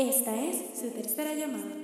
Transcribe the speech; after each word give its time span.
Esta 0.00 0.32
es 0.32 0.78
su 0.78 0.92
tercera 0.92 1.34
llamada. 1.34 1.74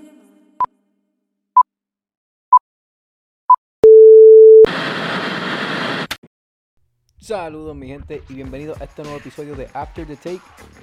Saludos 7.19 7.74
mi 7.74 7.88
gente 7.88 8.22
y 8.29 8.35
bienvenidos 8.35 8.80
a 8.80 8.85
este 8.85 9.03
nuevo 9.03 9.19
episodio 9.19 9.56
de 9.56 9.69
After 9.74 10.06
the 10.06 10.14
Take. 10.14 10.40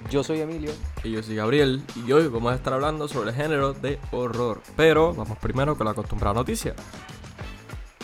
Yo 0.09 0.25
soy 0.25 0.41
Emilio. 0.41 0.73
Y 1.05 1.13
yo 1.13 1.23
soy 1.23 1.37
Gabriel 1.37 1.81
y 2.05 2.11
hoy 2.11 2.27
vamos 2.27 2.51
a 2.51 2.55
estar 2.55 2.73
hablando 2.73 3.07
sobre 3.07 3.29
el 3.29 3.35
género 3.37 3.71
de 3.71 3.97
horror. 4.11 4.61
Pero 4.75 5.13
vamos 5.13 5.37
primero 5.37 5.77
con 5.77 5.85
la 5.85 5.91
acostumbrada 5.91 6.33
noticia. 6.33 6.75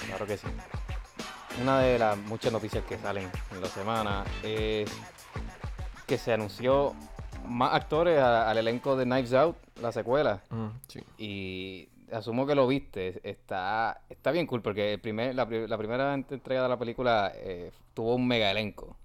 Claro 0.06 0.26
que 0.26 0.38
sí. 0.38 0.48
Una 1.62 1.82
de 1.82 2.00
las 2.00 2.18
muchas 2.18 2.54
noticias 2.54 2.82
que 2.86 2.98
salen 2.98 3.30
en 3.52 3.60
la 3.60 3.68
semana 3.68 4.24
es 4.42 4.90
que 6.06 6.18
se 6.18 6.32
anunció 6.32 6.96
más 7.48 7.74
actores 7.74 8.20
a- 8.20 8.50
al 8.50 8.58
elenco 8.58 8.96
de 8.96 9.06
Knives 9.06 9.34
Out, 9.34 9.56
la 9.82 9.92
secuela. 9.92 10.42
Mm, 10.50 10.68
sí. 10.88 11.00
Y 11.18 11.90
asumo 12.12 12.46
que 12.48 12.56
lo 12.56 12.68
viste. 12.68 13.20
Está, 13.28 14.02
está 14.10 14.32
bien 14.32 14.48
cool 14.48 14.62
porque 14.62 14.94
el 14.94 15.00
primer, 15.00 15.36
la, 15.36 15.46
pri- 15.48 15.68
la 15.68 15.78
primera 15.78 16.16
ent- 16.16 16.32
entrega 16.32 16.64
de 16.64 16.70
la 16.70 16.78
película 16.78 17.32
eh, 17.36 17.72
tuvo 17.94 18.16
un 18.16 18.28
mega 18.28 18.50
elenco. 18.52 18.96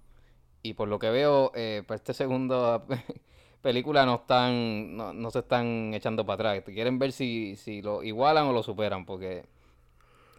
Y 0.61 0.73
por 0.75 0.87
lo 0.87 0.99
que 0.99 1.09
veo, 1.09 1.51
eh, 1.55 1.83
para 1.85 1.95
esta 1.97 2.13
segunda 2.13 2.83
película 3.61 4.05
no 4.05 4.15
están, 4.15 4.95
no, 4.95 5.13
no 5.13 5.31
se 5.31 5.39
están 5.39 5.93
echando 5.93 6.25
para 6.25 6.51
atrás. 6.51 6.63
Quieren 6.73 6.99
ver 6.99 7.11
si, 7.11 7.55
si 7.57 7.81
lo 7.81 8.03
igualan 8.03 8.45
o 8.47 8.53
lo 8.53 8.63
superan. 8.63 9.05
Porque 9.05 9.45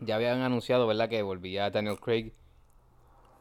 ya 0.01 0.16
habían 0.16 0.41
anunciado, 0.41 0.87
¿verdad? 0.87 1.09
Que 1.09 1.23
volvía 1.23 1.71
Daniel 1.71 1.98
Craig. 2.01 2.32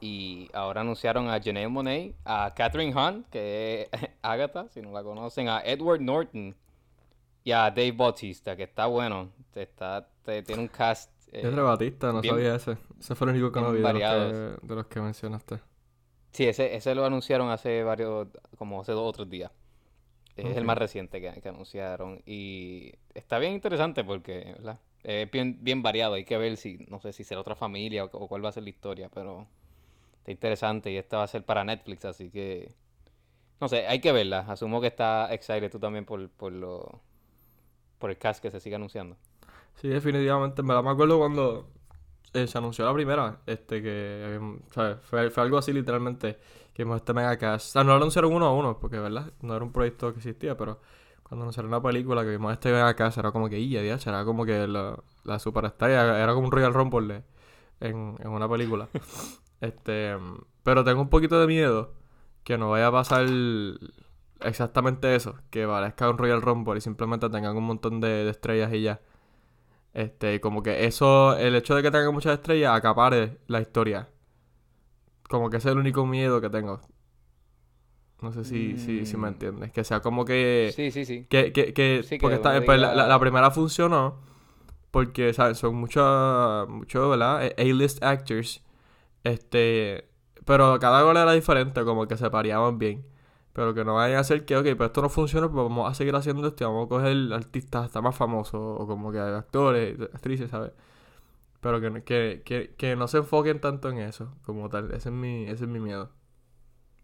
Y 0.04 0.50
ahora 0.54 0.82
anunciaron 0.82 1.30
a 1.30 1.40
Janelle 1.42 1.68
Monáe, 1.70 2.14
a 2.26 2.54
Catherine 2.56 2.94
Hahn, 2.96 3.26
que 3.32 3.90
es 3.92 4.02
Agatha, 4.22 4.68
si 4.70 4.82
no 4.82 4.92
la 4.92 5.04
conocen, 5.04 5.48
a 5.50 5.62
Edward 5.64 6.02
Norton 6.02 6.56
y 7.44 7.52
a 7.52 7.70
Dave 7.72 7.94
Bautista, 7.94 8.56
que 8.56 8.64
está 8.64 8.88
bueno. 8.88 9.32
Está, 9.56 10.08
te- 10.24 10.44
tiene 10.44 10.62
un 10.64 10.68
cast. 10.70 11.12
eh, 11.32 11.42
Pedro 11.42 11.66
Batista, 11.66 12.12
no 12.12 12.22
bien- 12.22 12.36
sabía 12.36 12.56
ese. 12.56 12.78
Ese 13.00 13.16
fue 13.16 13.28
el 13.28 13.34
único 13.36 13.52
que 13.52 13.62
no 13.62 13.72
vi 13.72 13.80
de 13.82 13.94
los 13.94 14.04
que, 14.04 14.16
de 14.16 14.76
los 14.76 14.88
que 14.88 15.02
mencionaste. 15.02 15.60
sí, 16.32 16.46
ese, 16.48 16.76
ese 16.76 16.96
lo 16.96 17.06
anunciaron 17.06 17.50
hace 17.50 17.84
varios, 17.84 18.28
como 18.58 18.82
hace 18.82 18.92
dos 18.94 19.10
o 19.10 19.12
tres 19.14 19.30
días. 19.30 19.52
Es 20.38 20.58
el 20.58 20.66
más 20.66 20.78
reciente 20.80 21.22
que, 21.22 21.42
que 21.42 21.50
anunciaron. 21.50 22.22
Y 22.26 22.94
está 23.16 23.40
bien 23.40 23.54
interesante 23.54 24.04
porque, 24.04 24.54
¿verdad? 24.58 24.80
Es 25.04 25.30
bien, 25.32 25.60
bien 25.62 25.84
variado. 25.84 26.16
Hay 26.16 26.26
que 26.26 26.38
ver 26.38 26.58
si, 26.58 26.78
no 26.90 27.00
sé 27.02 27.14
si 27.14 27.24
será 27.24 27.42
otra 27.42 27.56
familia 27.56 28.06
o, 28.06 28.10
o 28.14 28.28
cuál 28.28 28.44
va 28.46 28.50
a 28.50 28.54
ser 28.54 28.64
la 28.64 28.70
historia, 28.70 29.10
pero 29.14 29.48
está 30.24 30.32
interesante. 30.32 30.92
Y 30.92 30.98
esta 30.98 31.18
va 31.18 31.24
a 31.24 31.28
ser 31.28 31.46
para 31.46 31.64
Netflix, 31.64 32.06
así 32.06 32.30
que. 32.32 32.74
No 33.62 33.70
sé, 33.70 33.88
hay 33.88 34.02
que 34.02 34.12
verla. 34.14 34.42
Asumo 34.50 34.82
que 34.82 34.88
está 34.88 35.34
excited 35.34 35.72
tú 35.72 35.80
también 35.80 36.06
por, 36.06 36.30
por 36.32 36.52
lo. 36.54 37.02
por 38.00 38.10
el 38.12 38.18
cast 38.18 38.42
que 38.42 38.52
se 38.52 38.60
sigue 38.60 38.76
anunciando. 38.76 39.18
Sí, 39.76 39.88
definitivamente. 39.88 40.62
En 40.62 40.68
verdad 40.68 40.84
me 40.84 40.92
acuerdo 40.92 41.18
cuando 41.18 41.68
eh, 42.34 42.48
se 42.48 42.58
anunció 42.58 42.86
la 42.86 42.94
primera, 42.94 43.42
este 43.46 43.82
que, 43.82 44.24
habían- 44.26 44.62
¿sabes? 44.74 44.98
Fue, 45.04 45.32
fue 45.32 45.44
algo 45.44 45.58
así 45.58 45.74
literalmente, 45.74 46.40
que 46.74 46.84
este 46.84 47.14
mega 47.14 47.38
cast. 47.38 47.70
O 47.70 47.72
sea, 47.74 47.84
no 47.84 47.92
lo 47.92 47.98
anunciaron 47.98 48.34
uno 48.34 48.48
a 48.48 48.54
uno, 48.54 48.80
porque, 48.80 49.00
¿verdad? 49.00 49.34
No 49.42 49.56
era 49.56 49.66
un 49.66 49.72
proyecto 49.72 50.12
que 50.14 50.20
existía, 50.20 50.58
pero 50.58 50.80
cuando 51.24 51.44
anunciaron 51.46 51.72
la 51.72 51.82
película, 51.82 52.24
que 52.24 52.32
vimos 52.32 52.54
este 52.54 52.72
mega 52.72 52.96
cast, 52.96 53.18
era 53.20 53.32
como 53.32 53.50
que, 53.50 53.68
ya, 53.70 53.82
era 53.82 54.26
como 54.26 54.46
que 54.46 54.68
la, 54.68 55.00
la 55.24 55.40
superestrella, 55.40 56.22
era 56.24 56.34
como 56.34 56.48
un 56.48 56.52
Royal 56.52 56.74
Rumble 56.74 57.24
en, 57.82 58.18
en 58.20 58.30
una 58.30 58.50
película. 58.50 58.90
este, 59.64 60.16
pero 60.64 60.84
tengo 60.84 61.02
un 61.02 61.10
poquito 61.10 61.40
de 61.40 61.48
miedo 61.48 61.94
que 62.44 62.58
no 62.58 62.70
vaya 62.72 62.88
a 62.88 62.92
pasar 62.92 63.26
exactamente 64.42 65.16
eso, 65.16 65.36
que 65.50 65.66
parezca 65.66 66.10
un 66.10 66.18
Royal 66.18 66.42
Rumble 66.42 66.78
y 66.78 66.82
simplemente 66.82 67.30
tengan 67.30 67.56
un 67.56 67.64
montón 67.64 68.00
de, 68.02 68.08
de 68.26 68.30
estrellas 68.30 68.74
y 68.74 68.82
ya. 68.82 69.02
Este, 69.94 70.42
como 70.42 70.64
que 70.64 70.86
eso, 70.86 71.38
el 71.38 71.56
hecho 71.56 71.76
de 71.76 71.84
que 71.84 71.92
tengan 71.92 72.14
muchas 72.14 72.34
estrellas 72.34 72.76
acapare 72.76 73.38
la 73.48 73.62
historia. 73.62 74.10
Como 75.30 75.50
que 75.50 75.58
ese 75.58 75.70
es 75.70 75.74
el 75.74 75.80
único 75.80 76.06
miedo 76.06 76.42
que 76.42 76.50
tengo. 76.50 76.82
No 78.22 78.32
sé 78.32 78.44
si, 78.44 78.78
si, 78.78 79.06
si 79.06 79.18
me 79.18 79.28
Mm. 79.30 79.34
entiendes. 79.34 79.72
Que 79.72 79.84
sea 79.84 80.00
como 80.00 80.26
que... 80.26 80.72
Sí, 80.76 80.92
sí, 80.92 81.06
sí. 81.06 81.26
Que, 81.30 81.52
que, 81.52 81.74
que, 81.74 82.02
Sí, 82.04 82.18
que 82.18 82.22
porque 82.22 82.36
está, 82.36 82.60
pues, 82.64 82.80
la, 82.80 82.94
la- 82.96 83.08
la 83.08 83.16
diga- 83.16 83.20
primera 83.20 83.52
funcionó 83.52 84.20
porque, 84.92 85.34
¿sabes? 85.34 85.58
Son 85.58 85.76
muchos, 85.76 86.70
muchos, 86.70 87.10
¿verdad? 87.10 87.52
A-list 87.58 88.04
actors. 88.04 88.64
Este, 89.24 90.10
pero 90.46 90.80
cada 90.80 91.02
gol 91.04 91.18
era 91.18 91.32
diferente, 91.34 91.84
como 91.86 92.08
que 92.08 92.18
se 92.18 92.30
pareaban 92.30 92.80
bien. 92.80 93.06
Pero 93.54 93.74
que 93.76 93.86
no 93.86 93.96
vayan 93.96 94.18
a 94.18 94.22
hacer 94.22 94.46
que, 94.46 94.58
ok, 94.58 94.66
pues 94.78 94.88
esto 94.90 95.02
no 95.04 95.10
funciona, 95.10 95.48
pues 95.52 95.64
vamos 95.64 95.90
a 95.92 95.94
seguir 95.94 96.16
haciendo 96.16 96.48
esto 96.48 96.64
y 96.64 96.68
vamos 96.68 96.88
a 96.88 96.90
coger 96.90 97.34
artistas 97.34 97.86
hasta 97.86 98.02
más 98.02 98.16
famosos, 98.16 98.56
o 98.82 98.88
como 98.88 99.12
que 99.12 99.20
actores, 99.20 100.00
actrices, 100.14 100.50
¿sabes? 100.52 100.72
Pero 101.62 101.82
que, 101.82 102.04
que, 102.04 102.44
que, 102.46 102.76
que 102.78 102.96
no 102.98 103.08
se 103.08 103.20
enfoquen 103.20 103.62
tanto 103.62 103.90
en 103.90 104.00
eso, 104.00 104.34
como 104.46 104.70
tal. 104.70 104.92
Ese 104.94 105.10
es 105.10 105.16
mi, 105.16 105.44
ese 105.46 105.66
es 105.66 105.70
mi 105.70 105.80
miedo. 105.80 106.12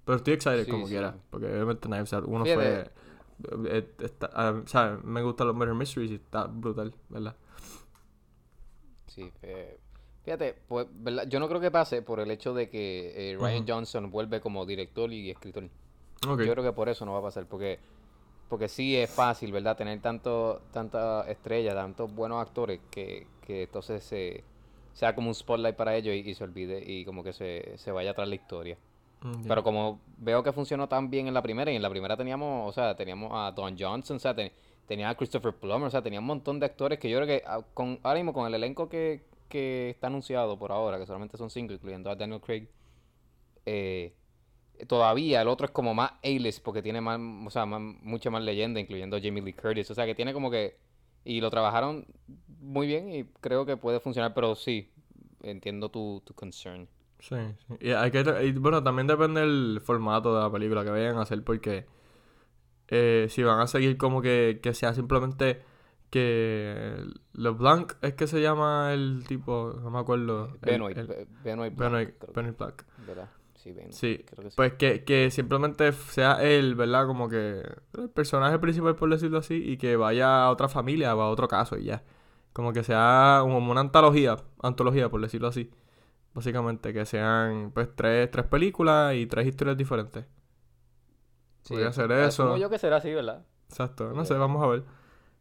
Pero 0.05 0.17
estoy 0.17 0.33
excited 0.33 0.65
Sí, 0.65 0.69
como 0.69 0.87
sí. 0.87 0.89
quiera, 0.89 1.17
porque 1.29 1.47
obviamente 1.47 1.87
Knives 1.87 2.13
Out 2.13 2.25
uno 2.27 2.45
Fíjate. 2.45 2.55
fue... 2.55 2.91
eh, 3.67 3.95
está- 3.99 4.29
ah, 4.33 4.61
¿sabes? 4.65 5.03
Me 5.03 5.21
gustan 5.23 5.47
los 5.47 5.55
Murder 5.55 5.75
Mysteries 5.75 6.11
y 6.11 6.15
está 6.15 6.45
brutal, 6.47 6.95
¿verdad? 7.09 7.35
Sí, 9.07 9.33
eh, 9.41 9.79
fíjate, 10.23 10.55
pues, 10.67 10.87
¿verdad? 10.91 11.25
yo 11.27 11.39
no 11.39 11.47
creo 11.47 11.59
que 11.61 11.71
pase 11.71 12.01
por 12.01 12.19
el 12.19 12.29
hecho 12.31 12.53
de 12.53 12.69
que 12.69 13.31
eh, 13.31 13.37
Ryan. 13.37 13.65
Johnson 13.67 14.11
vuelve 14.11 14.41
como 14.41 14.65
director 14.65 15.11
y 15.11 15.29
escritor. 15.29 15.69
Yo 16.45 16.51
creo 16.53 16.63
que 16.63 16.73
por 16.73 16.89
eso 16.89 17.05
no 17.05 17.13
va 17.13 17.19
a 17.19 17.23
pasar, 17.23 17.45
porque 17.45 17.79
porque 18.49 18.67
sí 18.67 18.97
es 18.97 19.09
fácil, 19.11 19.51
¿verdad? 19.51 19.77
Tener 19.77 20.01
tanto 20.01 20.61
tanta 20.73 21.21
estrella, 21.29 21.75
tantos 21.75 22.11
buenos 22.13 22.41
actores 22.41 22.79
que, 22.89 23.27
que 23.45 23.63
entonces 23.63 24.03
se, 24.03 24.43
sea 24.93 25.13
como 25.13 25.27
un 25.27 25.35
spotlight 25.35 25.75
para 25.75 25.95
ellos 25.95 26.15
y, 26.15 26.27
y 26.27 26.33
se 26.33 26.43
olvide 26.43 26.81
y 26.83 27.05
como 27.05 27.23
que 27.23 27.31
se, 27.31 27.77
se 27.77 27.91
vaya 27.91 28.11
atrás 28.11 28.27
la 28.27 28.35
historia. 28.35 28.75
Pero 29.47 29.63
como 29.63 29.99
veo 30.17 30.41
que 30.41 30.51
funcionó 30.51 30.87
tan 30.87 31.09
bien 31.11 31.27
en 31.27 31.33
la 31.33 31.41
primera, 31.43 31.71
y 31.71 31.75
en 31.75 31.81
la 31.81 31.89
primera 31.89 32.17
teníamos, 32.17 32.67
o 32.69 32.71
sea, 32.71 32.95
teníamos 32.95 33.31
a 33.35 33.51
Don 33.51 33.77
Johnson, 33.77 34.15
o 34.15 34.19
sea, 34.19 34.33
te- 34.33 34.51
tenía 34.87 35.09
a 35.09 35.15
Christopher 35.15 35.53
Plummer, 35.53 35.87
o 35.87 35.91
sea, 35.91 36.01
tenía 36.01 36.19
un 36.19 36.25
montón 36.25 36.59
de 36.59 36.65
actores 36.65 36.97
que 36.99 37.09
yo 37.09 37.17
creo 37.17 37.27
que 37.27 37.43
ah, 37.45 37.61
con, 37.75 37.99
ahora 38.01 38.17
mismo 38.17 38.33
con 38.33 38.47
el 38.47 38.53
elenco 38.55 38.89
que, 38.89 39.21
que 39.49 39.89
está 39.91 40.07
anunciado 40.07 40.57
por 40.59 40.71
ahora, 40.71 40.99
que 40.99 41.05
solamente 41.07 41.37
son 41.37 41.49
cinco, 41.49 41.73
incluyendo 41.73 42.09
a 42.11 42.15
Daniel 42.15 42.41
Craig, 42.41 42.69
eh, 43.65 44.13
todavía 44.87 45.41
el 45.41 45.47
otro 45.47 45.65
es 45.65 45.71
como 45.71 45.93
más 45.93 46.13
A-list 46.23 46.63
porque 46.63 46.81
tiene 46.81 47.01
más, 47.01 47.19
o 47.47 47.49
sea, 47.49 47.65
más- 47.65 47.81
mucha 48.03 48.29
más 48.29 48.43
leyenda, 48.43 48.79
incluyendo 48.79 49.17
a 49.17 49.21
Jamie 49.21 49.43
Lee 49.43 49.53
Curtis, 49.53 49.91
o 49.91 49.95
sea, 49.95 50.05
que 50.05 50.15
tiene 50.15 50.33
como 50.33 50.51
que, 50.51 50.77
y 51.25 51.41
lo 51.41 51.49
trabajaron 51.49 52.05
muy 52.61 52.87
bien 52.87 53.13
y 53.13 53.25
creo 53.41 53.65
que 53.65 53.77
puede 53.77 53.99
funcionar, 53.99 54.33
pero 54.33 54.55
sí, 54.55 54.91
entiendo 55.43 55.89
tu, 55.89 56.21
tu 56.25 56.33
concern. 56.33 56.87
Sí, 57.19 57.35
sí. 57.67 57.73
Y 57.81 57.91
hay 57.91 58.11
que, 58.11 58.23
bueno, 58.59 58.81
también 58.83 59.07
depende 59.07 59.41
del 59.41 59.81
formato 59.83 60.33
de 60.35 60.41
la 60.41 60.51
película 60.51 60.83
que 60.83 60.89
vayan 60.89 61.17
a 61.17 61.21
hacer, 61.23 61.43
porque 61.43 61.85
eh, 62.87 63.27
si 63.29 63.43
van 63.43 63.59
a 63.59 63.67
seguir 63.67 63.97
como 63.97 64.21
que, 64.21 64.59
que 64.61 64.73
sea 64.73 64.93
simplemente 64.93 65.61
que 66.09 67.03
LeBlanc 67.33 67.93
es 68.01 68.13
que 68.15 68.27
se 68.27 68.41
llama 68.41 68.93
el 68.93 69.23
tipo, 69.27 69.75
no 69.81 69.89
me 69.91 69.99
acuerdo. 69.99 70.45
el- 70.53 70.59
Benoit, 70.61 70.97
el- 70.97 71.07
Be- 71.07 71.27
Benoit 71.43 71.75
Blanc, 71.75 71.91
Benoit, 71.91 72.15
Benoit 72.35 72.57
Blanc. 72.57 72.83
¿verdad? 73.07 73.29
Sí, 73.55 73.71
Benoit, 73.73 73.93
Sí, 73.93 74.23
creo 74.25 74.43
que 74.43 74.49
sí. 74.51 74.55
Pues 74.55 74.73
que, 74.73 75.03
que 75.03 75.29
simplemente 75.31 75.91
sea 75.91 76.41
él, 76.43 76.75
¿verdad? 76.75 77.05
Como 77.07 77.27
que 77.29 77.61
el 77.97 78.09
personaje 78.09 78.57
principal, 78.59 78.95
por 78.95 79.09
decirlo 79.09 79.39
así, 79.39 79.55
y 79.55 79.77
que 79.77 79.95
vaya 79.97 80.43
a 80.45 80.49
otra 80.49 80.69
familia 80.69 81.15
o 81.15 81.21
a 81.21 81.29
otro 81.29 81.47
caso 81.47 81.77
y 81.77 81.83
ya. 81.85 82.03
Como 82.53 82.73
que 82.73 82.83
sea 82.83 83.39
como 83.41 83.69
una 83.71 83.81
antología, 83.81 84.37
antología, 84.63 85.09
por 85.09 85.21
decirlo 85.21 85.47
así. 85.49 85.69
Básicamente, 86.33 86.93
que 86.93 87.05
sean 87.05 87.71
pues 87.73 87.89
tres, 87.95 88.31
tres 88.31 88.45
películas 88.45 89.15
y 89.15 89.25
tres 89.27 89.45
historias 89.47 89.75
diferentes. 89.77 90.25
Sí, 91.63 91.73
podría 91.73 91.91
ser 91.91 92.11
eso. 92.13 92.57
yo 92.57 92.69
que 92.69 92.79
será 92.79 92.97
así, 92.97 93.13
¿verdad? 93.13 93.45
Exacto, 93.67 94.11
no 94.13 94.21
Ok. 94.21 94.27
sé, 94.27 94.33
vamos 94.35 94.63
a 94.63 94.67
ver. 94.67 94.83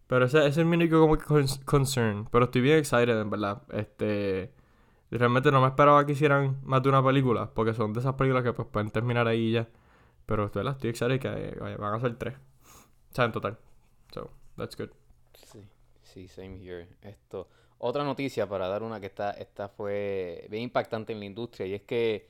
Pero 0.09 0.25
ese, 0.25 0.39
ese 0.47 0.63
es 0.63 0.67
mi 0.67 0.77
único 0.77 1.01
como 1.01 1.17
que 1.17 1.25
concern. 1.65 2.29
Pero 2.33 2.47
estoy 2.47 2.63
bien 2.63 2.79
excited, 2.79 3.21
en 3.21 3.31
verdad. 3.31 3.63
Este. 3.71 4.53
Realmente 5.11 5.51
no 5.51 5.61
me 5.61 5.69
esperaba 5.69 6.05
que 6.05 6.13
hicieran 6.13 6.59
más 6.65 6.83
de 6.83 6.89
una 6.89 7.05
película. 7.05 7.51
Porque 7.55 7.75
son 7.75 7.93
de 7.93 8.01
esas 8.01 8.15
películas 8.15 8.43
que 8.43 8.53
pues 8.53 8.67
pueden 8.69 8.91
terminar 8.91 9.29
ahí 9.29 9.53
ya. 9.53 9.69
Pero 10.27 10.51
¿verdad? 10.51 10.75
estoy 10.75 10.91
excited 10.91 11.21
que 11.21 11.57
vaya, 11.61 11.77
van 11.77 11.95
a 11.95 12.01
ser 12.01 12.17
tres. 12.17 12.35
O 12.35 13.15
sea, 13.15 13.25
en 13.27 13.33
total. 13.33 13.59
So, 14.13 14.31
that's 14.57 14.77
good. 14.77 14.91
Sí, 15.35 15.63
sí, 16.03 16.29
same 16.29 16.59
here. 16.63 16.89
Esto. 17.03 17.49
Otra 17.79 18.03
noticia 18.03 18.49
para 18.49 18.67
dar 18.67 18.83
una 18.83 19.01
que 19.01 19.07
esta, 19.07 19.31
esta 19.33 19.69
fue 19.69 20.47
bien 20.51 20.65
impactante 20.65 21.13
en 21.13 21.21
la 21.21 21.27
industria 21.27 21.67
y 21.67 21.75
es 21.75 21.83
que 21.83 22.29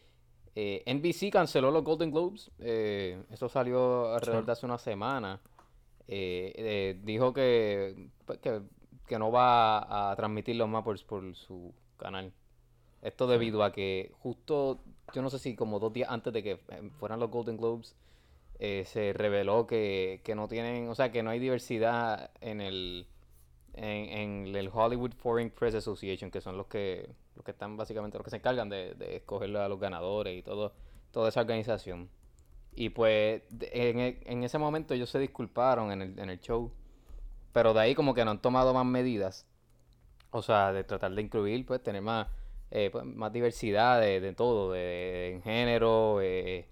eh, 0.55 0.83
NBC 0.87 1.33
canceló 1.33 1.71
los 1.71 1.85
Golden 1.85 2.11
Globes. 2.11 2.51
Eh, 2.59 3.23
eso 3.31 3.49
salió 3.49 4.13
alrededor 4.13 4.45
de 4.45 4.53
hace 4.53 4.67
una 4.67 4.79
semana. 4.79 5.41
Eh, 6.09 6.53
eh, 6.57 7.01
dijo 7.05 7.33
que, 7.35 8.09
pues, 8.25 8.39
que, 8.39 8.63
que 9.07 9.19
no 9.19 9.31
va 9.31 10.11
a 10.11 10.17
transmitirlos 10.17 10.69
más 10.69 10.83
por, 10.83 11.05
por 11.07 11.35
su 11.37 11.75
canal. 11.99 12.33
Esto 13.03 13.27
debido 13.27 13.63
a 13.63 13.73
que 13.73 14.13
justo, 14.21 14.81
yo 15.15 15.23
no 15.23 15.31
sé 15.31 15.39
si 15.39 15.55
como 15.55 15.79
dos 15.79 15.93
días 15.93 16.11
antes 16.11 16.33
de 16.33 16.43
que 16.43 16.53
eh, 16.53 16.91
fueran 16.99 17.21
los 17.21 17.31
Golden 17.31 17.57
Globes, 17.57 17.95
eh, 18.59 18.85
se 18.87 19.13
reveló 19.13 19.67
que, 19.67 20.21
que 20.25 20.35
no 20.35 20.49
tienen, 20.49 20.89
o 20.89 20.95
sea, 20.95 21.13
que 21.13 21.23
no 21.23 21.31
hay 21.31 21.39
diversidad 21.39 22.31
en 22.41 22.61
el, 22.61 23.07
en, 23.75 24.47
en 24.49 24.57
el 24.57 24.69
Hollywood 24.73 25.13
Foreign 25.13 25.51
Press 25.51 25.75
Association, 25.77 26.31
que 26.31 26.41
son 26.41 26.57
los 26.57 26.67
que, 26.67 27.09
los 27.37 27.45
que 27.45 27.53
están 27.53 27.77
básicamente, 27.77 28.19
los 28.19 28.25
que 28.25 28.31
se 28.31 28.37
encargan 28.39 28.69
de, 28.69 28.95
de 28.95 29.17
escoger 29.17 29.57
a 29.57 29.69
los 29.69 29.79
ganadores 29.79 30.37
y 30.37 30.43
todo, 30.43 30.73
toda 31.13 31.29
esa 31.29 31.41
organización. 31.43 32.09
Y 32.79 32.91
pues 32.91 33.43
en, 33.73 33.99
e- 33.99 34.21
en 34.25 34.45
ese 34.45 34.57
momento 34.59 34.95
ellos 34.95 35.11
se 35.11 35.19
disculparon 35.19 35.91
en 35.91 36.01
el, 36.03 36.19
en 36.19 36.31
el 36.31 36.39
show, 36.41 36.71
pero 37.53 37.75
de 37.75 37.81
ahí 37.81 37.95
como 37.97 38.15
que 38.15 38.25
no 38.25 38.33
han 38.33 38.43
tomado 38.43 38.75
más 38.75 38.87
medidas. 38.87 39.47
O 40.33 40.43
sea, 40.43 40.73
de 40.73 40.85
tratar 40.85 41.13
de 41.13 41.23
incluir, 41.23 41.67
pues 41.67 41.83
tener 41.83 42.03
más, 42.03 42.29
eh, 42.71 42.91
pues, 42.93 43.05
más 43.05 43.33
diversidad 43.33 44.01
de, 44.01 44.33
todo, 44.35 44.73
de, 44.73 44.81
de- 44.81 45.33
en 45.35 45.43
género, 45.43 46.21
eh, 46.23 46.67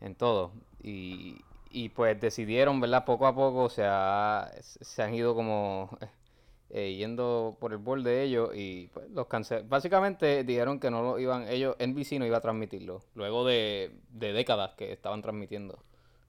en 0.00 0.14
todo. 0.16 0.52
Y, 0.82 1.40
y 1.70 1.90
pues 1.90 2.20
decidieron, 2.20 2.80
¿verdad? 2.80 3.04
Poco 3.06 3.26
a 3.26 3.34
poco 3.34 3.68
se, 3.70 3.84
ha- 3.86 4.50
se 4.62 5.02
han 5.02 5.14
ido 5.14 5.34
como 5.34 5.90
eh, 6.70 6.94
yendo 6.96 7.56
por 7.60 7.72
el 7.72 7.78
borde 7.78 8.10
de 8.10 8.22
ellos 8.24 8.50
y 8.54 8.88
pues 8.92 9.10
los 9.10 9.26
cancelaron. 9.26 9.68
Básicamente 9.68 10.44
dijeron 10.44 10.78
que 10.80 10.90
no 10.90 11.02
lo 11.02 11.18
iban, 11.18 11.48
ellos, 11.48 11.76
NBC 11.78 12.18
no 12.18 12.26
iba 12.26 12.38
a 12.38 12.40
transmitirlo, 12.40 13.00
luego 13.14 13.44
de, 13.46 13.92
de 14.10 14.32
décadas 14.32 14.72
que 14.76 14.92
estaban 14.92 15.22
transmitiendo. 15.22 15.78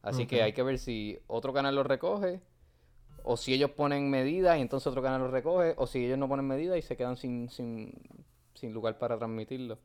Así 0.01 0.25
que 0.27 0.41
hay 0.43 0.53
que 0.53 0.63
ver 0.63 0.79
si 0.79 1.19
otro 1.27 1.51
canal 1.51 1.75
lo 1.75 1.83
recoge, 1.83 2.39
o 3.23 3.35
si 3.35 3.53
ellos 3.53 3.71
ponen 3.71 4.09
medidas 4.09 4.57
y 4.57 4.61
entonces 4.61 4.87
otro 4.87 5.01
canal 5.01 5.21
lo 5.21 5.27
recoge, 5.29 5.73
o 5.77 5.85
si 5.87 6.05
ellos 6.05 6.17
no 6.17 6.29
ponen 6.29 6.47
medidas 6.47 6.77
y 6.77 6.81
se 6.81 6.95
quedan 6.95 7.17
sin, 7.17 7.49
sin, 7.49 7.91
sin 8.53 8.71
lugar 8.73 8.97
para 8.97 9.17
transmitirlo. 9.17 9.77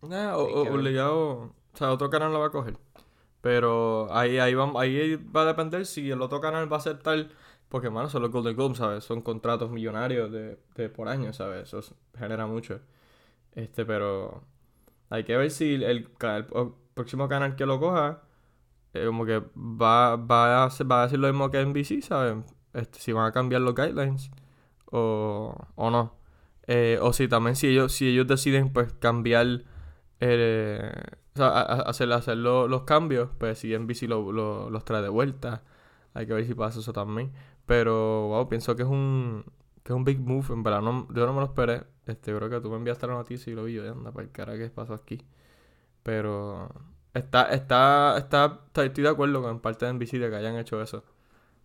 Nah, 0.00 0.36
o- 0.36 0.46
obligado. 0.74 1.52
O 1.74 1.76
sea, 1.76 1.92
otro 1.92 2.08
canal 2.08 2.32
lo 2.32 2.40
va 2.40 2.46
a 2.46 2.50
coger. 2.50 2.78
Pero 3.40 4.08
ahí, 4.12 4.38
ahí, 4.38 4.54
va, 4.54 4.72
ahí 4.80 5.16
va 5.16 5.42
a 5.42 5.46
depender 5.46 5.86
si 5.86 6.10
el 6.10 6.20
otro 6.22 6.40
canal 6.40 6.70
va 6.70 6.76
a 6.76 6.80
aceptar. 6.80 7.28
Porque, 7.68 7.90
mano, 7.90 8.08
son 8.08 8.22
los 8.22 8.30
Golden 8.32 8.56
Globes, 8.56 8.78
¿sabes? 8.78 9.04
Son 9.04 9.22
contratos 9.22 9.70
millonarios 9.70 10.32
de, 10.32 10.58
de 10.74 10.88
por 10.88 11.08
año, 11.08 11.32
¿sabes? 11.32 11.72
Eso 11.72 11.96
genera 12.18 12.46
mucho. 12.46 12.80
Este, 13.54 13.84
pero. 13.86 14.44
Hay 15.10 15.24
que 15.24 15.36
ver 15.36 15.50
si 15.50 15.74
el, 15.74 15.82
el 15.84 16.08
próximo 16.94 17.28
canal 17.28 17.56
que 17.56 17.66
lo 17.66 17.80
coja. 17.80 18.22
eh, 18.94 19.06
como 19.06 19.24
que 19.26 19.40
va, 19.56 20.16
va, 20.16 20.64
a 20.64 20.68
va 20.84 21.00
a 21.02 21.04
decir 21.04 21.18
lo 21.18 21.28
mismo 21.28 21.50
que 21.50 21.60
NBC, 21.60 22.02
¿sabes? 22.02 22.36
Este, 22.74 22.98
si 23.00 23.12
van 23.12 23.26
a 23.26 23.32
cambiar 23.32 23.62
los 23.62 23.74
guidelines. 23.74 24.30
O, 24.92 25.54
o 25.76 25.90
no. 25.90 26.14
Eh, 26.66 26.98
o 27.02 27.12
si 27.12 27.28
también 27.28 27.56
si 27.56 27.68
ellos, 27.68 27.92
si 27.92 28.08
ellos 28.08 28.26
deciden 28.26 28.72
pues 28.72 28.92
cambiar 28.94 29.64
eh, 30.20 30.92
o 31.34 31.38
sea, 31.38 31.48
hacer, 31.60 32.12
hacer 32.12 32.36
lo- 32.38 32.68
los 32.68 32.82
cambios, 32.84 33.30
pues 33.38 33.58
si 33.58 33.74
NBC 33.74 34.08
lo, 34.08 34.32
lo- 34.32 34.70
los 34.70 34.84
trae 34.84 35.02
de 35.02 35.08
vuelta, 35.08 35.62
hay 36.14 36.26
que 36.26 36.34
ver 36.34 36.46
si 36.46 36.54
pasa 36.54 36.80
eso 36.80 36.92
también. 36.92 37.32
Pero 37.68 38.28
wow, 38.28 38.48
pienso 38.48 38.76
que 38.76 38.82
es 38.82 38.88
un 38.88 39.44
que 39.84 39.92
es 39.92 39.96
un 39.96 40.04
big 40.04 40.20
move, 40.20 40.46
en 40.54 40.62
verdad 40.62 40.82
no, 40.82 41.06
yo 41.14 41.26
no 41.26 41.34
me 41.34 41.40
lo 41.40 41.46
esperé. 41.46 41.84
Este, 42.06 42.34
creo 42.34 42.50
que 42.50 42.60
tú 42.60 42.70
me 42.70 42.76
enviaste 42.76 43.06
la 43.06 43.14
noticia 43.14 43.52
y 43.52 43.56
lo 43.56 43.64
vi 43.64 43.74
yo, 43.74 43.90
anda, 43.92 44.12
para 44.12 44.24
el 44.24 44.32
cara 44.32 44.56
que 44.58 44.70
pasó 44.70 44.94
aquí. 44.94 45.20
Pero 46.02 46.70
está, 47.14 47.50
está, 47.52 48.16
está, 48.18 48.60
estoy 48.76 49.04
de 49.04 49.08
acuerdo 49.10 49.42
con 49.42 49.60
parte 49.60 49.86
de 49.86 49.92
NBC 49.94 50.12
de 50.18 50.30
que 50.30 50.36
hayan 50.36 50.56
hecho 50.56 50.82
eso. 50.82 51.04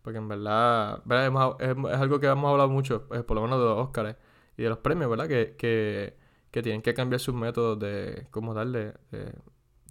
Porque 0.03 0.19
en 0.19 0.27
verdad, 0.27 1.01
¿verdad? 1.05 1.55
Es, 1.59 1.99
algo 2.01 2.19
que 2.19 2.27
hemos 2.27 2.51
hablado 2.51 2.69
mucho, 2.69 3.07
eh, 3.13 3.23
por 3.23 3.35
lo 3.35 3.43
menos 3.43 3.59
de 3.59 3.65
los 3.65 3.79
Oscars 3.79 4.17
y 4.57 4.63
de 4.63 4.69
los 4.69 4.79
premios, 4.79 5.09
¿verdad? 5.09 5.27
Que, 5.27 5.55
que, 5.57 6.17
que 6.51 6.61
tienen 6.61 6.81
que 6.81 6.93
cambiar 6.93 7.21
sus 7.21 7.35
métodos 7.35 7.79
de 7.79 8.27
cómo 8.31 8.53
darle, 8.53 8.93
de, 9.11 9.33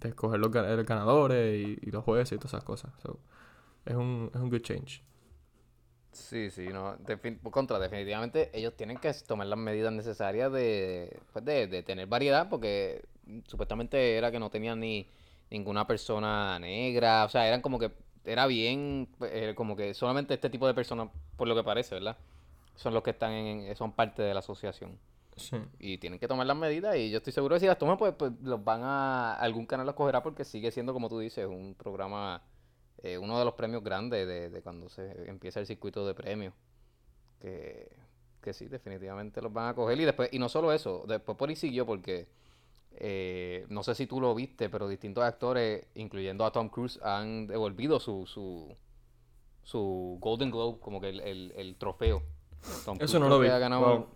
de 0.01 0.09
escoger 0.09 0.39
los 0.39 0.51
ganadores 0.51 1.55
y, 1.55 1.79
y 1.81 1.91
los 1.91 2.03
jueces 2.03 2.33
y 2.33 2.37
todas 2.37 2.53
esas 2.53 2.63
cosas. 2.63 2.93
So, 3.01 3.19
es 3.85 3.95
un, 3.95 4.31
es 4.33 4.41
un 4.41 4.49
good 4.49 4.61
change. 4.61 5.03
Sí, 6.13 6.51
sí, 6.51 6.67
no, 6.67 6.95
defin- 6.99 7.39
contra, 7.49 7.79
definitivamente 7.79 8.51
ellos 8.53 8.75
tienen 8.75 8.97
que 8.97 9.11
tomar 9.27 9.47
las 9.47 9.57
medidas 9.57 9.91
necesarias 9.91 10.51
de, 10.51 11.19
pues 11.31 11.43
de, 11.43 11.67
de 11.67 11.81
tener 11.83 12.07
variedad, 12.07 12.49
porque 12.49 13.03
supuestamente 13.47 14.15
era 14.15 14.31
que 14.31 14.39
no 14.39 14.49
tenían 14.51 14.79
ni 14.79 15.07
ninguna 15.49 15.87
persona 15.87 16.59
negra, 16.59 17.25
o 17.25 17.29
sea, 17.29 17.47
eran 17.47 17.61
como 17.61 17.79
que, 17.79 17.91
era 18.25 18.45
bien, 18.47 19.09
eh, 19.21 19.53
como 19.55 19.75
que 19.75 19.93
solamente 19.93 20.35
este 20.35 20.49
tipo 20.49 20.67
de 20.67 20.73
personas, 20.73 21.09
por 21.35 21.47
lo 21.47 21.55
que 21.55 21.63
parece, 21.63 21.95
¿verdad? 21.95 22.15
Son 22.75 22.93
los 22.93 23.03
que 23.03 23.11
están 23.11 23.31
en, 23.33 23.75
son 23.75 23.91
parte 23.91 24.21
de 24.21 24.33
la 24.33 24.39
asociación. 24.39 24.97
Sí. 25.35 25.57
Y 25.79 25.97
tienen 25.97 26.19
que 26.19 26.27
tomar 26.27 26.45
las 26.45 26.55
medidas 26.57 26.95
y 26.95 27.09
yo 27.09 27.17
estoy 27.17 27.33
seguro 27.33 27.55
que 27.55 27.61
si 27.61 27.65
las 27.65 27.79
toman, 27.79 27.97
pues, 27.97 28.13
pues 28.15 28.31
los 28.43 28.63
van 28.63 28.81
a, 28.83 29.33
algún 29.33 29.65
canal 29.65 29.85
los 29.87 29.95
cogerá 29.95 30.21
porque 30.21 30.45
sigue 30.45 30.71
siendo, 30.71 30.93
como 30.93 31.09
tú 31.09 31.17
dices, 31.17 31.47
un 31.47 31.73
programa, 31.75 32.41
eh, 33.01 33.17
uno 33.17 33.37
de 33.39 33.45
los 33.45 33.53
premios 33.55 33.83
grandes 33.83 34.27
de, 34.27 34.49
de 34.49 34.61
cuando 34.61 34.89
se 34.89 35.29
empieza 35.29 35.59
el 35.59 35.67
circuito 35.67 36.05
de 36.05 36.13
premios. 36.13 36.53
Que, 37.39 37.89
que 38.41 38.53
sí, 38.53 38.67
definitivamente 38.67 39.41
los 39.41 39.51
van 39.51 39.69
a 39.69 39.73
coger. 39.73 39.99
Y 39.99 40.05
después, 40.05 40.29
y 40.31 40.39
no 40.39 40.49
solo 40.49 40.71
eso, 40.71 41.03
después 41.07 41.37
por 41.37 41.49
ahí 41.49 41.55
siguió 41.55 41.85
porque 41.85 42.27
eh, 42.91 43.65
no 43.69 43.83
sé 43.83 43.95
si 43.95 44.07
tú 44.07 44.21
lo 44.21 44.33
viste, 44.35 44.69
pero 44.69 44.87
distintos 44.87 45.23
actores, 45.23 45.85
incluyendo 45.95 46.45
a 46.45 46.51
Tom 46.51 46.69
Cruise, 46.69 46.99
han 47.03 47.47
devolvido 47.47 47.99
su, 47.99 48.25
su, 48.27 48.75
su 49.63 50.17
Golden 50.19 50.51
Globe, 50.51 50.79
como 50.79 51.01
que 51.01 51.09
el, 51.09 51.19
el, 51.21 51.53
el 51.55 51.75
trofeo. 51.77 52.23
Tom 52.85 52.99
Eso 52.99 53.19
Cruise 53.19 53.19
no 53.19 53.27
creo 53.27 53.29
lo 53.29 53.39
vi. 53.39 53.47
ha 53.49 53.57
ganado, 53.59 53.81
Wow. 53.81 54.07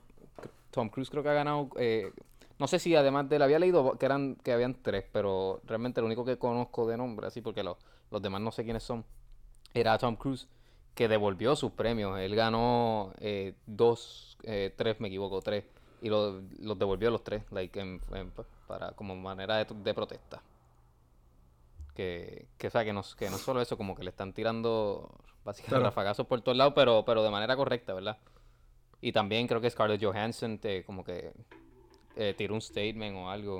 Tom 0.72 0.90
Cruise 0.90 1.10
creo 1.10 1.24
que 1.24 1.30
ha 1.30 1.34
ganado, 1.34 1.70
eh, 1.78 2.12
no 2.60 2.68
sé 2.68 2.80
si 2.80 2.96
además 2.96 3.30
de 3.30 3.38
él 3.38 3.42
había 3.42 3.60
leído 3.60 3.98
que 3.98 4.06
eran 4.06 4.36
que 4.36 4.52
habían 4.54 4.82
tres, 4.82 5.06
pero 5.12 5.62
realmente 5.66 6.02
lo 6.02 6.08
único 6.08 6.24
que 6.26 6.38
conozco 6.38 6.88
de 6.88 6.98
nombre, 6.98 7.28
así 7.28 7.42
porque 7.42 7.64
los, 7.64 7.78
los 8.12 8.22
demás 8.22 8.42
no 8.42 8.52
sé 8.52 8.64
quiénes 8.64 8.84
son, 8.84 9.06
era 9.74 9.98
Tom 9.98 10.16
Cruise 10.16 10.48
que 10.96 11.08
devolvió 11.08 11.56
sus 11.56 11.72
premios. 11.74 12.18
Él 12.20 12.36
ganó 12.36 13.14
eh, 13.20 13.54
dos, 13.68 14.38
eh, 14.44 14.74
tres, 14.76 15.00
me 15.00 15.08
equivoco, 15.10 15.42
tres, 15.42 15.66
y 16.02 16.10
lo- 16.10 16.42
los 16.60 16.78
devolvió 16.80 17.12
los 17.12 17.24
tres, 17.24 17.44
like, 17.52 17.80
en- 17.80 18.02
en- 18.14 18.32
para 18.68 18.92
como 18.94 19.16
manera 19.16 19.58
de, 19.58 19.66
de 19.76 19.94
protesta. 19.94 20.42
Que, 21.94 22.48
que, 22.58 22.68
o 22.68 22.70
sea, 22.70 22.84
que 22.86 22.94
no, 22.94 23.04
que 23.18 23.30
no 23.30 23.38
solo 23.38 23.62
eso, 23.62 23.76
como 23.78 23.96
que 23.96 24.04
le 24.04 24.12
están 24.12 24.32
tirando 24.34 25.10
básicamente 25.44 25.70
Claro. 25.76 25.86
rafagazos 25.86 26.28
por 26.28 26.42
todos 26.42 26.58
lados, 26.58 26.74
pero, 26.76 27.04
pero 27.06 27.24
de 27.24 27.32
manera 27.32 27.56
correcta, 27.56 27.94
¿verdad? 27.94 28.18
Y 29.02 29.12
también 29.12 29.48
creo 29.48 29.62
que 29.62 29.70
Scarlett 29.70 30.04
Johansson 30.04 30.60
te, 30.60 30.84
como 30.84 31.04
que 31.04 31.32
eh, 32.16 32.34
tiró 32.38 32.54
un 32.54 32.62
statement 32.62 33.16
o 33.18 33.30
algo. 33.30 33.60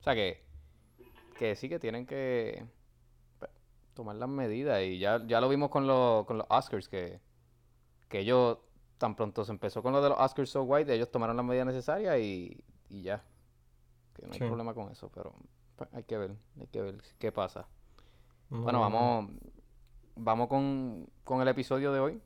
O 0.00 0.02
sea 0.02 0.14
que, 0.14 0.42
que 1.38 1.54
sí 1.56 1.68
que 1.68 1.78
tienen 1.78 2.06
que 2.06 2.64
tomar 3.98 4.14
las 4.16 4.28
medidas. 4.28 4.80
Y 4.82 4.98
ya, 5.00 5.20
ya 5.26 5.40
lo 5.40 5.48
vimos 5.48 5.70
con, 5.70 5.86
los 5.88 6.24
con 6.24 6.38
los 6.38 6.46
Oscars, 6.48 6.88
que, 6.88 7.20
que 8.08 8.20
ellos, 8.20 8.58
tan 8.96 9.16
pronto 9.16 9.44
se 9.44 9.50
empezó 9.52 9.82
con 9.82 9.92
lo 9.92 10.00
de 10.00 10.08
los 10.08 10.18
Oscars 10.18 10.50
So 10.50 10.62
White, 10.62 10.94
ellos 10.94 11.10
tomaron 11.10 11.36
las 11.36 11.44
medidas 11.44 11.66
necesarias 11.66 12.16
y, 12.20 12.62
y 12.88 13.02
ya. 13.02 13.24
Que 14.14 14.22
no 14.26 14.32
hay 14.32 14.38
Sí. 14.38 14.44
problema 14.46 14.72
con 14.72 14.90
eso, 14.92 15.10
pero 15.12 15.34
pues, 15.76 15.90
hay 15.92 16.04
que 16.04 16.16
ver, 16.16 16.36
hay 16.60 16.66
que 16.68 16.80
ver 16.80 17.02
qué 17.18 17.32
pasa. 17.32 17.66
No, 18.50 18.62
Bueno, 18.62 18.78
no, 18.78 18.88
no. 18.88 18.96
vamos, 18.96 19.30
vamos 20.14 20.48
con, 20.48 21.08
con 21.24 21.42
el 21.42 21.48
episodio 21.48 21.92
de 21.92 21.98
hoy. 22.00 22.22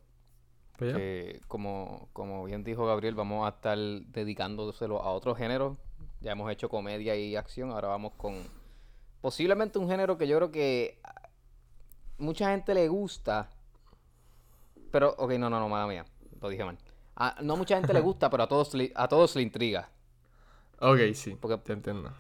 Pues 0.77 0.95
que 0.95 1.41
como, 1.49 2.09
como 2.13 2.45
bien 2.45 2.65
dijo 2.65 2.85
Gabriel, 2.87 3.15
vamos 3.15 3.47
a 3.47 3.51
estar 3.57 3.79
dedicándoselo 3.79 5.01
a 5.03 5.11
otro 5.13 5.35
género. 5.35 5.79
Ya 6.21 6.33
hemos 6.33 6.51
hecho 6.53 6.69
comedia 6.69 7.17
y 7.17 7.35
acción, 7.37 7.71
ahora 7.71 7.89
vamos 7.89 8.13
con 8.17 8.35
posiblemente 9.21 9.79
un 9.79 9.89
género 9.89 10.19
que 10.19 10.27
yo 10.27 10.37
creo 10.37 10.51
que 10.51 11.01
mucha 12.23 12.51
gente 12.51 12.75
le 12.75 12.89
gusta. 12.89 13.51
Pero, 14.91 15.15
ok, 15.19 15.33
no, 15.33 15.49
no, 15.51 15.59
no, 15.61 15.69
mala 15.69 15.87
mía, 15.87 16.05
lo 16.41 16.49
dije 16.49 16.65
mal. 16.65 16.79
A- 17.17 17.37
no 17.43 17.57
mucha 17.57 17.77
gente 17.77 17.93
le 17.93 18.01
gusta, 18.09 18.31
pero 18.31 18.43
a 18.45 18.49
todos, 18.49 18.75
le- 18.75 18.93
a 18.95 19.09
todos 19.09 19.37
le 19.37 19.43
intriga. 19.43 19.89
Ok, 20.81 20.99
sí. 21.15 21.37
Porque- 21.41 21.59
Te 21.59 21.73
entiendo. 21.73 22.13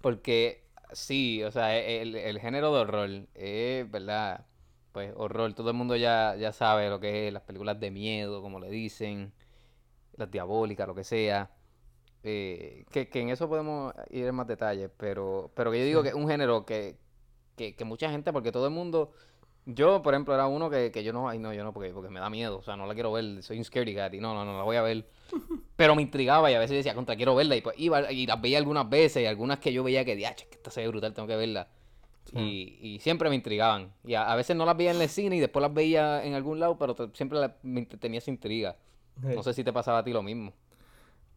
Porque 0.00 0.64
sí, 0.92 1.42
o 1.42 1.50
sea, 1.50 1.76
e- 1.76 2.02
el, 2.02 2.14
el 2.16 2.40
género 2.40 2.72
de 2.74 2.80
horror 2.80 3.10
es, 3.34 3.90
¿verdad? 3.90 4.46
Pues 4.92 5.12
horror, 5.16 5.52
todo 5.54 5.70
el 5.70 5.76
mundo 5.76 5.96
ya, 5.96 6.34
ya 6.36 6.52
sabe 6.52 6.88
lo 6.88 6.98
que 7.00 7.28
es 7.28 7.32
las 7.32 7.42
películas 7.42 7.78
de 7.78 7.90
miedo, 7.90 8.42
como 8.42 8.58
le 8.60 8.70
dicen, 8.70 9.32
las 10.16 10.30
diabólicas, 10.30 10.86
lo 10.88 10.94
que 10.94 11.04
sea. 11.04 11.50
Eh, 12.24 12.84
que, 12.90 13.08
que 13.08 13.20
en 13.20 13.28
eso 13.30 13.48
podemos 13.48 13.92
ir 14.10 14.26
en 14.26 14.34
más 14.34 14.46
detalles, 14.48 14.90
pero, 14.96 15.52
pero 15.54 15.70
que 15.70 15.78
yo 15.78 15.84
digo 15.84 16.00
Sí. 16.00 16.04
que 16.04 16.08
es 16.10 16.14
un 16.14 16.28
género 16.28 16.66
que, 16.66 16.96
que, 17.58 17.74
que 17.76 17.84
mucha 17.84 18.10
gente, 18.10 18.32
porque 18.32 18.50
todo 18.52 18.64
el 18.66 18.72
mundo, 18.72 19.12
yo 19.66 20.00
por 20.00 20.14
ejemplo 20.14 20.32
era 20.32 20.46
uno 20.46 20.70
que, 20.70 20.90
que 20.90 21.04
yo 21.04 21.12
no, 21.12 21.28
ay 21.28 21.38
no, 21.38 21.52
yo 21.52 21.62
no, 21.64 21.74
porque, 21.74 21.90
porque 21.90 22.08
me 22.08 22.20
da 22.20 22.30
miedo, 22.30 22.56
o 22.58 22.62
sea, 22.62 22.76
no 22.76 22.86
la 22.86 22.94
quiero 22.94 23.12
ver, 23.12 23.42
soy 23.42 23.58
un 23.58 23.64
scaredy 23.64 23.94
cat 23.94 24.14
y 24.14 24.20
no, 24.20 24.32
no, 24.32 24.46
no 24.46 24.56
la 24.56 24.62
voy 24.64 24.76
a 24.76 24.82
ver. 24.82 25.06
Pero 25.76 25.94
me 25.94 26.02
intrigaba 26.02 26.50
y 26.50 26.54
a 26.54 26.58
veces 26.58 26.76
decía, 26.78 26.94
contra, 26.94 27.16
quiero 27.16 27.34
verla. 27.34 27.54
Y 27.56 27.60
pues 27.60 27.76
iba 27.78 28.10
y 28.10 28.26
las 28.26 28.40
veía 28.40 28.58
algunas 28.58 28.88
veces 28.88 29.22
y 29.22 29.26
algunas 29.26 29.58
que 29.58 29.72
yo 29.72 29.84
veía 29.84 30.04
que, 30.06 30.16
diache, 30.16 30.46
que 30.48 30.56
esta 30.56 30.70
se 30.70 30.80
ve 30.80 30.88
brutal, 30.88 31.12
tengo 31.14 31.28
que 31.28 31.36
verla. 31.36 31.68
Y, 32.34 32.78
y 32.82 32.98
siempre 33.00 33.28
me 33.30 33.36
intrigaban. 33.36 33.92
Y 34.04 34.14
a, 34.14 34.30
a 34.32 34.36
veces 34.36 34.56
no 34.56 34.64
las 34.66 34.76
veía 34.76 34.90
en 34.90 35.00
el 35.00 35.08
cine 35.08 35.36
y 35.36 35.40
después 35.40 35.60
las 35.62 35.72
veía 35.72 36.24
en 36.24 36.34
algún 36.34 36.58
lado, 36.60 36.76
pero 36.78 36.94
te- 36.94 37.08
siempre 37.14 37.38
la- 37.38 37.56
me 37.62 37.86
tenía 37.86 38.18
esa 38.18 38.30
intriga. 38.30 38.76
No 39.36 39.42
sé 39.42 39.54
si 39.54 39.64
te 39.64 39.72
pasaba 39.72 39.98
a 39.98 40.04
ti 40.04 40.12
lo 40.12 40.22
mismo. 40.22 40.52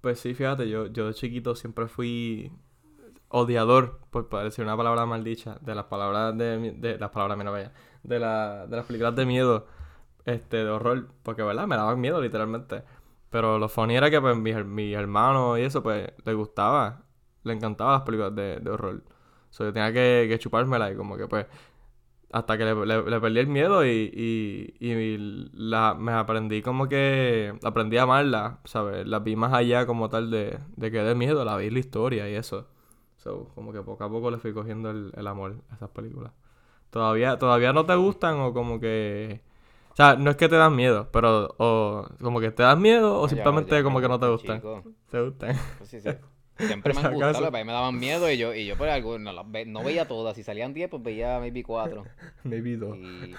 Pues 0.01 0.19
sí, 0.19 0.33
fíjate, 0.33 0.67
yo, 0.67 0.87
yo 0.87 1.07
de 1.07 1.13
chiquito 1.13 1.55
siempre 1.55 1.87
fui. 1.87 2.51
Odiador, 3.31 3.99
por 4.11 4.29
para 4.29 4.45
decir 4.45 4.63
una 4.65 4.77
palabra 4.77 5.05
maldicha, 5.05 5.57
de 5.61 5.75
las 5.75 5.85
palabras 5.85 6.37
de, 6.37 6.71
de 6.73 6.97
las 6.99 7.09
palabras, 7.11 7.37
mira, 7.37 7.51
vaya, 7.51 7.73
de, 8.03 8.19
la, 8.19 8.67
de 8.67 8.75
las 8.77 8.85
películas 8.85 9.15
de 9.15 9.25
miedo, 9.25 9.67
este, 10.25 10.57
de 10.57 10.69
horror, 10.69 11.07
porque, 11.23 11.43
¿verdad? 11.43 11.67
Me 11.67 11.75
daban 11.77 11.99
miedo, 12.01 12.21
literalmente. 12.21 12.83
Pero 13.29 13.59
lo 13.59 13.69
funny 13.69 13.95
era 13.97 14.09
que, 14.11 14.21
pues, 14.21 14.37
mi, 14.37 14.53
mi 14.65 14.93
hermano 14.93 15.57
y 15.57 15.63
eso, 15.63 15.83
pues, 15.83 16.11
le 16.25 16.33
gustaba, 16.33 17.03
le 17.43 17.53
encantaban 17.53 17.93
las 17.93 18.01
películas 18.03 18.35
de, 18.35 18.59
de 18.59 18.69
horror. 18.71 19.03
So, 19.49 19.65
yo 19.65 19.73
tenía 19.73 19.91
que, 19.93 20.27
que 20.29 20.39
chupármela 20.39 20.91
y 20.91 20.95
como 20.95 21.17
que, 21.17 21.27
pues, 21.27 21.47
hasta 22.31 22.57
que 22.57 22.63
le, 22.65 22.85
le- 22.85 23.09
le 23.09 23.19
perdí 23.21 23.39
el 23.39 23.47
miedo 23.47 23.85
y, 23.85 23.89
y, 24.13 24.87
y 24.87 25.17
la, 25.53 25.95
me 25.95 26.13
aprendí 26.13 26.61
como 26.61 26.87
que 26.87 27.53
aprendí 27.63 27.97
a 27.97 28.03
amarla, 28.03 28.59
¿sabes? 28.65 29.05
La 29.07 29.19
vi 29.19 29.35
más 29.35 29.53
allá 29.53 29.85
como 29.85 30.09
tal 30.09 30.31
de, 30.31 30.59
de 30.77 30.91
que 30.91 30.99
de 30.99 31.15
miedo, 31.15 31.43
la 31.45 31.57
vi 31.57 31.69
la 31.69 31.79
historia 31.79 32.29
y 32.29 32.35
eso. 32.35 32.67
So, 33.23 33.49
como 33.53 33.71
que 33.71 33.81
poco 33.81 34.03
a 34.03 34.09
poco 34.09 34.31
le 34.31 34.37
fui 34.37 34.53
cogiendo 34.53 34.89
el, 34.89 35.11
el 35.15 35.27
amor 35.27 35.55
a 35.69 35.75
esas 35.75 35.89
películas. 35.91 36.31
¿Todavía, 36.89 37.37
¿Todavía 37.37 37.71
no 37.71 37.85
te 37.85 37.95
gustan 37.95 38.39
o 38.39 38.53
como 38.53 38.79
que... 38.79 39.41
O 39.91 39.95
sea, 39.95 40.15
no 40.15 40.31
es 40.31 40.37
que 40.37 40.49
te 40.49 40.55
dan 40.55 40.75
miedo, 40.75 41.07
pero 41.11 41.53
o 41.57 42.07
como 42.21 42.39
que 42.39 42.49
te 42.51 42.63
dan 42.63 42.81
miedo 42.81 43.19
o 43.21 43.25
Ya- 43.25 43.29
simplemente 43.29 43.83
como 43.83 44.01
que 44.01 44.07
no 44.07 44.19
te 44.19 44.27
gustan, 44.27 44.57
chico. 44.57 44.83
¿Te 45.09 45.21
gustan? 45.21 45.55
Pues 45.77 45.89
sí, 45.89 46.01
sí. 46.01 46.09
Siempre 46.57 46.93
me 46.95 47.01
han 47.01 47.13
gustado, 47.13 47.51
me 47.51 47.65
daban 47.65 47.99
miedo 47.99 48.29
y 48.31 48.37
yo, 48.37 48.53
y 48.55 48.65
yo 48.65 48.75
por 48.77 48.89
algo 48.89 49.19
no, 49.19 49.31
las 49.33 49.49
ve- 49.51 49.65
no 49.65 49.83
veía 49.83 50.07
todas. 50.07 50.35
Si 50.35 50.43
salían 50.43 50.73
10, 50.73 50.89
pues 50.89 51.03
veía 51.03 51.39
maybe 51.39 51.63
4. 51.63 52.03
Maybe 52.43 52.75
dos. 52.77 52.97
Y... 52.97 53.35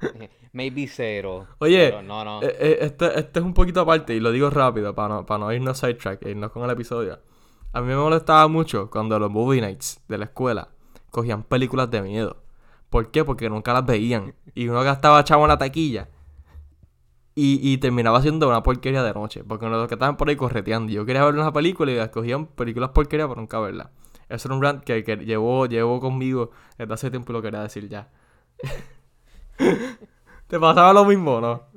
Maybe 0.52 0.86
0. 0.88 1.46
Oye, 1.58 1.90
no, 2.02 2.24
no. 2.24 2.42
Eh, 2.42 2.56
eh, 2.58 2.78
este, 2.80 3.18
este 3.18 3.38
es 3.40 3.44
un 3.44 3.52
poquito 3.54 3.80
aparte 3.82 4.14
y 4.14 4.20
lo 4.20 4.32
digo 4.32 4.48
rápido 4.48 4.94
para 4.94 5.08
no, 5.16 5.26
para 5.26 5.38
no 5.40 5.52
irnos 5.52 5.78
sidetrack 5.78 6.24
e 6.24 6.30
irnos 6.30 6.50
con 6.52 6.62
el 6.64 6.70
episodio. 6.70 7.18
A 7.72 7.80
mí 7.80 7.86
me 7.86 7.96
molestaba 7.96 8.48
mucho 8.48 8.90
cuando 8.90 9.18
los 9.18 9.30
movie 9.30 9.60
nights 9.60 10.02
de 10.08 10.18
la 10.18 10.24
escuela 10.24 10.68
cogían 11.10 11.44
películas 11.44 11.90
de 11.90 12.02
miedo. 12.02 12.42
¿Por 12.88 13.12
qué? 13.12 13.24
Porque 13.24 13.48
nunca 13.48 13.72
las 13.72 13.86
veían. 13.86 14.34
Y 14.54 14.66
uno 14.68 14.82
gastaba 14.82 15.22
chavo 15.22 15.44
en 15.44 15.48
la 15.48 15.58
taquilla. 15.58 16.08
Y, 17.42 17.78
terminaba 17.78 18.20
siendo 18.20 18.48
una 18.48 18.62
porquería 18.62 19.02
de 19.02 19.14
noche. 19.14 19.44
Porque 19.44 19.66
los 19.66 19.88
que 19.88 19.94
estaban 19.94 20.16
por 20.16 20.28
ahí 20.28 20.36
correteando. 20.36 20.92
Yo 20.92 21.06
quería 21.06 21.24
ver 21.24 21.34
una 21.34 21.52
película 21.52 21.90
y 21.90 21.96
escogían 21.96 22.46
películas 22.46 22.90
porquería 22.90 23.26
por 23.28 23.38
nunca 23.38 23.58
verla. 23.60 23.92
Eso 24.28 24.48
era 24.48 24.56
un 24.56 24.62
rant 24.62 24.84
que, 24.84 25.02
que 25.04 25.16
llevó, 25.16 25.66
llevó 25.66 26.00
conmigo 26.00 26.50
desde 26.76 26.92
hace 26.92 27.10
tiempo 27.10 27.32
y 27.32 27.34
lo 27.34 27.42
quería 27.42 27.62
decir 27.62 27.88
ya. 27.88 28.10
¿Te 30.48 30.58
pasaba 30.58 30.92
lo 30.92 31.04
mismo, 31.04 31.40
no? 31.40 31.69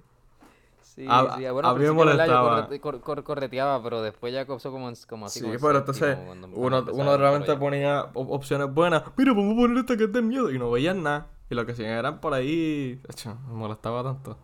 Sí, 0.95 1.07
a- 1.09 1.37
sí, 1.37 1.49
bueno, 1.49 1.69
a 1.69 1.73
mí 1.73 1.83
me 1.85 1.91
molestaba. 1.91 2.67
corre- 2.67 2.79
cor- 2.79 3.01
cor- 3.01 3.23
correteaba, 3.23 3.81
pero 3.81 4.03
después 4.03 4.31
ya 4.31 4.45
comenzó 4.45 4.71
como, 4.71 4.91
como 5.09 5.25
así. 5.25 5.39
Sí, 5.39 5.45
como 5.45 5.57
pero 5.59 5.77
entonces 5.79 6.17
uno, 6.53 7.17
realmente 7.17 7.55
ponía 7.55 8.03
op- 8.13 8.29
opciones 8.31 8.71
buenas. 8.71 9.03
Mira, 9.17 9.33
vamos 9.33 9.53
a 9.53 9.61
poner 9.61 9.77
esta 9.79 9.97
que 9.97 10.03
es 10.03 10.13
de 10.13 10.21
miedo. 10.21 10.51
Y 10.51 10.59
no 10.59 10.69
veían 10.69 11.01
nada. 11.01 11.27
Y 11.49 11.55
lo 11.55 11.65
que 11.65 11.71
hacían 11.71 11.89
eran 11.89 12.19
por 12.21 12.33
ahí. 12.33 13.01
Me 13.47 13.53
molestaba 13.55 14.03
tanto. 14.03 14.37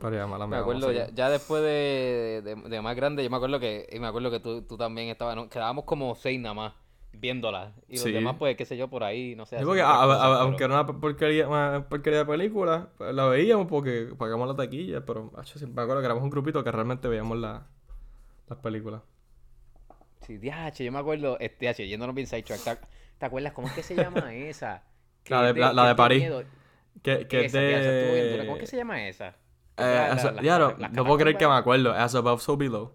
Pero 0.00 0.14
ya, 0.16 0.26
mala 0.26 0.46
Me 0.46 0.56
acuerdo, 0.56 0.92
ya, 0.92 1.10
ya 1.10 1.28
después 1.28 1.62
de, 1.62 2.42
de, 2.44 2.54
de 2.54 2.80
más 2.82 2.94
grande, 2.96 3.22
yo 3.24 3.30
me 3.30 3.36
acuerdo 3.36 3.58
que, 3.60 3.88
y 3.92 3.98
me 3.98 4.06
acuerdo 4.06 4.30
que 4.30 4.38
tú, 4.40 4.62
tú 4.62 4.76
también 4.76 5.08
estabas, 5.08 5.34
¿no? 5.34 5.48
quedábamos 5.48 5.84
como 5.84 6.14
seis 6.14 6.40
nada 6.40 6.54
más 6.54 6.72
viéndola. 7.12 7.72
Y 7.88 7.94
los 7.94 8.02
Sí. 8.04 8.12
demás, 8.12 8.36
pues, 8.38 8.56
qué 8.56 8.64
sé 8.64 8.76
yo, 8.76 8.88
por 8.88 9.02
ahí, 9.04 9.34
no 9.34 9.44
sé. 9.46 9.58
Sí, 9.58 9.64
porque 9.64 9.82
otras 9.82 9.96
a- 9.96 10.02
a- 10.02 10.06
cosas, 10.06 10.20
a- 10.20 10.22
pero- 10.28 10.38
aunque 10.40 10.64
era 10.64 10.74
una 10.74 10.86
porquería, 10.86 11.48
una 11.48 11.86
porquería 11.88 12.18
de 12.20 12.24
película, 12.26 12.88
pues, 12.96 13.14
la 13.14 13.26
veíamos 13.26 13.66
porque 13.66 14.12
pagamos 14.18 14.46
la 14.48 14.54
taquilla. 14.54 15.04
Pero 15.04 15.30
macho, 15.34 15.58
sí, 15.58 15.66
me 15.66 15.82
acuerdo 15.82 16.00
que 16.00 16.06
éramos 16.06 16.22
un 16.22 16.30
grupito 16.30 16.62
que 16.62 16.70
realmente 16.72 17.08
veíamos 17.08 17.38
la- 17.38 17.66
las 18.48 18.58
películas. 18.60 19.02
Sí, 20.26 20.36
DH, 20.38 20.84
yo 20.84 20.92
me 20.92 20.98
acuerdo, 20.98 21.38
este, 21.40 21.66
DH, 21.66 21.86
yéndonos 21.88 22.14
bien 22.14 22.26
sidetrack, 22.26 22.62
¿te, 22.80 22.86
te 23.18 23.26
acuerdas 23.26 23.52
cómo 23.52 23.66
es 23.68 23.72
que 23.74 23.82
se 23.82 23.94
llama 23.94 24.32
esa? 24.34 24.82
La 25.28 25.52
de- 25.52 25.58
la- 25.60 25.88
de 25.88 25.94
París. 25.94 26.20
miedo. 26.20 26.42
Que, 27.02 27.26
que 27.28 27.44
es 27.44 27.54
Esa, 27.54 27.60
dura. 27.60 28.44
¿Cómo 28.44 28.52
es 28.52 28.54
de... 28.54 28.60
que 28.60 28.66
se 28.66 28.76
llama 28.76 29.06
esa? 29.08 29.28
Eh, 29.28 29.34
La- 29.76 29.84
la- 30.08 30.14
eso- 30.14 30.30
la- 30.32 30.42
ya 30.42 30.58
no, 30.58 30.74
no 30.76 31.04
puedo 31.04 31.18
creer 31.18 31.36
que 31.36 31.46
me 31.46 31.54
acuerdo. 31.54 31.92
As 31.92 32.14
above, 32.14 32.40
so 32.42 32.56
below. 32.56 32.92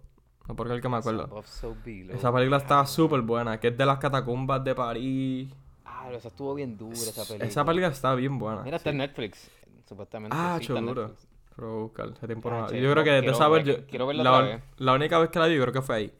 No 0.48 0.56
puedo 0.56 0.70
creer 0.70 0.82
que 0.82 0.90
me 0.90 0.98
acuerdo. 0.98 1.24
Above, 1.24 1.48
so 1.48 1.76
below. 1.86 2.16
Esa 2.16 2.34
película 2.34 2.58
estaba 2.58 2.86
súper 2.86 3.22
buena, 3.22 3.60
que 3.60 3.70
es 3.70 3.78
de 3.78 3.86
las 3.86 3.98
catacumbas 3.98 4.64
de 4.64 4.76
París. 4.76 5.50
Ah, 5.86 6.10
esa 6.12 6.28
estuvo 6.28 6.54
bien 6.54 6.78
dura 6.78 6.96
esa 6.96 7.24
película. 7.24 7.46
Esa 7.50 7.66
película 7.66 7.88
está 7.88 8.14
bien 8.16 8.38
buena. 8.38 8.62
Mira, 8.64 8.78
está 8.78 8.90
sí. 8.90 8.94
en 8.94 8.98
Netflix, 8.98 9.50
supuestamente. 9.88 10.36
Ah, 10.38 10.60
sí. 10.62 10.74
Netflix. 10.74 11.28
Pero 11.56 11.84
buscar, 11.84 12.10
hace 12.10 12.28
tiempo 12.28 12.50
Ah, 12.52 12.68
che, 12.70 12.82
Yo 12.82 12.92
creo 12.92 13.04
que 13.04 13.12
desde 13.12 13.32
esa 13.32 13.48
vez, 13.48 13.64
yo- 13.66 13.86
quiero 13.88 14.08
verla 14.08 14.24
la, 14.24 14.32
otra 14.34 14.48
vez. 14.56 14.64
la 14.78 14.94
única 14.94 15.20
vez 15.20 15.30
que 15.30 15.40
la 15.40 15.48
vi, 15.48 15.56
yo 15.56 15.62
creo 15.62 15.74
que 15.74 15.82
fue 15.82 15.96
ahí. 15.96 16.14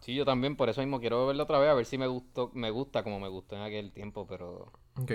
Sí, 0.00 0.14
yo 0.14 0.24
también, 0.24 0.56
por 0.56 0.68
eso 0.68 0.80
mismo 0.80 1.00
quiero 1.00 1.26
verla 1.26 1.42
otra 1.42 1.58
vez, 1.58 1.68
a 1.68 1.74
ver 1.74 1.84
si 1.84 1.98
me 1.98 2.06
gustó, 2.06 2.50
me 2.54 2.70
gusta 2.70 3.02
como 3.02 3.18
me 3.18 3.28
gustó 3.28 3.56
en 3.56 3.62
aquel 3.62 3.90
tiempo, 3.92 4.26
pero... 4.26 4.70
Ok. 5.00 5.12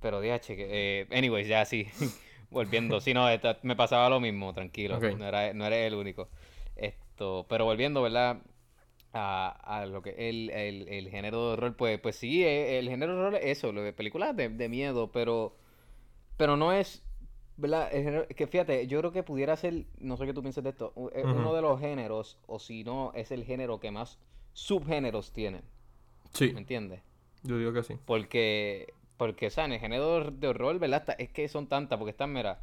Pero 0.00 0.20
DH, 0.20 0.46
que, 0.56 0.68
eh, 1.00 1.08
anyways, 1.10 1.48
ya 1.48 1.64
sí, 1.64 1.88
volviendo, 2.50 3.00
sí, 3.00 3.12
no, 3.12 3.28
esta- 3.28 3.58
me 3.62 3.74
pasaba 3.74 4.08
lo 4.08 4.20
mismo, 4.20 4.54
tranquilo, 4.54 5.00
no, 5.00 5.26
era, 5.26 5.52
no 5.52 5.66
eres 5.66 5.88
el 5.88 5.94
único. 5.94 6.28
Esto, 7.20 7.44
pero 7.50 7.66
volviendo, 7.66 8.00
¿verdad? 8.00 8.38
A, 9.12 9.50
a 9.80 9.86
lo 9.86 10.02
que 10.02 10.10
el, 10.30 10.50
el, 10.50 10.88
el 10.88 11.10
género 11.10 11.48
de 11.48 11.52
horror, 11.54 11.76
pues, 11.76 12.00
pues 12.00 12.16
sí, 12.16 12.44
eh, 12.44 12.78
el 12.78 12.88
género 12.88 13.14
de 13.14 13.20
horror 13.20 13.34
es 13.36 13.58
eso, 13.58 13.72
lo 13.72 13.82
de 13.82 13.92
películas 13.92 14.34
de, 14.36 14.48
de 14.48 14.68
miedo, 14.70 15.12
pero, 15.12 15.54
pero 16.36 16.56
no 16.56 16.72
es, 16.72 17.04
¿verdad? 17.56 17.88
El 17.92 18.04
género- 18.04 18.28
que 18.28 18.46
fíjate, 18.46 18.86
yo 18.88 19.00
creo 19.00 19.12
que 19.12 19.22
pudiera 19.22 19.56
ser, 19.56 19.86
no 19.98 20.16
sé 20.16 20.26
qué 20.26 20.34
tú 20.34 20.42
piensas 20.42 20.64
de 20.64 20.70
esto, 20.70 20.94
es 21.14 21.26
uno 21.30 21.54
de 21.54 21.62
los 21.62 21.80
géneros, 21.80 22.38
o 22.46 22.58
si 22.58 22.84
no, 22.84 23.12
es 23.14 23.30
el 23.32 23.44
género 23.44 23.80
que 23.80 23.90
más 23.90 24.18
subgéneros 24.54 25.32
tiene, 25.32 25.62
Sí, 26.32 26.52
¿me 26.52 26.60
entiendes? 26.60 27.02
yo 27.42 27.58
digo 27.58 27.72
que 27.72 27.82
sí. 27.82 27.94
Porque, 28.04 28.94
porque, 29.16 29.46
o 29.46 29.50
sea, 29.50 29.64
en 29.66 29.72
el 29.72 29.80
género 29.80 30.30
de 30.30 30.48
horror, 30.48 30.78
¿verdad? 30.78 31.04
Es 31.18 31.30
que 31.30 31.48
son 31.48 31.68
tantas, 31.68 31.98
porque 31.98 32.10
están, 32.10 32.32
mira, 32.32 32.60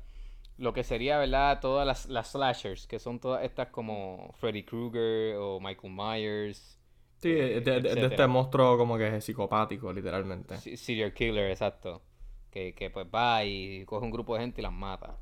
lo 0.58 0.74
que 0.74 0.84
sería, 0.84 1.18
¿verdad? 1.18 1.60
Todas 1.62 1.86
las, 1.86 2.06
las 2.08 2.32
slashers, 2.32 2.88
que 2.88 3.00
son 3.00 3.20
todas 3.20 3.44
estas 3.44 3.70
como 3.70 4.32
Freddy 4.40 4.64
Krueger 4.64 5.36
o 5.38 5.60
Michael 5.60 5.94
Myers, 5.94 6.74
Sí, 7.20 7.32
de, 7.32 7.62
de- 7.62 7.82
de 7.82 8.06
este 8.06 8.28
monstruo 8.28 8.78
como 8.78 8.96
que 8.98 9.18
es 9.18 9.26
psicopático, 9.26 9.92
literalmente. 9.92 10.56
Se- 10.58 10.78
serial 10.78 11.14
killer, 11.14 11.50
exacto. 11.50 12.04
Que, 12.52 12.74
que 12.76 12.90
pues 12.92 13.08
va 13.14 13.44
y 13.44 13.86
coge 13.86 14.06
un 14.06 14.12
grupo 14.12 14.36
de 14.36 14.42
gente 14.42 14.62
y 14.62 14.64
las 14.64 14.72
mata. 14.72 15.18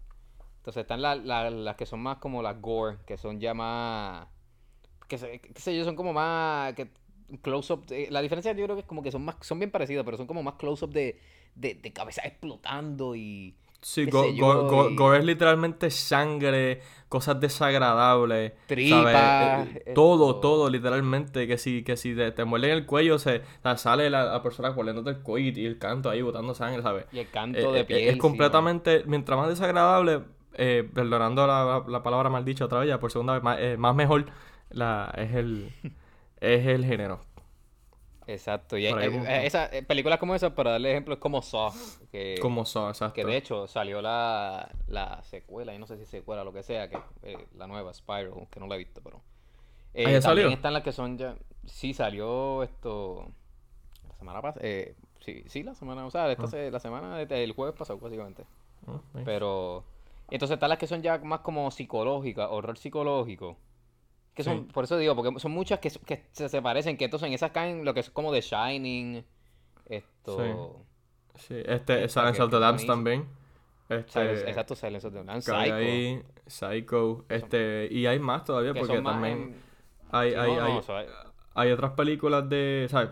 Entonces 0.58 0.82
están 0.82 1.01
la- 1.01 1.15
la- 1.15 1.50
las 1.50 1.75
que 1.77 1.86
son 1.86 2.01
más 2.01 2.18
como 2.18 2.42
las 2.42 2.60
gore, 2.62 2.98
que 3.06 3.18
son 3.18 3.39
ya 3.39 3.54
más... 3.54 4.27
Que 5.08 5.18
se- 5.18 5.39
qué 5.39 5.60
sé 5.62 5.75
yo, 5.77 5.86
son 5.86 5.96
como 5.96 6.12
más... 6.12 6.74
que 6.74 6.89
close-up... 7.42 7.86
eh, 7.92 8.08
La 8.12 8.22
diferencia 8.22 8.51
yo 8.54 8.63
creo 8.65 8.75
que 8.75 8.82
es 8.82 8.88
como 8.88 9.01
que 9.01 9.12
son 9.12 9.24
más 9.24 9.38
son 9.42 9.60
bien 9.60 9.72
parecidas, 9.72 10.04
pero 10.04 10.18
son 10.18 10.27
como 10.27 10.44
más 10.44 10.56
close-up 10.56 10.92
de, 10.92 11.20
de, 11.56 11.75
de 11.75 11.94
cabeza 11.94 12.22
explotando 12.24 13.15
y... 13.15 13.56
Sí, 13.88 14.08
go- 14.08 14.34
yo, 14.34 14.65
go- 14.65 14.89
y- 14.89 14.96
gore 14.96 15.20
es 15.20 15.25
literalmente 15.25 15.92
sangre, 15.92 16.82
cosas 17.08 17.39
desagradables, 17.39 18.54
Tripas, 18.65 18.89
¿sabes? 18.89 19.36
Eh, 19.39 19.84
eh, 19.86 19.94
todo, 19.94 20.39
todo, 20.39 20.70
literalmente, 20.70 21.48
que 21.48 21.58
si, 21.60 21.84
que 21.84 21.96
si 21.96 22.15
te, 22.15 22.32
te 22.32 22.46
muerden 22.46 22.72
el 22.72 22.86
cuello, 22.88 23.20
se 23.20 23.42
sale 23.77 24.10
la, 24.10 24.24
la 24.25 24.42
persona 24.42 24.74
corriéndote 24.74 25.12
el 25.12 25.20
cuello 25.22 25.60
y 25.62 25.65
el 25.68 25.77
canto 25.77 26.10
ahí 26.10 26.22
botando 26.24 26.56
sangre, 26.56 26.82
¿sabes? 26.82 27.06
Y 27.12 27.20
el 27.20 27.30
canto 27.30 27.58
Eh, 27.60 27.74
de 27.74 27.80
eh, 27.82 27.86
piel. 27.88 28.10
es 28.10 28.15
sí, 28.15 28.18
completamente, 28.18 29.04
mientras 29.06 29.38
más 29.39 29.50
desagradable, 29.50 30.24
eh, 30.56 30.89
perdonando 30.94 31.46
la, 31.46 31.84
la 31.88 32.01
palabra 32.04 32.30
mal 32.30 32.44
dicha 32.44 32.65
otra 32.65 32.80
vez, 32.80 32.89
ya 32.89 33.00
por 33.00 33.12
segunda 33.12 33.34
vez, 33.34 33.44
más, 33.44 33.58
eh, 33.60 33.77
más 33.77 33.96
mejor 33.96 34.25
la, 34.72 35.13
es 35.18 35.34
el 35.36 35.72
es 36.42 36.65
el 36.68 36.86
género. 36.86 37.20
Exacto. 38.27 38.77
Y 38.77 38.86
hay- 38.88 38.94
ahí 38.94 39.08
eh, 39.15 39.24
eh, 39.27 39.46
esa- 39.46 39.65
eh, 39.67 39.84
películas 39.84 40.20
como 40.20 40.34
esas, 40.36 40.51
para 40.53 40.72
darle 40.72 40.91
ejemplo, 40.91 41.13
es 41.13 41.20
como 41.20 41.41
Saw. 41.41 41.72
Que, 42.12 42.36
Como 42.41 42.65
son, 42.65 42.89
exacto. 42.89 43.13
Que 43.13 43.25
de 43.25 43.38
hecho 43.38 43.67
salió 43.67 44.01
la, 44.01 44.70
la 44.88 45.22
secuela, 45.24 45.74
y 45.74 45.79
no 45.79 45.86
sé 45.88 45.98
si 45.98 46.05
secuela 46.05 46.41
o 46.41 46.46
lo 46.46 46.53
que 46.53 46.63
sea, 46.63 46.89
que 46.89 46.98
eh, 47.24 47.48
la 47.55 47.67
nueva, 47.67 47.94
Spiral, 47.94 48.48
que 48.50 48.60
no 48.60 48.67
la 48.67 48.75
he 48.75 48.79
visto, 48.79 49.01
pero... 49.03 49.22
eh, 49.94 50.05
Ah, 50.08 50.12
¿ya 50.12 50.22
también 50.22 50.22
salió? 50.22 50.50
están 50.50 50.74
las 50.74 50.84
que 50.84 50.91
son 50.91 51.17
ya... 51.17 51.36
Sí, 51.65 51.94
salió 51.94 52.63
esto... 52.63 53.27
La 54.08 54.15
semana 54.15 54.41
pasada... 54.41 54.65
Eh, 54.65 54.96
sí, 55.20 55.44
sí, 55.48 55.63
la 55.63 55.75
semana... 55.75 56.05
O 56.05 56.12
sea, 56.12 56.32
esta 56.32 56.46
Ah. 56.46 56.70
la 56.72 56.79
semana 56.79 57.17
del 57.25 57.51
jueves 57.53 57.75
pasado, 57.75 58.00
básicamente. 58.00 58.44
Ah. 58.88 59.00
Pero... 59.25 59.84
Entonces 60.32 60.55
están 60.55 60.70
las 60.70 60.79
que 60.79 60.88
son 60.88 61.03
ya 61.03 61.20
más 61.20 61.41
como 61.41 61.70
psicológicas, 61.70 62.48
horror 62.50 62.77
psicológico. 62.79 63.58
Que 64.36 64.44
son, 64.44 64.65
Sí. 64.65 64.72
por 64.74 64.84
eso 64.84 64.98
digo, 64.98 65.15
porque 65.15 65.39
son 65.39 65.51
muchas 65.54 65.80
que, 65.80 65.89
que 66.06 66.25
se, 66.32 66.50
se 66.50 66.62
parecen, 66.62 66.98
que 66.98 67.06
entonces 67.06 67.25
en 67.27 67.34
esas 67.34 67.51
caen 67.51 67.86
lo 67.86 67.94
que 67.94 68.01
es 68.01 68.10
como 68.10 68.32
The 68.32 68.42
Shining, 68.42 69.25
esto... 69.88 70.82
Sí, 71.36 71.56
este, 71.65 72.04
Esta 72.06 72.22
Silence 72.22 72.42
of 72.42 72.50
the 72.51 72.60
Lambs 72.60 72.86
también. 72.86 73.25
Este, 73.89 74.50
exacto, 74.50 74.75
Silence 74.75 75.06
of 75.08 75.13
the 75.13 75.24
Lambs, 75.24 75.46
Psycho. 75.46 75.74
ahí, 75.75 76.24
Psycho, 76.48 77.25
este, 77.30 77.88
y 77.92 78.06
hay 78.08 78.20
más 78.20 78.44
todavía 78.46 78.74
que 78.74 78.80
porque 78.80 79.01
también 79.01 79.38
en- 79.38 79.56
hay, 80.12 80.32
Sí, 80.32 80.36
hay, 80.38 80.51
no, 80.51 80.60
no, 80.60 80.65
hay, 80.65 80.74
o 80.77 80.82
sea, 80.82 81.06
hay 81.54 81.72
otras 81.72 81.92
películas 81.92 82.50
de, 82.50 82.88
¿sabes? 82.89 83.10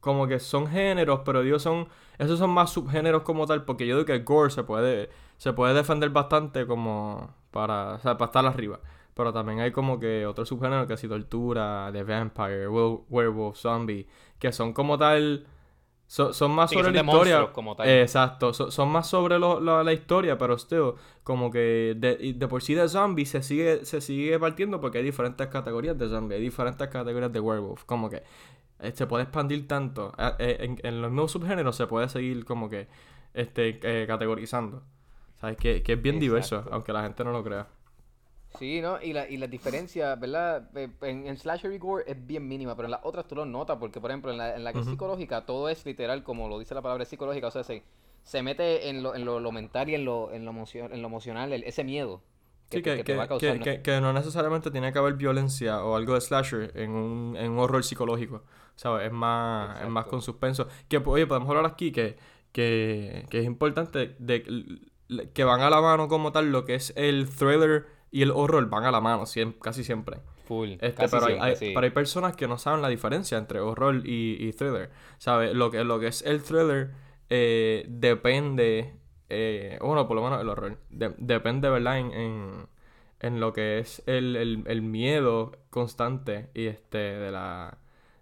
Como 0.00 0.26
que 0.26 0.38
son 0.38 0.66
géneros, 0.68 1.20
pero 1.24 1.42
digo, 1.42 1.58
son, 1.58 1.88
esos 2.18 2.38
son 2.38 2.50
más 2.50 2.70
subgéneros 2.70 3.22
como 3.22 3.46
tal, 3.46 3.64
porque 3.64 3.86
yo 3.86 3.96
digo 3.96 4.06
que 4.06 4.14
el 4.14 4.24
gore 4.24 4.50
se 4.50 4.64
puede, 4.64 5.10
se 5.36 5.52
puede 5.52 5.74
defender 5.74 6.10
bastante 6.10 6.66
como 6.66 7.34
para, 7.50 7.94
o 7.94 7.98
sea, 8.00 8.16
para 8.16 8.26
estar 8.28 8.46
arriba. 8.46 8.80
Pero 9.18 9.32
también 9.34 9.60
hay 9.60 9.72
como 9.72 9.98
que 10.00 10.24
otros 10.26 10.48
subgéneros 10.48 10.86
que 10.86 10.96
si 10.96 11.08
tortura, 11.08 11.90
de 11.92 12.04
vampire, 12.04 12.68
werewolf, 12.68 13.56
zombie, 13.58 14.06
que 14.38 14.52
son 14.52 14.72
como 14.72 14.96
tal... 14.96 15.46
so- 16.06 16.32
son 16.32 16.52
más 16.52 16.70
Sí, 16.70 16.76
sobre 16.76 16.86
son 16.86 16.94
la 16.94 17.00
historia. 17.02 17.34
monstruos 17.36 17.50
como 17.54 17.76
tal. 17.76 17.88
Exacto, 17.88 18.52
so- 18.54 18.70
son 18.70 18.88
más 18.90 19.08
sobre 19.08 19.38
lo- 19.40 19.60
la, 19.60 19.82
la 19.84 19.92
historia, 19.92 20.38
pero 20.38 20.56
still, 20.58 20.92
como 21.24 21.50
que 21.50 21.94
de, 21.98 22.46
por 22.48 22.62
sí 22.62 22.74
de 22.74 22.88
zombie 22.88 23.26
se 23.26 23.42
sigue, 23.42 23.84
se 23.84 24.00
sigue 24.00 24.38
partiendo 24.38 24.80
porque 24.80 24.98
hay 24.98 25.04
diferentes 25.04 25.48
categorías 25.48 25.98
de 25.98 26.08
zombie, 26.08 26.36
hay 26.36 26.42
diferentes 26.42 26.88
categorías 26.88 27.32
de 27.32 27.40
werewolf, 27.40 27.84
como 27.84 28.08
que 28.08 28.22
eh, 28.80 28.92
se 28.94 29.06
puede 29.08 29.24
expandir 29.24 29.66
tanto. 29.68 30.12
Eh, 30.18 30.32
eh, 30.38 30.56
en, 30.60 30.78
en 30.84 31.02
los 31.02 31.10
mismos 31.10 31.32
subgéneros 31.32 31.74
se 31.76 31.86
puede 31.88 32.08
seguir 32.08 32.44
como 32.44 32.68
que 32.70 32.86
este 33.34 33.80
categorizando. 34.06 34.82
¿Sabes? 35.40 35.56
Que, 35.56 35.82
que 35.84 35.92
es 35.94 36.02
bien 36.02 36.18
diverso, 36.18 36.64
aunque 36.72 36.92
la 36.92 37.02
gente 37.02 37.22
no 37.24 37.30
lo 37.32 37.44
crea. 37.44 37.68
Sí, 38.58 38.80
¿no? 38.80 39.00
Y 39.00 39.12
la, 39.12 39.28
y 39.28 39.36
la 39.36 39.46
diferencia, 39.46 40.14
¿verdad? 40.16 40.68
Eh, 40.76 40.88
En, 41.02 41.26
en 41.26 41.36
Slasher 41.36 41.72
y 41.72 41.78
Gore 41.78 42.04
es 42.06 42.26
bien 42.26 42.46
mínima, 42.48 42.74
pero 42.74 42.86
en 42.86 42.92
las 42.92 43.00
otras 43.04 43.26
tú 43.28 43.34
lo 43.36 43.44
notas, 43.46 43.76
porque 43.78 44.00
por 44.00 44.10
ejemplo 44.10 44.30
en 44.32 44.38
la, 44.38 44.56
en 44.56 44.64
la 44.64 44.72
que 44.72 44.80
es 44.80 44.86
psicológica, 44.86 45.46
todo 45.46 45.68
es 45.68 45.84
literal, 45.86 46.22
como 46.24 46.48
lo 46.48 46.58
dice 46.58 46.74
la 46.74 46.82
palabra 46.82 47.04
psicológica, 47.04 47.46
o 47.46 47.50
sea, 47.50 47.62
se, 47.64 47.82
se 48.24 48.42
mete 48.42 48.88
en 48.88 49.02
lo, 49.02 49.14
en 49.14 49.24
lo, 49.24 49.38
lo 49.40 49.52
mental 49.52 49.88
y 49.90 49.94
en 49.94 50.04
lo, 50.04 50.32
en 50.32 50.44
lo, 50.44 50.50
emocio- 50.50 50.90
en 50.92 51.00
lo 51.02 51.08
emocional, 51.08 51.52
el- 51.52 51.64
ese 51.64 51.84
miedo 51.84 52.20
Sí, 52.70 52.82
te- 52.82 52.96
que, 52.96 53.04
te 53.04 53.14
va 53.16 53.22
a 53.22 53.26
que, 53.26 53.28
causar. 53.28 53.52
que, 53.52 53.58
¿no? 53.58 53.64
que- 53.64 53.82
que 53.82 54.00
no 54.00 54.12
necesariamente 54.12 54.70
tiene 54.70 54.92
que 54.92 54.98
haber 54.98 55.14
violencia 55.14 55.82
o 55.84 55.96
algo 55.96 56.14
de 56.14 56.20
slasher 56.20 56.72
en 56.76 56.90
un, 56.90 57.36
en 57.36 57.52
un 57.52 57.58
horror 57.60 57.82
psicológico. 57.84 58.42
¿Sabes? 58.76 59.06
Es 59.06 59.12
más, 59.12 59.82
es 59.82 59.88
más 59.88 60.04
con 60.06 60.20
suspenso. 60.22 60.68
Que, 60.88 61.00
pues, 61.00 61.14
oye, 61.14 61.26
podemos 61.26 61.48
hablar 61.48 61.64
aquí 61.66 61.90
que, 61.92 62.16
que, 62.52 63.24
que 63.30 63.40
es 63.40 63.44
importante 63.46 64.14
de 64.18 64.42
que 65.32 65.44
van 65.44 65.62
a 65.62 65.70
la 65.70 65.80
mano 65.80 66.06
como 66.08 66.32
tal 66.32 66.52
lo 66.52 66.64
que 66.64 66.74
es 66.74 66.92
el 66.96 67.28
thriller 67.28 67.86
y 68.10 68.22
el 68.22 68.30
horror 68.30 68.68
van 68.68 68.84
a 68.84 68.90
la 68.90 69.00
mano 69.00 69.24
casi 69.60 69.84
siempre. 69.84 70.18
Full, 70.46 70.72
Este, 70.80 70.94
casi 70.94 71.10
pero, 71.10 71.26
hay, 71.26 71.32
siempre, 71.34 71.50
hay- 71.50 71.56
sí. 71.56 71.70
pero 71.74 71.84
hay 71.84 71.90
personas 71.90 72.34
que 72.36 72.48
no 72.48 72.58
saben 72.58 72.80
la 72.82 72.88
diferencia 72.88 73.36
entre 73.38 73.60
horror 73.60 74.02
y, 74.06 74.36
y 74.40 74.52
thriller. 74.52 74.90
¿Sabes? 75.18 75.54
Lo 75.54 75.70
que, 75.70 75.84
lo 75.84 76.00
que 76.00 76.06
es 76.08 76.22
el 76.22 76.42
thriller 76.42 76.90
eh, 77.30 77.84
depende. 77.88 78.94
eh, 79.28 79.78
bueno, 79.82 80.06
por 80.08 80.16
lo 80.16 80.22
menos 80.22 80.40
el 80.40 80.48
horror. 80.48 80.78
de- 80.90 81.14
depende, 81.18 81.68
¿verdad? 81.68 81.98
En, 81.98 82.12
en, 82.12 82.66
en 83.20 83.40
lo 83.40 83.52
que 83.52 83.78
es 83.78 84.02
el, 84.06 84.36
el, 84.36 84.64
el 84.66 84.82
miedo 84.82 85.52
constante 85.70 86.48
y 86.54 86.66
este 86.66 86.98
de 86.98 87.30
la. 87.30 87.78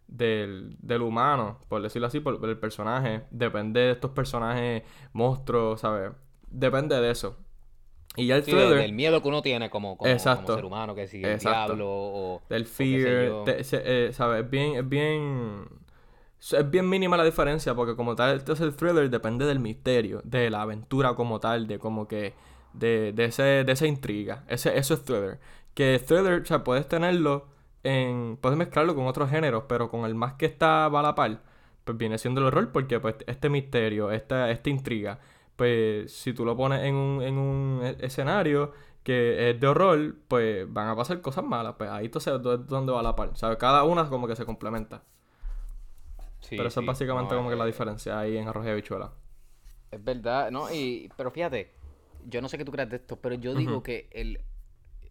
Del, 0.08 0.76
del 0.80 1.02
humano, 1.02 1.58
por 1.68 1.82
decirlo 1.82 2.06
así, 2.06 2.20
por, 2.20 2.44
el 2.48 2.58
personaje. 2.58 3.24
Depende 3.32 3.80
de 3.80 3.90
estos 3.92 4.12
personajes 4.12 4.84
monstruos, 5.12 5.80
¿sabes? 5.80 6.12
Depende 6.48 7.00
de 7.00 7.10
eso. 7.10 7.36
Y 8.16 8.26
ya 8.26 8.36
el 8.36 8.44
Sí, 8.44 8.50
thriller. 8.50 8.78
del 8.78 8.92
miedo 8.92 9.22
que 9.22 9.28
uno 9.28 9.42
tiene 9.42 9.68
como, 9.70 9.96
como, 9.96 10.16
como 10.16 10.46
ser 10.46 10.64
humano, 10.64 10.94
que 10.94 11.06
si 11.06 11.18
el 11.18 11.32
Exacto. 11.32 11.74
diablo 11.74 11.86
o... 11.88 12.42
del 12.48 12.66
fear, 12.66 13.44
te- 13.44 13.64
se- 13.64 13.82
eh, 14.08 14.12
¿sabes? 14.12 14.44
Es 14.44 14.50
bien, 14.50 14.74
es 14.76 14.88
bien, 14.88 15.64
es 16.40 16.70
bien 16.70 16.88
mínima 16.88 17.16
la 17.16 17.24
diferencia 17.24 17.74
porque 17.74 17.96
como 17.96 18.14
tal, 18.16 18.38
entonces 18.38 18.64
el 18.66 18.74
thriller 18.76 19.10
depende 19.10 19.44
del 19.46 19.58
misterio, 19.60 20.20
de 20.24 20.50
la 20.50 20.62
aventura 20.62 21.14
como 21.14 21.40
tal, 21.40 21.66
de 21.66 21.78
como 21.78 22.06
que, 22.08 22.34
de, 22.72 23.12
de, 23.12 23.24
ese, 23.26 23.42
de 23.42 23.72
esa 23.72 23.86
intriga, 23.86 24.44
ese, 24.48 24.76
eso 24.78 24.94
es 24.94 25.04
thriller. 25.04 25.38
Que 25.74 25.98
thriller, 25.98 26.40
o 26.42 26.44
sea, 26.46 26.64
puedes 26.64 26.88
tenerlo 26.88 27.46
en, 27.82 28.38
puedes 28.40 28.56
mezclarlo 28.58 28.94
con 28.94 29.06
otros 29.06 29.30
géneros, 29.30 29.64
pero 29.68 29.90
con 29.90 30.04
el 30.04 30.14
más 30.14 30.34
que 30.34 30.46
está 30.46 30.88
va 30.88 31.00
a 31.00 31.02
la 31.02 31.14
par, 31.14 31.42
pues 31.84 31.96
viene 31.98 32.18
siendo 32.18 32.40
el 32.40 32.46
horror 32.48 32.72
porque 32.72 32.98
pues 33.00 33.16
este 33.26 33.48
misterio, 33.50 34.10
esta, 34.10 34.50
esta 34.50 34.70
intriga, 34.70 35.18
pues 35.56 36.12
si 36.12 36.32
tú 36.32 36.44
lo 36.44 36.56
pones 36.56 36.82
en 36.84 36.94
un, 36.94 37.22
en 37.22 37.38
un 37.38 37.80
e- 37.84 37.96
escenario 38.00 38.72
que 39.02 39.50
es 39.50 39.60
de 39.60 39.66
horror, 39.68 40.16
pues 40.28 40.72
van 40.72 40.88
a 40.88 40.96
pasar 40.96 41.20
cosas 41.20 41.44
malas. 41.44 41.74
Pues 41.78 41.90
ahí 41.90 42.06
entonces 42.06 42.34
es 42.34 42.42
donde 42.68 42.92
va 42.92 43.02
la 43.02 43.16
par. 43.16 43.36
¿Sabes? 43.36 43.58
Cada 43.58 43.84
una 43.84 44.08
como 44.08 44.26
que 44.28 44.36
se 44.36 44.44
complementa. 44.46 45.02
Sí, 46.40 46.56
Pero 46.56 46.68
eso 46.68 46.80
sí, 46.80 46.86
es 46.86 46.86
básicamente 46.86 47.34
no, 47.34 47.36
como 47.36 47.50
que 47.50 47.56
la 47.56 47.64
eh, 47.64 47.66
diferencia 47.66 48.18
ahí 48.18 48.36
en 48.36 48.48
arroz 48.48 48.66
y 48.66 48.70
habichuela. 48.70 49.12
Es 49.90 50.02
verdad, 50.02 50.50
¿no? 50.50 50.70
Y, 50.72 51.10
pero 51.16 51.30
fíjate, 51.30 51.72
yo 52.24 52.42
no 52.42 52.48
sé 52.48 52.58
qué 52.58 52.64
tú 52.64 52.72
crees 52.72 52.90
de 52.90 52.96
esto, 52.96 53.20
pero 53.20 53.34
yo 53.36 53.54
digo 53.54 53.82
que 53.82 54.08
el, 54.12 54.40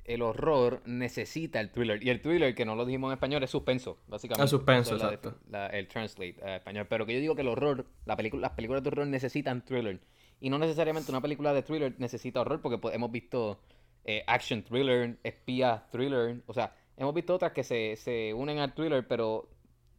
el 0.06 0.22
horror 0.22 0.82
necesita 0.86 1.60
el 1.62 1.72
thriller. 1.72 2.04
Y 2.04 2.10
el 2.10 2.22
thriller, 2.22 2.56
que 2.56 2.66
no 2.66 2.76
lo 2.76 2.86
dijimos 2.86 3.10
en 3.10 3.14
español, 3.14 3.44
es 3.44 3.50
suspenso, 3.52 4.00
básicamente. 4.08 4.46
Es 4.46 4.50
suspenso, 4.52 4.96
exacto. 4.96 5.36
la- 5.50 5.68
el 5.68 5.88
translate 5.88 6.38
a 6.44 6.58
español. 6.58 6.88
Pero 6.90 7.06
que 7.06 7.14
yo 7.16 7.20
digo 7.22 7.36
que 7.36 7.42
el 7.44 7.48
horror, 7.50 7.86
la 8.06 8.16
las 8.16 8.52
películas 8.52 8.84
de 8.84 8.90
horror 8.90 9.08
necesitan 9.08 9.64
thriller. 9.66 10.02
Y 10.46 10.50
no 10.52 10.60
necesariamente 10.60 11.12
una 11.12 11.22
película 11.22 11.54
de 11.54 11.64
thriller 11.64 11.96
necesita 11.98 12.42
horror, 12.42 12.62
porque 12.62 12.78
pues, 12.78 12.94
hemos 12.94 13.12
visto 13.12 13.58
eh, 14.04 14.24
action 14.28 14.62
thriller, 14.64 15.18
espía 15.24 15.86
thriller. 15.92 16.44
O 16.46 16.54
sea, 16.54 16.76
hemos 16.98 17.14
visto 17.16 17.34
otras 17.34 17.52
que 17.52 17.64
se, 17.64 17.96
se 17.96 18.32
unen 18.34 18.60
al 18.60 18.74
thriller, 18.76 19.08
pero 19.08 19.50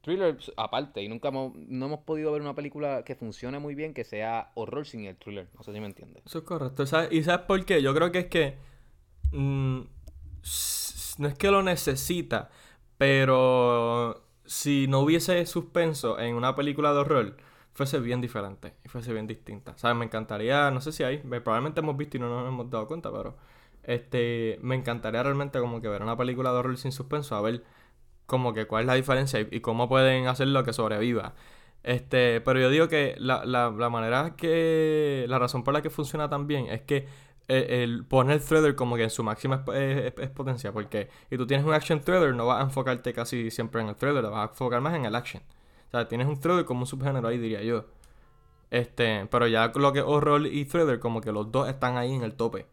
thriller 0.03 0.39
aparte. 0.57 1.03
Y 1.03 1.09
nunca 1.09 1.29
hemos, 1.29 1.53
no 1.57 1.87
hemos 1.87 2.01
podido 2.01 2.31
ver 2.31 2.43
una 2.43 2.55
película 2.55 3.03
que 3.05 3.17
funcione 3.17 3.59
muy 3.59 3.75
bien 3.75 3.93
que 3.93 4.05
sea 4.05 4.53
horror 4.55 4.87
sin 4.87 5.05
el 5.07 5.17
thriller. 5.17 5.49
No 5.57 5.65
sé 5.65 5.73
si 5.73 5.81
me 5.81 5.87
entiendes. 5.87 6.23
Eso 6.25 6.39
es 6.39 6.45
correcto. 6.45 6.85
¿Y 7.11 7.23
sabes 7.25 7.47
por 7.47 7.65
qué? 7.65 7.83
Yo 7.83 7.93
creo 7.93 8.13
que 8.13 8.19
es 8.21 8.27
que. 8.27 8.57
mm, 9.33 9.81
s- 10.43 11.17
no 11.19 11.29
es 11.29 11.35
que 11.35 11.51
lo 11.51 11.63
necesita, 11.63 12.51
pero 12.99 14.23
si 14.45 14.87
no 14.89 15.01
hubiese 15.01 15.45
suspenso 15.47 16.19
en 16.21 16.35
una 16.37 16.55
película 16.55 16.93
de 16.93 16.99
horror, 17.01 17.37
fuese 17.77 18.01
bien 18.01 18.21
diferente 18.21 18.75
y 18.85 18.89
fuese 18.89 19.13
bien 19.13 19.27
distinta. 19.29 19.77
¿Sabes? 19.79 19.97
Me 19.97 20.05
encantaría, 20.07 20.71
no 20.73 20.81
sé 20.81 20.93
si 20.93 21.05
hay, 21.05 21.19
probablemente 21.19 21.81
hemos 21.81 21.97
visto 21.97 22.17
y 22.17 22.21
no 22.21 22.29
nos 22.29 22.49
hemos 22.49 22.71
dado 22.71 22.89
cuenta, 22.89 23.13
pero 23.13 23.37
este 23.85 24.59
me 24.63 24.75
encantaría 24.75 25.23
realmente 25.23 25.61
como 25.61 25.81
que 25.81 25.89
ver 25.89 26.03
una 26.03 26.17
película 26.17 26.53
de 26.53 26.59
horror 26.59 26.77
sin 26.79 26.93
suspenso, 26.93 27.37
a 27.37 27.43
ver 27.43 27.63
como 28.27 28.53
que 28.55 28.67
cuál 28.67 28.83
es 28.83 28.87
la 28.89 28.95
diferencia 28.95 29.41
y, 29.41 29.61
cómo 29.61 29.89
pueden 29.89 30.27
hacerlo 30.29 30.65
que 30.65 30.73
sobreviva. 30.73 31.35
Este, 31.83 32.41
pero 32.41 32.61
yo 32.61 32.71
digo 32.71 32.89
que 32.89 33.15
la, 33.19 33.45
la, 33.45 33.71
la 33.71 33.91
manera 33.91 34.35
que. 34.37 35.27
La 35.29 35.39
razón 35.39 35.63
por 35.65 35.75
la 35.75 35.83
que 35.83 35.91
funciona 35.91 36.29
tan 36.29 36.47
bien 36.49 36.67
es 36.69 36.83
que 36.83 37.07
el, 37.49 37.65
el 37.71 38.05
poner 38.07 38.41
thriller 38.41 38.75
como 38.75 38.97
que 38.97 39.05
en 39.05 39.11
su 39.11 39.23
máxima 39.23 39.65
eh, 39.75 40.13
exp- 40.15 40.23
exponencia. 40.25 40.73
Porque 40.73 41.09
y 41.31 41.37
tú 41.37 41.47
tienes 41.47 41.67
un 41.67 41.73
action 41.75 42.01
thriller, 42.01 42.35
no 42.35 42.47
vas 42.47 42.61
a 42.61 42.65
enfocarte 42.65 43.13
casi 43.13 43.51
siempre 43.51 43.81
en 43.83 43.89
el 43.89 43.97
thriller, 43.97 44.25
vas 44.25 44.49
a 44.49 44.51
enfocar 44.51 44.81
más 44.81 44.95
en 44.95 45.05
el 45.07 45.15
action. 45.15 45.43
O 45.87 45.91
sea, 45.91 46.09
tienes 46.09 46.27
un 46.27 46.39
thriller 46.41 46.65
como 46.65 46.81
un 46.81 46.87
subgénero 46.87 47.29
ahí, 47.29 47.39
diría 47.39 47.63
yo. 47.63 47.87
Este, 48.71 49.27
pero 49.31 49.47
ya 49.47 49.73
lo 49.75 49.93
que 49.93 50.01
es 50.01 50.05
horror 50.05 50.47
y 50.47 50.65
thriller, 50.65 50.99
como 50.99 51.21
que 51.21 51.33
los 51.33 51.51
dos 51.53 51.69
están 51.69 51.97
ahí 51.97 52.13
en 52.13 52.23
el 52.23 52.35
tope. 52.35 52.67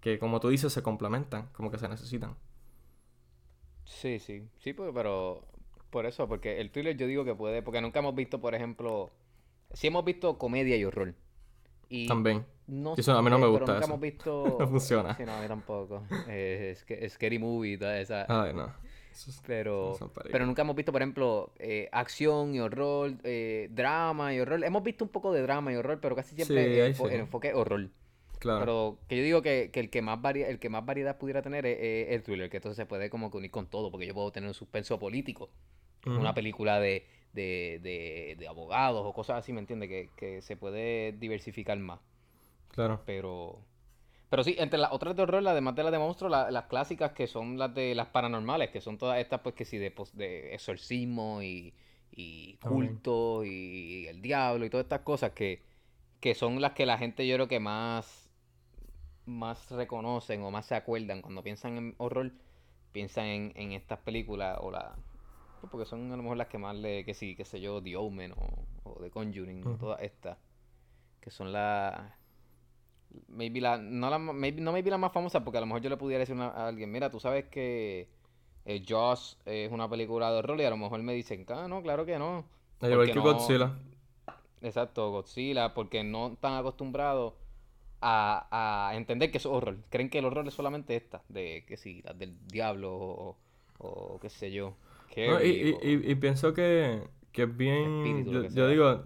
Que 0.00 0.18
como 0.18 0.40
tú 0.40 0.48
dices, 0.48 0.72
se 0.72 0.82
complementan, 0.82 1.48
como 1.52 1.70
que 1.70 1.78
se 1.78 1.88
necesitan. 1.88 2.36
Sí, 3.84 4.18
sí, 4.18 4.48
sí, 4.58 4.72
pues, 4.72 4.90
pero 4.94 5.44
por 5.90 6.06
eso, 6.06 6.28
porque 6.28 6.60
el 6.60 6.70
thriller 6.70 6.96
yo 6.96 7.06
digo 7.06 7.24
que 7.24 7.34
puede, 7.34 7.62
porque 7.62 7.80
nunca 7.80 7.98
hemos 7.98 8.14
visto, 8.14 8.40
por 8.40 8.54
ejemplo, 8.54 9.10
sí 9.72 9.88
hemos 9.88 10.04
visto 10.04 10.38
comedia 10.38 10.76
y 10.76 10.84
horror. 10.84 11.14
Y 11.88 12.06
También. 12.06 12.46
no 12.68 12.94
eso 12.96 13.12
a 13.12 13.20
mí 13.22 13.30
no 13.30 13.38
me 13.38 13.48
gusta 13.48 13.64
pero 13.66 13.74
nunca 13.74 13.84
eso. 13.84 13.92
hemos 13.92 14.00
visto... 14.00 14.56
No 14.60 14.68
funciona. 14.68 15.16
Sí, 15.16 15.24
no, 15.24 15.32
a 15.32 15.40
mí 15.42 15.48
tampoco. 15.48 16.04
Eh, 16.28 16.76
Scary 17.08 17.38
Movie 17.38 17.72
y 17.72 17.78
toda 17.78 17.98
esa... 18.00 18.26
Ay, 18.28 18.54
no. 18.54 18.72
Eso 19.12 19.30
es- 19.30 19.42
Pero, 19.46 19.98
pero 20.30 20.46
nunca 20.46 20.62
hemos 20.62 20.76
visto, 20.76 20.92
por 20.92 21.02
ejemplo, 21.02 21.52
eh, 21.58 21.88
acción 21.92 22.54
y 22.54 22.60
horror, 22.60 23.14
eh, 23.24 23.68
drama 23.72 24.34
y 24.34 24.40
horror. 24.40 24.64
Hemos 24.64 24.82
visto 24.82 25.04
un 25.04 25.10
poco 25.10 25.32
de 25.32 25.42
drama 25.42 25.72
y 25.72 25.76
horror, 25.76 25.98
pero 26.00 26.16
casi 26.16 26.34
siempre 26.34 26.64
Sí, 26.94 27.02
el, 27.04 27.20
enfoque 27.20 27.48
es 27.48 27.54
horror. 27.54 27.88
Claro. 28.38 28.60
Pero 28.60 28.98
que 29.08 29.16
yo 29.18 29.22
digo 29.22 29.42
que, 29.42 29.70
que 29.72 29.80
el 29.80 29.90
que 29.90 30.00
más 30.00 30.20
varia, 30.22 30.48
el 30.48 30.58
que 30.58 30.70
más 30.70 30.84
variedad 30.86 31.18
pudiera 31.18 31.42
tener 31.42 31.66
es, 31.66 31.78
es 31.78 32.14
el 32.14 32.22
thriller, 32.22 32.48
que 32.48 32.56
entonces 32.56 32.76
se 32.76 32.86
puede 32.86 33.10
como 33.10 33.30
que 33.30 33.36
unir 33.36 33.50
con 33.50 33.66
todo, 33.66 33.90
porque 33.90 34.06
yo 34.06 34.14
puedo 34.14 34.32
tener 34.32 34.48
un 34.48 34.54
suspenso 34.54 34.98
político, 34.98 35.50
una 36.06 36.32
película 36.32 36.80
de, 36.80 37.06
de, 37.34 37.80
de, 37.82 38.36
de 38.38 38.48
abogados 38.48 39.02
o 39.04 39.12
cosas 39.12 39.36
así, 39.38 39.52
¿me 39.52 39.60
entiendes? 39.60 39.90
Que, 39.90 40.08
que 40.16 40.40
se 40.40 40.56
puede 40.56 41.12
diversificar 41.12 41.78
más. 41.78 42.00
Claro. 42.70 43.02
Pero 43.04 43.58
pero 44.30 44.44
sí, 44.44 44.56
entre 44.58 44.78
las 44.80 44.92
otras 44.92 45.16
de 45.16 45.22
horror, 45.24 45.46
además 45.48 45.74
de 45.76 45.82
las 45.84 45.92
de 45.92 45.98
monstruos, 46.00 46.30
la- 46.32 46.50
las 46.52 46.66
clásicas 46.66 47.12
que 47.12 47.26
son 47.28 47.58
las 47.58 47.74
de 47.74 47.94
las 47.96 48.08
paranormales, 48.08 48.70
que 48.70 48.80
son 48.80 48.98
todas 48.98 49.20
estas 49.20 49.40
pues 49.42 49.54
que 49.56 49.64
sí 49.66 49.78
de, 49.78 49.90
pos- 49.92 50.16
de 50.16 50.54
exorcismo 50.54 51.42
y, 51.42 51.74
y 52.12 52.58
culto 52.58 53.44
y 53.44 54.06
el 54.08 54.22
diablo 54.22 54.64
y 54.66 54.70
todas 54.70 54.84
estas 54.84 55.02
cosas 55.02 55.32
que, 55.32 55.64
que 56.20 56.34
son 56.36 56.60
las 56.60 56.72
que 56.74 56.86
la 56.86 56.98
gente 56.98 57.26
yo 57.26 57.36
creo 57.36 57.48
que 57.48 57.60
más 57.60 58.30
más 59.26 59.70
reconocen 59.70 60.42
o 60.42 60.50
más 60.50 60.66
se 60.66 60.74
acuerdan 60.74 61.22
cuando 61.22 61.42
piensan 61.42 61.76
en 61.78 61.94
horror, 61.98 62.32
piensan 62.92 63.26
en, 63.26 63.52
en 63.56 63.72
estas 63.72 64.00
películas 64.00 64.58
o 64.60 64.70
la 64.70 64.98
pues, 65.60 65.70
porque 65.70 65.86
son 65.86 66.12
a 66.12 66.16
lo 66.16 66.22
mejor 66.22 66.38
las 66.38 66.48
que 66.48 66.58
más 66.58 66.76
le 66.76 67.04
que 67.04 67.14
sí, 67.14 67.36
qué 67.36 67.44
sé 67.44 67.60
yo, 67.60 67.82
The 67.82 67.96
Omen 67.96 68.32
o, 68.32 68.66
o 68.84 69.00
The 69.00 69.10
Conjuring, 69.10 69.66
o 69.66 69.76
todas 69.78 70.02
estas 70.02 70.38
que 71.20 71.30
son 71.30 71.52
las 71.52 72.12
maybe 73.28 73.60
la 73.60 73.78
no 73.78 74.10
la 74.10 74.18
ma- 74.18 74.32
maybe, 74.32 74.60
no 74.60 74.72
maybe 74.72 74.90
la 74.90 74.98
más 74.98 75.12
famosa 75.12 75.44
porque 75.44 75.58
a 75.58 75.60
lo 75.60 75.66
mejor 75.66 75.82
yo 75.82 75.90
le 75.90 75.96
pudiera 75.96 76.20
decir 76.20 76.34
una- 76.36 76.48
a 76.48 76.68
alguien, 76.68 76.90
mira, 76.92 77.10
tú 77.10 77.20
sabes 77.20 77.46
que 77.46 78.08
eh, 78.66 78.82
Jaws 78.86 79.38
es 79.46 79.70
una 79.72 79.88
película 79.88 80.30
de 80.30 80.38
horror 80.38 80.60
y 80.60 80.64
a 80.64 80.70
lo 80.70 80.76
mejor 80.76 81.02
me 81.02 81.14
dicen, 81.14 81.44
ah, 81.48 81.66
no, 81.68 81.82
claro 81.82 82.04
que 82.06 82.18
no. 82.18 82.44
Al 82.80 82.92
igual 82.92 83.06
que 83.08 83.14
no- 83.14 83.22
Godzilla. 83.22 83.72
Exacto, 84.62 85.10
Godzilla, 85.10 85.72
porque 85.74 86.04
no 86.04 86.28
están 86.34 86.54
acostumbrados 86.54 87.34
a, 88.02 88.88
a 88.90 88.94
entender 88.96 89.30
que 89.30 89.38
es 89.38 89.46
horror. 89.46 89.78
Creen 89.90 90.10
que 90.10 90.18
el 90.18 90.24
horror 90.26 90.46
es 90.46 90.54
solamente 90.54 90.96
esta, 90.96 91.22
de 91.28 91.64
que 91.66 91.76
si, 91.76 92.02
las 92.02 92.18
del 92.18 92.34
diablo 92.48 92.94
o, 92.94 93.36
o 93.78 94.18
qué 94.20 94.28
sé 94.28 94.52
yo. 94.52 94.74
No, 95.16 95.42
y, 95.42 95.48
y, 95.48 95.68
y, 95.82 96.10
y 96.12 96.14
pienso 96.16 96.52
que, 96.54 97.02
que 97.32 97.42
es 97.44 97.56
bien, 97.56 98.06
Espíritu, 98.06 98.54
yo, 98.54 98.68
digo, 98.68 99.04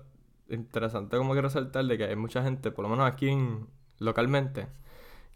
interesante 0.50 1.16
como 1.16 1.34
que 1.34 1.42
resaltar 1.42 1.84
de 1.84 1.96
que 1.98 2.04
hay 2.04 2.16
mucha 2.16 2.42
gente, 2.42 2.70
por 2.70 2.82
lo 2.84 2.88
menos 2.90 3.06
aquí 3.10 3.28
en- 3.28 3.66
localmente, 3.98 4.66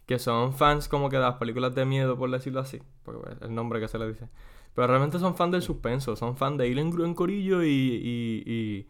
que 0.05 0.19
son 0.19 0.53
fans 0.53 0.87
como 0.87 1.09
que 1.09 1.17
de 1.17 1.23
las 1.23 1.35
películas 1.35 1.75
de 1.75 1.85
miedo, 1.85 2.17
por 2.17 2.31
decirlo 2.31 2.59
así, 2.61 2.81
porque 3.03 3.21
pues, 3.21 3.35
es 3.37 3.41
el 3.43 3.55
nombre 3.55 3.79
que 3.79 3.87
se 3.87 3.99
le 3.99 4.07
dice. 4.07 4.27
Pero 4.75 4.87
realmente 4.87 5.19
son 5.19 5.35
fans 5.35 5.51
del 5.51 5.61
suspenso, 5.61 6.15
son 6.15 6.37
fans 6.37 6.57
de 6.57 6.67
ir 6.67 6.79
en, 6.79 7.13
corillo 7.13 7.63
y, 7.63 7.67
y, 7.67 8.43
y, 8.45 8.87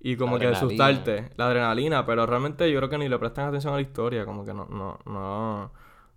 y 0.00 0.16
como 0.16 0.38
que 0.38 0.46
asustarte, 0.46 1.30
la 1.36 1.48
adrenalina, 1.48 2.06
pero 2.06 2.26
realmente 2.26 2.70
yo 2.70 2.78
creo 2.78 2.88
que 2.88 2.98
ni 2.98 3.08
le 3.08 3.18
prestan 3.18 3.48
atención 3.48 3.72
a 3.74 3.76
la 3.76 3.82
historia, 3.82 4.24
como 4.24 4.44
que 4.44 4.54
no, 4.54 4.66
no, 4.66 4.98
no, 5.04 5.70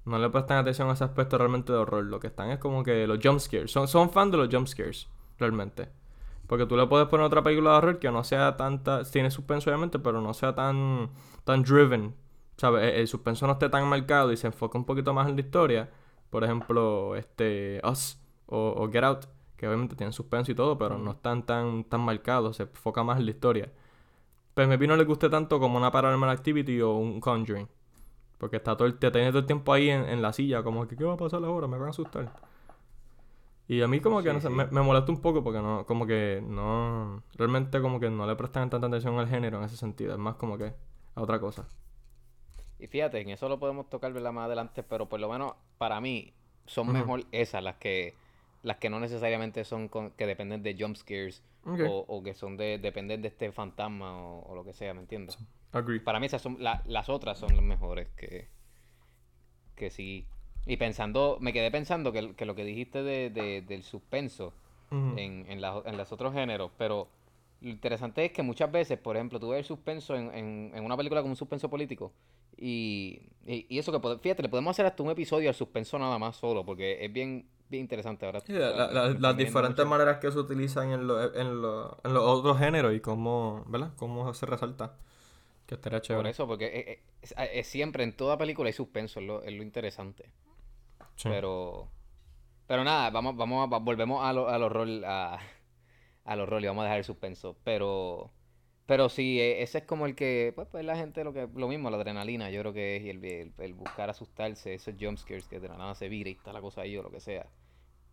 no 0.06 0.20
le 0.20 0.30
prestan 0.30 0.58
atención 0.58 0.90
a 0.90 0.94
ese 0.94 1.04
aspecto 1.04 1.38
realmente 1.38 1.72
de 1.72 1.80
horror. 1.80 2.04
Lo 2.04 2.20
que 2.20 2.28
están 2.28 2.50
es 2.52 2.60
como 2.60 2.84
que 2.84 3.08
los 3.08 3.20
jump 3.22 3.40
scares, 3.40 3.72
son, 3.72 3.88
son 3.88 4.10
fans 4.12 4.32
de 4.32 4.38
los 4.38 4.50
jump 4.54 4.68
scares, 4.68 5.08
realmente. 5.38 5.90
Porque 6.48 6.66
tú 6.66 6.76
le 6.76 6.88
puedes 6.88 7.08
poner 7.08 7.26
otra 7.28 7.44
película 7.44 7.72
de 7.72 7.78
horror 7.78 8.00
que 8.00 8.10
no 8.10 8.24
sea 8.24 8.58
tanta, 8.58 9.04
tiene 9.04 9.30
suspenso 9.30 9.70
obviamente, 9.70 10.00
pero 10.00 10.20
no 10.20 10.34
sea 10.34 10.56
tan, 10.56 11.10
tan 11.44 11.62
driven. 11.62 12.16
¿Sabes? 12.60 12.84
El, 12.84 13.02
el 13.02 13.08
suspenso 13.08 13.48
no 13.48 13.54
esté 13.54 13.69
tan 13.69 13.88
marcado 13.88 14.32
y 14.34 14.38
se 14.38 14.48
enfoca 14.48 14.78
un 14.78 14.86
poquito 14.86 15.13
más 15.13 15.30
en 15.30 15.36
la 15.36 15.41
historia. 15.41 15.91
Por 16.30 16.43
ejemplo, 16.45 17.15
este 17.17 17.82
Us 17.89 18.19
o, 18.48 18.76
o 18.78 18.91
Get 18.91 19.04
Out, 19.06 19.26
que 19.58 19.67
obviamente 19.67 19.95
tienen 19.95 20.13
suspenso 20.13 20.52
y 20.52 20.56
todo, 20.56 20.78
pero 20.78 20.98
no 20.98 21.12
están 21.12 21.45
tan, 21.45 21.86
tan 21.86 22.02
marcados, 22.02 22.58
se 22.58 22.63
enfoca 22.63 23.04
más 23.04 23.19
en 23.19 23.26
la 23.26 23.32
historia. 23.32 23.72
Pues 24.56 24.67
maybe 24.67 24.88
no 24.88 24.95
le 24.98 25.06
guste 25.06 25.30
tanto 25.30 25.60
como 25.60 25.78
una 25.78 25.91
Paranormal 25.91 26.30
Activity 26.32 26.82
o 26.82 26.93
un 26.95 27.22
Conjuring. 27.22 27.69
Porque 28.39 28.58
está 28.58 28.78
todo 28.78 28.88
el, 28.88 29.00
te 29.00 29.12
todo 29.12 29.39
el 29.39 29.48
tiempo 29.48 29.74
ahí 29.74 29.89
en, 29.91 30.04
en 30.10 30.22
la 30.22 30.34
silla, 30.34 30.63
como 30.63 30.88
que, 30.88 30.98
¿qué 30.98 31.06
va 31.06 31.15
a 31.15 31.17
pasar 31.17 31.43
ahora? 31.45 31.67
Me 31.67 31.78
van 31.80 31.88
a 31.89 31.91
asustar. 31.91 32.32
Y 33.67 33.82
a 33.82 33.88
mí 33.88 34.02
como 34.02 34.24
que, 34.24 34.34
Sí, 34.34 34.34
no 34.34 34.41
sé, 34.41 34.50
sí. 34.50 34.56
me, 34.56 34.65
me 34.67 34.82
molesta 34.82 35.12
un 35.12 35.22
poco 35.22 35.43
porque 35.43 35.62
no, 35.62 35.86
como 35.86 36.08
que 36.08 36.43
no, 36.45 37.24
realmente 37.36 37.82
como 37.82 38.00
que 38.00 38.10
no 38.10 38.26
le 38.26 38.36
prestan 38.36 38.69
tanta 38.69 38.88
atención 38.88 39.19
al 39.19 39.28
género 39.28 39.60
en 39.60 39.65
ese 39.65 39.78
sentido, 39.78 40.13
es 40.13 40.19
más 40.19 40.36
como 40.36 40.58
que 40.58 40.74
a 41.15 41.22
otra 41.22 41.39
cosa. 41.39 41.67
Y 42.80 42.88
fíjate, 42.88 43.20
en 43.20 43.30
eso 43.30 43.50
lo 43.50 43.60
podemos 43.60 43.89
tocar 43.89 44.13
¿verdad? 44.13 44.32
más 44.32 44.46
adelante, 44.46 44.84
pero 44.84 45.08
por 45.10 45.20
lo 45.20 45.30
menos 45.30 45.54
para 45.78 46.00
mí 46.02 46.34
son 46.65 46.88
mejor 46.94 47.24
esas, 47.32 47.63
las 47.63 47.76
que 47.78 48.15
las 48.62 48.78
que 48.78 48.89
no 48.89 49.00
necesariamente 49.00 49.63
son 49.63 49.88
con- 49.88 50.12
que 50.12 50.26
dependen 50.26 50.63
de 50.63 50.76
jump 50.78 50.96
scares 50.96 51.44
o, 51.89 52.06
o 52.08 52.24
que 52.24 52.34
son 52.34 52.58
de 52.58 52.78
dependen 52.78 53.22
de 53.22 53.28
este 53.30 53.52
fantasma 53.52 54.18
o, 54.18 54.52
o 54.52 54.56
lo 54.56 54.63
que 54.65 54.74
sea, 54.74 54.94
¿me 54.94 55.00
entiendes? 55.02 55.38
Agree. 55.72 56.00
Para 56.00 56.20
mí 56.20 56.26
esas 56.26 56.42
son 56.42 56.58
la- 56.60 56.82
las 56.86 57.10
otras 57.10 57.38
son 57.38 57.56
las 57.56 57.63
mejores 57.63 58.08
que 58.18 58.48
que 59.76 59.89
sí. 59.89 60.26
Y 60.65 60.78
pensando, 60.78 61.38
me 61.39 61.54
quedé 61.54 61.72
pensando 61.72 62.12
que, 62.12 62.36
que 62.36 62.46
lo 62.46 62.54
que 62.56 62.63
dijiste 62.65 63.02
de, 63.02 63.30
de- 63.30 63.62
del 63.62 63.84
suspenso 63.84 64.54
en, 65.18 65.46
en, 65.50 65.62
la- 65.62 65.82
en 65.86 65.98
los 65.98 66.12
otros 66.12 66.34
géneros, 66.34 66.72
pero 66.78 67.08
lo 67.62 67.70
interesante 67.70 68.26
es 68.26 68.32
que 68.32 68.44
muchas 68.44 68.72
veces, 68.72 68.98
por 69.00 69.15
ejemplo, 69.15 69.39
tú 69.39 69.50
ves 69.50 69.60
el 69.60 69.65
suspenso 69.65 70.15
en, 70.15 70.34
en, 70.34 70.72
en 70.76 70.84
una 70.84 70.98
película 70.98 71.22
como 71.22 71.32
un 71.32 71.38
suspenso 71.38 71.70
político 71.70 72.12
y, 72.60 73.22
y, 73.45 73.65
y 73.69 73.80
eso 73.80 73.91
que, 73.91 74.17
fíjate, 74.19 74.43
le 74.43 74.50
podemos 74.50 74.72
hacer 74.72 74.86
hasta 74.86 75.02
un 75.04 75.10
episodio 75.10 75.50
al 75.50 75.56
suspenso 75.56 75.98
nada 75.98 76.17
más 76.19 76.36
solo, 76.36 76.65
porque 76.65 77.04
es 77.04 77.12
bien, 77.12 77.48
bien 77.69 77.82
interesante 77.82 78.26
ahora. 78.26 78.39
Sí, 78.41 78.54
la- 78.54 78.72
la- 78.72 78.88
me 78.88 78.93
la- 78.93 79.06
están 79.08 79.22
las 79.22 79.38
diferentes 79.38 79.86
mucho. 79.86 79.89
maneras 79.89 80.17
que 80.19 80.32
se 80.32 80.38
utilizan 80.39 80.91
en, 80.91 81.08
lo- 81.08 81.34
en, 81.36 81.62
lo- 81.62 81.98
en 82.04 82.13
los 82.13 82.24
otros 82.24 82.58
géneros 82.60 82.93
y 82.93 83.00
cómo, 83.00 83.63
¿verdad? 83.67 83.91
Cómo 83.95 84.34
se 84.34 84.45
resalta. 84.45 84.95
Que 85.65 85.76
estaría 85.76 86.00
Por 86.00 86.06
chévere. 86.08 86.30
eso, 86.32 86.48
porque 86.48 87.00
es, 87.22 87.32
es- 87.32 87.50
es- 87.54 87.67
siempre, 87.67 88.04
en 88.04 88.15
toda 88.15 88.38
película 88.38 88.67
hay 88.67 88.74
suspenso, 88.74 89.19
es 89.19 89.26
lo, 89.28 89.43
es 89.43 89.54
lo 89.54 89.62
interesante. 89.63 90.32
Sí. 91.15 91.30
Pero, 91.30 91.89
pero 92.67 92.84
nada, 92.84 93.10
vamos, 93.12 93.36
vamos 93.38 93.72
a, 93.72 93.78
volvemos 93.78 94.24
a, 94.26 94.34
lo- 94.34 94.48
al 94.50 94.63
horror, 94.63 94.88
a, 95.06 95.38
al 96.26 96.39
horror 96.41 96.63
y 96.63 96.67
vamos 96.67 96.82
a 96.82 96.86
dejar 96.86 96.98
el 97.00 97.04
suspenso. 97.06 97.56
Pero, 97.63 98.32
pero 98.89 99.08
sí, 99.10 99.39
e- 99.39 99.62
ese 99.62 99.78
es 99.80 99.84
como 99.86 100.08
el 100.08 100.15
que, 100.15 100.52
pues, 100.56 100.67
pues 100.71 100.84
la 100.84 100.95
gente 100.97 101.23
lo 101.23 101.32
que, 101.32 101.47
lo 101.54 101.67
mismo, 101.67 101.91
la 101.91 101.97
adrenalina, 101.97 102.49
yo 102.49 102.62
creo 102.62 102.73
que 102.73 102.95
es 102.97 103.04
y 103.04 103.10
el, 103.12 103.54
el, 103.60 103.73
buscar 103.75 104.10
asustarse, 104.10 104.73
esos 104.73 104.95
jumpscares 104.99 105.47
que 105.47 105.60
de 105.60 105.67
la 105.69 105.78
nada 105.78 105.93
se 105.93 106.10
vira 106.10 106.30
y 106.32 106.34
está 106.34 106.52
la 106.54 106.60
cosa 106.62 106.82
ahí 106.82 106.97
o 106.97 107.04
lo 107.04 107.12
que 107.12 107.19
sea. 107.19 107.45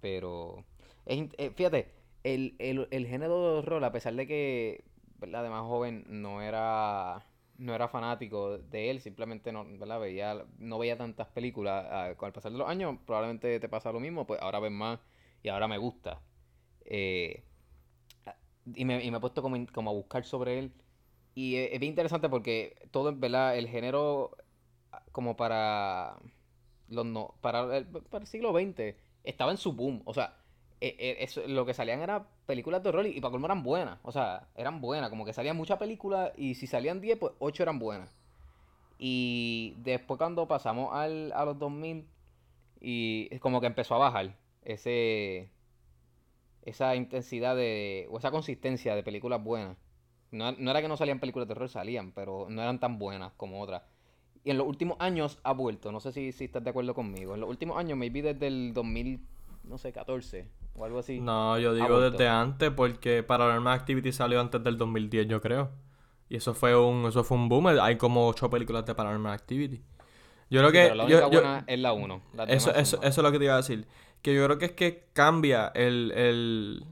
Pero, 0.01 0.65
es, 1.07 1.29
eh, 1.39 1.51
fíjate, 1.57 1.93
el, 2.25 2.57
el, 2.59 2.89
el 2.91 3.07
género 3.07 3.41
de 3.55 3.59
horror, 3.61 3.85
a 3.85 3.93
pesar 3.93 4.15
de 4.15 4.27
que, 4.27 4.85
¿verdad? 5.19 5.45
de 5.45 5.51
más 5.51 5.63
joven 5.63 6.05
no 6.09 6.43
era, 6.43 7.27
no 7.59 7.75
era 7.75 7.89
fanático 7.89 8.59
de 8.59 8.91
él, 8.91 9.01
simplemente 9.01 9.53
no, 9.53 9.65
¿verdad? 9.79 10.01
Veía, 10.01 10.45
no 10.59 10.79
veía 10.79 10.99
tantas 10.99 11.29
películas. 11.29 11.87
ah, 11.91 12.15
con 12.17 12.29
el 12.29 12.33
pasar 12.35 12.53
de 12.53 12.59
los 12.59 12.69
años, 12.69 12.99
probablemente 13.07 13.61
te 13.61 13.69
pasa 13.71 13.93
lo 13.93 14.01
mismo, 14.01 14.27
pues 14.27 14.41
ahora 14.43 14.61
ves 14.61 14.73
más 14.73 15.01
y 15.43 15.49
ahora 15.49 15.69
me 15.69 15.79
gusta. 15.79 16.21
Eh, 16.85 17.45
y, 18.75 18.85
me, 18.85 19.03
y 19.05 19.11
me 19.11 19.19
he 19.19 19.21
puesto 19.21 19.43
como, 19.43 19.57
como 19.73 19.91
a 19.91 19.95
buscar 19.95 20.25
sobre 20.25 20.59
él. 20.59 20.73
Y 21.35 21.57
es, 21.57 21.73
es 21.75 21.81
bien 21.81 21.91
interesante 21.93 22.29
porque 22.29 22.77
todo, 22.91 23.15
¿verdad? 23.17 23.57
El 23.59 23.69
género 23.69 24.37
ah, 24.93 25.03
como 25.13 25.37
para 25.37 26.17
los 26.89 27.07
no, 27.07 27.35
para 27.41 27.79
el, 27.79 27.87
para 27.87 28.23
el 28.23 28.29
siglo 28.29 28.53
XX 28.53 28.97
estaba 29.25 29.51
en 29.53 29.59
su 29.59 29.73
boom. 29.75 30.03
O 30.05 30.15
sea, 30.15 30.37
e- 30.81 30.97
e- 30.99 31.25
eso- 31.25 31.47
lo 31.47 31.67
que 31.67 31.75
salían 31.75 32.01
eran 32.03 32.27
películas 32.47 32.83
de 32.83 32.89
horror 32.91 33.07
y, 33.07 33.21
para 33.21 33.33
colmo 33.33 33.47
eran 33.47 33.63
buenas. 33.63 33.99
O 34.03 34.13
sea, 34.13 34.49
eran 34.57 34.81
buenas. 34.81 35.11
Como 35.11 35.25
que 35.25 35.33
salían 35.33 35.57
muchas 35.57 35.79
películas 35.79 36.33
y 36.37 36.55
si 36.55 36.67
salían 36.67 37.01
10, 37.01 37.19
pues 37.19 37.33
8 37.41 37.63
eran 37.65 37.79
buenas. 37.79 38.11
Y 38.99 39.75
después 39.79 40.19
cuando 40.19 40.49
pasamos 40.49 40.95
al, 40.95 41.33
a 41.33 41.45
los 41.45 41.59
2000 41.59 42.07
y 42.81 43.29
es 43.31 43.41
como 43.41 43.61
que 43.61 43.67
empezó 43.67 43.95
a 43.97 43.99
bajar 43.99 44.37
ese 44.63 45.51
esa 46.67 46.95
intensidad 46.95 47.57
de 47.57 48.07
o 48.11 48.19
esa 48.19 48.31
consistencia 48.31 48.95
de 48.95 49.03
películas 49.03 49.43
buenas. 49.43 49.79
No, 50.33 50.53
no 50.53 50.71
era 50.71 50.83
que 50.83 50.89
no 50.89 50.97
salían 50.99 51.21
películas 51.21 51.49
de 51.49 51.55
terror, 51.55 51.69
salían, 51.71 52.13
pero 52.13 52.47
no 52.51 52.61
eran 52.61 52.79
tan 52.81 52.99
buenas 52.99 53.33
como 53.39 53.63
otras. 53.63 53.83
Y 54.45 54.51
en 54.51 54.59
los 54.59 54.67
últimos 54.67 54.97
años 55.01 55.39
ha 55.45 55.53
vuelto, 55.53 55.91
no 55.93 56.01
sé 56.01 56.13
si, 56.13 56.33
si 56.33 56.45
estás 56.45 56.63
de 56.63 56.71
acuerdo 56.71 56.95
conmigo. 56.95 57.35
En 57.35 57.41
los 57.41 57.49
últimos 57.49 57.79
años, 57.79 57.97
maybe 57.97 58.23
desde 58.23 58.47
el 58.49 58.73
2000, 58.75 59.21
no 59.65 59.79
sé, 59.79 59.93
14 59.93 60.47
o 60.75 60.85
algo 60.85 60.99
así. 60.99 61.21
No, 61.21 61.59
yo 61.59 61.75
digo 61.75 62.01
desde 62.01 62.29
antes 62.29 62.71
porque 62.71 63.23
Paranormal 63.23 63.73
Activity 63.79 64.13
salió 64.13 64.41
antes 64.41 64.63
del 64.63 64.77
2010, 64.77 65.27
yo 65.29 65.41
creo. 65.41 65.71
Y 66.29 66.37
eso 66.37 66.55
fue 66.55 66.77
un, 66.77 67.07
eso 67.07 67.23
fue 67.25 67.37
un 67.39 67.49
boom. 67.49 67.67
Hay 67.81 67.97
como 67.97 68.27
ocho 68.27 68.51
películas 68.51 68.85
de 68.85 68.95
Paranormal 68.95 69.33
Activity. 69.33 69.83
Yo 70.51 70.61
creo 70.61 70.71
Sí, 70.71 70.77
que... 70.77 70.83
pero 70.83 70.95
la 70.97 71.05
única 71.05 71.21
yo- 71.23 71.41
buena 71.41 71.65
es 71.67 71.79
la 71.81 71.93
1. 71.93 72.23
eso, 72.49 72.75
eso, 72.75 72.97
eso 73.03 73.07
es 73.07 73.19
lo 73.19 73.33
que 73.33 73.39
te 73.39 73.45
iba 73.45 73.55
a 73.55 73.59
decir. 73.59 73.87
Que 74.27 74.35
yo 74.35 74.45
creo 74.45 74.59
que 74.59 74.65
es 74.65 74.73
que 74.73 75.07
cambia 75.13 75.71
el, 75.73 76.11
el, 76.11 76.85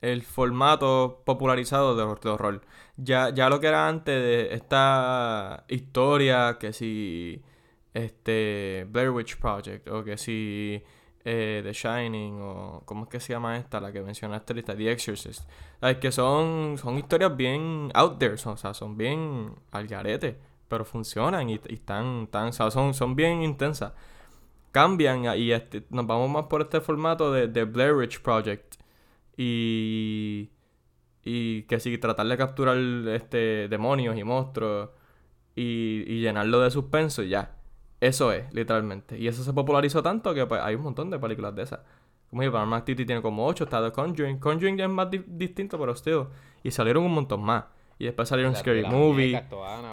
el 0.00 0.22
formato 0.22 1.20
popularizado 1.26 1.94
de, 1.94 2.20
de 2.22 2.30
horror. 2.30 2.62
Ya, 2.96 3.28
ya 3.28 3.50
lo 3.50 3.60
que 3.60 3.66
era 3.66 3.86
antes 3.86 4.14
de 4.14 4.54
esta 4.54 5.66
historia, 5.68 6.56
que 6.58 6.72
si 6.72 7.42
este 7.92 8.86
Blair 8.88 9.10
Witch 9.10 9.36
Project, 9.36 9.86
o 9.88 10.02
que 10.02 10.16
si 10.16 10.82
eh, 11.26 11.60
The 11.62 11.72
Shining, 11.74 12.40
o 12.40 12.82
¿cómo 12.86 13.04
es 13.04 13.10
que 13.10 13.20
se 13.20 13.34
llama 13.34 13.58
esta? 13.58 13.78
La 13.78 13.92
que 13.92 14.00
mencionaste 14.00 14.54
ahorita, 14.54 14.74
The 14.74 14.90
Exorcist. 14.90 15.46
¿Sabes? 15.80 15.98
Que 15.98 16.10
son, 16.12 16.78
son 16.78 16.96
historias 16.96 17.36
bien 17.36 17.90
out 17.92 18.18
there, 18.18 18.38
son, 18.38 18.54
o 18.54 18.56
sea, 18.56 18.72
son 18.72 18.96
bien 18.96 19.54
al 19.70 19.86
garete, 19.86 20.40
pero 20.66 20.86
funcionan 20.86 21.50
y, 21.50 21.60
y 21.68 21.74
están, 21.74 22.26
tan, 22.28 22.48
o 22.48 22.52
sea, 22.52 22.70
son, 22.70 22.94
son 22.94 23.14
bien 23.14 23.42
intensas 23.42 23.92
cambian 24.74 25.24
y 25.38 25.52
este, 25.52 25.86
nos 25.90 26.04
vamos 26.04 26.28
más 26.28 26.44
por 26.46 26.60
este 26.62 26.80
formato 26.80 27.32
de, 27.32 27.46
de 27.46 27.62
Blair 27.64 27.94
Witch 27.94 28.20
Project. 28.20 28.74
Y 29.36 30.50
y 31.26 31.62
que 31.62 31.80
sí 31.80 31.96
tratar 31.96 32.26
de 32.26 32.36
capturar 32.36 32.76
este 33.08 33.68
demonios 33.68 34.14
y 34.18 34.24
monstruos 34.24 34.90
y, 35.56 36.04
y 36.06 36.20
llenarlo 36.20 36.60
de 36.60 36.70
suspenso 36.70 37.22
y 37.22 37.30
ya. 37.30 37.56
Eso 38.00 38.32
es 38.32 38.52
literalmente. 38.52 39.16
Y 39.18 39.28
eso 39.28 39.42
se 39.42 39.52
popularizó 39.54 40.02
tanto 40.02 40.34
que 40.34 40.44
pues 40.44 40.60
hay 40.60 40.74
un 40.74 40.82
montón 40.82 41.08
de 41.10 41.18
películas 41.18 41.54
de 41.54 41.62
esas. 41.62 41.80
Como 42.28 42.42
dije 42.42 42.50
Paranormal 42.50 42.80
Activity 42.80 43.06
tiene 43.06 43.22
como 43.22 43.46
8 43.46 43.64
está 43.64 43.82
The 43.82 43.92
Conjuring. 43.92 44.38
Conjuring 44.38 44.76
ya 44.76 44.84
es 44.84 44.90
más 44.90 45.08
di- 45.10 45.24
distinto 45.26 45.78
pero 45.78 45.94
still. 45.94 46.24
Y 46.62 46.70
salieron 46.70 47.04
un 47.04 47.12
montón 47.14 47.42
más. 47.42 47.64
Y 47.98 48.04
después 48.06 48.28
salieron 48.28 48.54
Scary 48.54 48.82
Movie 48.90 49.32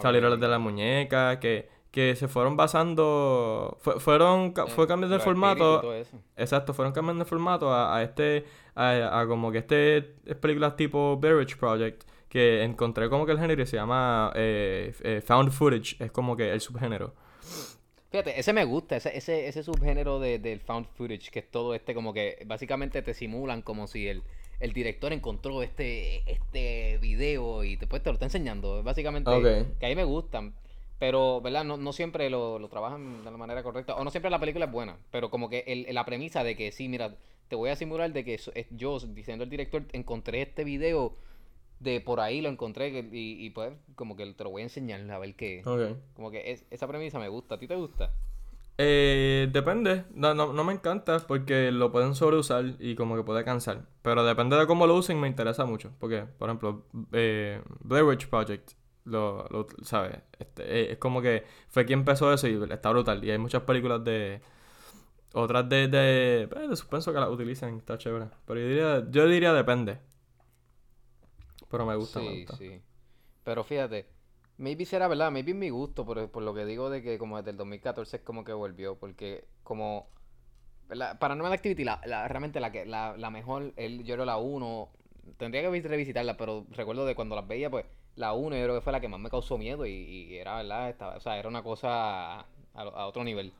salieron 0.02 0.30
las 0.32 0.40
de 0.40 0.48
la 0.48 0.58
muñeca 0.58 1.38
que, 1.40 1.70
que 1.92 2.16
se 2.16 2.26
fueron 2.26 2.56
basando 2.56 3.76
fue- 3.80 4.00
fueron 4.00 4.52
fue 4.74 4.88
cambiando 4.88 5.14
el 5.14 5.22
formato 5.22 5.94
exacto 6.36 6.74
fueron 6.74 6.92
cambiando 6.92 7.22
el 7.22 7.28
formato 7.28 7.70
a, 7.72 7.96
a 7.96 8.02
este 8.02 8.44
a, 8.74 9.20
a 9.20 9.26
como 9.28 9.52
que 9.52 9.58
este 9.58 9.98
es 10.26 10.36
películas 10.40 10.74
tipo 10.74 11.20
Witch 11.22 11.56
Project 11.56 12.02
que 12.28 12.64
encontré 12.64 13.08
como 13.10 13.26
que 13.26 13.32
el 13.32 13.38
género 13.38 13.62
y 13.62 13.66
se 13.66 13.76
llama 13.76 14.32
eh, 14.34 14.92
eh, 15.02 15.20
found 15.24 15.50
footage 15.52 15.96
es 16.02 16.10
como 16.10 16.34
que 16.36 16.50
el 16.50 16.60
subgénero 16.60 17.14
Fíjate, 18.10 18.38
ese 18.38 18.52
me 18.52 18.64
gusta, 18.66 18.96
ese, 18.96 19.16
ese, 19.16 19.48
ese 19.48 19.62
subgénero 19.62 20.20
de, 20.20 20.38
del 20.38 20.60
found 20.60 20.86
footage, 20.86 21.30
que 21.30 21.38
es 21.38 21.50
todo 21.50 21.74
este 21.74 21.94
como 21.94 22.12
que 22.12 22.42
básicamente 22.44 23.00
te 23.00 23.14
simulan 23.14 23.62
como 23.62 23.86
si 23.86 24.06
el, 24.06 24.22
el 24.60 24.74
director 24.74 25.14
encontró 25.14 25.62
este, 25.62 26.22
este 26.30 26.98
video 26.98 27.64
y 27.64 27.76
después 27.76 28.02
te 28.02 28.10
lo 28.10 28.14
está 28.14 28.26
enseñando. 28.26 28.82
Básicamente, 28.82 29.30
Ok. 29.30 29.78
que 29.80 29.86
a 29.86 29.88
mí 29.88 29.96
me 29.96 30.04
gustan. 30.04 30.52
Pero, 31.02 31.40
¿verdad? 31.40 31.64
No, 31.64 31.76
no 31.76 31.92
siempre 31.92 32.30
lo, 32.30 32.60
lo 32.60 32.68
trabajan 32.68 33.24
de 33.24 33.30
la 33.32 33.36
manera 33.36 33.64
correcta. 33.64 33.96
O 33.96 34.04
no 34.04 34.10
siempre 34.12 34.30
la 34.30 34.38
película 34.38 34.66
es 34.66 34.70
buena. 34.70 34.96
Pero 35.10 35.30
como 35.30 35.50
que 35.50 35.64
el, 35.66 35.92
la 35.92 36.04
premisa 36.04 36.44
de 36.44 36.54
que 36.54 36.70
sí, 36.70 36.88
mira, 36.88 37.16
te 37.48 37.56
voy 37.56 37.70
a 37.70 37.74
simular 37.74 38.12
de 38.12 38.24
que 38.24 38.34
es- 38.34 38.52
yo, 38.70 39.00
diciendo 39.00 39.42
el 39.42 39.50
director, 39.50 39.82
encontré 39.92 40.42
este 40.42 40.62
video 40.62 41.16
de 41.80 42.00
por 42.00 42.20
ahí, 42.20 42.40
lo 42.40 42.48
encontré 42.48 42.90
y, 42.90 43.44
y 43.44 43.50
pues 43.50 43.72
como 43.96 44.14
que 44.14 44.32
te 44.32 44.44
lo 44.44 44.50
voy 44.50 44.62
a 44.62 44.66
enseñar 44.66 45.10
a 45.10 45.18
ver 45.18 45.34
qué. 45.34 45.62
Ok. 45.66 45.98
Como 46.14 46.30
que 46.30 46.52
es- 46.52 46.64
esa 46.70 46.86
premisa 46.86 47.18
me 47.18 47.26
gusta. 47.28 47.56
¿A 47.56 47.58
ti 47.58 47.66
te 47.66 47.74
gusta? 47.74 48.12
Eh, 48.78 49.48
depende. 49.52 50.04
No, 50.14 50.34
no, 50.34 50.52
no 50.52 50.62
me 50.62 50.72
encanta 50.72 51.18
porque 51.26 51.72
lo 51.72 51.90
pueden 51.90 52.14
sobreusar 52.14 52.76
y 52.78 52.94
como 52.94 53.16
que 53.16 53.24
puede 53.24 53.42
cansar. 53.44 53.86
Pero 54.02 54.22
depende 54.24 54.56
de 54.56 54.68
cómo 54.68 54.86
lo 54.86 54.94
usen, 54.94 55.18
me 55.18 55.26
interesa 55.26 55.64
mucho. 55.64 55.90
Porque, 55.98 56.26
por 56.38 56.48
ejemplo, 56.48 56.84
eh, 57.12 57.60
Blair 57.80 58.04
Witch 58.04 58.28
Project, 58.28 58.74
lo, 59.04 59.46
lo 59.50 59.66
¿sabes? 59.84 60.18
Este, 60.38 60.62
eh, 60.64 60.92
es 60.92 60.98
como 60.98 61.22
que 61.22 61.44
fue 61.68 61.84
quien 61.86 62.00
empezó 62.00 62.32
eso 62.32 62.48
y 62.48 62.58
está 62.72 62.90
brutal. 62.90 63.24
Y 63.24 63.30
hay 63.30 63.38
muchas 63.38 63.62
películas 63.62 64.04
de... 64.04 64.42
Otras 65.34 65.68
de, 65.68 65.88
de, 65.88 66.48
pues, 66.50 66.68
de 66.70 66.76
suspenso 66.76 67.12
que 67.12 67.20
las 67.20 67.30
utilizan, 67.30 67.78
está 67.78 67.98
chévere. 67.98 68.26
Pero 68.46 68.60
yo 68.60 68.66
diría, 68.68 69.06
yo 69.10 69.26
diría 69.28 69.52
depende. 69.54 69.98
Pero 71.70 71.86
me 71.86 71.96
gusta, 71.96 72.22
me 72.22 72.30
Sí, 72.30 72.32
gusta. 72.32 72.58
sí. 72.58 72.82
Pero 73.44 73.64
fíjate, 73.64 74.06
maybe 74.58 74.86
será 74.86 75.08
verdad, 75.08 75.30
maybe 75.32 75.52
es 75.52 75.56
mi 75.58 75.70
gusto, 75.70 76.04
por, 76.06 76.30
por 76.30 76.42
lo 76.42 76.54
que 76.54 76.64
digo 76.66 76.90
de 76.90 77.02
que 77.02 77.18
como 77.18 77.38
desde 77.38 77.52
el 77.52 77.56
2014 77.56 78.18
es 78.18 78.22
como 78.24 78.44
que 78.44 78.52
volvió, 78.52 78.98
porque 78.98 79.46
como 79.62 80.08
la 80.90 81.18
Paranormal 81.18 81.52
Activity, 81.54 81.84
la, 81.84 82.00
la- 82.06 82.28
realmente 82.28 82.60
la 82.60 82.72
que 82.72 82.86
la, 82.86 83.16
la 83.18 83.30
mejor, 83.30 83.72
él, 83.76 84.04
yo 84.04 84.14
creo 84.16 84.26
la 84.26 84.38
1, 84.38 84.90
tendría 85.38 85.62
que 85.62 85.70
vis- 85.70 85.84
revisitarla, 85.84 86.36
pero 86.36 86.66
recuerdo 86.72 87.06
de 87.06 87.14
cuando 87.16 87.36
las 87.36 87.48
veía, 87.48 87.70
pues 87.70 87.86
la 88.16 88.32
1 88.34 88.56
yo 88.56 88.62
creo 88.64 88.74
que 88.76 88.80
fue 88.82 88.92
la 88.92 89.00
que 89.00 89.08
más 89.08 89.20
me 89.20 89.30
causó 89.30 89.58
miedo 89.58 89.86
y, 89.86 89.90
y 89.92 90.36
era 90.36 90.56
verdad, 90.56 90.90
estaba, 90.90 91.16
o 91.16 91.20
sea, 91.20 91.38
era 91.38 91.48
una 91.48 91.62
cosa 91.62 92.40
a, 92.40 92.44
a 92.74 93.06
otro 93.06 93.24
nivel. 93.24 93.52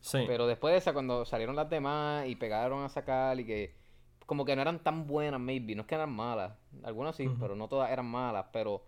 Sí. 0.00 0.24
Pero 0.26 0.46
después 0.46 0.72
de 0.72 0.78
esa, 0.78 0.92
cuando 0.92 1.24
salieron 1.24 1.56
las 1.56 1.70
demás 1.70 2.26
y 2.28 2.36
pegaron 2.36 2.84
a 2.84 2.88
sacar 2.88 3.40
y 3.40 3.46
que 3.46 3.74
como 4.26 4.44
que 4.44 4.56
no 4.56 4.62
eran 4.62 4.78
tan 4.82 5.06
buenas, 5.06 5.40
maybe, 5.40 5.74
no 5.74 5.82
es 5.82 5.88
que 5.88 5.94
eran 5.94 6.10
malas, 6.12 6.52
algunas 6.82 7.16
sí, 7.16 7.28
pero 7.40 7.54
no 7.56 7.68
todas 7.68 7.90
eran 7.90 8.06
malas, 8.06 8.46
pero 8.52 8.82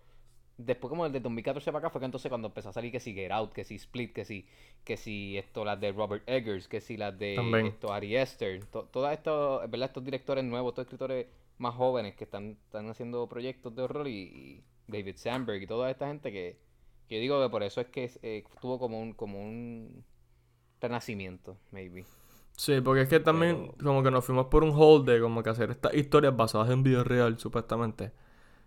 después 0.57 0.89
como 0.89 1.05
desde 1.05 1.19
2014 1.19 1.71
para 1.71 1.79
acá 1.85 1.89
fue 1.91 1.99
que 2.01 2.05
entonces 2.05 2.29
cuando 2.29 2.47
empezó 2.47 2.69
a 2.69 2.73
salir 2.73 2.91
que 2.91 2.99
si 2.99 3.13
Get 3.13 3.31
Out, 3.31 3.53
que 3.53 3.63
si 3.63 3.75
Split, 3.75 4.13
que 4.13 4.25
si, 4.25 4.47
que 4.83 4.97
si 4.97 5.37
esto, 5.37 5.63
las 5.65 5.79
de 5.79 5.91
Robert 5.91 6.23
Eggers, 6.27 6.67
que 6.67 6.81
si 6.81 6.97
las 6.97 7.17
de 7.17 7.35
También. 7.35 7.67
esto, 7.67 7.93
Ari 7.93 8.17
Aster, 8.17 8.63
to- 8.65 8.85
todas 8.85 9.13
estos, 9.13 9.61
¿verdad? 9.69 9.87
Estos 9.89 10.03
directores 10.03 10.43
nuevos, 10.43 10.71
estos 10.71 10.85
escritores 10.85 11.27
más 11.59 11.75
jóvenes 11.75 12.15
que 12.15 12.23
están, 12.23 12.57
están 12.65 12.89
haciendo 12.89 13.27
proyectos 13.27 13.75
de 13.75 13.81
horror 13.83 14.07
y, 14.07 14.11
y 14.13 14.63
David 14.87 15.15
Sandberg 15.17 15.61
y 15.61 15.67
toda 15.67 15.89
esta 15.91 16.07
gente 16.07 16.31
que, 16.31 16.57
que 17.07 17.15
yo 17.15 17.21
digo 17.21 17.41
que 17.43 17.49
por 17.49 17.63
eso 17.63 17.81
es 17.81 17.87
que 17.87 18.11
eh, 18.21 18.43
tuvo 18.61 18.79
como 18.79 18.99
un, 19.01 19.13
como 19.13 19.39
un 19.41 20.03
renacimiento, 20.81 21.57
maybe. 21.71 22.05
Sí, 22.55 22.81
porque 22.81 23.01
es 23.03 23.09
que 23.09 23.19
también 23.19 23.71
Pero- 23.77 23.85
como 23.89 24.03
que 24.03 24.11
nos 24.11 24.25
fuimos 24.25 24.47
por 24.47 24.63
un 24.63 24.71
hold 24.73 25.07
de 25.09 25.19
como 25.21 25.43
que 25.43 25.49
hacer 25.49 25.69
estas 25.71 25.93
historias 25.93 26.35
basadas 26.35 26.69
en 26.69 26.83
vida 26.83 27.03
real, 27.03 27.37
supuestamente. 27.37 28.11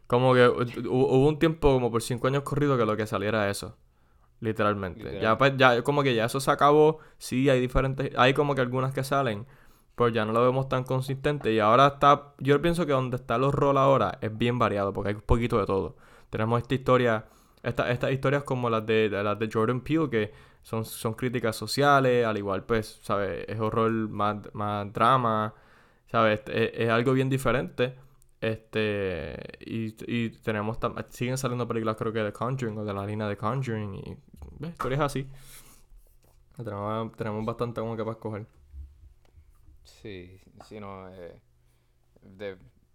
Como 0.06 0.34
que 0.34 0.48
hu- 0.48 0.64
hu- 0.84 0.88
hubo 0.88 1.28
un 1.28 1.38
tiempo 1.38 1.72
como 1.72 1.90
por 1.90 2.02
cinco 2.02 2.26
años 2.26 2.42
corrido 2.42 2.76
que 2.76 2.84
lo 2.86 2.96
que 2.96 3.06
saliera 3.06 3.48
eso. 3.50 3.76
Literalmente. 4.40 5.00
Literal. 5.00 5.22
Ya 5.22 5.38
pues, 5.38 5.56
ya 5.56 5.82
como 5.82 6.02
que 6.02 6.14
ya 6.14 6.24
eso 6.26 6.40
se 6.40 6.50
acabó. 6.50 6.98
Sí, 7.18 7.48
hay 7.50 7.60
diferentes, 7.60 8.10
hay 8.16 8.32
como 8.34 8.54
que 8.54 8.60
algunas 8.60 8.92
que 8.94 9.04
salen, 9.04 9.46
pero 9.96 10.08
ya 10.08 10.24
no 10.24 10.32
lo 10.32 10.42
vemos 10.42 10.68
tan 10.68 10.84
consistente. 10.84 11.52
Y 11.52 11.58
ahora 11.60 11.88
está, 11.88 12.32
yo 12.38 12.60
pienso 12.62 12.86
que 12.86 12.92
donde 12.92 13.16
está 13.16 13.36
el 13.36 13.44
horror 13.44 13.76
ahora 13.76 14.18
es 14.20 14.36
bien 14.36 14.58
variado, 14.58 14.92
porque 14.92 15.10
hay 15.10 15.14
un 15.16 15.20
poquito 15.22 15.58
de 15.58 15.66
todo. 15.66 15.96
Tenemos 16.30 16.62
esta 16.62 16.74
historia, 16.74 17.26
esta- 17.62 17.90
estas 17.90 18.12
historias 18.12 18.44
como 18.44 18.70
las 18.70 18.86
de, 18.86 19.08
las 19.10 19.38
de 19.38 19.48
Jordan 19.52 19.80
Peele, 19.82 20.08
que 20.10 20.32
son, 20.62 20.84
son 20.84 21.14
críticas 21.14 21.56
sociales, 21.56 22.26
al 22.26 22.38
igual 22.38 22.64
pues, 22.64 23.00
¿sabes? 23.02 23.44
Es 23.48 23.58
horror 23.60 23.90
más, 23.92 24.38
más 24.54 24.92
drama, 24.92 25.54
¿sabes? 26.10 26.40
Es, 26.48 26.70
es 26.74 26.90
algo 26.90 27.12
bien 27.12 27.28
diferente. 27.28 27.94
Este, 28.40 29.36
y, 29.60 29.94
y 30.06 30.30
tenemos, 30.30 30.78
siguen 31.10 31.36
saliendo 31.38 31.68
películas 31.68 31.96
creo 31.98 32.12
que 32.12 32.20
de 32.22 32.32
Conjuring 32.32 32.78
o 32.78 32.84
de 32.84 32.94
la 32.94 33.04
línea 33.06 33.28
de 33.28 33.36
Conjuring 33.36 33.94
y 33.96 34.16
¿ves? 34.58 34.72
historias 34.72 35.00
así. 35.00 35.26
Tenemos, 36.56 37.12
tenemos 37.16 37.44
bastante 37.44 37.80
como 37.80 37.96
que 37.96 38.02
para 38.04 38.12
escoger. 38.12 38.46
Sí, 39.84 40.40
sí, 40.66 40.80
no. 40.80 41.08
eh, 41.10 41.40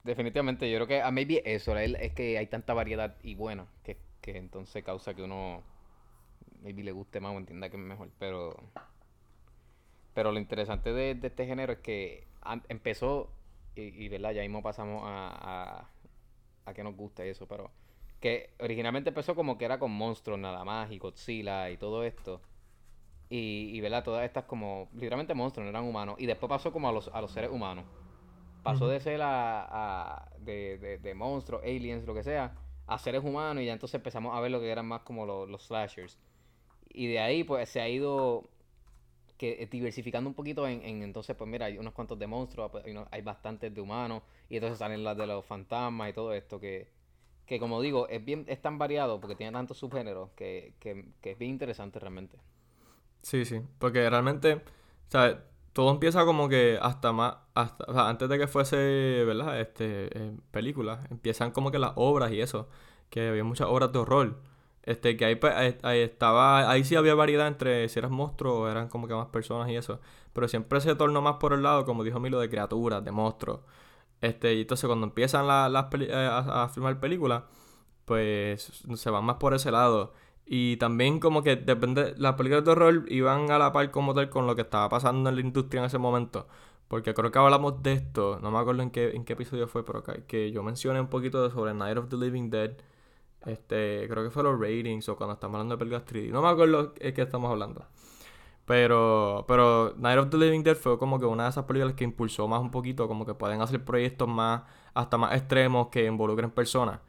definitivamente, 0.05 0.69
yo 0.69 0.77
creo 0.77 0.87
que 0.87 1.01
a 1.01 1.11
maybe 1.11 1.41
eso, 1.45 1.75
es 1.77 2.13
que 2.13 2.37
hay 2.37 2.47
tanta 2.47 2.73
variedad 2.73 3.17
y 3.23 3.35
buena 3.35 3.65
que, 3.83 3.97
que 4.21 4.37
entonces 4.37 4.83
causa 4.83 5.15
que 5.15 5.23
uno 5.23 5.63
maybe 6.61 6.83
le 6.83 6.91
guste 6.91 7.19
más 7.19 7.35
o 7.35 7.37
entienda 7.37 7.69
que 7.69 7.75
es 7.75 7.83
mejor. 7.83 8.09
Pero, 8.19 8.55
pero 10.13 10.31
lo 10.31 10.39
interesante 10.39 10.93
de, 10.93 11.19
este 11.21 11.45
género 11.47 11.73
es 11.73 11.79
que 11.79 12.27
empezó, 12.69 13.31
y, 13.75 13.81
y 13.81 14.07
verdad, 14.07 14.31
ya 14.31 14.41
mismo 14.43 14.61
pasamos 14.61 15.01
a, 15.05 15.81
a, 15.81 15.89
a 16.65 16.73
que 16.73 16.83
nos 16.83 16.95
guste 16.95 17.27
eso, 17.29 17.47
pero 17.47 17.71
que 18.21 18.51
originalmente 18.59 19.09
empezó 19.09 19.35
como 19.35 19.57
que 19.57 19.65
era 19.65 19.79
con 19.79 19.91
monstruos 19.91 20.39
nada 20.39 20.63
más 20.63 20.91
y 20.91 20.99
Godzilla 20.99 21.69
y 21.71 21.77
todo 21.77 22.03
esto. 22.03 22.41
Y, 23.27 23.71
y 23.73 23.81
¿verdad? 23.81 24.03
Todas 24.03 24.23
estas 24.23 24.45
como, 24.45 24.87
literalmente 24.93 25.33
monstruos, 25.33 25.65
no 25.65 25.71
eran 25.71 25.83
humanos. 25.83 26.15
Y 26.19 26.27
después 26.27 26.47
pasó 26.47 26.71
como 26.71 26.87
a 26.87 26.91
los, 26.91 27.07
a 27.07 27.21
los 27.21 27.31
seres 27.31 27.49
humanos. 27.49 27.85
Pasó 28.65 28.89
de 28.89 28.99
ser 29.01 29.21
a, 29.23 29.65
a- 30.17 30.31
de, 30.39 30.79
de, 30.79 30.99
de 30.99 31.15
monstruos, 31.15 31.63
aliens, 31.63 32.05
lo 32.07 32.15
que 32.15 32.23
sea, 32.23 32.55
a 32.87 32.99
seres 32.99 33.23
humanos 33.23 33.63
y 33.63 33.67
ya 33.67 33.73
entonces 33.73 33.95
empezamos 33.95 34.35
a 34.35 34.41
ver 34.41 34.51
lo 34.51 34.61
que 34.61 34.71
eran 34.71 34.87
más 34.87 35.03
como 35.03 35.25
los, 35.27 35.49
los 35.49 35.63
slashers. 35.67 36.19
Y 36.89 37.07
de 37.07 37.19
ahí 37.19 37.43
pues 37.45 37.69
se 37.69 37.81
ha 37.81 37.89
ido 37.89 38.49
que 39.37 39.63
eh, 39.63 39.67
diversificando 39.67 40.29
un 40.29 40.33
poquito 40.35 40.67
en, 40.67 40.81
en 40.83 41.03
entonces 41.03 41.35
pues 41.35 41.49
mira, 41.49 41.67
hay 41.67 41.77
unos 41.77 41.93
cuantos 41.93 42.19
de 42.19 42.27
monstruos, 42.27 42.71
pues, 42.71 42.85
hay 42.85 42.91
unos- 42.91 43.07
hay 43.11 43.21
bastantes 43.21 43.73
de 43.73 43.81
humanos 43.81 44.23
y 44.49 44.55
entonces 44.57 44.79
salen 44.79 45.03
las 45.03 45.17
de 45.17 45.27
los 45.27 45.45
fantasmas 45.45 46.09
y 46.09 46.13
todo 46.13 46.33
esto 46.33 46.59
que, 46.59 46.89
que 47.47 47.59
como 47.59 47.81
digo, 47.81 48.07
es 48.09 48.23
bien, 48.25 48.45
es 48.49 48.61
tan 48.61 48.77
variado 48.79 49.19
porque 49.21 49.35
tiene 49.37 49.53
tantos 49.53 49.77
subgéneros 49.79 50.31
que, 50.35 50.75
que, 50.79 51.07
que 51.21 51.31
es 51.31 51.37
bien 51.39 51.51
interesante 51.51 51.99
realmente. 51.99 52.37
Sí, 53.21 53.45
sí, 53.45 53.61
porque 53.79 54.09
realmente, 54.09 54.61
¿sabes? 55.09 55.37
Todo 55.75 55.91
empieza 55.91 56.25
como 56.25 56.49
que 56.49 56.79
hasta 56.81 57.13
más, 57.13 57.35
hasta, 57.55 58.09
antes 58.09 58.29
de 58.29 58.39
que 58.39 58.47
fuese, 58.47 58.77
¿verdad? 59.27 59.61
Este, 59.61 60.07
eh, 60.17 60.37
películas, 60.51 61.05
empiezan 61.11 61.51
como 61.51 61.71
que 61.71 61.79
las 61.79 61.93
obras 61.97 62.31
y 62.31 62.41
eso, 62.41 62.69
que 63.11 63.27
había 63.29 63.43
muchas 63.43 63.67
obras 63.69 63.91
de 63.93 63.99
horror, 63.99 64.37
este, 64.83 65.17
que 65.17 65.25
ahí, 65.25 65.35
pues, 65.35 65.53
ahí, 65.55 65.77
ahí 65.83 65.99
estaba, 66.01 66.69
ahí 66.71 66.83
sí 66.85 66.95
había 66.95 67.15
variedad 67.15 67.47
entre 67.47 67.89
si 67.89 67.99
eras 67.99 68.11
monstruo 68.11 68.61
o 68.61 68.69
eran 68.69 68.89
como 68.89 69.07
que 69.07 69.15
más 69.15 69.27
personas 69.27 69.69
y 69.69 69.75
eso, 69.75 69.99
pero 70.33 70.47
siempre 70.47 70.81
se 70.81 70.95
tornó 70.95 71.21
más 71.21 71.35
por 71.37 71.53
el 71.53 71.63
lado, 71.63 71.85
como 71.85 72.03
dijo 72.05 72.19
Milo, 72.21 72.39
de 72.39 72.49
criaturas, 72.49 73.03
de 73.03 73.11
monstruos, 73.11 73.59
este, 74.21 74.55
y 74.55 74.61
entonces 74.61 74.87
cuando 74.87 75.07
empiezan 75.07 75.47
la- 75.47 75.69
las 75.69 75.87
eh, 76.01 76.13
a, 76.13 76.63
a 76.65 76.69
filmar 76.69 76.99
películas, 76.99 77.43
pues 78.05 78.83
se 78.95 79.09
van 79.09 79.23
más 79.25 79.37
por 79.37 79.53
ese 79.53 79.71
lado. 79.71 80.13
Y 80.45 80.77
también 80.77 81.19
como 81.19 81.41
que 81.43 81.55
depende, 81.55 82.13
las 82.17 82.35
películas 82.35 82.63
de 82.65 82.71
horror 82.71 83.05
iban 83.09 83.49
a 83.51 83.57
la 83.57 83.71
par 83.71 83.89
como 83.91 84.13
tal 84.13 84.29
con 84.29 84.45
lo 84.47 84.55
que 84.55 84.61
estaba 84.61 84.89
pasando 84.89 85.29
en 85.29 85.35
la 85.35 85.41
industria 85.41 85.79
en 85.79 85.85
ese 85.85 85.97
momento. 85.97 86.47
Porque 86.87 87.13
creo 87.15 87.31
que 87.31 87.39
hablamos 87.39 87.81
de 87.81 87.93
esto, 87.93 88.39
no 88.41 88.51
me 88.51 88.59
acuerdo 88.59 88.83
en 88.83 88.91
qué, 88.91 89.11
en 89.15 89.25
qué 89.25 89.33
episodio 89.33 89.67
fue, 89.67 89.83
pero 89.83 90.03
que, 90.27 90.51
yo 90.51 90.61
mencioné 90.63 91.01
un 91.01 91.07
poquito 91.07 91.49
sobre 91.49 91.73
Night 91.73 91.97
of 91.97 92.09
the 92.09 92.17
Living 92.17 92.49
Dead. 92.49 92.71
Este, 93.45 94.07
creo 94.09 94.23
que 94.23 94.31
fue 94.31 94.43
los 94.43 94.59
ratings 94.59 95.07
o 95.09 95.15
cuando 95.17 95.33
estamos 95.33 95.55
hablando 95.55 95.75
de 95.75 95.79
películas 95.79 96.05
3D. 96.05 96.31
No 96.31 96.41
me 96.41 96.49
acuerdo 96.49 96.93
de 96.93 97.13
qué 97.13 97.21
estamos 97.23 97.51
hablando. 97.51 97.85
Pero, 98.65 99.45
pero 99.47 99.93
Night 99.97 100.19
of 100.19 100.29
the 100.29 100.37
Living 100.37 100.63
Dead 100.63 100.75
fue 100.75 100.97
como 100.97 101.19
que 101.19 101.25
una 101.25 101.43
de 101.43 101.49
esas 101.51 101.65
películas 101.65 101.95
que 101.95 102.03
impulsó 102.03 102.47
más 102.47 102.61
un 102.61 102.71
poquito, 102.71 103.07
como 103.07 103.25
que 103.25 103.35
pueden 103.35 103.61
hacer 103.61 103.83
proyectos 103.85 104.27
más, 104.27 104.63
hasta 104.93 105.17
más 105.17 105.35
extremos 105.35 105.89
que 105.89 106.05
involucren 106.05 106.51
personas. 106.51 106.99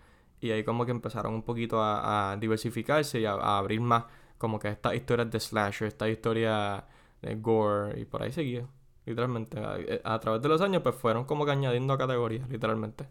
Y 0.41 0.51
ahí 0.51 0.65
como 0.65 0.85
que 0.85 0.93
empezaron 0.93 1.35
un 1.35 1.43
poquito 1.43 1.81
a, 1.83 2.33
a 2.33 2.37
diversificarse 2.37 3.21
y 3.21 3.25
a, 3.27 3.33
a 3.33 3.59
abrir 3.59 3.81
más 3.81 4.05
como 4.39 4.59
que 4.59 4.69
estas 4.69 4.95
historias 4.95 5.31
de 5.31 5.41
slasher, 5.41 5.89
estas 5.89 6.09
historias 6.11 6.85
de 7.23 7.35
gore 7.37 7.99
y 8.01 8.05
por 8.05 8.23
ahí 8.23 8.33
seguía. 8.33 8.67
Literalmente. 9.07 9.59
A, 9.61 9.79
a 10.15 10.21
través 10.21 10.43
de 10.43 10.49
los 10.49 10.61
años 10.61 10.83
pues 10.83 10.95
fueron 10.97 11.25
como 11.25 11.45
que 11.47 11.53
añadiendo 11.53 11.97
categorías, 11.99 12.49
literalmente. 12.51 13.07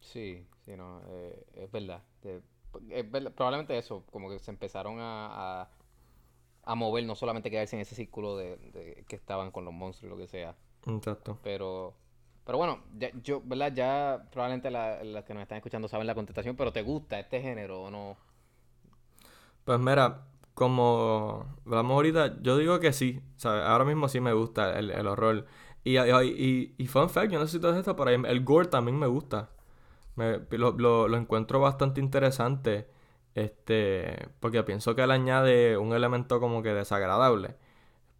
Sí, 0.00 0.46
sí, 0.64 0.76
no, 0.76 1.00
eh, 1.08 1.46
es 1.54 1.70
verdad. 1.70 2.02
Es 2.90 3.10
verdad, 3.10 3.32
Probablemente 3.32 3.76
eso, 3.78 4.04
como 4.10 4.30
que 4.30 4.38
se 4.38 4.50
empezaron 4.50 4.98
a, 5.00 5.62
a, 5.62 5.70
a 6.64 6.74
mover, 6.74 7.04
no 7.04 7.14
solamente 7.16 7.50
quedarse 7.50 7.76
en 7.76 7.82
ese 7.82 7.94
círculo 7.94 8.36
de, 8.36 8.56
de 8.58 9.04
que 9.08 9.16
estaban 9.16 9.50
con 9.50 9.64
los 9.64 9.74
monstruos 9.74 10.08
y 10.10 10.14
lo 10.14 10.18
que 10.18 10.28
sea. 10.28 10.56
Exacto. 10.86 11.38
Pero, 11.42 11.94
pero 12.46 12.58
bueno, 12.58 12.80
ya- 12.98 13.12
yo, 13.24 13.42
¿verdad? 13.44 13.72
Ya 13.74 14.28
probablemente 14.32 14.70
la- 14.72 15.04
las 15.04 15.24
que 15.26 15.34
nos 15.34 15.42
están 15.44 15.58
escuchando 15.58 15.88
saben 15.88 16.08
la 16.08 16.16
contestación, 16.16 16.56
pero 16.56 16.72
¿te 16.72 16.82
gusta 16.82 17.20
este 17.20 17.42
género 17.42 17.84
o 17.84 17.90
no? 17.92 18.18
Pues 19.64 19.78
mira, 19.80 20.26
como 20.54 21.46
hablamos 21.66 21.94
ahorita, 21.94 22.40
yo 22.42 22.56
digo 22.58 22.80
que 22.80 22.92
sí. 22.92 23.20
¿sabes? 23.36 23.64
Ahora 23.64 23.84
mismo 23.84 24.08
sí 24.08 24.20
me 24.20 24.32
gusta 24.32 24.78
el, 24.78 24.90
horror. 25.06 25.46
Y, 25.84 25.98
y, 25.98 26.74
y, 26.78 26.86
fun 26.88 27.10
fact, 27.10 27.30
yo 27.32 27.38
no 27.38 27.46
sé 27.46 27.58
si 27.60 27.66
esto, 27.66 27.96
pero 27.96 28.10
el 28.10 28.44
gore 28.44 28.68
también 28.68 28.98
me 28.98 29.06
gusta. 29.06 29.50
Lo, 30.16 30.72
lo- 30.78 31.08
lo 31.08 31.16
encuentro 31.16 31.60
bastante 31.60 32.00
interesante. 32.00 32.88
Este, 33.34 34.28
porque 34.40 34.62
pienso 34.64 34.94
que 34.96 35.06
le 35.06 35.14
añade 35.14 35.78
un 35.78 35.94
elemento 35.94 36.40
como 36.40 36.62
que 36.62 36.70
desagradable. 36.74 37.56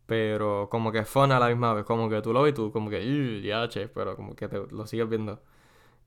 Pero 0.07 0.69
como 0.71 0.93
que 0.93 1.05
fun 1.05 1.33
a 1.33 1.41
la 1.41 1.49
misma 1.49 1.75
vez. 1.75 1.85
Como 1.85 2.09
que 2.09 2.23
tú 2.23 2.33
lo 2.33 2.43
ves 2.43 2.55
tú 2.55 2.73
como 2.73 2.91
que, 2.91 3.43
ya, 3.43 3.69
che, 3.69 3.89
pero 3.89 4.17
como 4.17 4.35
que 4.37 4.49
te, 4.49 4.59
lo 4.71 4.87
sigues 4.87 5.09
viendo. 5.09 5.43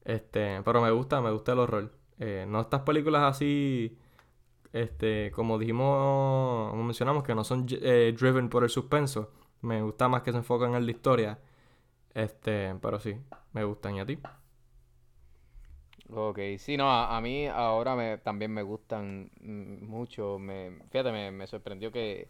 Este, 0.06 0.62
pero 0.64 0.82
me 0.82 0.92
gusta, 0.92 1.22
me 1.22 1.32
gusta 1.32 1.54
el 1.54 1.60
horror. 1.60 1.94
Eh, 2.20 2.46
no 2.48 2.62
estas 2.62 2.82
películas 2.82 3.24
así, 3.24 3.98
este, 4.74 5.32
como 5.32 5.60
dijimos, 5.60 6.72
como 6.72 6.84
mencionamos, 6.84 7.24
que 7.24 7.36
no 7.36 7.44
son 7.44 7.68
eh, 7.72 8.16
driven 8.18 8.50
por 8.50 8.64
el 8.64 8.70
suspenso. 8.70 9.32
Me 9.62 9.82
gusta 9.82 10.08
más 10.10 10.24
que 10.24 10.32
se 10.32 10.38
enfocan 10.40 10.76
en 10.76 10.86
la 10.86 10.92
historia. 10.92 11.40
Este, 12.14 12.76
pero 12.82 13.00
sí, 13.00 13.16
me 13.54 13.64
gustan. 13.64 13.96
¿Y 13.96 14.00
a 14.02 14.06
ti? 14.06 14.20
Ok, 16.12 16.40
sí, 16.58 16.76
no, 16.76 16.92
a, 16.92 17.22
mí 17.22 17.48
ahora 17.48 17.96
me, 17.96 18.18
también 18.18 18.52
me 18.52 18.64
gustan 18.64 19.30
mm, 19.42 19.86
mucho. 19.86 20.40
Me, 20.40 20.80
fíjate, 20.90 21.12
me, 21.12 21.32
me 21.32 21.46
sorprendió 21.48 21.92
que, 21.92 22.30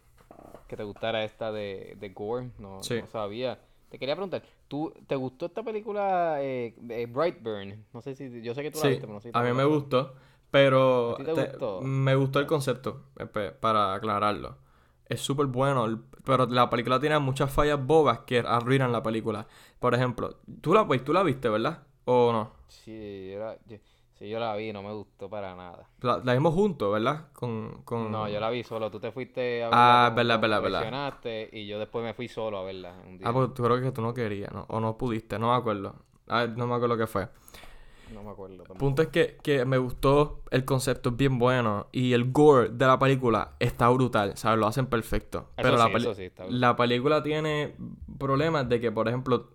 que 0.68 0.76
te 0.76 0.82
gustara 0.84 1.24
esta 1.24 1.52
de, 1.52 1.96
de 1.98 2.08
Gore, 2.10 2.50
no, 2.58 2.80
Sí. 2.82 3.00
no 3.00 3.06
sabía. 3.06 3.58
Te 3.88 3.98
quería 3.98 4.14
preguntar, 4.14 4.42
¿tú, 4.68 4.92
¿te 5.06 5.16
gustó 5.16 5.46
esta 5.46 5.62
película 5.62 6.36
eh, 6.42 6.74
eh, 6.90 7.06
Brightburn? 7.06 7.86
No 7.92 8.02
sé 8.02 8.14
si, 8.14 8.40
yo 8.42 8.54
sé 8.54 8.62
que 8.62 8.70
tú 8.70 8.78
la 8.78 8.86
viste, 8.86 9.02
pero 9.02 9.14
no 9.14 9.20
sé 9.20 9.32
si 9.32 9.38
a 9.38 9.42
mí 9.42 9.52
me 9.52 9.64
gustó, 9.64 10.14
pero 10.50 11.14
¿A 11.14 11.16
ti 11.16 11.24
te 11.24 11.32
te- 11.32 11.46
gustó? 11.48 11.80
me 11.82 12.14
gustó 12.14 12.38
el 12.40 12.46
concepto, 12.46 13.04
eh, 13.18 13.26
para 13.60 13.94
aclararlo. 13.94 14.58
Es 15.06 15.20
súper 15.20 15.46
bueno, 15.46 16.04
pero 16.24 16.46
la 16.46 16.70
película 16.70 17.00
tiene 17.00 17.18
muchas 17.18 17.52
fallas 17.52 17.84
bobas 17.84 18.20
que 18.20 18.38
arruinan 18.40 18.92
la 18.92 19.02
película. 19.02 19.46
Por 19.80 19.94
ejemplo, 19.94 20.38
tú 20.60 20.72
la, 20.72 20.86
pues, 20.86 21.04
tú 21.04 21.12
la 21.12 21.22
viste, 21.24 21.48
¿verdad? 21.48 21.82
¿O 22.04 22.32
no? 22.32 22.52
Sí, 22.68 23.32
yo- 23.32 23.56
sí, 24.20 24.28
yo 24.28 24.38
la 24.38 24.54
vi, 24.54 24.72
no 24.72 24.82
me 24.82 24.92
gustó 24.92 25.28
para 25.28 25.56
nada. 25.56 25.88
La, 26.02 26.20
la 26.22 26.34
vimos 26.34 26.54
juntos, 26.54 26.92
¿verdad? 26.92 27.26
Con, 27.32 27.82
con... 27.84 28.12
No, 28.12 28.28
yo 28.28 28.38
la 28.38 28.50
vi 28.50 28.62
solo, 28.62 28.90
tú 28.90 29.00
te 29.00 29.10
fuiste 29.10 29.64
a. 29.64 29.70
Ah, 29.72 30.10
verla 30.14 30.34
con- 30.34 30.42
verdad, 30.42 30.62
verdad, 30.62 30.80
verdad. 31.22 31.48
y 31.52 31.66
yo 31.66 31.78
después 31.80 32.04
me 32.04 32.14
fui 32.14 32.28
solo 32.28 32.58
a 32.58 32.62
verla 32.62 32.94
un 33.06 33.18
día. 33.18 33.28
Ah, 33.28 33.32
pues 33.32 33.52
tú 33.54 33.64
creo 33.64 33.80
que 33.80 33.90
tú 33.90 34.02
no 34.02 34.14
querías, 34.14 34.52
¿no? 34.52 34.66
O 34.68 34.78
no 34.78 34.96
pudiste, 34.96 35.38
no 35.38 35.50
me 35.50 35.56
acuerdo. 35.56 35.96
Ah, 36.28 36.46
no 36.46 36.66
me 36.68 36.74
acuerdo 36.76 36.96
qué 36.96 37.06
fue. 37.08 37.28
No 38.14 38.22
me 38.22 38.30
acuerdo. 38.30 38.64
El 38.68 38.76
punto 38.76 39.02
es 39.02 39.08
que, 39.08 39.38
que 39.42 39.64
me 39.64 39.78
gustó, 39.78 40.40
el 40.50 40.64
concepto 40.64 41.10
es 41.10 41.16
bien 41.16 41.38
bueno 41.38 41.86
y 41.92 42.12
el 42.12 42.32
gore 42.32 42.68
de 42.70 42.86
la 42.86 42.98
película 42.98 43.52
está 43.60 43.88
brutal, 43.88 44.36
¿sabes? 44.36 44.58
Lo 44.58 44.66
hacen 44.66 44.86
perfecto. 44.86 45.46
Eso 45.56 45.62
Pero 45.62 45.76
la, 45.76 45.86
sí, 45.86 45.92
peli- 45.92 46.08
está 46.24 46.42
brutal. 46.44 46.60
la 46.60 46.76
película 46.76 47.22
tiene 47.22 47.74
problemas 48.18 48.68
de 48.68 48.80
que, 48.80 48.90
por 48.90 49.06
ejemplo, 49.08 49.50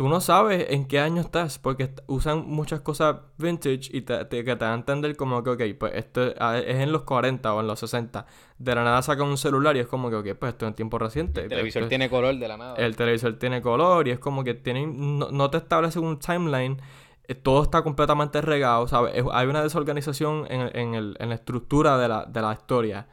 tú 0.00 0.08
no 0.08 0.22
sabes 0.22 0.64
en 0.70 0.86
qué 0.86 0.98
año 0.98 1.20
estás 1.20 1.58
porque 1.58 1.90
usan 2.06 2.44
muchas 2.46 2.80
cosas 2.80 3.16
vintage 3.36 3.90
y 3.92 4.00
te, 4.00 4.24
te- 4.24 4.42
que 4.44 4.56
te 4.56 4.64
dan 4.64 4.72
a 4.72 4.74
entender 4.76 5.14
como 5.14 5.42
que, 5.42 5.50
ok, 5.50 5.62
pues 5.78 5.92
esto 5.94 6.32
ah, 6.38 6.56
es 6.56 6.76
en 6.78 6.90
los 6.90 7.02
40 7.02 7.52
o 7.52 7.60
en 7.60 7.66
los 7.66 7.80
60. 7.80 8.24
De 8.56 8.74
la 8.74 8.82
nada 8.82 9.02
sacan 9.02 9.26
un 9.28 9.36
celular 9.36 9.76
y 9.76 9.80
es 9.80 9.86
como 9.86 10.08
que, 10.08 10.16
ok, 10.16 10.38
pues 10.38 10.52
esto 10.54 10.64
es 10.64 10.70
en 10.70 10.74
tiempo 10.74 10.98
reciente. 10.98 11.42
El 11.42 11.48
televisor 11.50 11.82
Esto- 11.82 11.88
tiene 11.90 12.08
color 12.08 12.34
de 12.38 12.48
la 12.48 12.56
nada. 12.56 12.76
el 12.76 12.96
televisor 12.96 13.34
tiene 13.38 13.60
color 13.60 14.08
y 14.08 14.12
es 14.12 14.18
como 14.18 14.42
que 14.42 14.54
tienen, 14.54 15.18
no, 15.18 15.30
no 15.30 15.50
te 15.50 15.58
establece 15.58 15.98
un 15.98 16.18
timeline, 16.18 16.80
eh, 17.28 17.34
todo 17.34 17.62
está 17.62 17.82
completamente 17.82 18.40
regado, 18.40 18.88
¿sabes? 18.88 19.12
Es- 19.16 19.24
hay 19.30 19.48
una 19.48 19.62
desorganización 19.62 20.46
en, 20.50 20.74
en 20.78 20.94
el- 20.94 21.16
en 21.20 21.28
la 21.28 21.34
estructura 21.34 21.98
de 21.98 22.08
la, 22.08 22.24
de 22.24 22.40
la 22.40 22.54
historia. 22.54 23.06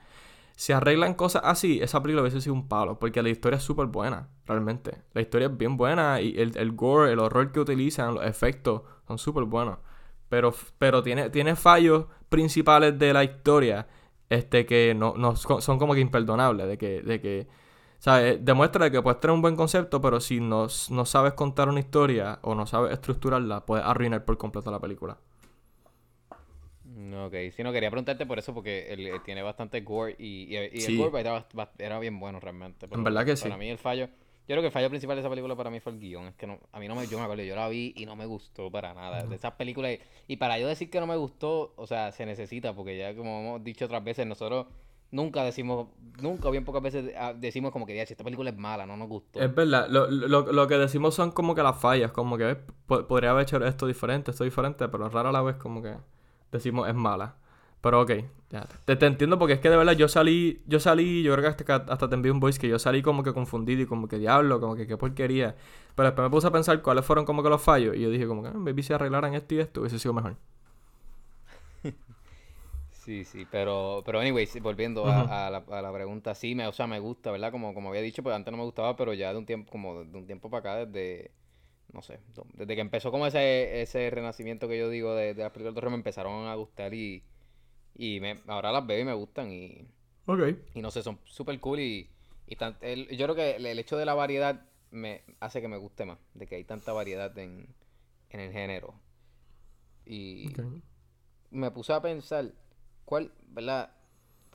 Si 0.57 0.73
arreglan 0.73 1.13
cosas 1.13 1.43
así, 1.45 1.79
esa 1.81 2.01
película 2.01 2.23
hubiese 2.23 2.41
sido 2.41 2.55
un 2.55 2.67
palo, 2.67 2.99
porque 2.99 3.21
la 3.23 3.29
historia 3.29 3.57
es 3.57 3.63
súper 3.63 3.85
buena, 3.87 4.29
realmente. 4.45 5.03
La 5.13 5.21
historia 5.21 5.47
es 5.47 5.57
bien 5.57 5.77
buena 5.77 6.19
y 6.19 6.35
el, 6.37 6.57
el 6.57 6.71
gore, 6.73 7.13
el 7.13 7.19
horror 7.19 7.51
que 7.51 7.59
utilizan, 7.59 8.15
los 8.15 8.25
efectos 8.25 8.81
son 9.07 9.19
súper 9.19 9.43
buenos. 9.45 9.77
Pero, 10.29 10.53
pero 10.79 11.03
tiene, 11.03 11.29
tiene 11.29 11.55
fallos 11.55 12.07
principales 12.29 12.97
de 12.99 13.13
la 13.13 13.23
historia 13.23 13.87
este, 14.29 14.65
que 14.65 14.95
no, 14.95 15.13
no 15.15 15.35
son 15.35 15.79
como 15.79 15.93
que 15.93 16.01
imperdonables, 16.01 16.67
de 16.67 16.77
que, 16.77 17.01
de 17.03 17.21
que 17.21 17.47
¿sabes? 17.99 18.43
Demuestra 18.43 18.89
que 18.91 19.01
puedes 19.01 19.19
tener 19.19 19.33
un 19.35 19.41
buen 19.41 19.55
concepto, 19.55 20.01
pero 20.01 20.19
si 20.19 20.39
no, 20.39 20.67
no 20.89 21.05
sabes 21.05 21.33
contar 21.33 21.69
una 21.69 21.79
historia 21.79 22.39
o 22.41 22.55
no 22.55 22.65
sabes 22.65 22.93
estructurarla, 22.93 23.65
puedes 23.65 23.85
arruinar 23.85 24.25
por 24.25 24.37
completo 24.37 24.71
la 24.71 24.79
película. 24.79 25.17
Mm, 26.97 27.13
Ok, 27.25 27.33
sí, 27.55 27.61
no 27.63 27.71
quería 27.71 27.91
preguntarte 27.91 28.25
por 28.25 28.39
eso 28.39 28.53
porque 28.53 28.91
él, 28.91 29.05
eh, 29.05 29.19
tiene 29.23 29.41
bastante 29.43 29.81
gore 29.81 30.15
y, 30.17 30.55
y- 30.55 30.69
y 30.73 30.81
Sí. 30.81 30.93
el 30.93 30.97
gore 30.97 31.19
era, 31.21 31.45
era 31.77 31.99
bien 31.99 32.19
bueno 32.19 32.39
realmente. 32.39 32.87
pero 32.87 33.03
verdad 33.03 33.25
que 33.25 33.35
sí. 33.35 33.43
Para 33.43 33.57
mí 33.57 33.69
el 33.69 33.77
fallo, 33.77 34.05
yo 34.07 34.53
creo 34.55 34.61
que 34.61 34.67
el 34.67 34.71
fallo 34.71 34.89
principal 34.89 35.15
de 35.15 35.19
esa 35.21 35.29
película 35.29 35.55
para 35.55 35.69
mí 35.69 35.79
fue 35.79 35.91
el 35.91 35.99
guion. 35.99 36.25
Es 36.27 36.35
que 36.35 36.47
no, 36.47 36.59
a 36.71 36.79
mí 36.79 36.87
no 36.87 36.95
me, 36.95 37.07
yo 37.07 37.17
me 37.19 37.23
acuerdo, 37.25 37.43
yo 37.43 37.55
la 37.55 37.69
vi 37.69 37.93
y 37.95 38.05
no 38.05 38.15
me 38.15 38.25
gustó 38.25 38.71
para 38.71 38.93
nada. 38.95 39.25
De 39.25 39.35
esas 39.35 39.53
películas, 39.53 39.97
y, 40.27 40.37
para 40.37 40.57
yo 40.57 40.67
decir 40.67 40.89
que 40.89 40.99
no 40.99 41.05
me 41.07 41.15
gustó, 41.17 41.73
o 41.75 41.85
sea, 41.85 42.11
se 42.11 42.25
necesita 42.25 42.73
porque 42.73 42.97
ya 42.97 43.15
como 43.15 43.41
hemos 43.41 43.63
dicho 43.63 43.85
otras 43.85 44.03
veces, 44.03 44.25
nosotros 44.25 44.65
nunca 45.11 45.43
decimos, 45.43 45.89
nunca 46.21 46.47
o 46.47 46.51
bien 46.51 46.65
pocas 46.65 46.81
veces 46.81 47.13
ah, 47.17 47.33
decimos 47.33 47.71
como 47.71 47.85
que 47.85 47.95
"Ya, 47.95 48.05
si 48.05 48.13
esta 48.13 48.23
película 48.23 48.49
es 48.49 48.57
mala, 48.57 48.85
no 48.87 48.97
nos 48.97 49.07
gustó. 49.07 49.39
Es 49.39 49.53
verdad, 49.53 49.87
lo, 49.89 50.07
lo, 50.09 50.51
lo 50.51 50.67
que 50.67 50.77
decimos 50.77 51.13
son 51.15 51.31
como 51.31 51.53
que 51.53 51.61
las 51.63 51.79
fallas, 51.79 52.11
como 52.11 52.37
que 52.37 52.49
eh, 52.51 52.57
po- 52.87 53.05
podría 53.07 53.29
haber 53.31 53.43
hecho 53.43 53.63
esto 53.65 53.85
diferente, 53.87 54.31
esto 54.31 54.43
diferente, 54.43 54.87
pero 54.89 55.07
rara 55.09 55.31
la 55.31 55.41
vez 55.43 55.55
como 55.57 55.81
que 55.83 55.93
decimos 56.51 56.87
es 56.89 56.95
mala. 56.95 57.35
Pero 57.81 58.01
ok, 58.01 58.11
ya. 58.49 58.67
Te, 58.85 58.95
te 58.95 59.05
entiendo 59.05 59.37
porque 59.39 59.53
es 59.53 59.59
que 59.59 59.69
de 59.69 59.77
verdad 59.77 59.93
yo 59.93 60.07
salí, 60.07 60.61
yo 60.67 60.79
salí, 60.79 61.23
yo 61.23 61.33
creo 61.35 61.43
que 61.55 61.63
hasta, 61.73 61.75
hasta 61.93 62.09
te 62.09 62.15
envié 62.15 62.31
un 62.31 62.39
voice 62.39 62.59
que 62.59 62.67
yo 62.67 62.79
salí 62.79 63.01
como 63.01 63.23
que 63.23 63.33
confundido 63.33 63.81
y 63.83 63.85
como 63.85 64.07
que 64.07 64.17
diablo, 64.17 64.59
como 64.59 64.75
que 64.75 64.87
qué 64.87 64.97
porquería. 64.97 65.55
Pero 65.95 66.07
después 66.09 66.25
me 66.25 66.29
puse 66.31 66.47
a 66.47 66.51
pensar 66.51 66.81
cuáles 66.81 67.05
fueron 67.05 67.25
como 67.25 67.43
que 67.43 67.49
los 67.49 67.61
fallos 67.61 67.95
y 67.95 68.01
yo 68.01 68.09
dije 68.09 68.27
como 68.27 68.41
que, 68.43 68.49
"Ah, 68.49 68.53
maybe 68.55 68.83
si 68.83 68.93
arreglaran 68.93 69.33
esto 69.35 69.55
y 69.55 69.59
esto 69.59 69.81
hubiese 69.81 69.99
sido 69.99 70.13
mejor. 70.13 70.37
Sí, 72.91 73.23
sí, 73.25 73.45
pero, 73.45 74.03
pero 74.05 74.19
anyways, 74.19 74.61
volviendo 74.61 75.09
a, 75.09 75.47
a 75.47 75.49
la, 75.49 75.59
a 75.69 75.81
la 75.81 75.93
pregunta, 75.93 76.35
sí, 76.35 76.55
me, 76.55 76.67
o 76.67 76.73
sea, 76.73 76.87
me 76.87 76.99
gusta, 76.99 77.31
¿verdad? 77.31 77.51
Como, 77.51 77.73
como 77.73 77.89
había 77.89 78.01
dicho, 78.01 78.23
pues 78.23 78.35
antes 78.35 78.51
no 78.51 78.57
me 78.57 78.63
gustaba, 78.65 78.95
pero 78.97 79.13
ya 79.13 79.31
de 79.31 79.37
un 79.39 79.45
tiempo, 79.45 79.71
como 79.71 80.03
de 80.03 80.17
un 80.17 80.25
tiempo 80.27 80.49
para 80.49 80.59
acá, 80.81 80.85
desde, 80.85 81.31
no 81.97 82.03
sé, 82.03 82.21
desde 82.55 82.75
que 82.75 82.81
empezó 82.81 83.11
como 83.11 83.27
ese, 83.27 83.81
ese 83.83 84.09
renacimiento 84.11 84.69
que 84.69 84.79
yo 84.79 84.89
digo 84.89 85.15
de, 85.15 85.33
de 85.35 85.43
las 85.43 85.51
películas 85.51 85.75
de 85.75 85.79
horror, 85.79 85.91
me 85.91 85.97
empezaron 85.97 86.47
a 86.47 86.55
gustar 86.55 86.93
y, 86.95 87.23
y 87.95 88.19
me, 88.21 88.41
ahora 88.47 88.71
las 88.71 88.87
veo 88.87 88.99
y 88.99 89.05
me 89.05 89.13
gustan 89.13 89.51
y, 89.51 89.87
Ok. 90.27 90.43
y 90.75 90.81
no 90.81 90.91
sé, 90.91 91.03
son 91.03 91.19
súper 91.25 91.59
cool 91.59 91.79
y, 91.81 92.09
y 92.47 92.55
tan- 92.57 92.77
el- 92.81 93.09
yo 93.17 93.25
creo 93.25 93.35
que 93.35 93.55
el, 93.57 93.65
el 93.67 93.79
hecho 93.79 93.97
de 93.97 94.05
la 94.05 94.15
variedad 94.15 94.65
me 94.91 95.23
hace 95.41 95.61
que 95.61 95.67
me 95.69 95.77
guste 95.77 96.05
más, 96.05 96.19
de 96.35 96.47
que 96.47 96.55
hay 96.55 96.65
tanta 96.65 96.93
variedad 96.93 97.37
en, 97.39 97.67
en 98.31 98.39
el 98.41 98.51
género. 98.53 98.95
Y 100.05 100.61
me 101.51 101.71
puse 101.71 101.93
a 101.93 102.01
pensar, 102.01 102.53
¿cuál, 103.05 103.31
verdad? 103.49 103.91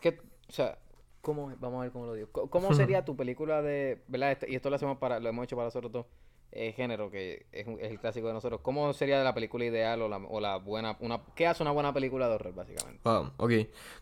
¿Qué, 0.00 0.20
o 0.48 0.52
sea, 0.52 0.78
cómo, 1.22 1.54
vamos 1.60 1.80
a 1.80 1.82
ver 1.84 1.92
cómo 1.92 2.06
lo 2.06 2.14
digo. 2.14 2.30
¿Cómo 2.50 2.72
sería 2.74 3.04
tu 3.04 3.16
película 3.16 3.62
de, 3.62 4.02
verdad? 4.08 4.32
Este- 4.32 4.50
y 4.50 4.56
esto 4.56 4.70
lo 4.70 4.76
hacemos 4.76 4.98
para, 4.98 5.20
lo 5.20 5.28
hemos 5.28 5.44
hecho 5.44 5.56
para 5.56 5.66
nosotros 5.68 5.92
dos, 5.92 6.06
eh, 6.52 6.72
género, 6.72 7.10
que 7.10 7.46
es, 7.52 7.66
es 7.66 7.90
el 7.90 7.98
clásico 7.98 8.28
de 8.28 8.34
nosotros. 8.34 8.60
¿Cómo 8.62 8.92
sería 8.92 9.22
la 9.24 9.34
película 9.34 9.64
ideal 9.64 10.02
o 10.02 10.08
la, 10.08 10.18
o 10.18 10.40
la 10.40 10.56
buena, 10.56 10.96
una, 11.00 11.20
qué 11.34 11.46
hace 11.46 11.62
una 11.62 11.72
buena 11.72 11.92
película 11.92 12.28
de 12.28 12.34
horror, 12.34 12.54
básicamente? 12.54 13.00
Wow, 13.04 13.32
ok. 13.38 13.50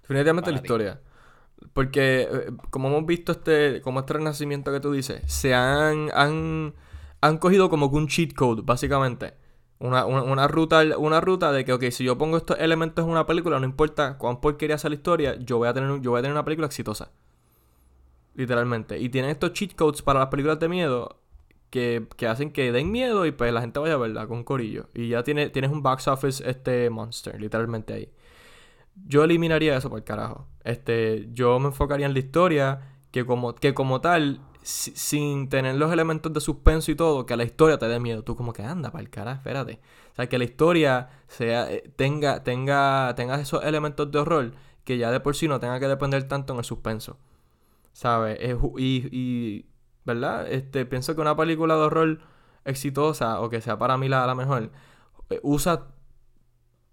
Definitivamente 0.02 0.50
Para 0.50 0.56
la 0.56 0.62
ti. 0.62 0.66
historia. 0.66 1.00
Porque, 1.72 2.22
eh, 2.22 2.50
como 2.70 2.88
hemos 2.88 3.06
visto 3.06 3.32
este, 3.32 3.80
como 3.82 4.00
este 4.00 4.14
renacimiento 4.14 4.72
que 4.72 4.80
tú 4.80 4.92
dices, 4.92 5.22
se 5.26 5.54
han, 5.54 6.10
han, 6.14 6.74
han 7.20 7.38
cogido 7.38 7.68
como 7.70 7.90
que 7.90 7.96
un 7.96 8.08
cheat 8.08 8.34
code, 8.34 8.62
básicamente. 8.64 9.34
Una, 9.78 10.04
una, 10.04 10.22
una 10.22 10.48
ruta, 10.48 10.82
una 10.98 11.20
ruta 11.20 11.52
de 11.52 11.64
que, 11.64 11.72
ok, 11.72 11.84
si 11.90 12.04
yo 12.04 12.18
pongo 12.18 12.36
estos 12.36 12.58
elementos 12.58 13.04
en 13.04 13.10
una 13.10 13.26
película, 13.26 13.58
no 13.58 13.64
importa 13.64 14.18
cuán 14.18 14.40
porquería 14.40 14.76
sea 14.76 14.90
la 14.90 14.96
historia, 14.96 15.36
yo 15.36 15.58
voy 15.58 15.68
a 15.68 15.72
tener, 15.72 16.00
yo 16.00 16.10
voy 16.10 16.18
a 16.18 16.22
tener 16.22 16.32
una 16.32 16.44
película 16.44 16.66
exitosa. 16.66 17.10
Literalmente. 18.34 18.98
Y 18.98 19.08
tienen 19.08 19.30
estos 19.30 19.52
cheat 19.52 19.74
codes 19.74 20.02
para 20.02 20.20
las 20.20 20.28
películas 20.28 20.58
de 20.58 20.68
miedo 20.68 21.19
que, 21.70 22.06
que 22.16 22.26
hacen 22.26 22.50
que 22.52 22.72
den 22.72 22.90
miedo 22.92 23.26
y 23.26 23.32
pues 23.32 23.52
la 23.52 23.60
gente 23.60 23.80
vaya 23.80 23.94
a 23.94 23.98
verla 23.98 24.26
con 24.26 24.44
corillo. 24.44 24.88
Y 24.94 25.08
ya 25.08 25.22
tiene, 25.22 25.50
tienes 25.50 25.70
un 25.70 25.82
box 25.82 26.08
office 26.08 26.48
este 26.48 26.90
monster, 26.90 27.40
literalmente 27.40 27.92
ahí. 27.94 28.10
Yo 29.06 29.24
eliminaría 29.24 29.76
eso 29.76 29.90
por 29.90 30.02
carajo. 30.04 30.46
Este, 30.64 31.28
yo 31.32 31.58
me 31.58 31.66
enfocaría 31.68 32.06
en 32.06 32.12
la 32.12 32.18
historia, 32.18 32.80
que 33.10 33.24
como, 33.24 33.54
que 33.54 33.72
como 33.74 34.00
tal, 34.00 34.40
si- 34.62 34.92
sin 34.92 35.48
tener 35.48 35.76
los 35.76 35.92
elementos 35.92 36.32
de 36.32 36.40
suspenso 36.40 36.90
y 36.90 36.94
todo, 36.96 37.26
que 37.26 37.36
la 37.36 37.44
historia 37.44 37.78
te 37.78 37.86
dé 37.88 37.98
miedo. 38.00 38.22
Tú 38.24 38.36
como 38.36 38.52
que 38.52 38.62
anda 38.62 38.90
para 38.90 39.02
el 39.02 39.10
carajo, 39.10 39.38
espérate. 39.38 39.80
O 40.12 40.16
sea, 40.16 40.28
que 40.28 40.38
la 40.38 40.44
historia 40.44 41.08
sea, 41.28 41.70
eh, 41.72 41.90
tenga, 41.96 42.42
tenga, 42.44 43.14
tenga 43.16 43.40
esos 43.40 43.64
elementos 43.64 44.10
de 44.10 44.18
horror 44.18 44.52
que 44.84 44.98
ya 44.98 45.10
de 45.10 45.20
por 45.20 45.36
sí 45.36 45.46
no 45.48 45.60
tenga 45.60 45.78
que 45.80 45.88
depender 45.88 46.26
tanto 46.28 46.52
en 46.52 46.58
el 46.58 46.64
suspenso. 46.64 47.16
¿Sabes? 47.92 48.38
Y, 48.78 49.08
y, 49.12 49.66
¿verdad? 50.04 50.50
Este, 50.50 50.86
pienso 50.86 51.14
que 51.14 51.20
una 51.20 51.36
película 51.36 51.76
de 51.76 51.82
horror 51.82 52.20
exitosa, 52.64 53.40
o 53.40 53.48
que 53.50 53.60
sea 53.60 53.78
para 53.78 53.96
mí 53.98 54.08
la, 54.08 54.34
mejor, 54.34 54.70
eh, 55.30 55.40
usa 55.42 55.88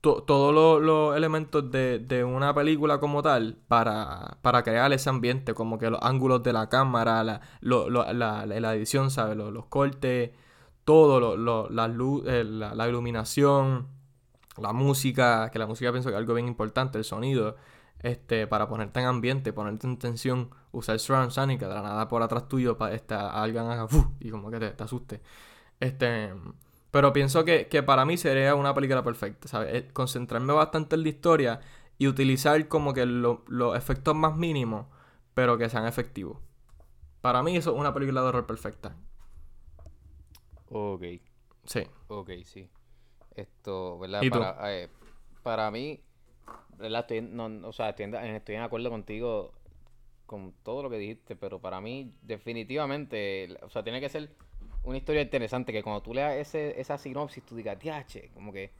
to- 0.02 0.24
todos 0.24 0.54
lo- 0.54 0.80
los 0.80 1.16
elementos 1.18 1.70
de, 1.72 2.00
de 2.00 2.24
una 2.24 2.54
película 2.54 3.00
como 3.00 3.22
tal 3.24 3.58
para, 3.68 4.38
para 4.42 4.64
crear 4.64 4.92
ese 4.94 5.10
ambiente, 5.10 5.54
como 5.54 5.78
que 5.78 5.90
los 5.90 6.00
ángulos 6.02 6.44
de 6.44 6.54
la 6.54 6.70
cámara, 6.70 7.24
la, 7.24 7.42
lo- 7.62 7.90
lo- 7.90 8.12
la, 8.14 8.46
la- 8.46 8.76
edición, 8.76 9.12
¿sabes? 9.12 9.36
Los, 9.38 9.52
los 9.54 9.66
cortes, 9.66 10.32
todo, 10.86 11.20
la 11.70 11.88
luz, 11.88 12.24
eh, 12.28 12.44
la 12.44 12.88
iluminación, 12.88 13.88
la 14.58 14.74
música, 14.74 15.50
que 15.52 15.60
la 15.60 15.68
música 15.68 15.92
pienso 15.92 16.10
que 16.10 16.16
es 16.16 16.20
algo 16.20 16.34
bien 16.34 16.48
importante, 16.48 16.98
el 16.98 17.04
sonido. 17.04 17.56
este, 18.00 18.48
para 18.48 18.68
ponerte 18.70 19.00
en 19.00 19.08
ambiente, 19.08 19.54
ponerte 19.54 19.88
en 19.88 19.98
tensión, 19.98 20.52
usar 20.78 21.00
surround 21.00 21.32
sound 21.32 21.54
y 21.54 21.58
que 21.58 21.66
de 21.66 21.74
la 21.74 21.82
nada 21.82 22.08
por 22.08 22.22
atrás 22.24 22.48
tuyo 22.48 22.78
pa, 22.78 22.94
este, 22.94 23.16
alguien 23.16 23.66
haga 23.66 23.88
y 24.20 24.30
como 24.32 24.52
que 24.52 24.60
te, 24.60 24.72
te 24.72 24.84
asuste. 24.84 25.22
Este, 25.80 26.34
pero 26.92 27.14
pienso 27.14 27.46
que, 27.46 27.68
que 27.68 27.84
para 27.84 28.06
mí 28.06 28.18
sería 28.18 28.56
una 28.56 28.74
película 28.74 29.04
perfecta, 29.04 29.48
¿sabes? 29.48 29.76
Eh, 29.76 29.90
Concentrarme 29.94 30.54
bastante 30.54 30.96
en 30.96 31.04
la 31.04 31.10
historia 31.10 31.60
y 31.98 32.08
utilizar 32.08 32.68
como 32.68 32.94
que 32.94 33.06
lo- 33.06 33.44
los 33.48 33.78
efectos 33.78 34.16
más 34.16 34.36
mínimos, 34.38 34.88
pero 35.34 35.58
que 35.58 35.70
sean 35.70 35.86
efectivos. 35.88 36.40
Para 37.22 37.44
mí 37.44 37.58
eso 37.58 37.74
es 37.74 37.80
una 37.80 37.94
película 37.94 38.22
de 38.22 38.28
horror 38.30 38.48
perfecta. 38.48 38.96
Ok, 40.70 41.04
Sí. 41.66 41.88
ok, 42.10 42.32
sí. 42.46 42.70
Esto, 43.36 44.00
¿verdad? 44.00 44.28
¿Y 44.28 44.32
tú? 44.32 44.48
Para, 44.48 44.74
eh, 44.76 44.90
para 45.44 45.72
mí, 45.72 46.02
¿verdad? 46.78 47.02
Estoy, 47.02 47.22
no, 47.22 47.68
o 47.68 47.74
sea, 47.74 47.90
estoy 47.92 48.06
en, 48.06 48.16
estoy 48.16 48.56
en 48.56 48.64
acuerdo 48.64 48.90
contigo 48.92 49.54
con 50.28 50.54
todo 50.64 50.84
lo 50.84 50.90
que 50.92 50.98
dijiste, 50.98 51.36
pero 51.36 51.60
para 51.60 51.82
mí, 51.82 52.14
definitivamente, 52.22 53.58
o 53.64 53.70
sea, 53.70 53.84
tiene 53.84 54.00
que 54.00 54.10
ser 54.10 54.30
una 54.84 54.98
historia 54.98 55.22
interesante 55.22 55.74
que 55.74 55.82
cuando 55.82 56.02
tú 56.02 56.14
leas 56.14 56.36
ese, 56.36 56.80
esa 56.80 56.98
sinopsis, 56.98 57.44
tú 57.44 57.56
digas, 57.56 57.80
diache, 57.80 58.30
como 58.34 58.54
que, 58.54 58.72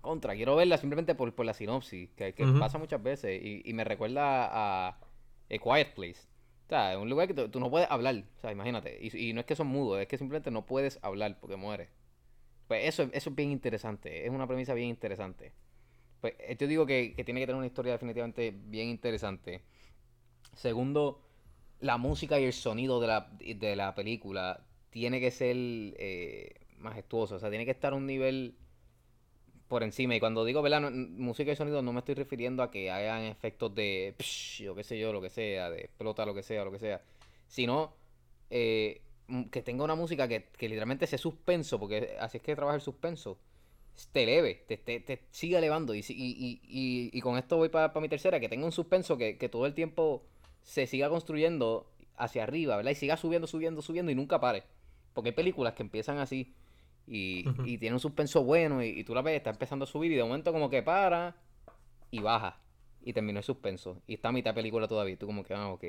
contra, 0.00 0.34
quiero 0.34 0.54
verla 0.56 0.76
simplemente 0.76 1.14
por, 1.14 1.34
por 1.34 1.46
la 1.46 1.54
sinopsis, 1.54 2.10
que, 2.10 2.34
pasa 2.58 2.78
muchas 2.78 3.02
veces, 3.02 3.40
y, 3.42 3.62
y 3.64 3.72
me 3.72 3.84
recuerda 3.84 4.46
a 4.46 4.88
A 4.88 4.98
Quiet 5.48 5.94
Place. 5.94 6.28
O 6.66 6.68
sea, 6.68 6.92
es 6.92 6.98
un 6.98 7.08
lugar 7.08 7.28
que 7.28 7.34
tú, 7.34 7.48
tú 7.48 7.60
no 7.60 7.70
puedes 7.70 7.90
hablar, 7.90 8.16
o 8.36 8.40
sea, 8.40 8.52
imagínate, 8.52 8.98
y, 9.00 9.30
y 9.30 9.32
no 9.32 9.40
es 9.40 9.46
que 9.46 9.56
son 9.56 9.68
mudos, 9.68 10.00
es 10.00 10.06
que 10.06 10.18
simplemente 10.18 10.50
no 10.50 10.66
puedes 10.66 10.98
hablar 11.02 11.38
porque 11.40 11.56
mueres. 11.56 11.88
Pues 12.66 12.84
eso, 12.84 13.08
eso 13.12 13.30
es 13.30 13.36
bien 13.36 13.50
interesante, 13.50 14.26
es 14.26 14.30
una 14.30 14.46
premisa 14.46 14.74
bien 14.74 14.88
interesante. 14.88 15.52
Pues 16.20 16.34
eh, 16.40 16.56
yo 16.58 16.66
digo 16.66 16.84
que, 16.86 17.14
que 17.16 17.24
tiene 17.24 17.40
que 17.40 17.46
tener 17.46 17.56
una 17.56 17.66
historia 17.66 17.92
definitivamente 17.92 18.52
bien 18.54 18.88
interesante. 18.88 19.62
Segundo, 20.58 21.20
la 21.78 21.98
música 21.98 22.40
y 22.40 22.44
el 22.44 22.52
sonido 22.52 22.98
de 22.98 23.06
la, 23.06 23.30
de 23.38 23.76
la 23.76 23.94
película 23.94 24.60
tiene 24.90 25.20
que 25.20 25.30
ser 25.30 25.54
eh, 25.56 26.66
majestuoso, 26.78 27.36
o 27.36 27.38
sea, 27.38 27.48
tiene 27.48 27.64
que 27.64 27.70
estar 27.70 27.94
un 27.94 28.06
nivel 28.06 28.56
por 29.68 29.84
encima. 29.84 30.16
Y 30.16 30.20
cuando 30.20 30.44
digo, 30.44 30.64
música 30.90 31.52
y 31.52 31.54
sonido 31.54 31.80
no 31.80 31.92
me 31.92 32.00
estoy 32.00 32.16
refiriendo 32.16 32.64
a 32.64 32.72
que 32.72 32.90
hagan 32.90 33.22
efectos 33.22 33.72
de 33.72 34.16
psh, 34.18 34.66
o 34.66 34.74
qué 34.74 34.82
sé 34.82 34.98
yo, 34.98 35.12
lo 35.12 35.20
que 35.20 35.30
sea, 35.30 35.70
de 35.70 35.82
explota 35.82 36.26
lo 36.26 36.34
que 36.34 36.42
sea, 36.42 36.64
lo 36.64 36.72
que 36.72 36.80
sea, 36.80 37.02
sino 37.46 37.94
eh, 38.50 39.00
que 39.52 39.62
tenga 39.62 39.84
una 39.84 39.94
música 39.94 40.26
que, 40.26 40.48
que 40.56 40.68
literalmente 40.68 41.04
ese 41.04 41.18
suspenso, 41.18 41.78
porque 41.78 42.16
así 42.18 42.38
es 42.38 42.42
que 42.42 42.56
trabaja 42.56 42.74
el 42.74 42.82
suspenso, 42.82 43.38
te 44.10 44.24
eleve, 44.24 44.64
te, 44.66 44.76
te, 44.76 44.98
te 44.98 45.22
siga 45.30 45.60
elevando. 45.60 45.94
Y, 45.94 46.00
y, 46.00 46.60
y, 46.64 47.10
y, 47.12 47.20
con 47.20 47.38
esto 47.38 47.58
voy 47.58 47.68
para 47.68 47.92
mi 48.00 48.08
tercera, 48.08 48.40
que 48.40 48.48
tenga 48.48 48.66
un 48.66 48.72
suspenso 48.72 49.16
que, 49.16 49.38
que 49.38 49.48
todo 49.48 49.64
el 49.64 49.74
tiempo 49.74 50.24
se 50.68 50.86
siga 50.86 51.08
construyendo 51.08 51.90
hacia 52.14 52.42
arriba, 52.42 52.76
¿verdad? 52.76 52.90
Y 52.90 52.94
siga 52.94 53.16
subiendo, 53.16 53.46
subiendo, 53.46 53.80
subiendo 53.80 54.12
y 54.12 54.14
nunca 54.14 54.38
pare. 54.38 54.64
Porque 55.14 55.30
hay 55.30 55.34
películas 55.34 55.72
que 55.72 55.82
empiezan 55.82 56.18
así 56.18 56.54
y, 57.06 57.48
Ujú. 57.48 57.64
y 57.64 57.78
tienen 57.78 57.94
un 57.94 58.00
suspenso 58.00 58.44
bueno 58.44 58.82
y, 58.84 58.88
y 58.88 59.02
tú 59.04 59.14
la 59.14 59.22
ves, 59.22 59.36
está 59.38 59.48
empezando 59.48 59.84
a 59.84 59.88
subir 59.88 60.12
y 60.12 60.16
de 60.16 60.22
momento 60.22 60.52
como 60.52 60.68
que 60.68 60.82
para 60.82 61.36
y 62.10 62.20
baja. 62.20 62.60
Y 63.02 63.14
terminó 63.14 63.38
el 63.38 63.44
suspenso. 63.44 64.02
Y 64.06 64.14
está 64.14 64.28
a 64.28 64.32
mitad 64.32 64.50
de 64.50 64.56
película 64.56 64.86
todavía. 64.86 65.14
y 65.14 65.16
Tú 65.16 65.24
como 65.24 65.42
que, 65.42 65.54
ah, 65.54 65.68
ok. 65.68 65.84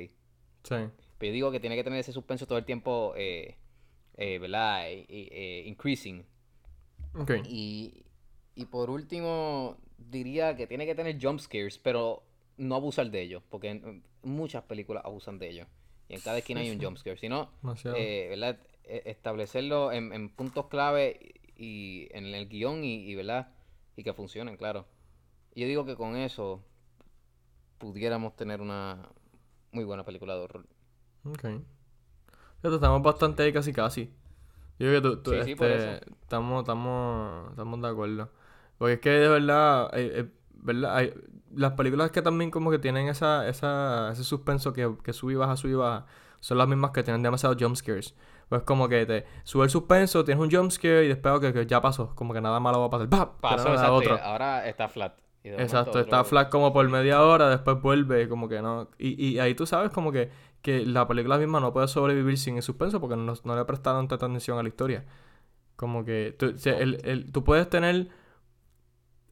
Sí. 0.64 0.76
Pero 1.18 1.28
yo 1.28 1.34
digo 1.34 1.52
que 1.52 1.60
tiene 1.60 1.76
que 1.76 1.84
tener 1.84 2.00
ese 2.00 2.14
suspenso 2.14 2.48
todo 2.48 2.58
el 2.58 2.64
tiempo, 2.64 3.14
eh, 3.18 3.58
eh, 4.16 4.40
¿verdad? 4.40 4.84
Eh, 4.88 5.64
increasing. 5.66 6.26
Ok. 7.16 7.32
Y, 7.50 8.06
y 8.56 8.66
por 8.66 8.90
último, 8.90 9.78
diría 9.98 10.56
que 10.56 10.68
tiene 10.68 10.86
que 10.86 10.96
tener 10.96 11.18
jump 11.22 11.42
scares, 11.42 11.78
pero 11.80 12.24
no 12.60 12.76
abusar 12.76 13.12
de 13.12 13.22
ellos, 13.22 13.44
porque 13.50 13.70
en- 13.72 14.04
muchas 14.24 14.64
películas 14.64 15.06
abusan 15.06 15.40
de 15.40 15.50
ellos. 15.50 15.68
Y 16.10 16.16
en 16.16 16.22
cada 16.22 16.40
esquina 16.40 16.60
Sí, 16.60 16.64
hay 16.64 16.72
un 16.72 16.80
sí. 16.80 16.84
jump 16.84 16.98
scare. 16.98 17.18
Si 17.18 17.30
no, 17.30 17.52
eh, 17.92 18.28
¿verdad? 18.30 18.60
E- 18.86 19.04
Establecerlo 19.06 19.92
en, 19.94 20.14
en 20.14 20.30
puntos 20.30 20.68
clave 20.68 21.34
y 21.58 22.08
en 22.12 22.26
el 22.28 22.50
guion 22.50 22.84
y, 22.86 22.96
y, 23.10 23.16
¿verdad? 23.16 23.50
Y 23.98 24.04
que 24.04 24.14
funcionen, 24.14 24.58
claro. 24.58 24.88
Yo 25.56 25.68
digo 25.68 25.86
que 25.86 25.96
con 25.98 26.18
eso 26.18 26.64
pudiéramos 27.78 28.36
tener 28.36 28.62
una 28.62 29.10
muy 29.72 29.84
buena 29.86 30.06
película 30.06 30.36
de 30.36 30.42
horror. 30.42 30.68
Ok. 31.24 31.46
Estamos 32.64 33.02
bastante 33.02 33.44
ahí 33.44 33.54
casi 33.54 33.72
casi. 33.74 34.06
Yo 34.80 34.88
creo 34.90 35.02
que 35.02 35.10
tú, 35.10 35.18
tú, 35.24 35.34
Sí, 35.34 35.44
sí, 35.44 35.56
por 35.56 35.72
este, 35.72 35.72
eso. 35.72 36.00
estamos, 36.24 36.62
estamos, 36.64 37.52
estamos 37.52 37.82
de 37.82 37.90
acuerdo. 37.90 38.32
Porque 38.78 38.94
es 38.96 39.00
que 39.02 39.10
de 39.12 39.30
verdad, 39.30 39.92
eh, 39.98 40.12
eh, 40.22 40.30
¿verdad? 40.62 40.96
Hay, 40.96 41.14
las 41.56 41.74
películas 41.74 42.12
que 42.12 42.22
también 42.22 42.52
como 42.52 42.70
que 42.72 42.80
tienen 42.80 43.08
esa, 43.08 43.48
esa, 43.48 44.12
ese 44.12 44.24
suspenso 44.24 44.72
que, 44.74 44.96
que 45.04 45.14
sube 45.14 45.34
y 45.34 45.36
baja, 45.36 45.56
sube 45.58 45.72
y 45.72 45.76
baja, 45.76 46.06
son 46.40 46.58
las 46.58 46.68
mismas 46.68 46.92
que 46.92 47.04
tienen 47.04 47.24
demasiados 47.24 47.58
jumpscares. 47.60 48.16
Pues 48.50 48.64
como 48.64 48.88
que 48.90 49.06
te 49.06 49.26
sube 49.44 49.66
el 49.66 49.70
suspenso, 49.70 50.24
tienes 50.24 50.44
un 50.44 50.50
jumpscare 50.52 51.06
y 51.06 51.08
después 51.08 51.40
que, 51.40 51.54
que 51.54 51.66
ya 51.66 51.82
pasó, 51.82 52.16
como 52.16 52.34
que 52.34 52.42
nada 52.42 52.60
malo 52.60 52.80
va 52.80 52.86
a 52.86 52.90
pasar. 52.90 53.10
¡Pap! 53.10 53.40
Pasó, 53.42 53.70
exacto, 53.70 53.94
otro. 53.94 54.20
ahora 54.24 54.68
está 54.68 54.88
flat. 54.90 55.14
Exacto, 55.44 55.92
otro- 55.92 56.02
está 56.02 56.24
flat 56.24 56.50
como 56.50 56.74
por 56.74 56.88
media 56.90 57.22
hora, 57.24 57.50
después 57.50 57.82
vuelve, 57.82 58.28
como 58.28 58.48
que 58.50 58.62
no. 58.62 58.90
Y, 58.98 59.24
y 59.26 59.40
ahí 59.40 59.54
tú 59.56 59.66
sabes 59.66 59.92
como 59.92 60.12
que, 60.12 60.30
que 60.62 60.86
la 60.86 61.08
película 61.08 61.38
misma 61.38 61.60
no 61.60 61.72
puede 61.74 61.88
sobrevivir 61.88 62.38
sin 62.38 62.58
el 62.58 62.64
suspenso 62.64 63.00
porque 63.00 63.16
no, 63.16 63.34
no 63.44 63.56
le 63.56 63.66
prestaron 63.66 64.08
tanta 64.08 64.26
atención 64.26 64.58
a 64.60 64.64
la 64.64 64.70
historia. 64.70 65.06
Como 65.76 66.04
que 66.04 66.36
tú, 66.38 66.54
el- 66.66 67.00
el- 67.06 67.32
tú 67.32 67.44
puedes 67.44 67.70
tener. 67.70 68.10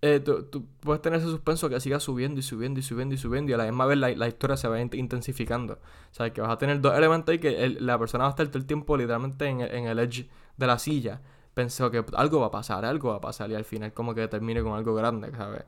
Eh, 0.01 0.19
tú, 0.19 0.43
tú 0.45 0.65
puedes 0.81 1.01
tener 1.01 1.19
ese 1.19 1.29
suspenso 1.29 1.69
que 1.69 1.79
siga 1.79 1.99
subiendo 1.99 2.39
y 2.39 2.43
subiendo 2.43 2.79
y 2.79 2.83
subiendo 2.83 3.15
y 3.15 3.17
subiendo 3.17 3.51
y 3.51 3.53
a 3.53 3.57
la 3.57 3.65
misma 3.65 3.85
vez 3.85 3.97
la, 3.97 4.09
la 4.09 4.27
historia 4.27 4.57
se 4.57 4.67
va 4.67 4.79
int- 4.81 4.95
intensificando. 4.97 5.75
O 5.75 6.13
sea, 6.13 6.31
que 6.33 6.41
vas 6.41 6.51
a 6.51 6.57
tener 6.57 6.81
dos 6.81 6.95
elementos 6.97 7.31
ahí 7.33 7.39
que 7.39 7.63
el- 7.65 7.85
la 7.85 7.97
persona 7.99 8.23
va 8.25 8.29
a 8.29 8.31
estar 8.31 8.47
todo 8.47 8.59
el 8.59 8.65
tiempo 8.67 8.95
literalmente 8.97 9.45
en, 9.47 9.61
el- 9.61 9.73
en 9.73 9.85
el 9.87 9.99
edge 9.99 10.29
de 10.57 10.67
la 10.67 10.79
silla. 10.79 11.21
Pensó 11.53 11.89
que 11.91 12.03
algo 12.15 12.39
va 12.39 12.47
a 12.47 12.51
pasar, 12.51 12.85
algo 12.85 13.09
va 13.09 13.15
a 13.17 13.21
pasar 13.21 13.49
y 13.51 13.55
al 13.55 13.65
final 13.65 13.93
como 13.93 14.13
que 14.15 14.27
termine 14.27 14.61
con 14.63 14.73
algo 14.73 14.93
grande, 14.95 15.31
¿sabes? 15.35 15.63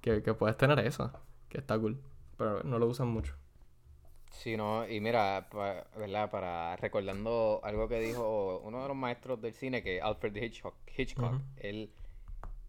Que, 0.00 0.22
que 0.22 0.34
puedes 0.34 0.56
tener 0.56 0.78
eso, 0.80 1.12
que 1.48 1.58
está 1.58 1.78
cool. 1.78 1.98
Pero 2.38 2.62
no 2.64 2.78
lo 2.78 2.86
usan 2.88 3.08
mucho. 3.08 3.34
Sí, 4.30 4.56
no, 4.56 4.86
y 4.88 5.00
mira, 5.00 5.48
pa- 5.50 5.86
¿verdad? 5.96 6.30
Para 6.30 6.76
recordando 6.76 7.60
algo 7.64 7.88
que 7.88 8.00
dijo 8.00 8.60
uno 8.64 8.82
de 8.82 8.88
los 8.88 8.96
maestros 8.96 9.40
del 9.40 9.54
cine, 9.54 9.82
que 9.82 10.00
Alfred 10.00 10.36
Hitchcock, 10.36 10.74
Hitchcock, 10.96 11.40
él, 11.56 11.90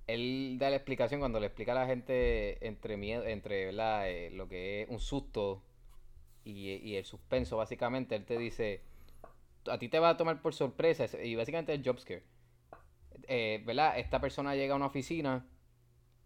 él 0.07 0.57
da 0.59 0.69
la 0.69 0.77
explicación 0.77 1.19
cuando 1.19 1.39
le 1.39 1.47
explica 1.47 1.73
a 1.73 1.75
la 1.75 1.85
gente 1.85 2.65
entre 2.65 2.97
miedo, 2.97 3.23
entre. 3.25 3.69
Eh, 3.69 4.31
lo 4.31 4.47
que 4.47 4.83
es 4.83 4.89
un 4.89 4.99
susto 4.99 5.61
y, 6.45 6.69
y 6.75 6.95
el 6.95 7.05
suspenso, 7.05 7.57
básicamente, 7.57 8.15
él 8.15 8.25
te 8.25 8.37
dice, 8.37 8.81
a 9.69 9.77
ti 9.77 9.89
te 9.89 9.99
va 9.99 10.09
a 10.09 10.17
tomar 10.17 10.41
por 10.41 10.53
sorpresa, 10.53 11.03
es- 11.05 11.17
y 11.23 11.35
básicamente 11.35 11.73
el 11.73 11.83
jumpscare. 11.83 12.23
Eh, 13.27 13.61
¿verdad? 13.65 13.97
Esta 13.99 14.21
persona 14.21 14.55
llega 14.55 14.73
a 14.73 14.77
una 14.77 14.85
oficina 14.85 15.45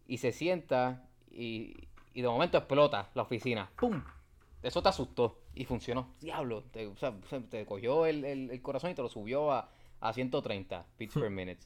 y 0.07 0.17
se 0.19 0.31
sienta 0.31 1.07
y, 1.31 1.87
y 2.13 2.21
de 2.21 2.27
momento 2.27 2.57
explota 2.57 3.09
la 3.15 3.23
oficina. 3.23 3.71
¡Pum! 3.79 4.03
Eso 4.61 4.83
te 4.83 4.89
asustó 4.89 5.39
y 5.55 5.65
funcionó. 5.65 6.13
Diablo, 6.19 6.63
te, 6.65 6.85
o 6.85 6.95
sea, 6.97 7.17
se- 7.27 7.39
te 7.41 7.65
cogió 7.65 8.05
el, 8.05 8.23
el- 8.25 8.51
el 8.51 8.61
corazón 8.61 8.91
y 8.91 8.93
te 8.93 9.01
lo 9.01 9.09
subió 9.09 9.51
a, 9.51 9.71
a 10.01 10.13
130 10.13 10.85
beats 10.99 11.13
per 11.15 11.29
minute. 11.31 11.61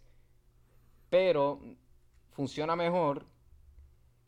Pero 1.09 1.59
funciona 2.35 2.75
mejor 2.75 3.25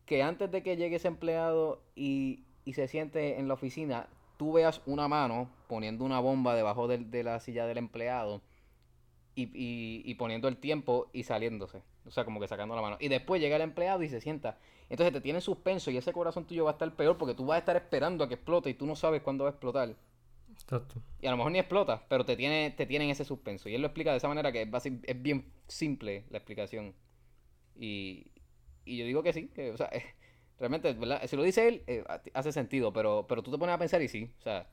que 0.05 0.23
antes 0.23 0.49
de 0.51 0.63
que 0.63 0.77
llegue 0.77 0.95
ese 0.95 1.07
empleado 1.09 1.81
y, 1.95 2.45
y 2.65 2.73
se 2.73 2.87
siente 2.87 3.39
en 3.39 3.47
la 3.47 3.55
oficina, 3.55 4.07
tú 4.37 4.53
veas 4.53 4.81
una 4.85 5.07
mano 5.07 5.49
poniendo 5.67 6.05
una 6.05 6.19
bomba 6.19 6.55
debajo 6.55 6.87
del- 6.87 7.11
de, 7.11 7.23
la 7.23 7.39
silla 7.39 7.65
del 7.67 7.77
empleado 7.77 8.41
y, 9.35 9.43
y- 9.53 10.01
y 10.05 10.15
poniendo 10.15 10.47
el 10.47 10.57
tiempo 10.57 11.09
y 11.13 11.23
saliéndose. 11.23 11.81
O 12.05 12.11
sea, 12.11 12.23
como 12.23 12.39
que 12.39 12.47
sacando 12.47 12.73
la 12.75 12.81
mano. 12.81 12.95
Y 13.01 13.09
después 13.09 13.41
llega 13.41 13.57
el 13.57 13.61
empleado 13.61 14.01
y 14.01 14.07
se 14.09 14.21
sienta. 14.21 14.57
Entonces 14.89 15.11
te 15.11 15.19
tiene 15.19 15.39
en 15.39 15.41
suspenso 15.41 15.91
y 15.91 15.97
ese 15.97 16.13
corazón 16.13 16.45
tuyo 16.45 16.63
va 16.63 16.71
a 16.71 16.73
estar 16.73 16.95
peor 16.95 17.17
porque 17.17 17.33
tú 17.35 17.45
vas 17.45 17.57
a 17.57 17.59
estar 17.59 17.75
esperando 17.75 18.23
a 18.23 18.29
que 18.29 18.35
explote 18.35 18.69
y 18.69 18.73
tú 18.75 18.85
no 18.85 18.95
sabes 18.95 19.21
cuándo 19.21 19.43
va 19.43 19.49
a 19.49 19.53
explotar. 19.53 19.93
Exacto. 20.53 21.01
Y 21.21 21.27
a 21.27 21.31
lo 21.31 21.37
mejor 21.37 21.51
ni 21.51 21.59
explota, 21.59 22.05
pero 22.07 22.23
te 22.23 22.37
tiene, 22.37 22.71
te 22.71 22.85
tiene 22.85 23.03
en 23.05 23.11
ese 23.11 23.25
suspenso. 23.25 23.67
Y 23.67 23.75
él 23.75 23.81
lo 23.81 23.87
explica 23.87 24.11
de 24.11 24.17
esa 24.17 24.29
manera 24.29 24.53
que 24.53 24.61
es, 24.61 24.85
es 25.03 25.21
bien 25.21 25.51
simple 25.67 26.23
la 26.29 26.37
explicación. 26.37 26.95
Y, 27.79 28.31
y 28.85 28.97
yo 28.97 29.05
digo 29.05 29.23
que 29.23 29.33
sí, 29.33 29.49
que, 29.49 29.71
o 29.71 29.77
sea, 29.77 29.89
realmente, 30.59 30.93
¿verdad? 30.93 31.21
Si 31.27 31.35
lo 31.35 31.43
dice 31.43 31.67
él, 31.67 31.83
eh, 31.87 32.03
hace 32.33 32.51
sentido, 32.51 32.91
pero, 32.93 33.25
pero 33.27 33.43
tú 33.43 33.51
te 33.51 33.57
pones 33.57 33.75
a 33.75 33.79
pensar 33.79 34.01
y 34.01 34.07
sí, 34.07 34.31
o 34.39 34.41
sea, 34.41 34.67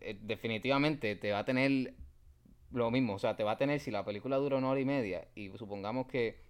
eh, 0.00 0.18
definitivamente 0.20 1.16
te 1.16 1.32
va 1.32 1.40
a 1.40 1.44
tener 1.44 1.94
lo 2.72 2.90
mismo, 2.90 3.14
o 3.14 3.18
sea, 3.18 3.36
te 3.36 3.44
va 3.44 3.52
a 3.52 3.58
tener, 3.58 3.80
si 3.80 3.90
la 3.90 4.04
película 4.04 4.36
dura 4.36 4.56
una 4.56 4.70
hora 4.70 4.80
y 4.80 4.84
media, 4.84 5.28
y 5.34 5.50
supongamos 5.56 6.06
que 6.06 6.40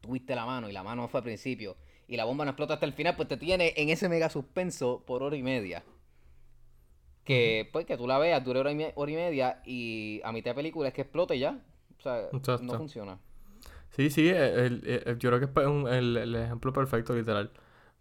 tuviste 0.00 0.34
la 0.34 0.44
mano 0.44 0.68
y 0.68 0.72
la 0.72 0.82
mano 0.82 1.08
fue 1.08 1.18
al 1.18 1.24
principio, 1.24 1.76
y 2.08 2.16
la 2.16 2.24
bomba 2.24 2.44
no 2.44 2.50
explota 2.50 2.74
hasta 2.74 2.86
el 2.86 2.92
final, 2.92 3.16
pues 3.16 3.28
te 3.28 3.36
tiene 3.36 3.72
en 3.76 3.88
ese 3.88 4.08
mega 4.08 4.28
suspenso 4.28 5.04
por 5.06 5.22
hora 5.22 5.36
y 5.36 5.42
media. 5.42 5.84
Que, 7.24 7.68
pues, 7.72 7.86
que 7.86 7.96
tú 7.96 8.08
la 8.08 8.18
veas, 8.18 8.44
dure 8.44 8.58
hora 8.58 8.72
y, 8.72 8.84
hora 8.96 9.12
y 9.12 9.14
media, 9.14 9.62
y 9.64 10.20
a 10.24 10.32
mitad 10.32 10.50
de 10.50 10.54
película 10.56 10.88
es 10.88 10.94
que 10.94 11.02
explote 11.02 11.38
ya. 11.38 11.62
O 11.96 12.02
sea, 12.02 12.28
Exacto. 12.32 12.64
no 12.64 12.74
funciona. 12.74 13.20
Sí, 13.94 14.10
sí, 14.10 14.28
el- 14.28 14.82
el- 14.86 15.02
el- 15.06 15.18
yo 15.18 15.30
creo 15.30 15.38
que 15.38 15.44
es 15.46 15.50
pa- 15.50 15.68
un- 15.68 15.86
el, 15.88 16.16
el 16.16 16.34
ejemplo 16.34 16.72
perfecto, 16.72 17.14
literal. 17.14 17.50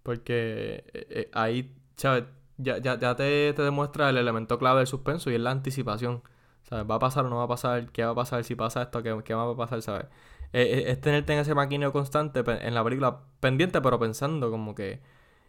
Porque 0.04 0.84
eh, 0.94 1.08
eh, 1.10 1.30
ahí, 1.34 1.76
¿sabes? 1.96 2.24
Ya, 2.58 2.78
ya, 2.80 2.98
ya 3.00 3.16
te, 3.16 3.54
te 3.54 3.62
demuestra 3.62 4.10
el 4.10 4.18
elemento 4.18 4.58
clave 4.60 4.80
del 4.80 4.88
suspenso 4.88 5.30
y 5.32 5.36
es 5.36 5.42
la 5.42 5.52
anticipación. 5.52 6.24
¿Sabes? 6.64 6.90
¿Va 6.90 6.96
a 6.96 7.00
pasar 7.00 7.26
o 7.26 7.30
no 7.30 7.38
va 7.38 7.44
a 7.44 7.48
pasar? 7.48 7.92
¿Qué 7.92 8.04
va 8.06 8.12
a 8.12 8.16
pasar 8.16 8.44
si 8.44 8.56
pasa 8.56 8.84
esto? 8.84 9.02
¿Qué, 9.04 9.20
qué 9.26 9.34
va 9.34 9.50
a 9.52 9.56
pasar? 9.56 9.82
¿Sabes? 9.82 10.06
Eh, 10.54 10.62
eh, 10.64 10.92
es 10.92 11.02
tenerte 11.02 11.34
en 11.34 11.40
ese 11.40 11.54
maquineo 11.56 11.92
constante 11.92 12.40
en 12.46 12.74
la 12.74 12.84
película, 12.84 13.20
pendiente, 13.40 13.82
pero 13.82 14.00
pensando 14.00 14.52
como 14.52 14.76
que, 14.76 15.02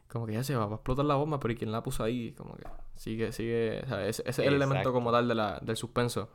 como 0.08 0.26
que 0.26 0.32
ya 0.34 0.42
se 0.44 0.54
va, 0.56 0.66
va 0.66 0.72
a 0.72 0.74
explotar 0.76 1.04
la 1.04 1.14
bomba, 1.16 1.38
pero 1.40 1.52
¿y 1.52 1.56
quién 1.56 1.70
la 1.72 1.82
puso 1.82 2.02
ahí? 2.04 2.32
Como 2.32 2.54
que 2.56 2.64
sigue, 2.96 3.32
sigue, 3.32 3.82
¿sabes? 3.88 4.20
Ese, 4.20 4.22
ese 4.30 4.42
es 4.42 4.48
el 4.48 4.54
elemento 4.54 4.92
como 4.92 5.12
tal 5.12 5.28
de 5.28 5.34
la, 5.34 5.58
del 5.62 5.76
suspenso, 5.76 6.30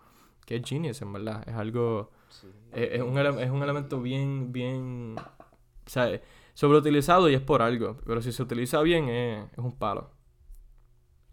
que 0.45 0.57
es 0.57 0.63
genius, 0.67 1.01
en 1.01 1.11
verdad. 1.13 1.43
Es 1.47 1.55
algo, 1.55 2.11
Sí. 2.29 2.47
es, 2.73 2.93
es 2.93 3.01
un, 3.01 3.17
es 3.17 3.49
un 3.49 3.63
elemento 3.63 4.01
bien, 4.01 4.51
bien, 4.51 5.15
o 5.17 5.89
sea, 5.89 6.21
sobreutilizado 6.53 7.29
y 7.29 7.35
es 7.35 7.41
por 7.41 7.61
algo, 7.61 7.97
pero 8.05 8.21
si 8.21 8.31
se 8.31 8.43
utiliza 8.43 8.81
bien 8.81 9.09
es, 9.09 9.51
es 9.51 9.59
un 9.59 9.75
palo. 9.77 10.11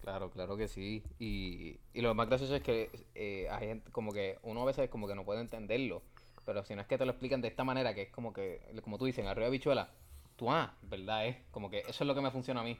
Claro, 0.04 0.30
claro 0.30 0.56
que 0.58 0.68
sí. 0.68 1.02
Y, 1.18 1.80
y 1.94 2.02
lo 2.02 2.14
más 2.14 2.28
gracioso 2.28 2.54
es 2.54 2.62
que 2.62 2.90
eh, 3.14 3.48
hay 3.50 3.68
gente, 3.68 3.90
como 3.90 4.12
que 4.12 4.38
uno 4.42 4.60
a 4.60 4.66
veces 4.66 4.90
como 4.90 5.08
que 5.08 5.14
no 5.14 5.24
puede 5.24 5.40
entenderlo. 5.40 6.02
Pero 6.44 6.62
si 6.62 6.74
no 6.74 6.82
es 6.82 6.86
que 6.86 6.98
te 6.98 7.06
lo 7.06 7.12
explican 7.12 7.40
de 7.40 7.48
esta 7.48 7.64
manera, 7.64 7.94
que 7.94 8.02
es 8.02 8.10
como 8.10 8.34
que, 8.34 8.60
como 8.82 8.98
tú 8.98 9.06
dices, 9.06 9.26
arriba 9.26 9.46
de 9.46 9.52
bichuela, 9.52 9.90
tú, 10.36 10.50
ah, 10.50 10.74
¿verdad? 10.82 11.26
Es 11.26 11.36
como 11.50 11.70
que 11.70 11.78
eso 11.80 12.04
es 12.04 12.06
lo 12.06 12.14
que 12.14 12.20
me 12.20 12.30
funciona 12.30 12.60
a 12.60 12.64
mí. 12.64 12.78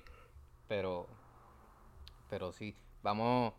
Pero, 0.69 1.07
pero 2.29 2.53
sí, 2.53 2.77
vamos, 3.03 3.55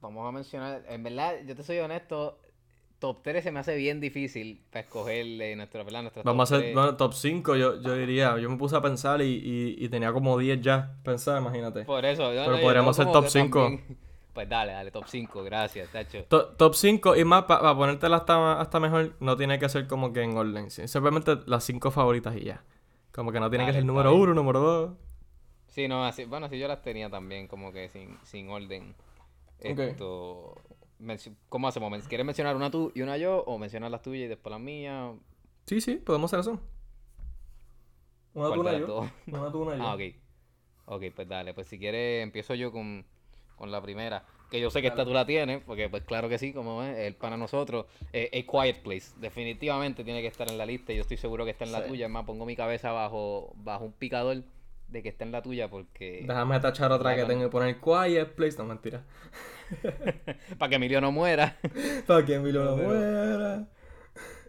vamos 0.00 0.26
a 0.26 0.32
mencionar, 0.32 0.82
en 0.88 1.02
verdad, 1.02 1.40
yo 1.44 1.54
te 1.54 1.62
soy 1.62 1.78
honesto, 1.78 2.40
top 3.02 3.20
3 3.22 3.42
se 3.42 3.50
me 3.50 3.58
hace 3.58 3.74
bien 3.74 3.98
difícil 4.00 4.62
para 4.70 4.84
escoger 4.84 5.26
nuestro, 5.56 5.84
¿verdad? 5.84 6.02
Nuestro 6.02 6.22
Vamos 6.22 6.50
a 6.50 6.54
top 6.54 6.58
hacer, 6.58 6.60
tres. 6.60 6.74
bueno, 6.76 6.96
top 6.96 7.12
5, 7.14 7.56
yo, 7.56 7.80
yo 7.82 7.94
diría, 7.96 8.38
yo 8.38 8.48
me 8.48 8.56
puse 8.56 8.76
a 8.76 8.80
pensar 8.80 9.20
y, 9.20 9.24
y, 9.24 9.84
y 9.84 9.88
tenía 9.88 10.12
como 10.12 10.38
10 10.38 10.60
ya 10.62 10.94
pensar, 11.02 11.40
imagínate. 11.42 11.84
Por 11.84 12.04
eso, 12.04 12.32
yo- 12.32 12.44
Pero 12.44 12.56
yo 12.58 12.62
podríamos 12.62 12.96
hacer 12.98 13.12
top 13.12 13.24
que 13.24 13.30
cinco. 13.30 13.62
también- 13.64 13.98
Pues 14.32 14.48
dale, 14.48 14.72
dale, 14.72 14.90
top 14.92 15.04
5, 15.08 15.42
gracias, 15.42 15.90
Tacho. 15.90 16.24
To- 16.24 16.46
top 16.56 16.74
5 16.74 17.16
y 17.16 17.24
más, 17.24 17.42
para 17.42 17.74
ponértela 17.74 18.18
hasta, 18.18 18.60
hasta 18.60 18.78
mejor, 18.80 19.14
no 19.20 19.36
tiene 19.36 19.58
que 19.58 19.68
ser 19.68 19.86
como 19.88 20.12
que 20.12 20.22
en 20.22 20.36
orden. 20.38 20.70
Simplemente 20.70 21.36
las 21.46 21.64
5 21.64 21.90
favoritas 21.90 22.34
y 22.36 22.44
ya. 22.44 22.62
Como 23.12 23.30
que 23.32 23.40
no 23.40 23.50
tiene 23.50 23.64
que 23.66 23.72
Dale, 23.72 23.80
ser 23.80 23.82
está 23.82 23.92
número 23.92 24.10
bien. 24.12 24.22
1, 24.22 24.34
número 24.34 24.60
2. 24.60 24.90
Sí, 25.66 25.86
no, 25.88 26.04
así, 26.06 26.24
bueno, 26.24 26.46
así 26.46 26.58
yo 26.58 26.66
las 26.68 26.80
tenía 26.82 27.10
también, 27.10 27.46
como 27.48 27.72
que 27.72 27.88
sin, 27.90 28.16
sin 28.22 28.48
orden. 28.48 28.94
Ok. 29.64 29.78
Esto, 29.80 30.54
¿cómo 31.48 31.68
hacemos? 31.68 32.06
¿Quieres 32.08 32.26
mencionar 32.26 32.56
una 32.56 32.70
tú 32.70 32.92
y 32.94 33.02
una 33.02 33.16
yo? 33.16 33.42
¿O 33.46 33.58
mencionar 33.58 33.90
las 33.90 34.02
tuyas 34.02 34.24
y 34.24 34.28
después 34.28 34.50
las 34.50 34.60
mías? 34.60 35.14
Sí, 35.66 35.80
sí, 35.80 35.96
podemos 35.96 36.32
hacer 36.32 36.40
eso. 36.40 36.60
Una 38.34 38.48
¿Cuál 38.48 38.54
tú, 38.54 38.60
una 38.60 38.78
yo. 38.78 39.10
Una 39.40 39.52
tú, 39.52 39.62
una 39.62 39.76
yo. 39.76 39.82
Ah, 39.82 39.94
ok. 39.94 40.00
Ok, 40.86 41.02
pues 41.14 41.28
dale, 41.28 41.54
pues 41.54 41.68
si 41.68 41.78
quieres 41.78 42.22
empiezo 42.22 42.54
yo 42.54 42.72
con, 42.72 43.04
con 43.56 43.70
la 43.70 43.80
primera. 43.80 44.24
Que 44.50 44.60
yo 44.60 44.68
sé 44.70 44.82
que 44.82 44.88
esta 44.88 45.04
tú 45.04 45.12
la 45.14 45.24
tienes, 45.24 45.62
porque 45.64 45.88
pues 45.88 46.02
claro 46.04 46.28
que 46.28 46.38
sí, 46.38 46.52
como 46.52 46.82
es, 46.82 46.98
el 46.98 47.14
para 47.14 47.36
nosotros. 47.38 47.86
Eh, 48.12 48.44
A 48.46 48.50
Quiet 48.64 48.82
Place, 48.82 49.12
definitivamente 49.18 50.04
tiene 50.04 50.20
que 50.20 50.26
estar 50.26 50.50
en 50.50 50.58
la 50.58 50.66
lista 50.66 50.92
y 50.92 50.96
yo 50.96 51.02
estoy 51.02 51.16
seguro 51.16 51.44
que 51.44 51.52
está 51.52 51.64
en 51.64 51.72
la 51.72 51.82
Sí. 51.82 51.88
tuya. 51.88 52.06
Es 52.06 52.12
más, 52.12 52.24
pongo 52.26 52.44
mi 52.44 52.54
cabeza 52.56 52.92
bajo, 52.92 53.52
bajo 53.56 53.84
un 53.86 53.92
picador 53.92 54.42
de 54.92 55.02
que 55.02 55.08
está 55.08 55.24
en 55.24 55.32
la 55.32 55.42
tuya 55.42 55.68
porque... 55.68 56.24
Déjame 56.26 56.60
tachar 56.60 56.92
otra 56.92 57.16
que 57.16 57.24
tengo 57.24 57.42
que 57.42 57.48
poner 57.48 57.78
Quiet 57.80 58.34
Place. 58.34 58.56
No, 58.58 58.64
mentira. 58.64 59.02
para 60.58 60.68
que 60.70 60.76
Emilio 60.76 61.00
no 61.00 61.12
muera. 61.12 61.56
Para 62.06 62.24
que 62.24 62.34
Emilio 62.34 62.62
no 62.64 62.76
muera. 62.76 63.66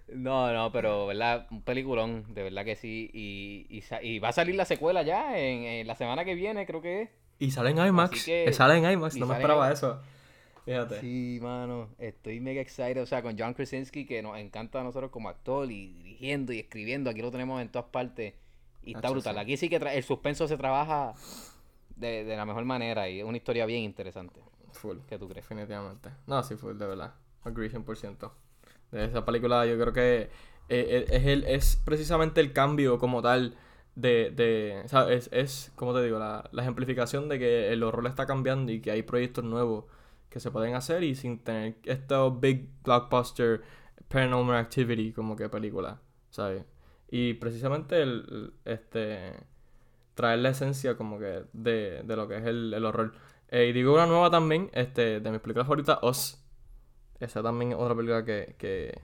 No, 0.10 0.54
no, 0.54 0.72
pero, 0.72 1.08
¿verdad? 1.08 1.48
Un 1.50 1.62
peliculón, 1.64 2.26
de 2.34 2.44
verdad 2.44 2.66
que 2.66 2.76
sí. 2.76 3.10
Y, 3.14 3.66
y, 3.70 3.84
y 4.08 4.20
va 4.20 4.30
a 4.30 4.34
salir 4.34 4.56
la 4.56 4.66
secuela 4.66 5.02
ya 5.02 5.38
en, 5.40 5.64
en 5.64 5.88
la 5.88 5.96
semana 5.96 6.24
que 6.26 6.36
viene, 6.36 6.66
creo 6.66 6.82
que 6.82 7.04
es. 7.04 7.10
Y 7.40 7.52
sale 7.52 7.72
en 7.72 7.80
IMAX. 7.80 8.26
Que- 8.26 8.46
Eh, 8.46 8.54
Sale 8.54 8.78
en 8.78 8.92
IMAX. 8.92 9.16
y 9.16 9.20
No 9.20 9.26
me 9.28 9.34
esperaba 9.36 9.66
IMAX. 9.66 9.80
eso. 9.80 10.02
Fíjate. 10.66 11.02
Sí, 11.02 11.40
mano, 11.42 11.90
estoy 11.98 12.40
mega 12.40 12.62
excited. 12.62 13.02
O 13.02 13.06
sea, 13.06 13.22
con 13.22 13.38
John 13.38 13.54
Krasinski, 13.54 14.06
que 14.06 14.22
nos 14.22 14.38
encanta 14.38 14.80
a 14.82 14.84
nosotros 14.84 15.10
como 15.12 15.30
actor 15.30 15.70
y 15.72 15.88
dirigiendo 15.94 16.54
y 16.54 16.60
escribiendo. 16.60 17.10
Aquí 17.10 17.22
lo 17.22 17.32
tenemos 17.32 17.62
en 17.62 17.70
todas 17.70 17.90
partes. 17.90 18.34
Y 18.86 18.96
está 18.96 19.10
brutal. 19.10 19.38
Aquí 19.38 19.58
sí 19.58 19.70
que 19.70 19.78
el 19.78 20.04
suspenso 20.04 20.48
se 20.48 20.58
trabaja 20.58 21.14
de, 21.96 22.24
de 22.24 22.36
la 22.36 22.46
mejor 22.46 22.66
manera 22.66 23.10
y 23.10 23.20
es 23.20 23.26
una 23.26 23.38
historia 23.38 23.66
bien 23.66 23.84
interesante. 23.84 24.42
Full. 24.74 24.98
¿Qué 25.08 25.18
tú 25.18 25.28
crees? 25.28 25.48
Definitivamente. 25.48 26.10
No, 26.28 26.44
sí, 26.44 26.56
full, 26.56 26.78
de 26.78 26.88
verdad. 26.88 27.14
Agree 27.44 27.70
100%. 27.70 28.32
De 28.92 29.06
esa 29.06 29.26
película 29.26 29.66
yo 29.66 29.80
creo 29.80 29.94
que 29.94 30.22
eh, 30.22 30.30
eh, 30.70 31.06
es, 31.10 31.26
el, 31.26 31.44
es 31.46 31.82
precisamente 31.84 32.42
el 32.42 32.54
cambio 32.54 32.98
como 33.00 33.22
tal 33.22 33.56
de... 33.96 34.32
de 34.32 34.84
sea, 34.88 35.12
es, 35.12 35.30
es, 35.32 35.72
como 35.76 35.94
te 35.94 36.04
digo, 36.04 36.20
la, 36.20 36.50
la 36.52 36.62
ejemplificación 36.62 37.30
de 37.30 37.40
que 37.40 37.72
el 37.72 37.84
horror 37.84 38.08
está 38.08 38.26
cambiando 38.26 38.72
y 38.72 38.82
que 38.82 38.92
hay 38.92 39.04
proyectos 39.04 39.44
nuevos 39.44 39.86
que 40.30 40.40
se 40.40 40.52
pueden 40.52 40.74
hacer 40.74 41.04
y 41.04 41.16
sin 41.16 41.40
tener 41.40 41.76
estos 41.84 42.40
big 42.40 42.68
blockbuster 42.84 43.62
paranormal 44.08 44.58
activity 44.58 45.12
como 45.12 45.36
que 45.36 45.48
película, 45.50 46.02
¿sabes? 46.30 46.66
Y 47.14 47.36
precisamente 47.36 48.02
el, 48.02 48.54
este 48.66 49.34
traer 50.16 50.40
la 50.40 50.50
esencia 50.50 50.98
como 50.98 51.20
que 51.20 51.44
de, 51.54 52.02
de 52.04 52.16
lo 52.16 52.28
que 52.28 52.38
es 52.38 52.46
el, 52.46 52.74
el 52.74 52.86
horror. 52.86 53.14
Eh, 53.50 53.68
y 53.68 53.72
digo 53.74 53.94
una 53.94 54.08
nueva 54.08 54.32
también, 54.32 54.72
este, 54.74 55.20
de 55.20 55.32
mis 55.32 55.40
películas 55.40 55.68
favoritas, 55.68 56.00
Oz. 56.02 56.40
Esa 57.20 57.44
también 57.44 57.72
es 57.74 57.78
otra 57.78 57.96
película 57.96 58.26
que, 58.26 58.56
que, 58.58 59.00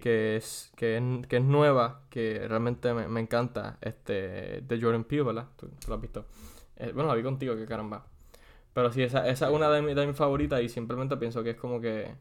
que 0.00 0.36
es, 0.36 0.72
que 0.76 0.96
es, 0.96 1.26
que 1.26 1.36
es 1.36 1.42
nueva, 1.44 2.02
que 2.10 2.46
realmente 2.48 2.94
me, 2.94 3.06
me 3.08 3.20
encanta, 3.20 3.76
este, 3.82 4.62
de 4.62 4.80
Jordan 4.80 5.04
Peele, 5.04 5.24
¿verdad? 5.24 5.48
Tú, 5.56 5.68
tú 5.68 5.88
lo 5.88 5.96
has 5.96 6.00
visto. 6.00 6.24
Eh, 6.76 6.92
bueno, 6.94 7.08
la 7.10 7.14
vi 7.16 7.22
contigo, 7.22 7.54
que 7.54 7.66
caramba. 7.66 8.06
Pero 8.72 8.90
sí, 8.92 9.02
esa, 9.02 9.28
esa 9.28 9.48
es 9.48 9.52
una 9.54 9.70
de, 9.70 9.82
mi- 9.82 9.94
de 9.94 10.06
mis 10.06 10.16
favoritas 10.16 10.62
y 10.62 10.68
simplemente 10.70 11.16
pienso 11.18 11.42
que 11.42 11.50
es 11.50 11.56
como 11.56 11.80
que, 11.80 12.14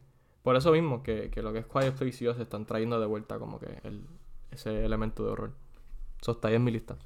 por 0.43 0.55
eso 0.57 0.71
mismo, 0.73 1.03
que, 1.03 1.29
que 1.29 1.41
lo 1.41 1.53
que 1.53 1.59
es 1.59 1.65
Quiet 1.65 1.93
Place 1.95 2.23
y 2.23 2.27
Us 2.27 2.37
están 2.39 2.65
trayendo 2.65 2.99
de 2.99 3.05
vuelta 3.07 3.39
como 3.39 3.59
que 3.59 3.79
el, 3.83 4.03
ese 4.55 4.85
elemento 4.85 5.23
de 5.25 5.31
horror. 5.31 5.53
Eso 6.21 6.33
está 6.33 6.49
ahí 6.49 6.55
en 6.55 6.63
mi 6.65 6.71
lista. 6.71 6.97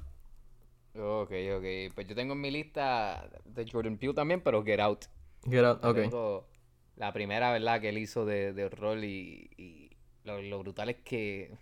Ok, 0.94 1.30
ok. 1.56 1.94
Pues 1.94 2.06
yo 2.08 2.14
tengo 2.14 2.32
en 2.34 2.40
mi 2.40 2.50
lista 2.50 3.28
de 3.44 3.66
Jordan 3.70 3.96
Peele 3.98 4.14
también, 4.14 4.40
pero 4.42 4.64
Get 4.64 4.80
Out. 4.80 5.04
Get 5.50 5.64
Out, 5.64 5.84
ok. 5.84 5.98
tengo 6.02 6.48
la 6.96 7.12
primera, 7.12 7.52
¿verdad? 7.52 7.80
Que 7.80 7.90
él 7.90 7.98
hizo 7.98 8.26
de, 8.26 8.52
de 8.52 8.64
horror 8.66 8.98
y, 9.04 9.50
y 9.58 9.90
lo, 10.24 10.42
lo 10.42 10.60
brutal 10.60 10.90
es 10.90 10.96
que 11.04 11.58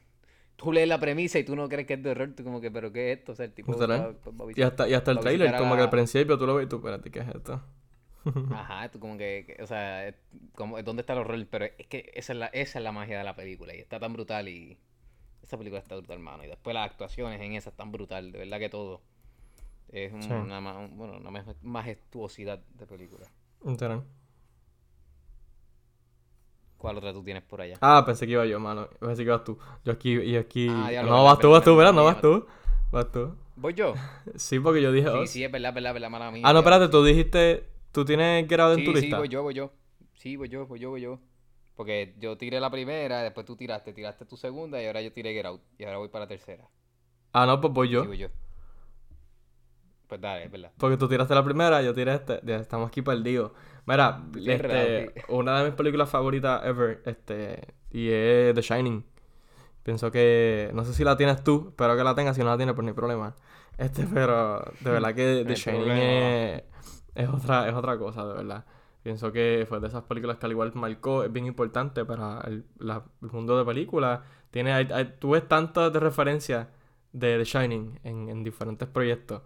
tú 0.56 0.72
lees 0.72 0.88
la 0.88 1.00
premisa 1.00 1.38
y 1.40 1.44
tú 1.44 1.56
no 1.56 1.68
crees 1.68 1.86
que 1.88 1.94
es 1.94 2.02
de 2.04 2.10
horror, 2.12 2.34
tú 2.36 2.44
como 2.44 2.60
que, 2.60 2.70
¿pero 2.72 2.92
qué 2.92 3.12
es 3.12 3.18
esto? 3.20 3.32
O 3.32 3.34
sea, 3.36 3.46
el 3.46 3.54
tipo 3.54 3.72
Literal. 3.72 3.90
va- 3.92 4.12
va 4.12 4.44
a 4.46 4.48
Y 4.54 4.62
hasta, 4.62 4.88
y 4.88 4.94
hasta 4.94 5.10
el 5.12 5.16
va 5.18 5.20
trailer, 5.20 5.54
como 5.56 5.76
que 5.76 5.82
al 5.82 5.90
principio 5.90 6.38
tú 6.38 6.46
lo 6.46 6.54
ves 6.56 6.66
y 6.66 6.68
tú, 6.68 6.76
espérate, 6.76 7.10
¿qué 7.10 7.20
es 7.20 7.28
esto? 7.28 7.60
Ajá, 8.50 8.90
tú 8.90 8.98
como 9.00 9.18
que, 9.18 9.44
que- 9.46 9.62
o 9.62 9.66
sea, 9.66 10.14
como, 10.54 10.82
¿dónde 10.82 11.02
está 11.02 11.12
el 11.12 11.18
horror? 11.20 11.46
Pero 11.50 11.66
es 11.66 11.86
que 11.86 12.10
esa 12.14 12.32
es, 12.32 12.38
la, 12.38 12.46
esa 12.46 12.78
es 12.78 12.82
la 12.84 12.92
magia 12.92 13.18
de 13.18 13.24
la 13.24 13.36
película 13.36 13.74
y 13.74 13.78
está 13.80 14.00
tan 14.00 14.12
brutal 14.14 14.48
y 14.48 14.78
esa 15.42 15.56
película 15.56 15.80
está 15.80 15.96
brutal, 15.96 16.18
mano. 16.18 16.44
Y 16.44 16.46
después 16.48 16.74
las 16.74 16.90
actuaciones 16.90 17.40
en 17.40 17.54
esa 17.54 17.70
están 17.70 17.90
brutal, 17.92 18.32
de 18.32 18.38
verdad 18.38 18.58
que 18.58 18.68
todo. 18.68 19.00
Es 19.90 20.12
un- 20.12 20.22
Sí. 20.22 20.32
una, 20.32 20.60
ma- 20.60 20.86
bueno, 20.88 21.16
una 21.16 21.30
maje- 21.30 21.54
majestuosidad 21.62 22.58
de 22.58 22.86
película. 22.86 23.26
Literal. 23.64 24.04
¿Cuál 26.76 26.96
otra 26.98 27.12
tú 27.12 27.24
tienes 27.24 27.42
por 27.42 27.60
allá? 27.60 27.76
Ah, 27.80 28.04
pensé 28.06 28.26
que 28.26 28.32
iba 28.32 28.46
yo, 28.46 28.60
mano. 28.60 28.88
Pensé 29.00 29.16
que 29.24 29.28
ibas 29.30 29.42
tú. 29.44 29.58
Yo 29.84 29.92
aquí, 29.92 30.12
y 30.20 30.36
aquí. 30.36 30.68
Ah, 30.70 31.02
no, 31.04 31.24
vas 31.24 31.38
tú, 31.38 31.50
vas 31.50 31.64
tú, 31.64 31.74
verdad. 31.76 31.92
No 31.92 32.04
vas 32.04 32.20
tú. 32.20 32.46
Vas 32.92 33.10
tú. 33.10 33.34
¿Voy 33.56 33.74
yo? 33.74 33.94
Sí, 34.36 34.60
porque 34.60 34.80
yo 34.80 34.92
dije. 34.92 35.08
Sí, 35.22 35.26
sí, 35.26 35.44
es 35.44 35.50
verdad, 35.50 35.74
verdad, 35.74 35.92
verdad, 35.92 36.10
mala 36.10 36.30
mía. 36.30 36.42
ah, 36.46 36.52
no, 36.52 36.60
espérate, 36.60 36.88
tú 36.88 37.02
dijiste. 37.04 37.66
Tú 37.90 38.04
tienes 38.04 38.46
Get 38.48 38.60
Out 38.60 38.78
en 38.78 38.84
Sí, 38.86 38.92
tu 38.92 38.96
sí, 39.00 39.10
voy 39.12 39.28
yo, 39.28 39.42
voy 39.42 39.54
yo. 39.54 39.72
Sí, 40.14 40.36
voy 40.36 40.48
yo, 40.48 40.66
voy 40.66 40.78
yo, 40.78 40.90
voy 40.90 41.00
yo. 41.00 41.18
Porque 41.78 42.16
yo 42.18 42.36
tiré 42.36 42.58
la 42.58 42.72
primera, 42.72 43.22
después 43.22 43.46
tú 43.46 43.54
tiraste, 43.54 43.92
tiraste 43.92 44.24
tu 44.24 44.36
segunda 44.36 44.82
y 44.82 44.86
ahora 44.86 45.00
yo 45.00 45.12
tiré 45.12 45.32
Get 45.32 45.46
Out. 45.46 45.62
Y 45.78 45.84
ahora 45.84 45.98
voy 45.98 46.08
para 46.08 46.24
la 46.24 46.28
tercera. 46.28 46.64
Ah, 47.32 47.46
no, 47.46 47.60
pues 47.60 47.72
voy 47.72 47.88
yo. 47.88 48.04
Voy 48.04 48.18
yo. 48.18 48.26
Pues 50.08 50.20
dale, 50.20 50.46
es 50.46 50.50
verdad. 50.50 50.72
Porque 50.76 50.96
tú 50.96 51.08
tiraste 51.08 51.36
la 51.36 51.44
primera, 51.44 51.80
yo 51.80 51.94
tiré 51.94 52.14
este. 52.14 52.40
Ya 52.42 52.56
estamos 52.56 52.88
aquí 52.88 53.00
perdidos. 53.00 53.52
Mira, 53.86 54.24
este, 54.44 55.14
una 55.28 55.60
de 55.60 55.66
mis 55.66 55.74
películas 55.74 56.10
favoritas 56.10 56.64
ever, 56.64 57.00
este, 57.06 57.74
y 57.92 58.08
es 58.10 58.56
The 58.56 58.60
Shining. 58.60 59.04
Pienso 59.84 60.10
que, 60.10 60.72
no 60.74 60.84
sé 60.84 60.92
si 60.92 61.04
la 61.04 61.16
tienes 61.16 61.44
tú, 61.44 61.66
espero 61.68 61.96
que 61.96 62.02
la 62.02 62.16
tengas, 62.16 62.34
si 62.34 62.42
no 62.42 62.48
la 62.48 62.56
tienes, 62.56 62.74
pues 62.74 62.82
no 62.86 62.90
hay 62.90 62.96
problema. 62.96 63.36
Este, 63.76 64.04
pero 64.12 64.64
de 64.80 64.90
verdad 64.90 65.14
que 65.14 65.44
The 65.46 65.54
Shining 65.54 65.90
es, 65.92 66.62
es 67.14 67.28
otra, 67.28 67.68
es 67.68 67.74
otra 67.74 67.96
cosa, 67.96 68.26
de 68.26 68.34
verdad. 68.34 68.64
Pienso 69.08 69.32
que 69.32 69.64
fue 69.66 69.80
de 69.80 69.86
esas 69.86 70.02
películas 70.04 70.36
que 70.36 70.44
al 70.44 70.52
igual 70.52 70.70
marcó, 70.74 71.24
es 71.24 71.32
bien 71.32 71.46
importante 71.46 72.04
para 72.04 72.42
el, 72.42 72.66
mundo 73.22 73.56
de 73.56 73.64
películas. 73.64 74.20
Tiene, 74.50 74.74
hay- 74.74 75.14
tú 75.18 75.30
ves 75.30 75.48
tantas 75.48 75.90
referencias 75.94 76.68
de 77.14 77.38
The 77.38 77.44
Shining 77.44 78.00
en, 78.04 78.28
en 78.28 78.44
diferentes 78.44 78.86
proyectos. 78.86 79.40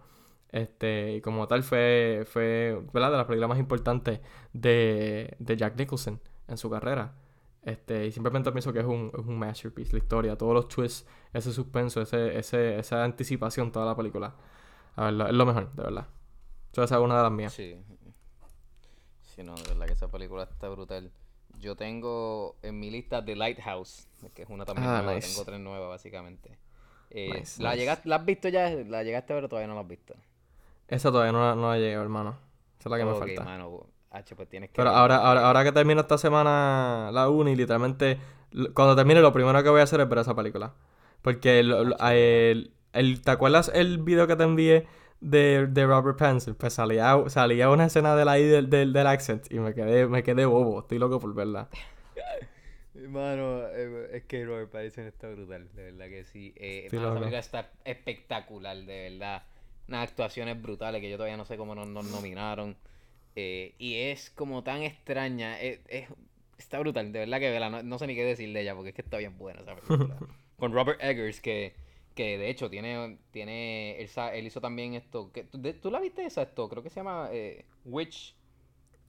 Este, 0.49 1.13
y 1.15 1.21
como 1.21 1.47
tal 1.47 1.63
fue, 1.63 2.25
fue 2.29 2.77
¿verdad? 2.91 3.11
de 3.11 3.17
las 3.19 3.25
películas 3.25 3.47
más 3.51 3.57
importantes 3.59 4.19
de, 4.51 5.33
de 5.39 5.55
Jack 5.55 5.77
Nicholson 5.77 6.19
en 6.49 6.57
su 6.57 6.69
carrera. 6.69 7.13
Este, 7.61 8.07
y 8.07 8.11
simplemente 8.11 8.51
pienso 8.51 8.73
que 8.73 8.79
es 8.79 8.85
un, 8.85 9.11
es 9.17 9.25
un 9.25 9.39
masterpiece, 9.39 9.93
la 9.93 9.99
historia, 9.99 10.37
todos 10.37 10.53
los 10.53 10.67
twists, 10.67 11.07
ese 11.31 11.53
suspenso, 11.53 12.01
ese, 12.01 12.37
ese, 12.37 12.79
esa 12.79 13.05
anticipación, 13.05 13.71
toda 13.71 13.85
la 13.85 13.95
película. 13.95 14.35
A 14.97 15.05
verlo, 15.05 15.25
es 15.25 15.33
lo 15.33 15.45
mejor, 15.45 15.71
de 15.73 15.83
verdad. 15.83 16.07
Esa 16.73 16.83
es 16.83 16.91
una 16.91 17.15
de 17.15 17.23
las 17.23 17.31
mías. 17.31 17.53
Sí. 17.53 17.77
Sí, 19.35 19.43
no, 19.43 19.55
de 19.55 19.63
verdad 19.63 19.87
que 19.87 19.93
esa 19.93 20.07
película 20.09 20.43
está 20.43 20.69
brutal. 20.69 21.11
Yo 21.59 21.75
tengo 21.75 22.55
en 22.61 22.79
mi 22.79 22.89
lista 22.91 23.23
The 23.23 23.35
Lighthouse, 23.35 24.07
que 24.33 24.43
es 24.43 24.49
una 24.49 24.65
también 24.65 24.87
Ah, 24.87 25.01
nueva. 25.01 25.15
nice. 25.15 25.27
Tengo 25.29 25.45
tres 25.45 25.59
nuevas, 25.59 25.89
básicamente. 25.89 26.57
Eh, 27.09 27.39
Nice, 27.39 27.61
¿la, 27.61 27.71
nice. 27.71 27.81
llegaste- 27.83 28.09
¿La 28.09 28.15
has 28.17 28.25
visto 28.25 28.49
ya? 28.49 28.69
¿La 28.69 29.03
llegaste 29.03 29.33
a 29.33 29.35
ver 29.35 29.45
o 29.45 29.49
todavía 29.49 29.67
no 29.67 29.75
la 29.75 29.81
has 29.81 29.87
visto? 29.87 30.15
Esa 30.87 31.11
todavía 31.11 31.31
no, 31.31 31.39
la- 31.41 31.55
no 31.55 31.69
la 31.71 31.77
hermano. 31.77 32.37
Esa 32.79 32.89
es 32.89 32.91
la 32.91 32.97
que 32.97 33.05
me 33.05 33.11
Ok, 33.11 33.19
falta. 33.19 33.43
mano, 33.45 33.87
H, 34.11 34.35
pues 34.35 34.49
tienes 34.49 34.69
que 34.69 34.75
Pero 34.77 34.89
ahora, 34.89 35.17
ahora, 35.17 35.47
ahora 35.47 35.63
que 35.63 35.71
termino 35.71 36.01
esta 36.01 36.17
semana 36.17 37.09
la 37.11 37.29
uni, 37.29 37.55
literalmente, 37.55 38.19
cuando 38.73 38.95
termine 38.95 39.21
lo 39.21 39.33
primero 39.33 39.61
que 39.63 39.69
voy 39.69 39.79
a 39.81 39.83
hacer 39.83 40.01
es 40.01 40.09
ver 40.09 40.19
esa 40.19 40.35
película. 40.35 40.73
Porque 41.21 41.63
lo- 41.63 41.95
Ah, 41.99 42.13
el, 42.13 42.73
el- 42.93 43.21
¿te 43.21 43.31
acuerdas 43.31 43.71
el 43.73 43.97
video 43.99 44.27
que 44.27 44.35
te 44.35 44.43
envié 44.43 44.85
de, 45.23 45.67
de 45.67 45.85
Robert 45.87 46.17
Pattinson? 46.17 46.55
Pues 46.55 46.73
salía, 46.73 47.15
salía 47.27 47.69
una 47.69 47.85
escena 47.85 48.15
de 48.15 48.25
la 48.25 48.39
I 48.39 48.43
del, 48.45 48.69
del, 48.69 48.93
del 48.93 49.07
accent 49.07 49.51
y 49.51 49.59
me 49.59 49.73
quedé, 49.73 50.07
me 50.07 50.23
quedé 50.23 50.45
bobo. 50.45 50.79
Estoy 50.81 50.99
loco 50.99 51.19
por 51.19 51.33
verla. 51.33 51.69
Mano, 52.95 53.63
eh, 53.69 54.09
es 54.13 54.23
que 54.25 54.45
Robert 54.45 54.69
Pattinson 54.71 55.05
está 55.07 55.27
brutal, 55.29 55.67
de 55.73 55.91
verdad 55.91 56.05
que 56.09 56.25
sí. 56.25 56.53
Eh, 56.57 56.89
mano, 56.93 57.25
esa 57.25 57.39
está 57.39 57.71
espectacular, 57.85 58.77
de 58.77 59.09
verdad. 59.09 59.43
Unas 59.87 60.09
actuaciones 60.09 60.61
brutales 60.61 61.01
que 61.01 61.09
yo 61.09 61.17
todavía 61.17 61.35
no 61.37 61.45
sé 61.45 61.57
cómo 61.57 61.73
nos, 61.73 61.87
nos 61.87 62.05
nominaron. 62.11 62.77
Eh, 63.35 63.73
y 63.79 63.95
es 63.95 64.29
como 64.29 64.63
tan 64.63 64.83
extraña. 64.83 65.59
eh, 65.61 65.81
es- 65.87 66.07
está 66.59 66.79
brutal, 66.79 67.11
de 67.11 67.19
verdad 67.19 67.39
que 67.39 67.59
no, 67.59 67.83
no 67.83 67.99
sé 67.99 68.07
ni 68.07 68.15
qué 68.15 68.23
decir 68.23 68.53
de 68.53 68.61
ella 68.61 68.75
porque 68.75 68.89
es 68.89 68.95
que 68.95 69.01
está 69.01 69.17
bien 69.17 69.37
buena 69.37 69.61
esa 69.61 69.75
película. 69.75 70.15
Con 70.57 70.71
Robert 70.71 70.99
Eggers, 71.03 71.41
que, 71.41 71.73
que 72.15 72.37
de 72.37 72.49
hecho 72.49 72.69
tiene. 72.69 73.17
tiene 73.31 73.99
él, 74.01 74.07
sa- 74.07 74.33
él 74.35 74.45
hizo 74.45 74.61
también 74.61 74.93
esto. 74.93 75.31
Que, 75.31 75.43
¿tú, 75.43 75.59
de- 75.61 75.73
¿tú 75.73 75.89
la 75.91 75.99
viste 75.99 76.25
esa 76.25 76.41
esto? 76.43 76.69
Creo 76.69 76.83
que 76.83 76.89
se 76.89 76.97
llama 77.01 77.29
eh, 77.31 77.65
Witch. 77.85 78.35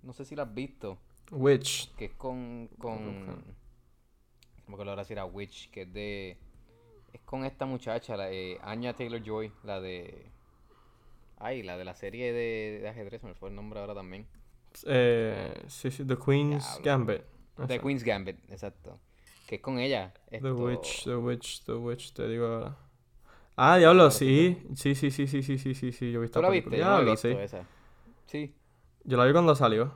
No 0.02 0.12
sé 0.12 0.24
si 0.24 0.34
la 0.36 0.42
has 0.44 0.55
visto 0.55 0.98
Witch. 1.30 1.94
que 1.96 2.07
es 2.07 2.14
con 2.14 2.68
con 2.78 3.42
como 4.64 4.76
que 4.78 4.84
lo 4.84 4.90
ahora 4.90 5.05
era 5.09 5.24
Witch 5.24 5.70
que 5.70 5.82
es 5.82 5.92
de 5.92 6.36
es 7.12 7.20
con 7.22 7.44
esta 7.44 7.64
muchacha 7.66 8.16
la 8.16 8.30
eh, 8.30 8.59
Anya 8.62 8.94
Taylor 8.94 9.22
Joy 9.22 9.50
la 9.62 9.80
de 9.80 10.26
ay 11.38 11.62
la 11.62 11.76
de 11.78 11.84
la 11.84 11.94
serie 11.94 12.32
de, 12.32 12.80
de 12.82 12.88
ajedrez 12.88 13.22
me 13.22 13.34
fue 13.34 13.48
el 13.50 13.55
nombre 13.55 13.80
ahora 13.80 13.94
también 13.94 14.26
Eh, 14.86 15.55
sí, 15.68 15.90
sí, 15.90 16.05
The 16.05 16.16
Queen's 16.16 16.64
Diablo. 16.82 16.84
Gambit. 16.84 17.22
The. 17.68 17.80
Queen's 17.80 18.02
Gambit 18.05 18.36
exacto 18.50 18.98
que 19.46 19.55
es 19.57 19.61
con 19.61 19.78
ella 19.78 20.12
The 20.30 20.52
Witch, 20.52 21.05
The 21.05 21.16
Witch, 21.16 21.62
The 21.64 21.72
Witch, 21.74 22.12
te 22.12 22.26
digo 22.28 22.46
ahora. 22.46 22.76
Ah, 23.57 23.76
diablo, 23.78 24.11
sí. 24.11 24.59
Sí, 24.74 24.94
sí, 24.94 25.11
sí, 25.11 25.26
sí, 25.26 25.42
sí, 25.42 25.59
sí, 25.59 25.74
sí, 25.74 25.92
sí, 25.92 26.12
yo 26.12 26.20
vi 26.20 26.26
esta 26.26 26.40
¿tú 26.40 26.42
la 26.42 26.50
película. 26.50 26.76
viste? 26.76 26.78
yo 26.78 26.84
no 26.84 26.96
Diablo, 26.96 27.05
visto 27.05 27.38
sí. 27.38 27.38
esa 27.40 27.66
sí 28.26 28.55
Yo 29.05 29.16
la 29.16 29.24
vi 29.24 29.32
cuando 29.32 29.55
salió. 29.55 29.94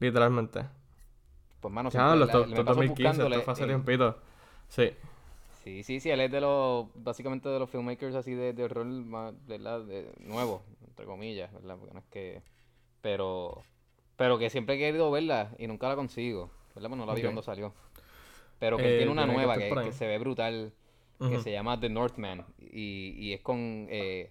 Literalmente. 0.00 0.66
pues 1.60 1.72
mano 1.72 1.90
Diablo, 1.92 2.24
esto, 2.24 2.64
paso 2.64 2.74
2015, 2.74 3.22
esto 3.24 3.42
fue 3.42 3.52
hace 3.54 3.66
en- 3.66 3.66
tiempito. 3.66 4.18
Sí. 4.68 4.92
Sí, 5.64 5.82
sí, 5.82 5.98
sí, 6.00 6.10
él 6.10 6.20
es 6.20 6.30
de 6.30 6.40
los, 6.40 6.86
básicamente 6.94 7.48
de 7.48 7.58
los 7.58 7.68
filmmakers 7.70 8.14
así 8.14 8.34
de, 8.34 8.52
de 8.52 8.64
horror 8.64 8.86
más, 8.86 9.34
¿verdad? 9.46 9.80
De, 9.84 10.12
nuevos, 10.20 10.62
entre 10.86 11.06
comillas, 11.06 11.52
¿verdad? 11.52 11.76
Porque 11.78 11.94
no 11.94 12.00
es 12.00 12.06
que, 12.06 12.42
pero, 13.02 13.64
pero 14.16 14.38
que 14.38 14.50
siempre 14.50 14.76
he 14.76 14.78
querido 14.78 15.10
verla 15.10 15.52
y 15.58 15.66
nunca 15.68 15.88
la 15.88 15.96
consigo, 15.96 16.50
¿verdad? 16.74 16.90
Pues 16.90 16.98
no 16.98 17.06
la 17.06 17.14
vi 17.14 17.22
cuando 17.24 17.42
salió. 17.42 17.74
Pero 18.58 18.80
que 18.80 18.88
él 18.88 18.96
Eh, 18.96 18.96
tiene 18.96 19.12
una 19.12 19.26
que 19.26 19.26
nueva 19.26 19.58
que 19.60 19.92
se 19.92 20.06
ve 20.08 20.18
brutal, 20.18 20.74
que 21.18 21.40
se 21.40 21.50
llama 21.52 21.78
The 21.80 21.88
Northman 21.88 22.44
y, 22.58 23.14
y 23.18 23.32
es 23.32 23.40
con, 23.40 23.86
eh, 23.90 24.28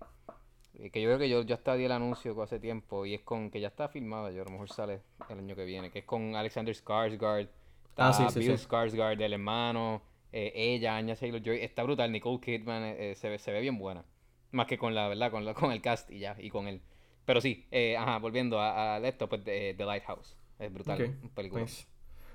que 0.91 1.01
yo 1.01 1.09
creo 1.09 1.17
que 1.17 1.29
yo 1.29 1.41
ya 1.41 1.55
hasta 1.55 1.75
di 1.75 1.85
el 1.85 1.91
anuncio 1.91 2.39
hace 2.41 2.59
tiempo 2.59 3.05
y 3.05 3.13
es 3.13 3.21
con, 3.21 3.49
que 3.49 3.59
ya 3.59 3.69
está 3.69 3.87
filmada, 3.87 4.31
yo 4.31 4.41
a 4.41 4.45
lo 4.45 4.51
mejor 4.51 4.69
sale 4.69 5.01
el 5.29 5.39
año 5.39 5.55
que 5.55 5.65
viene, 5.65 5.89
que 5.89 5.99
es 5.99 6.05
con 6.05 6.35
Alexander 6.35 6.75
Skarsgård, 6.75 7.49
Ah, 7.97 8.11
sí, 8.11 8.23
está 8.23 8.33
sí, 8.33 8.39
Bill 8.39 8.57
sí. 8.57 8.67
Skarsgård, 8.67 9.21
el 9.21 9.33
hermano, 9.33 10.01
eh, 10.33 10.51
ella, 10.53 10.97
Anya 10.97 11.15
Taylor 11.15 11.41
Joy, 11.41 11.61
está 11.61 11.83
brutal, 11.83 12.11
Nicole 12.11 12.41
Kidman 12.41 12.83
eh, 12.83 13.11
eh, 13.11 13.15
se 13.15 13.29
ve, 13.29 13.39
se 13.39 13.53
ve 13.53 13.61
bien 13.61 13.77
buena, 13.77 14.03
más 14.51 14.67
que 14.67 14.77
con 14.77 14.93
la 14.93 15.07
verdad, 15.07 15.31
con, 15.31 15.45
la, 15.45 15.53
con 15.53 15.71
el 15.71 15.81
cast 15.81 16.11
y 16.11 16.19
ya, 16.19 16.35
y 16.39 16.49
con 16.49 16.67
él. 16.67 16.81
Pero 17.25 17.39
sí, 17.39 17.65
eh, 17.71 17.95
ajá, 17.97 18.19
volviendo 18.19 18.59
a, 18.59 18.95
a 18.95 19.07
esto, 19.07 19.29
pues 19.29 19.43
The 19.43 19.75
Lighthouse, 19.79 20.37
es 20.59 20.71
brutal, 20.73 21.17
un 21.23 21.29
película. 21.29 21.61
nice. 21.63 21.87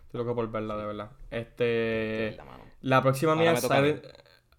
Estoy 0.06 0.24
loco 0.24 0.34
por 0.34 0.50
verla, 0.50 0.76
de 0.76 0.86
verdad. 0.86 1.10
Este. 1.30 2.36
La 2.80 3.00
próxima 3.00 3.36
mía 3.36 3.52
es. 3.52 3.60
Silent. 3.60 4.04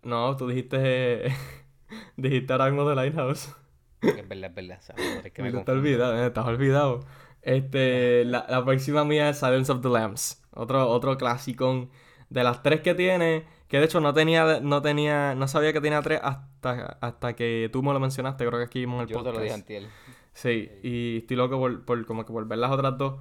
No, 0.03 0.35
tú 0.37 0.47
dijiste. 0.47 1.33
dijiste 2.17 2.53
ahora 2.53 2.65
mismo 2.65 2.87
de 2.87 2.95
Lighthouse. 2.95 3.55
Es 4.01 4.27
verdad, 4.27 4.49
es 4.49 4.55
verdad, 4.55 4.77
¿sabes? 4.81 5.25
Es 5.25 5.31
que 5.31 5.43
me 5.43 5.51
Te 5.51 5.57
estás 5.59 5.65
confundo. 5.65 5.71
olvidado, 5.73 6.17
eh, 6.17 6.27
estás 6.27 6.45
olvidado. 6.47 6.99
Este, 7.43 8.25
la, 8.25 8.45
la 8.49 8.63
próxima 8.65 9.03
mía 9.05 9.29
es 9.29 9.37
Silence 9.39 9.71
of 9.71 9.81
the 9.81 9.89
Lambs. 9.89 10.43
Otro, 10.53 10.89
otro 10.89 11.17
clásico 11.17 11.89
de 12.29 12.43
las 12.43 12.63
tres 12.63 12.81
que 12.81 12.95
tiene. 12.95 13.45
Que 13.67 13.79
de 13.79 13.85
hecho 13.85 14.01
no 14.01 14.13
tenía, 14.13 14.59
no 14.59 14.81
tenía, 14.81 15.33
no 15.35 15.47
sabía 15.47 15.71
que 15.71 15.79
tenía 15.81 16.01
tres 16.01 16.19
hasta, 16.23 16.97
hasta 16.99 17.33
que 17.35 17.69
tú 17.71 17.83
me 17.83 17.93
lo 17.93 17.99
mencionaste. 17.99 18.45
Creo 18.45 18.59
que 18.59 18.65
aquí 18.65 18.79
vimos 18.79 19.03
el 19.03 19.07
Yo 19.07 19.17
te 19.17 19.31
podcast. 19.31 19.35
lo 19.37 19.41
dije 19.43 19.53
antier. 19.53 19.83
Sí, 20.33 20.69
y 20.83 21.17
estoy 21.19 21.37
loco 21.37 21.57
por, 21.59 21.85
por 21.85 22.05
como 22.05 22.25
que 22.25 22.33
por 22.33 22.45
ver 22.47 22.57
las 22.57 22.71
otras 22.71 22.97
dos. 22.97 23.19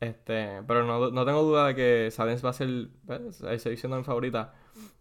Este, 0.00 0.62
pero 0.66 0.84
no, 0.84 1.10
no 1.10 1.24
tengo 1.24 1.42
duda 1.42 1.68
de 1.68 1.74
que 1.74 2.10
Silence 2.10 2.42
va 2.42 2.50
a 2.50 2.52
ser, 2.52 2.88
ahí 3.48 3.58
seguir 3.58 3.78
siendo 3.78 3.96
mi 3.98 4.04
favorita. 4.04 4.54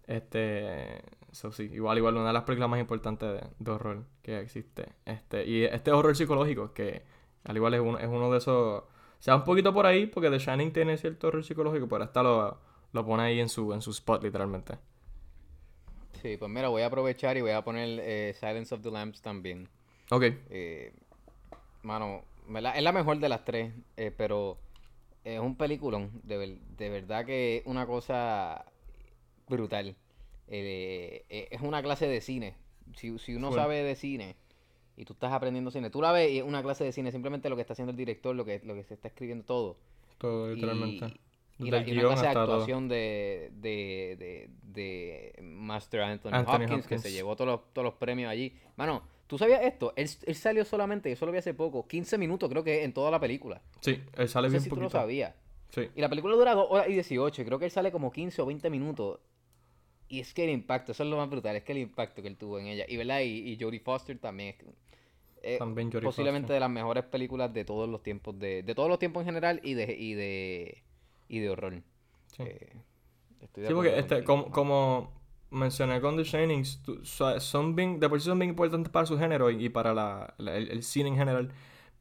Este, 0.08 0.98
eso 1.32 1.52
sí, 1.52 1.64
igual, 1.74 1.98
igual, 1.98 2.16
una 2.18 2.28
de 2.28 2.34
las 2.34 2.44
películas 2.44 2.70
más 2.70 2.80
importantes 2.80 3.30
de, 3.34 3.48
de 3.60 3.72
horror 3.72 4.06
que 4.22 4.40
existe. 4.40 4.90
Este, 5.06 5.46
y 5.46 5.64
este 5.66 5.92
horror 5.92 6.16
psicológico, 6.16 6.74
que 6.74 7.04
al 7.46 7.56
igual 7.58 7.74
es 7.76 7.82
uno, 7.82 7.98
es 8.00 8.08
uno 8.08 8.32
de 8.32 8.38
esos, 8.40 8.84
se 9.20 9.32
va 9.32 9.38
un 9.38 9.44
poquito 9.46 9.74
por 9.74 9.86
ahí, 9.86 10.08
porque 10.08 10.30
The 10.30 10.40
Shining 10.40 10.74
tiene 10.74 10.98
cierto 10.98 11.28
horror 11.28 11.44
psicológico, 11.44 11.88
pero 11.88 12.04
esta 12.04 12.24
lo, 12.24 12.58
lo 12.92 13.06
pone 13.06 13.24
ahí 13.24 13.40
en 13.40 13.50
su, 13.50 13.74
en 13.74 13.82
su 13.82 13.92
spot, 13.92 14.24
literalmente. 14.24 14.78
Sí, 16.22 16.38
pues 16.38 16.50
mira, 16.52 16.70
voy 16.70 16.82
a 16.84 16.88
aprovechar 16.88 17.38
y 17.38 17.42
voy 17.42 17.52
a 17.52 17.64
poner 17.64 18.00
eh, 18.02 18.34
Silence 18.40 18.74
of 18.74 18.82
the 18.82 18.92
Lambs 18.92 19.22
también. 19.22 19.68
Ok, 20.12 20.24
Eh, 20.50 20.94
mano, 21.84 22.26
es 22.76 22.84
la 22.84 22.92
mejor 22.94 23.20
de 23.20 23.30
las 23.30 23.46
tres, 23.46 23.74
eh, 23.98 24.12
pero 24.18 24.60
es 25.24 25.40
un 25.40 25.58
peliculón, 25.58 26.22
de, 26.24 26.38
ver- 26.38 26.60
de 26.62 26.90
verdad 26.90 27.26
que 27.26 27.58
es 27.60 27.64
una 27.68 27.88
cosa 27.88 28.66
brutal. 29.48 29.96
Eh, 30.48 31.26
eh, 31.30 31.48
es 31.52 31.62
una 31.62 31.82
clase 31.82 32.08
de 32.08 32.22
cine. 32.22 32.56
Si, 32.96 33.18
si 33.20 33.36
uno 33.36 33.52
sabe 33.54 33.82
de 33.84 33.96
cine 33.96 34.36
y 34.98 35.06
tú 35.06 35.14
estás 35.14 35.32
aprendiendo 35.32 35.72
cine, 35.72 35.90
tú 35.90 36.02
la 36.02 36.12
ves 36.12 36.32
y 36.32 36.38
es 36.40 36.44
una 36.44 36.62
clase 36.62 36.84
de 36.84 36.92
cine, 36.92 37.12
simplemente 37.12 37.50
lo 37.50 37.56
que 37.56 37.62
está 37.62 37.74
haciendo 37.74 37.92
el 37.92 37.98
director, 37.98 38.36
lo 38.36 38.46
que, 38.46 38.62
lo 38.64 38.76
que 38.76 38.84
se 38.84 38.94
está 38.94 39.08
escribiendo 39.08 39.46
todo. 39.46 39.78
todo 40.18 40.54
literalmente. 40.54 41.20
Y, 41.60 41.70
la, 41.70 41.80
una 41.80 41.86
clase 41.86 42.22
de 42.24 42.28
actuación 42.28 42.88
de, 42.90 43.52
de, 43.54 44.16
de, 44.20 44.50
de 44.64 45.42
Master 45.44 46.02
Anthony, 46.02 46.32
Anthony 46.34 46.64
Hopkins, 46.64 46.88
que 46.88 46.98
se 47.00 47.12
llevó 47.12 47.36
todos 47.36 47.50
los, 47.50 47.74
todos 47.74 47.86
los 47.86 47.94
premios 47.94 48.30
allí. 48.30 48.54
Mano, 48.76 49.04
¿tú 49.28 49.38
sabías 49.38 49.62
esto? 49.64 49.94
Él, 49.96 50.10
él 50.26 50.36
salió 50.36 50.66
solamente, 50.66 51.10
yo 51.10 51.16
solo 51.16 51.32
vi 51.32 51.38
hace 51.38 51.54
poco, 51.54 51.88
15 51.88 52.18
minutos 52.18 52.50
creo 52.50 52.64
que 52.64 52.84
en 52.84 52.92
toda 52.92 53.12
la 53.12 53.20
película. 53.20 53.62
Sí, 53.82 54.02
él 54.18 54.28
sale 54.30 54.48
No 54.48 54.52
sé 54.52 54.58
bien 54.58 54.64
si 54.64 54.70
tú 54.70 54.76
lo 54.76 54.82
poquito. 54.84 55.00
sabías. 55.00 55.36
Sí. 55.74 55.90
Y 55.96 56.02
la 56.02 56.10
película 56.10 56.36
dura 56.36 56.54
2 56.54 56.68
horas 56.70 56.88
y 56.90 56.94
18, 56.94 57.42
y 57.42 57.46
creo 57.46 57.58
que 57.60 57.66
él 57.66 57.72
sale 57.72 57.92
como 57.92 58.12
15 58.12 58.42
o 58.42 58.46
20 58.46 58.70
minutos. 58.70 59.20
Y 60.08 60.20
es 60.20 60.34
que 60.34 60.44
el 60.44 60.52
impacto, 60.52 60.92
eso 60.92 61.04
es 61.04 61.10
lo 61.10 61.18
más 61.18 61.30
brutal, 61.30 61.56
es 61.56 61.64
que 61.64 61.72
el 61.72 61.80
impacto 61.80 62.22
que 62.22 62.28
él 62.28 62.38
tuvo 62.38 62.60
en 62.60 62.68
ella. 62.68 62.86
Y 62.88 62.98
verdad, 62.98 63.22
y, 63.22 63.52
y 63.52 63.58
Jodie 63.60 63.80
Foster 63.80 64.18
también 64.20 64.50
es 64.60 64.66
eh, 65.42 65.58
También 65.58 65.92
Jodie 65.92 66.04
posiblemente 66.04 66.46
Foster. 66.48 66.56
de 66.56 66.60
las 66.60 66.70
mejores 66.70 67.04
películas 67.06 67.52
de 67.54 67.66
todos 67.66 67.90
los 67.90 68.04
tiempos, 68.04 68.38
de, 68.38 68.62
de 68.62 68.76
todos 68.76 68.90
los 68.90 69.00
tiempos 69.00 69.22
en 69.22 69.26
general 69.28 69.60
y 69.64 69.74
de, 69.74 69.96
y 69.98 70.14
de, 70.14 70.84
y 71.28 71.40
de 71.40 71.50
horror. 71.50 71.82
Sí. 72.28 72.44
Eh, 72.44 72.70
estoy 73.42 73.64
de 73.64 73.70
Sí, 73.70 73.74
porque 73.74 73.98
este, 73.98 74.24
como, 74.24 75.12
mencioné 75.50 76.00
con 76.02 76.16
The 76.18 76.24
Shinings, 76.24 76.82
son 77.40 77.76
bien, 77.76 78.00
de 78.00 78.08
por 78.10 78.20
sí 78.22 78.26
son 78.28 78.38
bien 78.40 78.50
importantes 78.52 78.92
para 78.92 79.06
su 79.08 79.18
género 79.18 79.50
y, 79.50 79.66
y 79.66 79.70
para 79.70 79.94
la, 79.94 80.34
la- 80.38 80.56
el, 80.56 80.70
el 80.70 80.84
cine 80.84 81.10
en 81.10 81.16
general. 81.18 81.52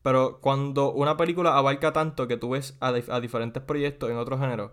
Pero 0.03 0.41
cuando 0.41 0.93
una 0.93 1.17
película 1.17 1.57
abarca 1.57 1.93
tanto 1.93 2.27
que 2.29 2.37
tú 2.37 2.51
ves 2.51 2.77
a, 2.81 2.91
dif- 2.93 3.09
a 3.13 3.21
diferentes 3.21 3.63
proyectos 3.63 4.11
en 4.11 4.17
otro 4.17 4.39
género, 4.39 4.73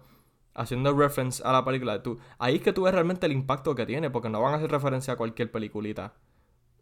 haciendo 0.56 0.92
reference 0.94 1.42
a 1.46 1.52
la 1.54 1.64
película, 1.64 2.02
tú, 2.02 2.18
ahí 2.40 2.56
es 2.56 2.62
que 2.64 2.74
tú 2.74 2.84
ves 2.84 2.94
realmente 2.94 3.26
el 3.28 3.32
impacto 3.32 3.76
que 3.76 3.86
tiene, 3.86 4.10
porque 4.10 4.30
no 4.30 4.42
van 4.42 4.54
a 4.54 4.58
hacer 4.58 4.72
referencia 4.72 5.14
a 5.14 5.18
cualquier 5.18 5.52
peliculita 5.52 6.14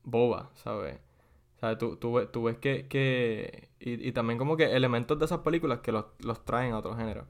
boba, 0.03 0.49
¿sabes? 0.55 0.99
O 1.57 1.59
sea, 1.59 1.77
tú, 1.77 1.97
tú, 1.97 2.13
ves- 2.13 2.31
tú 2.31 2.43
ves 2.43 2.57
que, 2.57 2.87
que 2.87 3.69
y, 3.79 4.07
y 4.07 4.11
también 4.13 4.37
como 4.37 4.55
que 4.55 4.75
elementos 4.75 5.19
de 5.19 5.25
esas 5.25 5.39
películas 5.39 5.79
que 5.79 5.91
los, 5.91 6.05
los 6.19 6.45
traen 6.45 6.73
a 6.73 6.77
otro 6.79 6.95
género. 6.95 7.25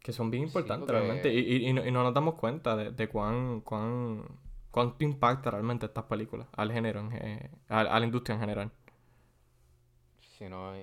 Que 0.00 0.12
son 0.12 0.30
bien 0.30 0.42
Sí, 0.42 0.48
importantes 0.48 0.86
porque- 0.86 0.92
realmente. 1.00 1.32
Y, 1.32 1.38
y, 1.38 1.68
y 1.68 1.72
no, 1.72 1.86
y 1.86 1.90
no 1.90 2.02
nos 2.02 2.12
damos 2.12 2.34
cuenta 2.34 2.76
de, 2.76 2.90
de 2.90 3.08
cuán, 3.08 3.62
cuán, 3.62 4.24
cuánto 4.70 5.02
impacta 5.04 5.50
realmente 5.52 5.86
estas 5.86 6.04
películas 6.04 6.46
al 6.54 6.70
género, 6.72 7.00
en 7.00 7.50
a 7.68 7.84
la 7.98 8.04
industria 8.04 8.34
en 8.34 8.40
general. 8.40 8.70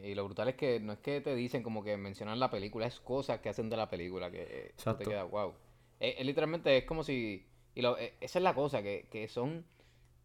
Y 0.03 0.16
lo 0.16 0.26
brutal 0.26 0.47
es 0.49 0.55
que 0.55 0.80
no 0.80 0.93
es 0.93 0.99
que 0.99 1.22
te 1.22 1.36
dicen 1.36 1.64
como 1.64 1.84
que 1.84 1.97
mencionan 1.97 2.39
la 2.39 2.49
película, 2.49 2.86
es 2.88 2.99
cosas 2.99 3.39
que 3.39 3.49
hacen 3.49 3.70
de 3.70 3.78
la 3.78 3.89
película 3.89 4.32
que 4.32 4.41
eh, 4.43 4.72
te 4.97 5.03
quedas, 5.09 5.30
wow. 5.30 5.53
Eh, 5.99 6.24
literalmente 6.24 6.78
es 6.78 6.86
como 6.86 7.03
si, 7.03 7.45
y 7.76 7.82
lo- 7.82 7.97
eh, 7.97 8.14
esa 8.22 8.39
es 8.39 8.43
la 8.43 8.53
cosa, 8.53 8.82
que, 8.82 9.07
que 9.12 9.28
son 9.28 9.66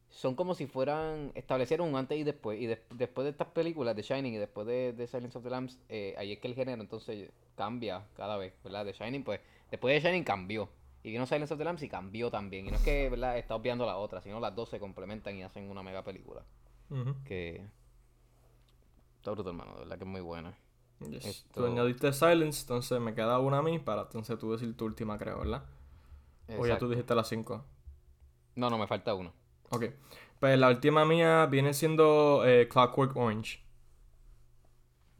son 0.08 0.34
como 0.36 0.54
si 0.54 0.66
fueran, 0.66 1.32
establecieron 1.34 1.88
un 1.88 1.96
antes 1.96 2.16
y 2.16 2.22
después, 2.24 2.58
y 2.60 2.66
des- 2.66 2.80
después 2.94 3.24
de 3.24 3.32
estas 3.32 3.48
películas, 3.48 3.94
de 3.96 4.02
Shining 4.02 4.34
y 4.34 4.38
después 4.38 4.66
de, 4.66 4.92
de 4.94 5.06
Silence 5.06 5.36
of 5.36 5.44
the 5.44 5.50
Lambs, 5.50 5.78
eh, 5.88 6.14
ahí 6.16 6.32
es 6.32 6.38
que 6.38 6.48
el 6.48 6.54
género 6.54 6.80
entonces 6.80 7.28
cambia 7.56 8.06
cada 8.16 8.36
vez, 8.38 8.54
¿verdad? 8.64 8.86
De 8.86 8.92
Shining, 8.92 9.24
pues, 9.24 9.40
después 9.70 9.92
de 10.02 10.08
Shining 10.08 10.24
cambió, 10.24 10.70
y 11.02 11.10
vino 11.10 11.26
Silence 11.26 11.52
of 11.52 11.58
the 11.58 11.64
Lambs 11.64 11.82
y 11.82 11.88
cambió 11.88 12.30
también, 12.30 12.66
y 12.66 12.70
no 12.70 12.76
es 12.76 12.82
que, 12.82 13.10
¿verdad? 13.10 13.36
Está 13.36 13.56
obviando 13.56 13.84
la 13.84 13.96
otra, 13.98 14.22
sino 14.22 14.40
las 14.40 14.54
dos 14.54 14.70
se 14.70 14.78
complementan 14.78 15.36
y 15.36 15.42
hacen 15.42 15.68
una 15.68 15.82
mega 15.82 16.02
película, 16.02 16.42
que... 17.24 17.66
Está 19.26 19.32
bruto, 19.34 19.50
hermano, 19.50 19.72
de 19.72 19.80
verdad 19.80 19.98
que 19.98 20.04
es 20.04 20.08
muy 20.10 20.20
buena. 20.20 20.56
Yes. 21.00 21.24
Esto- 21.26 21.60
Tú 21.60 21.66
añadiste 21.66 22.12
Silence, 22.12 22.60
entonces 22.60 23.00
me 23.00 23.12
queda 23.12 23.40
una 23.40 23.58
a 23.58 23.62
mí 23.62 23.80
para 23.80 24.02
entonces 24.02 24.38
tú 24.38 24.52
decir 24.52 24.76
tu 24.76 24.84
última, 24.84 25.18
creo, 25.18 25.40
¿verdad? 25.40 25.64
O 26.46 26.52
ya 26.52 26.56
tú 26.58 26.62
Exacto. 26.64 26.88
dijiste 26.90 27.14
las 27.16 27.26
cinco. 27.28 27.64
No, 28.54 28.70
no, 28.70 28.78
me 28.78 28.86
falta 28.86 29.14
uno. 29.16 29.32
Ok. 29.70 29.86
Pues 30.38 30.56
la 30.56 30.68
última 30.68 31.04
mía 31.04 31.46
viene 31.46 31.74
siendo 31.74 32.44
eh, 32.46 32.68
Clockwork 32.68 33.16
Orange. 33.16 33.58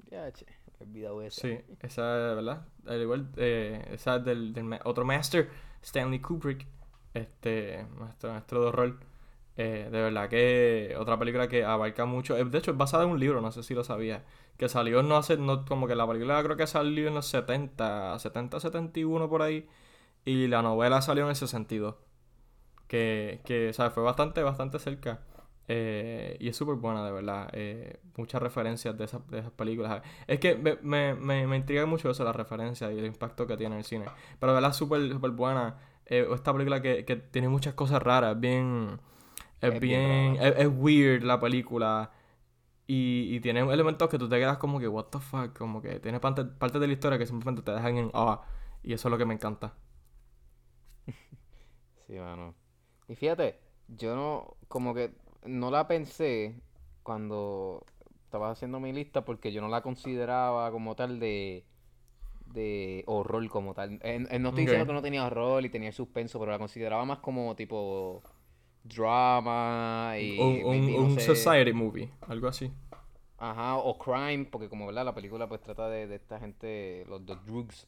Ya, 0.09 0.31
che, 0.33 0.47
he 0.79 0.85
olvidado 0.85 1.21
esa. 1.23 1.41
Sí, 1.41 1.59
esa, 1.81 2.03
¿verdad? 2.03 2.65
Al 2.87 3.03
igual, 3.03 3.29
eh, 3.37 3.89
esa 3.91 4.17
es 4.19 4.25
del, 4.25 4.53
del 4.53 4.79
otro 4.85 5.05
master, 5.05 5.51
Stanley 5.83 6.21
Kubrick, 6.21 6.65
este, 7.13 7.85
nuestro 7.99 8.31
maestro 8.31 8.61
de 8.61 8.67
horror. 8.69 9.01
Eh, 9.59 9.89
de 9.91 10.03
verdad 10.03 10.29
que 10.29 10.95
otra 10.99 11.19
película 11.19 11.49
que 11.49 11.65
abarca 11.65 12.05
mucho. 12.05 12.35
De 12.35 12.59
hecho, 12.59 12.73
es 12.73 12.77
basada 12.77 13.05
en 13.05 13.11
un 13.11 13.21
libro, 13.21 13.41
no 13.41 13.53
sé 13.53 13.63
si 13.63 13.75
lo 13.75 13.85
sabía. 13.85 14.25
Que 14.59 14.69
salió 14.69 15.03
no 15.03 15.17
hace, 15.17 15.37
no, 15.39 15.65
como 15.65 15.87
que 15.87 15.95
la 15.95 16.07
película 16.07 16.43
creo 16.43 16.57
que 16.57 16.67
salió 16.67 17.09
en 17.09 17.15
los 17.15 17.27
70, 17.27 18.19
70, 18.19 18.61
71 18.61 19.29
por 19.29 19.43
ahí. 19.43 19.69
Y 20.25 20.49
la 20.49 20.63
novela 20.63 21.03
salió 21.03 21.25
en 21.25 21.31
el 21.31 21.37
62. 21.37 21.97
Que, 22.89 23.41
que, 23.45 23.73
¿sabes? 23.73 23.93
Fue 23.95 24.03
bastante, 24.03 24.43
bastante 24.43 24.79
cerca. 24.79 25.21
Eh, 25.69 26.37
y 26.41 26.49
es 26.49 26.57
súper 26.57 26.77
buena, 26.77 27.05
de 27.05 27.13
verdad. 27.13 27.49
Eh, 27.53 28.01
muchas 28.17 28.43
referencias 28.43 28.97
de 28.97 29.05
esas, 29.05 29.27
de 29.29 29.41
esas 29.41 29.53
películas. 29.53 30.03
Es 30.27 30.39
que 30.41 30.55
me, 30.57 30.77
me, 30.83 31.15
me, 31.15 31.47
me 31.47 31.57
intriga 31.57 31.87
mucho 31.87 32.11
eso, 32.11 32.25
las 32.25 32.37
referencias 32.37 32.93
y 32.93 32.99
el 32.99 33.07
impacto 33.07 33.47
que 33.47 33.57
tiene 33.57 33.75
en 33.75 33.79
el 33.81 33.85
cine. 33.85 34.07
Pero 34.39 34.53
de 34.53 34.57
verdad 34.61 34.73
súper, 34.73 35.11
súper 35.11 35.31
buena. 35.33 35.79
Eh, 36.07 36.27
esta 36.33 36.53
película 36.53 36.81
que, 36.83 37.05
que 37.05 37.17
tiene 37.17 37.49
muchas 37.49 37.75
cosas 37.75 38.03
raras. 38.03 38.39
Bien... 38.39 39.01
Es, 39.61 39.79
Es 39.79 39.81
bien... 39.81 40.37
bien 40.37 40.37
es, 40.41 40.55
es 40.59 40.69
weird 40.69 41.23
la 41.25 41.41
película. 41.41 42.11
Y, 42.87 43.35
y 43.37 43.41
tiene 43.41 43.61
elementos 43.61 44.09
que 44.11 44.19
tú 44.19 44.29
te 44.29 44.39
quedas 44.39 44.59
como 44.59 44.81
que, 44.81 44.89
what 44.89 45.07
the 45.07 45.21
fuck. 45.21 45.57
Como 45.59 45.83
que 45.83 46.01
tiene 46.01 46.21
parte- 46.21 46.45
partes 46.47 46.81
de 46.81 46.87
la 46.89 46.93
historia 46.95 47.19
que 47.19 47.27
simplemente 47.27 47.63
te 47.63 47.73
dejan 47.73 47.97
en 47.99 48.11
awe. 48.15 48.39
Y 48.83 48.93
eso 48.95 49.09
es 49.09 49.13
lo 49.13 49.19
que 49.19 49.27
me 49.27 49.35
encanta. 49.35 49.75
Sí, 52.07 52.15
mano. 52.15 52.55
Y 53.09 53.15
fíjate, 53.17 53.61
yo 53.89 54.15
no, 54.17 54.57
como 54.69 54.95
que 54.95 55.15
no 55.45 55.71
la 55.71 55.87
pensé 55.89 56.61
cuando 57.03 57.85
estaba 58.25 58.51
haciendo 58.51 58.81
mi 58.81 58.93
lista 58.93 59.25
porque 59.25 59.53
yo 59.53 59.61
no 59.61 59.69
la 59.69 59.83
consideraba 59.83 60.71
como 60.71 60.95
tal 60.97 61.19
de, 61.21 61.67
de 62.47 63.05
horror 63.09 63.49
como 63.51 63.75
tal. 63.75 63.95
Eh, 64.03 64.27
eh, 64.31 64.39
no 64.39 64.51
estoy 64.51 64.65
diciendo 64.65 64.87
que 64.87 64.93
no 64.95 65.03
tenía 65.03 65.27
horror 65.27 65.65
y 65.65 65.71
tenía 65.71 65.93
suspenso, 65.93 66.39
pero 66.41 66.53
la 66.53 66.59
consideraba 66.59 67.05
más 67.05 67.21
como 67.21 67.57
tipo 67.57 68.23
drama 68.89 70.15
y 70.19 70.39
Un, 70.39 70.65
un, 70.65 70.71
maybe, 70.71 70.99
no 70.99 71.05
un 71.05 71.11
sé, 71.11 71.21
society 71.21 71.73
movie. 71.73 72.11
Algo 72.29 72.49
así. 72.49 72.71
Ajá, 73.39 73.77
o 73.77 73.99
crime, 73.99 74.47
porque 74.51 74.69
como 74.69 74.87
verdad 74.87 75.05
la 75.05 75.15
película 75.15 75.47
pues 75.49 75.61
trata 75.63 75.89
de, 75.91 76.07
de 76.07 76.17
esta 76.17 76.39
gente, 76.41 77.05
los, 77.07 77.21
los 77.23 77.45
drugs, 77.45 77.87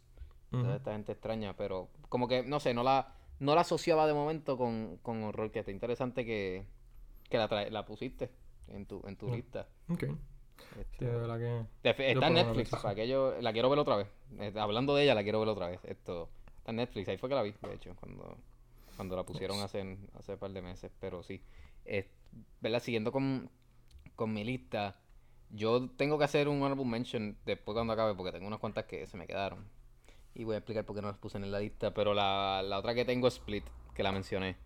toda 0.50 0.62
Ujú. 0.62 0.76
esta 0.76 0.92
gente 0.92 1.12
extraña, 1.12 1.56
pero 1.56 1.88
como 2.10 2.28
que, 2.28 2.42
no 2.42 2.60
sé, 2.60 2.74
no 2.74 2.82
la, 2.82 3.14
no 3.38 3.54
la 3.54 3.62
asociaba 3.62 4.06
de 4.06 4.12
momento 4.14 4.58
con, 4.58 4.98
con 5.02 5.22
horror, 5.24 5.50
que 5.50 5.60
está 5.60 5.70
interesante 5.70 6.26
que, 6.26 6.66
que 7.30 7.38
la, 7.38 7.48
trae- 7.48 7.70
la 7.70 7.86
pusiste 7.86 8.30
en 8.68 8.86
tu, 8.86 9.02
en 9.06 9.16
tu 9.16 9.32
lista. 9.32 9.68
Ok. 9.88 10.04
Este, 10.76 10.98
Sí, 10.98 11.04
de 11.06 11.12
verdad 11.12 11.38
que... 11.38 11.44
de- 11.82 12.12
está 12.12 12.26
en 12.26 12.34
Netflix, 12.34 12.70
para 12.70 12.94
que 12.94 13.08
yo, 13.08 13.34
la 13.40 13.52
quiero 13.52 13.70
ver 13.70 13.78
otra 13.78 13.96
vez. 13.96 14.08
Eh, 14.38 14.52
hablando 14.58 14.94
de 14.94 15.04
ella, 15.04 15.14
la 15.14 15.22
quiero 15.22 15.40
ver 15.40 15.48
otra 15.48 15.68
vez. 15.68 15.80
Esto, 15.84 16.28
está 16.58 16.72
en 16.72 16.76
Netflix, 16.76 17.08
ahí 17.08 17.16
fue 17.16 17.28
que 17.28 17.34
la 17.34 17.42
vi, 17.42 17.52
de 17.52 17.74
hecho, 17.74 17.94
cuando, 17.96 18.36
cuando 18.98 19.16
la 19.16 19.24
pusieron 19.24 19.60
hace, 19.60 19.96
hace 20.14 20.32
un 20.32 20.38
par 20.38 20.50
de 20.50 20.60
meses, 20.60 20.90
pero 21.00 21.22
sí. 21.22 21.40
Eh, 21.84 22.10
¿verdad? 22.60 22.80
Siguiendo 22.82 23.12
con, 23.12 23.48
con 24.16 24.32
mi 24.32 24.44
lista, 24.44 25.00
yo 25.50 25.88
tengo 25.96 26.18
que 26.18 26.24
hacer 26.24 26.48
un 26.48 26.56
honorable 26.58 26.84
mention 26.84 27.38
después 27.46 27.74
cuando 27.74 27.92
acabe, 27.92 28.14
porque 28.14 28.32
tengo 28.32 28.46
unas 28.46 28.60
cuantas 28.60 28.86
que 28.86 29.06
se 29.06 29.16
me 29.16 29.26
quedaron. 29.26 29.64
Y 30.34 30.44
voy 30.44 30.56
a 30.56 30.58
explicar 30.58 30.84
por 30.84 30.96
qué 30.96 31.02
no 31.02 31.08
las 31.08 31.18
puse 31.18 31.38
en 31.38 31.50
la 31.50 31.60
lista, 31.60 31.94
pero 31.94 32.12
la, 32.12 32.62
la 32.62 32.78
otra 32.78 32.94
que 32.94 33.04
tengo 33.04 33.28
es 33.28 33.34
Split, 33.34 33.64
que 33.94 34.02
la 34.02 34.12
mencioné 34.12 34.56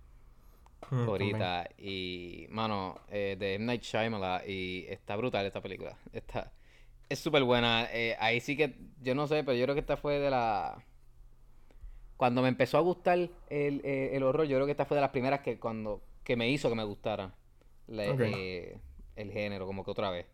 Mm, 0.91 1.09
ahorita. 1.09 1.69
Y, 1.79 2.47
mano, 2.51 3.01
eh, 3.09 3.37
de 3.39 3.55
M. 3.55 3.67
Night 3.67 3.83
Shyamalan. 3.83 4.43
Y 4.47 4.87
está 4.89 5.17
brutal 5.17 5.47
esta 5.47 5.61
película. 5.61 5.97
Está, 6.13 6.53
es 7.09 7.19
súper 7.19 7.45
buena. 7.45 7.89
Eh, 7.93 8.17
ahí 8.19 8.41
sí 8.41 8.57
que, 8.57 8.75
yo 9.01 9.15
no 9.15 9.27
sé, 9.27 9.45
pero 9.45 9.57
yo 9.57 9.65
creo 9.65 9.75
que 9.75 9.81
esta 9.81 9.97
fue 9.97 10.19
de 10.19 10.31
la... 10.31 10.83
Cuando 12.23 12.41
me 12.41 12.47
empezó 12.47 12.79
a 12.79 12.83
gustar 12.83 13.19
el, 13.19 13.31
eh, 13.51 14.11
el 14.13 14.23
horror, 14.23 14.47
yo 14.47 14.57
creo 14.57 14.67
que 14.67 14.71
esta 14.71 14.85
fue 14.85 14.95
de 14.97 15.01
las 15.01 15.11
primeras 15.11 15.41
que 15.41 15.59
cuando 15.59 16.01
que 16.23 16.37
me 16.37 16.49
hizo 16.49 16.69
que 16.69 16.77
me 16.77 16.85
gustara 16.85 17.35
la- 17.89 18.05
eh, 18.05 18.79
el 19.17 19.33
género, 19.33 19.67
como 19.67 19.85
que 19.85 19.91
otra 19.91 20.09
vez. 20.11 20.27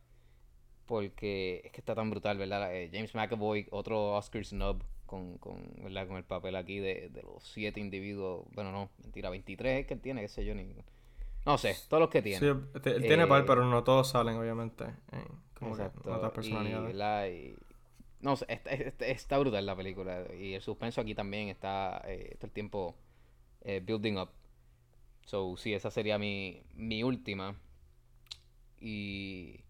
Porque 0.85 1.63
es 1.65 1.73
que 1.73 1.81
está 1.81 1.95
tan 1.95 2.11
brutal, 2.11 2.37
¿verdad? 2.37 2.75
Eh, 2.77 2.91
James 2.93 3.15
McAvoy, 3.15 3.69
otro 3.71 4.17
Oscar 4.17 4.45
snub 4.45 4.85
con, 5.07 5.39
con, 5.39 5.63
¿verdad? 5.83 6.07
con 6.09 6.19
el 6.19 6.25
papel 6.25 6.57
aquí 6.57 6.79
de, 6.79 7.09
de 7.09 7.23
los 7.23 7.43
siete 7.43 7.81
individuos. 7.81 8.45
Bueno, 8.53 8.71
no, 8.71 8.91
mentira, 9.03 9.31
23 9.31 9.81
es 9.81 9.87
que 9.87 9.95
él 9.95 10.01
tiene, 10.03 10.21
qué 10.21 10.29
sé 10.29 10.45
yo, 10.45 10.55
ni... 10.55 10.67
No 11.47 11.57
sé, 11.57 11.75
todos 11.89 12.03
los 12.03 12.11
que 12.11 12.21
tiene. 12.21 12.39
Sí, 12.41 12.47
él 12.85 13.07
tiene 13.07 13.27
par, 13.27 13.41
Eh, 13.41 13.45
pero 13.47 13.65
no 13.65 13.83
todos 13.83 14.09
salen, 14.09 14.37
obviamente. 14.37 14.85
En, 15.11 15.25
como 15.59 15.71
Exacto. 15.71 16.03
que 16.03 16.11
y- 17.31 17.57
no 18.21 18.35
está, 18.35 18.71
está- 18.73 19.07
está 19.07 19.39
brutal 19.39 19.67
la 19.67 19.77
película. 19.77 20.27
Y 20.39 20.55
el 20.55 20.63
suspenso 20.63 21.01
aquí 21.01 21.15
también 21.15 21.49
está 21.49 22.03
eh, 22.07 22.35
todo 22.39 22.47
el 22.47 22.53
tiempo 22.53 22.97
eh, 23.63 23.81
building 23.85 24.19
up. 24.19 24.31
So, 25.27 25.57
sí, 25.57 25.75
esa 25.75 25.91
sería 25.91 26.19
mi, 26.19 26.63
mi 26.75 27.03
última. 27.05 27.57
Y 28.81 29.61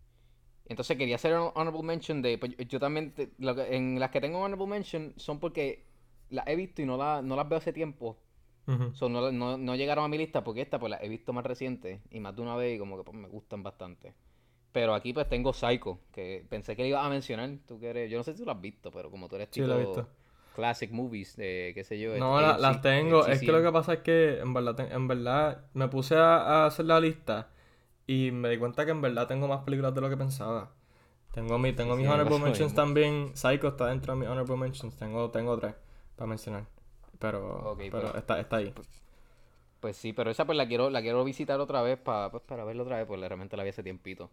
entonces 0.66 0.96
quería 0.98 1.16
hacer 1.16 1.34
un 1.38 1.50
honorable 1.54 1.82
mention 1.82 2.22
de. 2.22 2.38
pues, 2.38 2.56
yo, 2.68 2.80
también. 2.80 3.12
te- 3.14 3.30
lo 3.38 3.54
que- 3.54 3.76
en 3.76 3.98
las 4.00 4.10
que 4.10 4.20
tengo 4.20 4.38
honorable 4.40 4.66
mention 4.68 5.14
son 5.16 5.40
porque 5.40 5.84
las 6.30 6.46
he 6.48 6.56
visto 6.56 6.82
y 6.82 6.86
no, 6.86 6.96
la- 6.96 7.22
no 7.22 7.36
las 7.36 7.48
veo 7.48 7.58
hace 7.58 7.72
tiempo. 7.72 8.18
Ujú. 8.66 8.94
So, 8.94 9.08
no, 9.08 9.32
no, 9.32 9.58
no 9.58 9.76
llegaron 9.76 10.04
a 10.04 10.08
mi 10.08 10.18
lista 10.18 10.44
porque 10.44 10.62
esta 10.62 10.78
pues 10.80 10.90
la 10.90 10.98
he 11.02 11.08
visto 11.08 11.32
más 11.32 11.44
reciente 11.46 12.02
y 12.10 12.20
más 12.20 12.36
de 12.36 12.42
una 12.42 12.56
vez 12.56 12.76
y 12.76 12.78
como 12.78 12.98
que 12.98 13.04
pues, 13.04 13.16
me 13.16 13.28
gustan 13.28 13.62
bastante. 13.62 14.14
Pero 14.72 14.94
aquí 14.94 15.12
pues 15.12 15.28
tengo 15.28 15.52
Psycho, 15.52 15.98
que 16.12 16.44
pensé 16.48 16.76
que 16.76 16.82
le 16.82 16.88
ibas 16.88 17.04
a 17.04 17.08
mencionar. 17.08 17.50
Tú 17.66 17.78
que 17.80 17.88
eres, 17.90 18.10
yo 18.10 18.18
no 18.18 18.24
sé 18.24 18.32
si 18.32 18.40
tú 18.40 18.44
lo 18.44 18.52
has 18.52 18.60
visto, 18.60 18.90
pero 18.90 19.10
como 19.10 19.28
tú 19.28 19.36
eres 19.36 19.48
Sí, 19.50 19.60
tipo 19.60 19.66
la 19.68 19.76
he 19.76 19.78
visto. 19.84 20.08
classic 20.54 20.90
movies, 20.90 21.36
de 21.36 21.72
qué 21.74 21.84
sé 21.84 21.98
yo. 21.98 22.16
No, 22.16 22.38
este, 22.38 22.52
la- 22.52 22.58
las 22.58 22.82
tengo. 22.82 23.26
Es 23.26 23.40
que 23.40 23.50
lo 23.52 23.62
que 23.62 23.72
pasa 23.72 23.94
es 23.94 24.00
que 24.00 24.38
en 24.40 24.52
verdad, 24.54 24.78
en 24.92 25.08
verdad 25.08 25.64
me 25.74 25.88
puse 25.88 26.16
a, 26.16 26.36
a 26.64 26.66
hacer 26.66 26.84
la 26.86 27.00
lista 27.00 27.48
y 28.06 28.30
me 28.30 28.48
di 28.50 28.58
cuenta 28.58 28.84
que 28.84 28.90
en 28.92 29.00
verdad 29.00 29.26
tengo 29.26 29.48
más 29.48 29.62
películas 29.64 29.94
de 29.94 30.00
lo 30.00 30.08
que 30.10 30.16
pensaba. 30.16 30.72
Tengo, 31.32 31.58
mi, 31.58 31.72
tengo 31.72 31.94
Sí, 31.94 32.00
mis 32.02 32.08
honorable 32.08 32.38
mentions 32.38 32.74
también. 32.74 33.36
Psycho 33.36 33.68
está 33.68 33.86
dentro 33.86 34.12
de 34.14 34.20
mis 34.20 34.28
honorable 34.28 34.56
mentions. 34.56 34.96
Tengo, 34.96 35.30
tengo 35.30 35.58
tres 35.58 35.74
para 36.16 36.26
mencionar. 36.26 36.64
Pero, 37.18 37.74
pero 37.78 38.00
pues- 38.02 38.14
está, 38.16 38.40
está 38.40 38.56
ahí. 38.56 38.72
Pues 39.80 39.96
sí, 39.96 40.12
pero 40.12 40.30
esa 40.30 40.44
pues 40.44 40.56
la 40.58 40.66
quiero, 40.66 40.90
la 40.90 41.00
quiero 41.02 41.22
visitar 41.24 41.60
otra 41.60 41.82
vez 41.82 41.98
para, 41.98 42.30
pues, 42.30 42.42
para 42.42 42.64
verla 42.64 42.82
otra 42.82 42.96
vez, 42.96 43.06
porque 43.06 43.28
realmente 43.28 43.56
la 43.56 43.62
vi 43.62 43.68
hace 43.70 43.82
tiempito. 43.84 44.30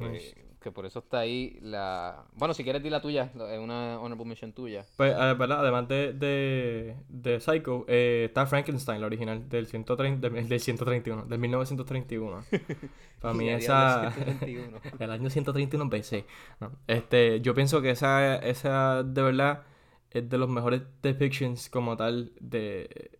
Que, 0.00 0.08
Nice. 0.08 0.34
que 0.60 0.72
por 0.72 0.86
eso 0.86 1.00
está 1.00 1.18
ahí 1.20 1.58
la... 1.62 2.24
Bueno, 2.34 2.54
si 2.54 2.64
quieres 2.64 2.82
di 2.82 2.90
la 2.90 3.00
tuya, 3.00 3.30
es 3.34 3.58
una 3.58 4.00
honorable 4.00 4.24
mention 4.24 4.52
tuya. 4.52 4.84
Pues, 4.96 5.12
eh, 5.12 5.34
¿verdad? 5.38 5.60
Además 5.60 5.88
de, 5.88 6.12
de, 6.12 6.96
de 7.08 7.40
Psycho, 7.40 7.84
eh, 7.86 8.24
está 8.28 8.46
Frankenstein, 8.46 9.00
la 9.00 9.06
original, 9.06 9.48
del, 9.48 9.66
130, 9.66 10.28
del, 10.28 10.48
del 10.48 10.60
131, 10.60 11.24
del 11.26 11.38
1931. 11.38 12.44
Para 13.20 13.34
mí 13.34 13.48
esa... 13.50 14.00
diablo, 14.00 14.80
131. 14.80 14.80
el 14.98 15.10
año 15.10 15.30
131 15.30 15.88
BC. 15.88 16.24
No, 16.60 16.72
este, 16.86 17.40
yo 17.42 17.54
pienso 17.54 17.82
que 17.82 17.90
esa, 17.90 18.36
esa 18.36 19.02
de 19.02 19.22
verdad 19.22 19.64
es 20.10 20.28
de 20.28 20.38
los 20.38 20.48
mejores 20.48 20.82
depictions 21.02 21.68
como 21.68 21.96
tal 21.96 22.32
de 22.40 23.10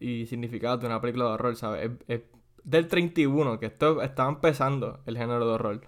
y 0.00 0.26
significados 0.26 0.80
de 0.80 0.86
una 0.86 1.00
película 1.00 1.26
de 1.26 1.30
horror, 1.32 1.56
¿sabes? 1.56 1.90
Es, 2.08 2.20
es 2.20 2.22
del 2.64 2.88
31, 2.88 3.58
que 3.58 3.66
esto 3.66 4.02
estaba 4.02 4.30
empezando 4.30 5.00
el 5.06 5.16
género 5.16 5.46
de 5.46 5.52
horror. 5.52 5.80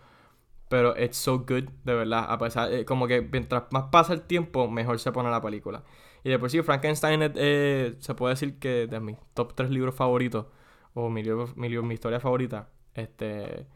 Pero 0.72 0.94
it's 0.98 1.18
so 1.18 1.38
good, 1.40 1.64
de 1.84 1.94
verdad. 1.94 2.26
A 2.28 2.38
pesar, 2.38 2.72
eh, 2.72 2.84
como 2.86 3.06
que 3.06 3.20
mientras 3.22 3.64
más 3.72 3.84
pasa 3.92 4.14
el 4.14 4.22
tiempo, 4.22 4.68
mejor 4.70 4.98
se 5.00 5.12
pone 5.12 5.30
la 5.30 5.40
película. 5.42 5.84
Y 6.24 6.30
de 6.30 6.38
por 6.38 6.50
sí, 6.50 6.62
Frankenstein 6.62 7.20
eh, 7.36 7.94
se 7.98 8.14
puede 8.14 8.34
decir 8.34 8.58
que 8.58 8.86
de 8.86 9.00
mis 9.00 9.18
top 9.34 9.54
3 9.54 9.70
libros 9.70 9.94
favoritos, 9.94 10.46
o 10.94 11.10
mi, 11.10 11.22
libro- 11.22 11.48
mi, 11.56 11.68
libro- 11.68 11.84
mi 11.86 11.94
historia 11.94 12.20
favorita, 12.20 12.70
este, 12.94 13.66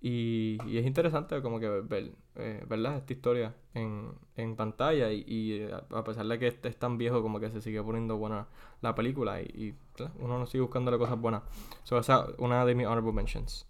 Y, 0.00 0.58
y 0.68 0.78
es 0.78 0.86
interesante 0.86 1.42
como 1.42 1.60
que 1.60 1.68
ver, 1.68 2.12
eh, 2.36 2.64
¿verdad? 2.68 2.98
Esta 2.98 3.12
historia 3.14 3.54
en, 3.74 4.12
en 4.36 4.56
pantalla 4.56 5.12
y, 5.12 5.24
y, 5.26 5.54
eh, 5.62 5.70
a 5.90 6.04
pesar 6.04 6.26
de 6.26 6.38
que 6.40 6.48
este 6.48 6.68
es 6.70 6.78
tan 6.78 6.98
viejo 6.98 7.22
como 7.22 7.40
que 7.40 7.50
se 7.50 7.60
sigue 7.62 7.82
poniendo 7.82 8.16
buena 8.18 8.48
la 8.82 8.94
película 8.96 9.42
y, 9.42 9.46
y, 9.46 9.74
uno 10.20 10.38
no 10.40 10.46
sigue 10.46 10.62
buscándole 10.62 10.98
cosas 10.98 11.20
buenas. 11.20 11.42
So, 11.84 11.98
esa 11.98 12.26
es 12.30 12.36
una 12.38 12.66
de 12.66 12.74
mis 12.76 12.86
honorable 12.86 13.12
mentions. 13.12 13.67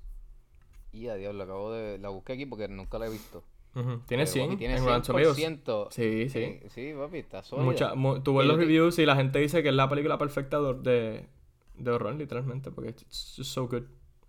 Y 0.93 1.09
a 1.09 1.15
Dios, 1.17 1.35
lo 1.35 1.45
acabo 1.45 1.73
de... 1.73 1.99
La 1.99 2.09
busqué 2.09 2.33
aquí 2.35 2.47
porque 2.47 2.69
nunca 2.69 2.99
la 2.99 3.07
he 3.07 3.11
visto. 3.11 3.43
Tiene 3.75 4.25
Pero, 4.25 4.27
100 4.27 4.47
papi, 4.47 4.57
tiene 4.57 4.77
en 4.77 4.85
Rotten 4.85 5.03
Tomatoes. 5.03 5.39
100%. 5.39 5.89
Sí, 5.91 6.29
sí. 6.29 6.39
Eh, 6.39 6.67
sí, 6.71 6.93
papi, 6.97 7.19
está 7.19 7.43
sólida. 7.43 7.65
Mucha, 7.65 7.95
mu- 7.95 8.21
tú 8.21 8.37
ves 8.37 8.47
los 8.47 8.57
te- 8.57 8.63
reviews 8.63 8.99
y 8.99 9.07
la 9.07 9.15
gente 9.15 9.39
dice 9.39 9.63
que 9.63 9.69
es 9.69 9.75
la 9.75 9.89
película 9.89 10.19
perfecta 10.19 10.61
de, 10.61 11.27
horror, 11.87 12.15
literalmente, 12.17 12.71
porque 12.73 12.93
just 12.93 13.43
so 13.45 13.69
good, 13.69 13.85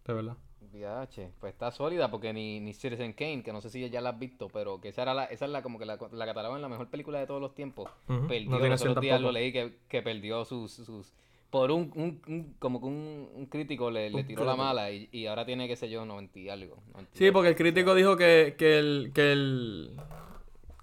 de 0.05 0.13
verdad. 0.13 0.37
VH, 0.71 1.31
pues 1.39 1.53
está 1.53 1.71
sólida 1.71 2.11
porque 2.11 2.31
ni, 2.31 2.59
ni 2.59 2.73
Citizen 2.73 3.13
Kane, 3.13 3.41
que 3.41 3.51
no 3.51 3.59
sé 3.59 3.71
si 3.71 3.89
ya 3.89 4.01
la 4.01 4.11
has 4.11 4.19
visto, 4.19 4.49
pero 4.49 4.79
que 4.79 4.89
esa 4.89 5.01
era 5.01 5.15
la, 5.15 5.25
esa 5.25 5.45
es 5.45 5.51
la 5.51 5.63
como 5.63 5.79
que 5.79 5.85
la, 5.85 5.97
la 6.11 6.25
catalogan 6.27 6.61
la 6.61 6.69
mejor 6.69 6.89
película 6.89 7.17
de 7.19 7.25
todos 7.25 7.41
los 7.41 7.55
tiempos. 7.55 7.89
Ujú, 8.07 8.27
Perdió, 8.27 8.49
no 8.51 8.59
los 8.59 9.01
días 9.01 9.19
lo 9.19 9.31
leí 9.31 9.51
que, 9.51 9.79
que 9.87 10.03
perdió 10.03 10.45
sus, 10.45 10.71
sus 10.73 11.13
por 11.49 11.71
un, 11.71 11.91
un, 11.95 12.21
un- 12.27 12.55
como 12.59 12.79
que 12.79 12.85
un, 12.87 13.29
un 13.33 13.45
crítico 13.47 13.89
le, 13.91 14.09
le 14.09 14.23
tiró 14.23 14.45
la 14.45 14.55
mala 14.55 14.91
y, 14.91 15.09
y 15.11 15.25
ahora 15.27 15.45
tiene, 15.45 15.67
qué 15.67 15.75
sé 15.75 15.89
yo, 15.89 16.05
90 16.05 16.39
y 16.39 16.49
algo. 16.49 16.77
90 16.93 17.11
y 17.15 17.17
Sí, 17.17 17.31
porque 17.31 17.49
el 17.49 17.55
crítico 17.55 17.95
dijo 17.95 18.15
que, 18.17 18.55
que 18.57 18.77
el, 18.79 19.11
que 19.13 19.31
el 19.31 19.91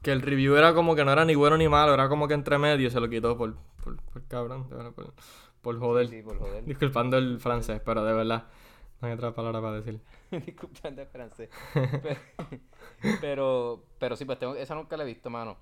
que 0.02 0.12
el 0.12 0.22
review 0.22 0.54
era 0.56 0.72
como 0.74 0.94
que 0.94 1.04
no 1.04 1.12
era 1.12 1.24
ni 1.24 1.34
bueno 1.34 1.56
ni 1.56 1.68
malo, 1.68 1.92
era 1.94 2.08
como 2.08 2.28
que 2.28 2.34
entre 2.34 2.58
medio 2.58 2.90
se 2.90 3.00
lo 3.00 3.08
quitó 3.08 3.36
por, 3.36 3.56
por, 3.82 3.96
por 4.02 4.22
cabrón, 4.28 4.68
de 4.68 4.76
verdad, 4.76 4.92
por, 4.92 5.12
por 5.62 5.78
joder. 5.78 6.08
Sí, 6.08 6.22
por 6.22 6.38
joder. 6.38 6.64
Disculpando 6.64 7.18
el 7.18 7.40
francés, 7.40 7.80
pero 7.84 8.04
de 8.04 8.12
verdad, 8.12 8.44
no 9.00 9.08
hay 9.08 9.14
otra 9.14 9.34
palabra 9.34 9.60
para 9.60 9.76
decir. 9.80 10.00
Disculpen 10.30 10.94
de 10.96 11.06
francés. 11.06 11.50
Pero, 12.02 12.20
pero, 13.20 13.84
pero 13.98 14.16
sí, 14.16 14.24
pues 14.24 14.38
tengo, 14.38 14.54
esa 14.54 14.74
nunca 14.74 14.96
la 14.96 15.02
he 15.02 15.06
visto, 15.06 15.28
mano. 15.28 15.56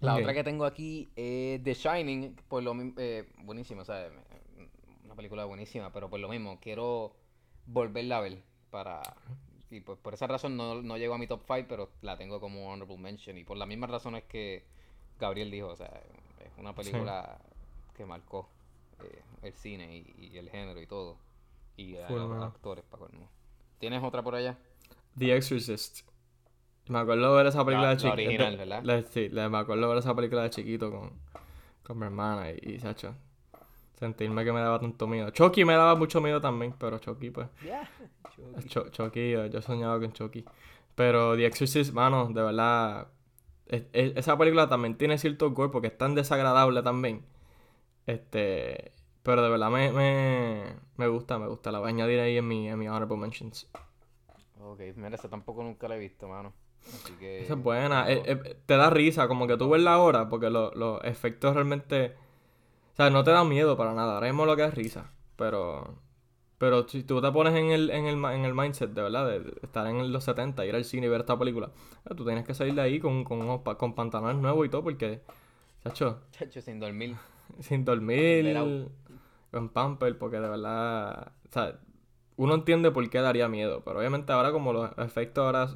La 0.00 0.16
otra 0.16 0.34
que 0.34 0.44
tengo 0.44 0.64
aquí 0.64 1.08
es 1.16 1.62
The 1.62 1.74
Shining, 1.74 2.36
por 2.48 2.62
lo 2.62 2.74
mismo, 2.74 2.94
eh, 2.98 3.28
buenísima, 3.38 3.84
¿sabes? 3.84 4.12
Una 5.04 5.14
película 5.14 5.44
buenísima, 5.44 5.92
pero 5.92 6.10
por 6.10 6.20
lo 6.20 6.28
mismo, 6.28 6.58
quiero 6.60 7.14
volverla 7.66 8.18
a 8.18 8.20
ver 8.20 8.42
para... 8.70 9.02
Y 9.70 9.80
pues 9.80 9.98
por 9.98 10.14
esa 10.14 10.26
razón 10.26 10.56
no, 10.56 10.80
no 10.82 10.96
llegó 10.96 11.14
a 11.14 11.18
mi 11.18 11.26
top 11.26 11.42
5, 11.46 11.66
pero 11.68 11.90
la 12.02 12.16
tengo 12.16 12.40
como 12.40 12.70
honorable 12.70 12.98
mention. 12.98 13.36
Y 13.36 13.44
por 13.44 13.56
las 13.56 13.66
mismas 13.66 13.90
razones 13.90 14.24
que 14.24 14.64
Gabriel 15.18 15.50
dijo, 15.50 15.68
o 15.68 15.76
sea, 15.76 16.02
es 16.38 16.52
una 16.58 16.74
película 16.74 17.38
que 17.96 18.04
marcó 18.06 18.48
eh, 19.02 19.22
el 19.42 19.54
cine 19.54 19.96
y, 19.96 20.28
y 20.32 20.38
el 20.38 20.50
género 20.50 20.80
y 20.80 20.86
todo. 20.86 21.18
Y 21.76 21.96
a 21.96 22.08
los 22.08 22.42
actores, 22.42 22.84
para 22.84 23.06
colmo. 23.06 23.28
¿Tienes 23.78 24.02
otra 24.02 24.22
por 24.22 24.34
allá? 24.34 24.56
The 25.18 25.36
Exorcist. 25.36 26.06
Me 26.88 26.98
acuerdo 27.00 27.34
ver 27.34 27.46
esa 27.46 27.64
película 27.64 27.88
La- 27.88 27.88
de 27.88 27.94
la 27.94 28.00
chiquito. 28.00 28.12
original, 28.28 28.56
¿verdad? 28.56 28.82
La- 28.84 29.02
sí, 29.02 29.28
la- 29.28 29.48
me 29.48 29.58
acuerdo 29.58 29.88
ver 29.88 29.98
esa 29.98 30.14
película 30.14 30.42
de 30.42 30.50
chiquito 30.50 30.90
con, 30.90 31.10
con 31.82 31.98
mi 31.98 32.04
hermana 32.06 32.50
y, 32.52 32.74
y 32.74 32.78
Sacho. 32.80 33.14
Sentirme 33.98 34.44
que 34.44 34.52
me 34.52 34.60
daba 34.60 34.78
tanto 34.78 35.06
miedo. 35.06 35.30
Chucky 35.30 35.64
me 35.64 35.72
daba 35.72 35.94
mucho 35.94 36.20
miedo 36.20 36.40
también, 36.40 36.74
pero 36.78 36.98
Chucky, 36.98 37.30
pues. 37.30 37.48
Cho- 38.68 38.88
Chucky, 38.90 39.30
yo, 39.30 39.46
yo 39.46 39.62
soñaba 39.62 39.98
con 39.98 40.12
Chucky. 40.12 40.44
Pero 40.94 41.34
The 41.36 41.46
Exorcist, 41.46 41.92
mano, 41.94 42.28
de 42.28 42.42
verdad. 42.42 43.08
es- 43.66 43.84
es- 43.92 44.12
esa 44.16 44.36
película 44.38 44.68
también 44.68 44.96
tiene 44.96 45.18
cierto 45.18 45.50
gore 45.50 45.70
porque 45.70 45.88
es 45.88 45.96
tan 45.98 46.14
desagradable 46.14 46.82
también. 46.82 47.24
Este. 48.06 48.92
Pero 49.22 49.42
de 49.42 49.48
verdad 49.50 49.70
me, 49.70 49.90
me, 49.90 50.62
me 50.96 51.08
gusta, 51.08 51.38
me 51.38 51.48
gusta. 51.48 51.72
La 51.72 51.80
voy 51.80 51.86
a 51.86 51.88
añadir 51.88 52.20
ahí 52.20 52.36
en 52.36 52.46
mi, 52.46 52.68
en 52.68 52.78
mi 52.78 52.86
honorable 52.88 53.16
mentions. 53.16 53.68
Ok, 54.60 54.80
mira, 54.94 55.16
esa 55.16 55.28
tampoco 55.28 55.62
nunca 55.64 55.88
la 55.88 55.96
he 55.96 55.98
visto, 55.98 56.28
mano. 56.28 56.52
Así 56.94 57.12
que... 57.14 57.40
Esa 57.42 57.54
es 57.54 57.62
buena. 57.62 58.10
eh, 58.10 58.22
eh, 58.26 58.56
te 58.66 58.76
da 58.76 58.90
risa, 58.90 59.28
como 59.28 59.46
que 59.46 59.56
tú 59.56 59.68
ves 59.70 59.82
la 59.82 59.98
hora, 59.98 60.28
porque 60.28 60.50
lo- 60.50 60.72
los 60.74 61.02
efectos 61.04 61.54
realmente. 61.54 62.14
O 62.92 62.96
sea, 62.96 63.10
no 63.10 63.24
te 63.24 63.30
da 63.30 63.44
miedo 63.44 63.76
para 63.76 63.92
nada. 63.94 64.14
Ahora 64.14 64.28
mismo 64.28 64.46
lo 64.46 64.56
que 64.56 64.64
es 64.64 64.74
risa. 64.74 65.10
Pero. 65.36 65.94
Pero 66.58 66.88
si 66.88 67.02
tú 67.02 67.20
te 67.20 67.30
pones 67.32 67.54
en 67.54 67.70
el, 67.70 67.90
en 67.90 68.06
el, 68.06 68.14
en 68.24 68.44
el 68.46 68.54
mindset, 68.54 68.90
de 68.92 69.02
verdad, 69.02 69.28
de, 69.28 69.54
estar 69.62 69.86
en 69.86 70.10
los 70.10 70.24
70, 70.24 70.64
ir 70.64 70.74
al 70.74 70.84
cine 70.86 71.06
y 71.06 71.10
ver 71.10 71.20
esta 71.20 71.38
película, 71.38 71.70
eh, 72.08 72.14
tú 72.14 72.24
tienes 72.24 72.46
que 72.46 72.54
salir 72.54 72.74
de 72.74 72.80
ahí 72.80 72.98
con, 72.98 73.24
con, 73.24 73.42
unos 73.42 73.60
con 73.76 73.94
pantalones 73.94 74.36
nuevos 74.40 74.64
y 74.66 74.70
todo, 74.70 74.82
porque. 74.82 75.20
Chacho, 75.84 76.20
Chacho, 76.32 76.62
sin 76.62 76.80
dormir. 76.80 77.14
sin 77.60 77.84
dormir, 77.84 78.88
con 79.50 79.68
pamper, 79.68 80.16
porque 80.16 80.40
de 80.40 80.48
verdad, 80.48 81.32
o 81.48 81.52
sea, 81.52 81.78
uno 82.36 82.54
entiende 82.54 82.90
por 82.90 83.08
qué 83.10 83.20
daría 83.20 83.48
miedo, 83.48 83.82
pero 83.84 83.98
obviamente 83.98 84.32
ahora 84.32 84.50
como 84.50 84.72
los 84.72 84.90
efectos 84.98 85.44
ahora, 85.44 85.68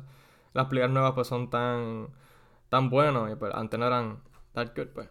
las 0.55 0.67
películas 0.67 0.91
nuevas 0.93 1.13
pues 1.15 1.29
son 1.29 1.51
tan, 1.51 2.09
tan 2.69 2.91
buenos 2.91 3.31
y 3.33 3.37
pues 3.37 3.55
antes 3.55 3.79
no 3.81 3.87
eran 3.87 4.23
that 4.55 4.73
good, 4.77 4.89
pues, 4.89 5.09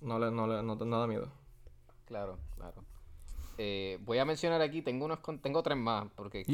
no 0.00 0.18
le, 0.18 0.30
no 0.30 0.46
le, 0.46 0.62
no, 0.62 0.76
no 0.76 1.00
da 1.00 1.06
miedo. 1.06 1.32
Claro, 2.06 2.38
claro. 2.56 2.84
Eh, 3.58 3.98
voy 4.02 4.18
a 4.18 4.24
mencionar 4.24 4.60
aquí, 4.62 4.82
tengo 4.82 5.04
unos 5.06 5.20
con- 5.20 5.40
tengo 5.40 5.62
tres 5.62 5.78
más, 5.78 6.06
porque 6.16 6.46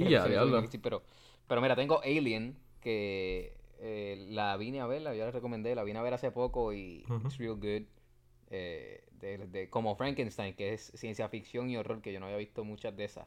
pero, 0.83 1.03
pero 1.49 1.61
mira, 1.61 1.77
tengo 1.77 2.01
Alien, 2.03 2.57
que 2.81 3.57
eh, 3.81 4.27
la 4.31 4.57
vine 4.57 4.81
a 4.81 4.87
ver, 4.87 5.03
la, 5.03 5.15
yo 5.15 5.25
la 5.25 5.31
recomendé, 5.31 5.75
la 5.75 5.85
vine 5.85 5.99
a 5.99 6.03
ver 6.03 6.15
hace 6.15 6.31
poco 6.31 6.73
y 6.73 7.13
it's 7.23 7.39
real 7.39 7.55
good. 7.57 7.85
Eh, 8.51 9.05
de, 9.13 9.39
de- 9.49 9.71
como 9.71 9.97
Frankenstein, 9.97 10.55
que 10.55 10.75
es 10.75 10.93
ciencia 10.95 11.29
ficción 11.29 11.71
y 11.71 11.77
horror, 11.77 12.03
que 12.03 12.13
yo 12.13 12.21
no 12.21 12.27
había 12.27 12.39
visto 12.39 12.65
muchas 12.65 12.97
de 12.97 13.05
esas. 13.05 13.27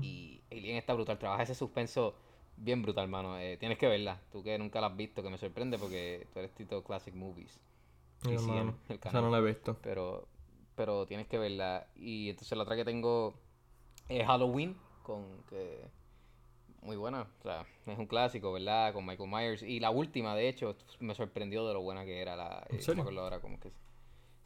Y 0.00 0.42
Alien 0.50 0.76
está 0.76 0.94
brutal, 0.94 1.18
trabaja 1.18 1.42
ese 1.44 1.54
suspenso 1.54 2.16
bien 2.56 2.82
brutal, 2.82 3.08
mano. 3.08 3.38
Eh, 3.38 3.56
tienes 3.56 3.78
que 3.78 3.86
verla, 3.86 4.20
tú 4.32 4.42
que 4.42 4.58
nunca 4.58 4.80
la 4.80 4.88
has 4.88 4.96
visto, 4.96 5.22
que 5.22 5.30
me 5.30 5.38
sorprende 5.38 5.78
porque 5.78 6.26
tú 6.32 6.38
eres 6.38 6.52
Tito 6.52 6.82
Classic 6.82 7.14
Movies. 7.14 7.60
TCM, 8.20 8.32
hermano, 8.32 8.74
el 8.88 8.98
canal. 8.98 9.22
no 9.22 9.30
la 9.30 9.38
he 9.38 9.42
visto. 9.42 9.76
Pero, 9.82 10.26
pero 10.76 11.06
tienes 11.06 11.26
que 11.26 11.38
verla. 11.38 11.86
Y 11.96 12.30
entonces 12.30 12.56
la 12.56 12.64
otra 12.64 12.76
que 12.76 12.84
tengo 12.84 13.34
es 14.08 14.26
Halloween, 14.26 14.76
con 15.02 15.24
que 15.48 15.82
muy 16.84 16.96
buena. 16.96 17.22
O 17.40 17.42
sea, 17.42 17.66
es 17.86 17.98
un 17.98 18.06
clásico, 18.06 18.52
¿verdad? 18.52 18.92
Con 18.92 19.04
Michael 19.04 19.30
Myers. 19.30 19.62
Y 19.62 19.80
la 19.80 19.90
última, 19.90 20.34
de 20.36 20.48
hecho, 20.48 20.76
me 21.00 21.14
sorprendió 21.14 21.66
de 21.66 21.74
lo 21.74 21.82
buena 21.82 22.04
que 22.04 22.20
era 22.20 22.36
la. 22.36 22.64
¿En 22.68 22.76
eh, 22.76 22.78
no 22.78 22.82
serio? 22.82 22.94
me 22.96 23.00
acuerdo 23.02 23.20
ahora 23.22 23.40
cómo 23.40 23.58
que. 23.58 23.72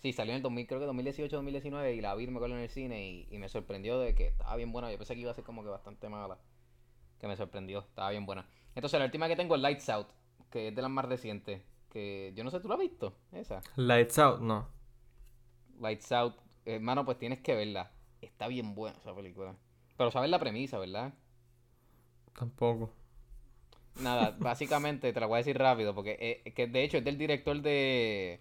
Sí, 0.01 0.13
salió 0.13 0.33
en 0.33 0.37
el 0.37 0.43
2000, 0.43 0.67
creo 0.69 0.79
que 0.79 0.87
2018, 0.87 1.35
2019, 1.35 1.95
y 1.95 2.01
la 2.01 2.15
vi, 2.15 2.29
me 2.29 2.37
acuerdo 2.37 2.55
en 2.55 2.63
el 2.63 2.69
cine, 2.69 3.05
y, 3.05 3.27
y 3.33 3.39
me 3.39 3.49
sorprendió 3.49 3.99
de 3.99 4.15
que 4.15 4.29
estaba 4.29 4.55
bien 4.55 4.71
buena. 4.71 4.93
Yo 4.93 4.97
pensé 4.97 5.15
que 5.15 5.21
iba 5.21 5.33
a 5.33 5.35
ser 5.35 5.43
como 5.43 5.65
que 5.65 5.71
bastante 5.71 6.09
mala. 6.09 6.39
Que 7.21 7.27
me 7.27 7.37
sorprendió, 7.37 7.81
estaba 7.81 8.11
bien 8.11 8.27
buena. 8.27 8.47
Entonces, 8.75 8.99
la 8.99 9.07
última 9.07 9.27
que 9.29 9.37
tengo 9.37 9.55
es 9.57 9.61
Lights 9.61 9.89
Out, 9.91 10.09
que 10.51 10.69
es 10.69 10.75
de 10.75 10.83
las 10.83 10.91
más 10.91 11.05
recientes. 11.05 11.63
Que 11.91 12.33
yo 12.37 12.45
no 12.45 12.51
sé, 12.51 12.61
¿tú 12.61 12.69
la 12.69 12.75
has 12.75 12.81
visto? 12.81 13.15
Esa. 13.33 13.61
Lights 13.77 14.19
Out, 14.19 14.41
no. 14.41 14.69
Lights 15.81 16.13
Out, 16.13 16.37
hermano, 16.65 17.05
pues 17.05 17.19
tienes 17.19 17.41
que 17.41 17.55
verla. 17.55 17.91
Está 18.21 18.47
bien 18.49 18.75
buena 18.75 18.97
esa 18.99 19.15
película. 19.15 19.55
Pero 19.97 20.11
sabes 20.11 20.31
la 20.31 20.39
premisa, 20.39 20.79
¿verdad? 20.79 21.13
Tampoco. 22.39 22.91
Nada, 24.01 24.37
básicamente 24.39 25.13
te 25.13 25.21
la 25.21 25.27
voy 25.27 25.37
a 25.37 25.39
decir 25.39 25.59
rápido, 25.59 25.95
porque 25.95 26.17
eh, 26.45 26.53
que 26.53 26.67
de 26.67 26.85
hecho 26.85 26.99
es 26.99 27.05
del 27.05 27.19
director 27.19 27.61
de, 27.61 28.41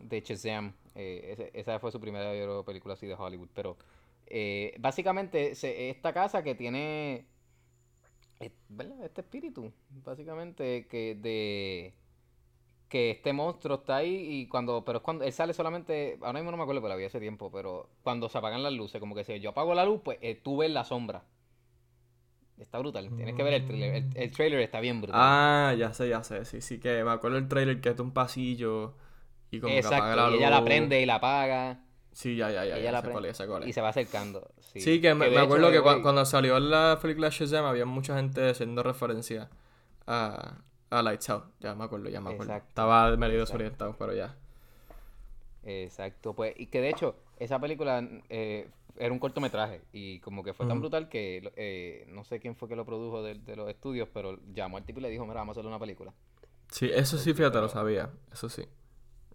de 0.00 0.20
Shazam. 0.20 0.72
Eh, 0.94 1.30
ese- 1.32 1.50
esa 1.54 1.78
fue 1.78 1.92
su 1.92 2.00
primera 2.00 2.32
película 2.64 2.94
así 2.94 3.06
de 3.06 3.14
Hollywood. 3.14 3.48
Pero 3.54 3.76
eh, 4.26 4.74
básicamente 4.80 5.54
se- 5.54 5.90
esta 5.90 6.12
casa 6.12 6.42
que 6.42 6.54
tiene 6.54 7.14
eh, 7.16 7.24
¿verdad? 8.68 9.04
este 9.04 9.20
espíritu, 9.22 9.72
básicamente 10.04 10.86
que 10.88 11.14
de 11.14 11.94
que 12.88 13.10
este 13.12 13.32
monstruo 13.32 13.78
está 13.78 13.96
ahí 13.98 14.42
y 14.42 14.48
cuando, 14.48 14.84
pero 14.84 14.98
es 14.98 15.04
cuando 15.04 15.24
él 15.24 15.32
sale 15.32 15.54
solamente, 15.54 16.18
ahora 16.22 16.34
mismo 16.40 16.50
no 16.52 16.56
me 16.58 16.62
acuerdo, 16.64 16.80
pero 16.82 16.90
la 16.90 16.96
vi 16.96 17.04
hace 17.04 17.20
tiempo, 17.20 17.50
pero 17.52 17.90
cuando 18.02 18.28
se 18.28 18.38
apagan 18.38 18.62
las 18.62 18.72
luces, 18.72 19.00
como 19.00 19.14
que 19.14 19.24
si 19.24 19.40
yo 19.40 19.50
apago 19.50 19.74
la 19.74 19.84
luz, 19.84 20.00
pues 20.04 20.18
eh, 20.22 20.36
tú 20.36 20.58
ves 20.58 20.70
la 20.70 20.84
sombra. 20.84 21.24
Está 22.58 22.78
brutal, 22.78 23.10
tienes 23.16 23.34
que 23.34 23.42
ver 23.42 23.54
el 23.54 23.64
trailer, 23.64 23.94
el, 23.94 24.06
el 24.14 24.30
trailer 24.30 24.60
está 24.60 24.80
bien 24.80 25.00
brutal. 25.00 25.34
Ah, 25.34 25.74
ya 25.78 25.92
sé, 25.94 26.08
ya 26.08 26.22
sé. 26.22 26.44
Sí, 26.44 26.60
sí, 26.60 26.78
que 26.80 27.02
me 27.04 27.10
acuerdo 27.10 27.38
el 27.38 27.48
trailer 27.48 27.80
que 27.80 27.90
es 27.90 28.00
un 28.00 28.12
pasillo 28.12 28.94
y 29.50 29.60
como 29.60 29.80
que 29.80 29.86
apaga 29.88 30.16
Exacto, 30.16 30.16
la 30.16 30.30
y 30.30 30.34
ella 30.34 30.50
la 30.50 30.64
luz. 30.64 30.64
prende 30.64 31.00
y 31.00 31.06
la 31.06 31.16
apaga, 31.16 31.84
Sí, 32.18 32.34
ya, 32.34 32.50
ya, 32.50 32.64
ya. 32.64 32.74
ella 32.78 32.82
ya 32.86 32.90
la 32.90 33.02
cuál 33.02 33.26
es, 33.26 33.40
cuál 33.46 33.62
es. 33.62 33.68
y 33.68 33.72
se 33.72 33.80
va 33.80 33.90
acercando. 33.90 34.50
Sí, 34.58 34.80
Sí, 34.80 35.00
que 35.00 35.14
me, 35.14 35.38
acuerdo 35.38 35.70
que 35.70 35.80
cuando 35.80 36.24
salió 36.24 36.58
la 36.58 36.98
película 37.00 37.28
Shazam 37.28 37.64
había 37.64 37.86
mucha 37.86 38.16
gente 38.16 38.50
haciendo 38.50 38.82
referencia 38.82 39.48
a, 40.04 40.56
a 40.90 41.02
Lights 41.02 41.30
Out. 41.30 41.44
Ya 41.60 41.76
me 41.76 41.84
acuerdo, 41.84 42.08
ya 42.08 42.20
me 42.20 42.30
acuerdo. 42.30 42.54
Exacto, 42.54 42.70
Estaba 42.70 43.16
medio 43.16 43.38
desorientado, 43.38 43.94
pero 43.96 44.14
ya. 44.14 44.34
Exacto, 45.62 46.34
pues, 46.34 46.54
y 46.58 46.66
que 46.66 46.80
de 46.80 46.88
hecho, 46.88 47.14
esa 47.38 47.60
película 47.60 48.04
eh, 48.30 48.68
era 48.96 49.12
un 49.12 49.20
cortometraje 49.20 49.82
y 49.92 50.18
como 50.18 50.42
que 50.42 50.54
fue 50.54 50.66
tan 50.66 50.80
brutal 50.80 51.08
que 51.08 51.52
eh, 51.54 52.04
no 52.08 52.24
sé 52.24 52.40
quién 52.40 52.56
fue 52.56 52.68
que 52.68 52.74
lo 52.74 52.84
produjo 52.84 53.22
de, 53.22 53.34
de 53.34 53.54
los 53.54 53.70
estudios, 53.70 54.08
pero 54.12 54.40
llamó 54.52 54.78
al 54.78 54.84
tipo 54.84 54.98
y 54.98 55.02
le 55.04 55.10
dijo, 55.10 55.24
mira, 55.24 55.38
vamos 55.38 55.52
a 55.52 55.60
hacerle 55.60 55.68
una 55.68 55.78
película. 55.78 56.12
Sí, 56.72 56.90
eso 56.92 57.16
sí, 57.16 57.32
fíjate, 57.32 57.60
lo 57.60 57.68
sabía. 57.68 58.10
Eso 58.32 58.48
sí. 58.48 58.64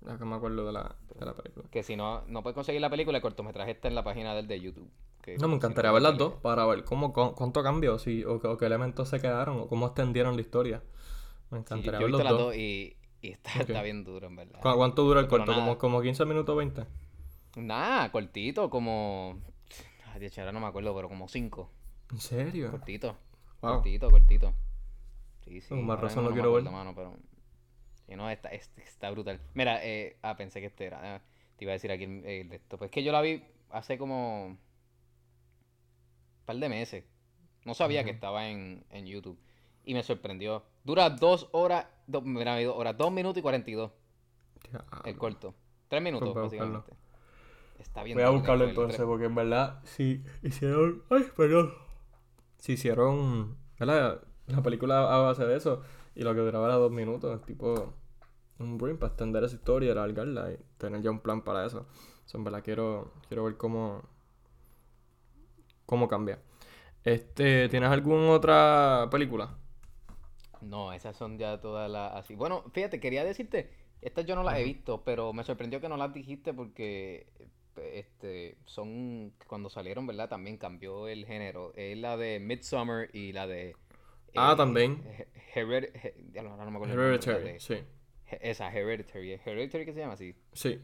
Que 0.06 0.26
me 0.26 0.36
acuerdo 0.36 0.66
de 0.66 0.74
la, 0.74 0.95
de 1.18 1.26
la 1.26 1.34
película. 1.34 1.66
Que 1.72 1.82
si 1.84 1.95
no, 1.95 2.24
no 2.28 2.43
puedes 2.43 2.56
conseguir 2.56 2.82
la 2.82 2.89
película, 2.89 3.18
el 3.18 3.22
cortometraje 3.22 3.72
está 3.72 3.88
en 3.88 3.95
la 3.95 4.04
página 4.04 4.36
del 4.36 4.47
de 4.47 4.60
YouTube. 4.60 4.89
que 5.22 5.38
No, 5.38 5.47
me 5.47 5.54
si 5.54 5.56
encantaría 5.58 5.91
puedes 5.91 6.04
ver 6.04 6.12
las 6.12 6.20
dos 6.20 6.34
para 6.41 6.66
ver 6.66 6.84
cómo, 6.84 7.14
cu- 7.14 7.34
cuánto 7.36 7.64
cambió 7.64 7.97
si, 7.99 8.24
o, 8.26 8.41
qué- 8.41 8.47
o 8.47 8.58
qué 8.58 8.66
elementos 8.66 9.08
se 9.10 9.22
quedaron 9.22 9.60
o 9.62 9.68
cómo 9.68 9.86
extendieron 9.88 10.36
la 10.36 10.41
historia. 10.41 10.82
Me 11.51 11.60
Sí, 11.60 11.62
encantaría 11.62 11.99
yo 12.01 12.08
he 12.08 12.12
ver 12.12 12.12
visto 12.12 12.24
los 12.24 12.32
las 12.34 12.41
dos. 12.41 12.56
y, 12.56 12.97
y 13.22 13.32
está, 13.32 13.82
bien 13.84 14.04
duro, 14.04 14.28
en 14.28 14.36
verdad. 14.36 14.60
¿Cu- 14.62 14.76
¿Cuánto 14.76 15.04
dura 15.04 15.22
el 15.22 15.28
corto? 15.28 15.54
¿Como, 15.54 15.78
como 15.78 16.01
15 16.01 16.26
minutos 16.26 16.56
20? 16.58 16.86
Nada, 17.56 18.12
cortito, 18.12 18.70
como. 18.70 19.39
Ay, 20.14 20.30
ahora 20.38 20.51
no 20.51 20.60
me 20.60 20.68
acuerdo, 20.68 20.93
pero 20.95 21.08
como 21.08 21.28
cinco. 21.28 21.70
¿En 22.12 22.20
serio? 22.20 22.72
Cortito. 22.72 23.16
Wow. 23.62 23.76
Cortito, 23.76 24.10
cortito. 24.12 24.54
Sí, 25.45 25.62
sí. 25.62 25.70
Con 25.70 25.86
más 25.86 25.99
razón 25.99 26.24
no 26.26 26.32
quiero 26.32 26.51
ver. 26.54 26.62
acuerdo, 26.68 26.78
mano, 26.78 26.93
pero. 26.95 27.16
Y 28.08 28.16
no, 28.16 28.30
está, 28.30 28.49
es- 28.49 28.72
está 28.78 29.10
brutal. 29.12 29.39
Mira, 29.54 29.84
eh, 29.86 30.18
ah, 30.22 30.36
pensé 30.36 30.60
que 30.60 30.68
este 30.68 30.86
era. 30.86 31.16
ah, 31.16 31.22
te 31.58 31.66
iba 31.66 31.72
a 31.72 31.74
decir 31.74 31.91
aquí 31.91 32.04
el, 32.04 32.26
el 32.26 32.49
de 32.49 32.56
esto. 32.58 32.78
Pues 32.78 32.91
que 32.91 33.04
yo 33.04 33.12
la 33.12 33.22
vi 33.22 33.43
hace 33.70 33.97
como. 33.97 34.47
Un 34.47 34.60
par 36.45 36.58
de 36.58 36.70
meses. 36.70 37.06
No 37.66 37.74
sabía 37.74 38.04
que 38.04 38.12
estaba 38.12 38.49
en, 38.49 38.84
en 38.89 39.06
YouTube. 39.06 39.39
Y 39.86 39.93
me 39.93 40.04
sorprendió. 40.04 40.64
Dura 40.84 41.10
dos 41.10 41.47
horas. 41.51 41.88
Do, 42.08 42.22
mira, 42.22 42.60
dos 42.62 42.76
horas, 42.76 42.97
dos 42.97 43.12
minutos 43.12 43.39
y 43.39 43.41
cuarenta 43.41 43.70
y 43.70 43.74
dos. 43.74 43.91
El 45.06 45.18
corto. 45.18 45.56
Tres 45.88 46.01
minutos, 46.01 46.34
básicamente. 46.34 46.93
Está 47.80 48.04
bien 48.04 48.18
Voy 48.18 48.26
a 48.26 48.30
buscarlo 48.30 48.66
entonces 48.66 49.01
porque 49.01 49.26
en 49.26 49.36
verdad 49.36 49.82
si 49.84 50.24
hicieron... 50.41 51.04
Ay, 51.10 51.26
perdón. 51.36 51.74
Si 52.58 52.74
hicieron... 52.74 53.58
¿Verdad? 53.78 54.22
La 54.47 54.62
película 54.62 55.14
a 55.14 55.18
base 55.20 55.45
de 55.45 55.58
eso 55.58 55.84
y 56.16 56.24
lo 56.24 56.34
que 56.34 56.41
duraba 56.41 56.68
era 56.68 56.76
dos 56.76 56.91
minutos. 56.91 57.43
Tipo 57.45 57.93
un 58.59 58.78
brain 58.78 58.97
para 58.97 59.09
extender 59.09 59.43
esa 59.43 59.55
historia, 59.55 59.91
alargarla 59.91 60.51
y 60.51 60.57
tener 60.78 61.01
ya 61.01 61.11
un 61.11 61.20
plan 61.20 61.43
para 61.43 61.66
eso. 61.66 61.88
So, 62.26 62.38
en 62.38 62.43
verdad 62.43 62.64
quiero, 62.64 63.14
quiero 63.28 63.43
ver 63.43 63.57
cómo... 63.57 64.01
Cómo 65.86 66.07
cambia. 66.07 66.39
Este, 67.03 67.68
¿tienes 67.68 67.89
alguna 67.89 68.32
otra 68.32 69.09
película? 69.11 69.57
No, 70.61 70.93
esas 70.93 71.18
son 71.18 71.38
ya 71.38 71.59
todas 71.59 71.91
las 71.91 72.14
así. 72.14 72.36
Bueno, 72.36 72.64
fíjate, 72.72 73.01
quería 73.01 73.26
decirte, 73.26 73.70
estas 74.01 74.26
yo 74.26 74.36
no 74.36 74.43
las 74.43 74.57
he 74.57 74.64
visto, 74.64 75.03
pero 75.03 75.34
me 75.34 75.43
sorprendió 75.43 75.82
que 75.82 75.89
no 75.89 75.97
las 75.97 76.14
dijiste 76.14 76.53
porque 76.53 77.28
este 77.76 78.57
son 78.66 79.34
cuando 79.47 79.70
salieron, 79.70 80.07
¿verdad? 80.07 80.30
También 80.30 80.57
cambió 80.57 81.07
el 81.07 81.26
género. 81.26 81.74
Es 81.76 81.97
la 81.97 82.16
de 82.18 82.39
Midsommar 82.39 83.09
y 83.14 83.34
la 83.34 83.47
de 83.47 83.76
Ah, 84.36 84.51
eh, 84.53 84.57
también. 84.57 85.03
He- 85.05 85.27
Hered- 85.55 85.91
He- 85.93 86.15
ya 86.34 86.41
no, 86.43 86.51
ahora 86.51 86.65
no 86.65 86.71
me 86.71 86.77
acuerdo 86.77 86.93
el 86.95 86.99
nombre, 86.99 87.25
la 87.27 87.34
Hereditary, 87.34 87.59
sí. 87.59 87.73
He- 88.31 88.49
esa 88.51 88.71
Hereditary, 88.73 89.34
Hereditary 89.45 89.86
que 89.86 89.93
se 89.93 89.99
llama 89.99 90.13
así. 90.13 90.36
Sí. 90.53 90.79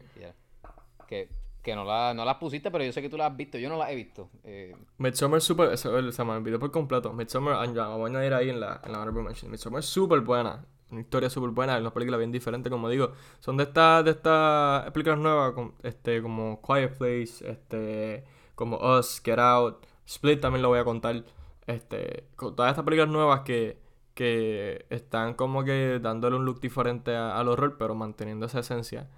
Que, 1.08 1.28
que 1.62 1.74
no, 1.74 1.84
la, 1.84 2.14
no 2.14 2.24
las 2.24 2.36
pusiste, 2.36 2.70
pero 2.70 2.84
yo 2.84 2.92
sé 2.92 3.02
que 3.02 3.08
tú 3.08 3.16
las 3.16 3.30
has 3.32 3.36
visto. 3.36 3.58
Yo 3.58 3.68
no 3.68 3.76
las 3.76 3.90
he 3.90 3.94
visto. 3.96 4.30
Eh, 4.44 4.74
Midsommar 4.98 5.40
super, 5.40 5.72
eso, 5.72 6.12
se 6.12 6.24
me 6.24 6.32
olvidó 6.32 6.58
por 6.58 6.70
completo. 6.70 7.12
Midsommar, 7.12 7.54
ah, 7.56 7.66
ya, 7.72 7.88
voy 7.88 8.04
a 8.04 8.06
añadir 8.12 8.34
ahí 8.34 8.50
en 8.50 8.60
la, 8.60 8.80
en 8.84 8.92
la 8.92 8.98
honorable 8.98 9.22
mention. 9.22 9.50
Midsommar 9.50 9.80
es 9.80 9.86
súper 9.86 10.20
buena. 10.20 10.64
Una 10.90 11.00
historia 11.00 11.28
súper 11.30 11.50
buena, 11.50 11.74
es 11.74 11.80
una 11.80 11.92
película 11.92 12.16
bien 12.16 12.32
diferente, 12.32 12.70
como 12.70 12.88
digo. 12.88 13.12
Son 13.40 13.56
de 13.56 13.64
estas 13.64 14.04
de 14.04 14.10
estas 14.12 14.90
películas 14.92 15.18
nuevas, 15.18 15.54
este, 15.84 16.20
como 16.22 16.60
Quiet 16.62 16.96
Place, 16.96 17.48
este, 17.48 18.24
como 18.56 18.76
Us, 18.78 19.20
Get 19.24 19.38
Out, 19.38 19.86
Split 20.06 20.40
también 20.40 20.62
lo 20.62 20.68
voy 20.68 20.78
a 20.80 20.84
contar. 20.84 21.24
Este, 21.66 22.24
con 22.36 22.56
todas 22.56 22.70
estas 22.72 22.84
películas 22.84 23.10
nuevas 23.10 23.40
que, 23.42 23.78
que 24.14 24.86
están 24.90 25.34
como 25.34 25.64
que 25.64 25.98
dándole 26.02 26.36
un 26.36 26.44
look 26.44 26.60
diferente 26.60 27.14
a- 27.16 27.38
al 27.38 27.48
horror, 27.48 27.76
pero 27.78 27.94
manteniendo 27.94 28.46
esa 28.46 28.60
esencia. 28.60 29.08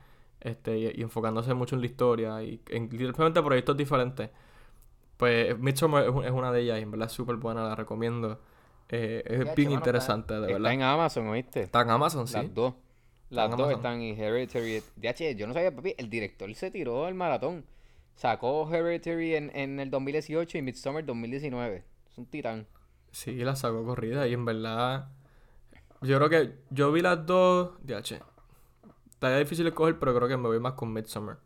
Este, 0.40 0.78
y, 0.78 0.86
y 0.96 1.02
enfocándose 1.02 1.54
mucho 1.54 1.74
en 1.76 1.80
la 1.82 1.86
historia 1.86 2.42
y 2.42 2.60
en 2.70 2.88
literalmente 2.90 3.42
proyectos 3.42 3.76
diferentes. 3.76 4.30
Pues 5.16 5.58
Midsommar 5.58 6.04
es, 6.04 6.10
un- 6.10 6.24
es 6.24 6.30
una 6.32 6.52
de 6.52 6.60
ellas 6.62 6.78
y 6.78 6.82
en 6.82 6.90
verdad 6.90 7.06
es 7.06 7.12
súper 7.12 7.36
buena, 7.36 7.62
la 7.64 7.74
recomiendo. 7.76 8.40
Eh, 8.88 9.22
es 9.26 9.44
ya, 9.44 9.54
bien 9.54 9.70
interesante, 9.72 10.34
de 10.34 10.40
está, 10.40 10.52
verdad. 10.52 10.72
está 10.72 10.74
en 10.74 10.82
Amazon, 10.82 11.28
¿oíste? 11.28 11.60
Está 11.62 11.82
en 11.82 11.90
Amazon, 11.90 12.26
sí. 12.28 12.34
Las 12.34 12.54
dos. 12.54 12.74
Las 13.30 13.50
dos 13.56 13.72
están 13.72 14.02
en 14.02 14.20
Hereditary. 14.20 14.82
DH, 14.96 15.36
yo 15.36 15.46
no 15.46 15.54
sabía, 15.54 15.74
papi. 15.74 15.94
El 15.96 16.10
director 16.10 16.52
se 16.54 16.70
tiró 16.70 17.08
el 17.08 17.14
maratón. 17.14 17.64
Sacó 18.14 18.68
Hereditary 18.70 19.36
en, 19.36 19.50
en 19.56 19.80
el 19.80 19.90
2018 19.90 20.58
y 20.58 20.62
Midsommar 20.62 21.04
2019. 21.06 21.84
Es 22.12 22.18
un 22.18 22.26
titán. 22.26 22.66
Sí, 23.10 23.34
la 23.36 23.56
sacó 23.56 23.84
corrida 23.84 24.26
y 24.28 24.34
en 24.34 24.44
verdad. 24.44 25.08
Yo 26.02 26.16
creo 26.18 26.28
que 26.30 26.58
yo 26.70 26.92
vi 26.92 27.00
las 27.02 27.24
dos. 27.26 27.72
DH. 27.82 28.20
Está 29.10 29.38
difícil 29.38 29.66
escoger, 29.66 29.98
pero 29.98 30.14
creo 30.14 30.28
que 30.28 30.36
me 30.36 30.48
voy 30.48 30.58
más 30.60 30.72
con 30.74 30.92
Midsommar. 30.92 31.38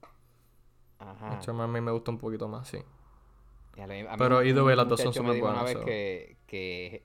Ajá. 0.98 1.30
Midsommar 1.30 1.64
a 1.68 1.72
mí 1.72 1.80
me 1.80 1.90
gusta 1.90 2.10
un 2.10 2.18
poquito 2.18 2.48
más, 2.48 2.68
sí. 2.68 2.78
A 3.78 3.86
la- 3.86 3.94
a 3.94 4.16
mí 4.16 4.16
Pero 4.18 4.40
las 4.42 4.88
dos 4.88 5.00
son 5.00 5.12
súper 5.12 5.34
dijo 5.34 5.46
una 5.46 5.62
buenas, 5.62 5.74
vez 5.74 5.84
que, 5.84 6.36
que 6.46 7.04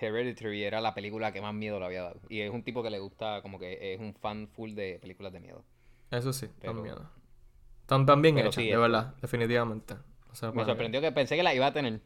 Hereditary 0.00 0.62
era 0.64 0.80
la 0.82 0.94
película 0.94 1.32
que 1.32 1.40
más 1.40 1.54
miedo 1.54 1.78
le 1.80 1.86
había 1.86 2.02
dado. 2.02 2.20
Y 2.28 2.40
es 2.40 2.50
un 2.52 2.62
tipo 2.62 2.82
que 2.82 2.90
le 2.90 2.98
gusta, 2.98 3.40
como 3.42 3.58
que 3.58 3.94
es 3.94 4.00
un 4.00 4.14
fan 4.14 4.48
full 4.48 4.72
de 4.74 4.98
películas 5.00 5.32
de 5.32 5.40
miedo. 5.40 5.64
Eso 6.10 6.32
sí, 6.32 6.48
Pero- 6.60 6.74
también. 6.74 6.96
Están 7.82 8.06
tan 8.06 8.22
bien 8.22 8.34
pero 8.36 8.48
hechas, 8.48 8.62
sí, 8.62 8.70
de 8.70 8.76
verdad, 8.76 9.14
definitivamente. 9.20 9.94
Me 10.54 10.64
sorprendió 10.64 11.00
que 11.00 11.10
pensé 11.10 11.34
que 11.36 11.42
la 11.42 11.54
iba 11.54 11.66
a 11.66 11.72
tener. 11.72 12.00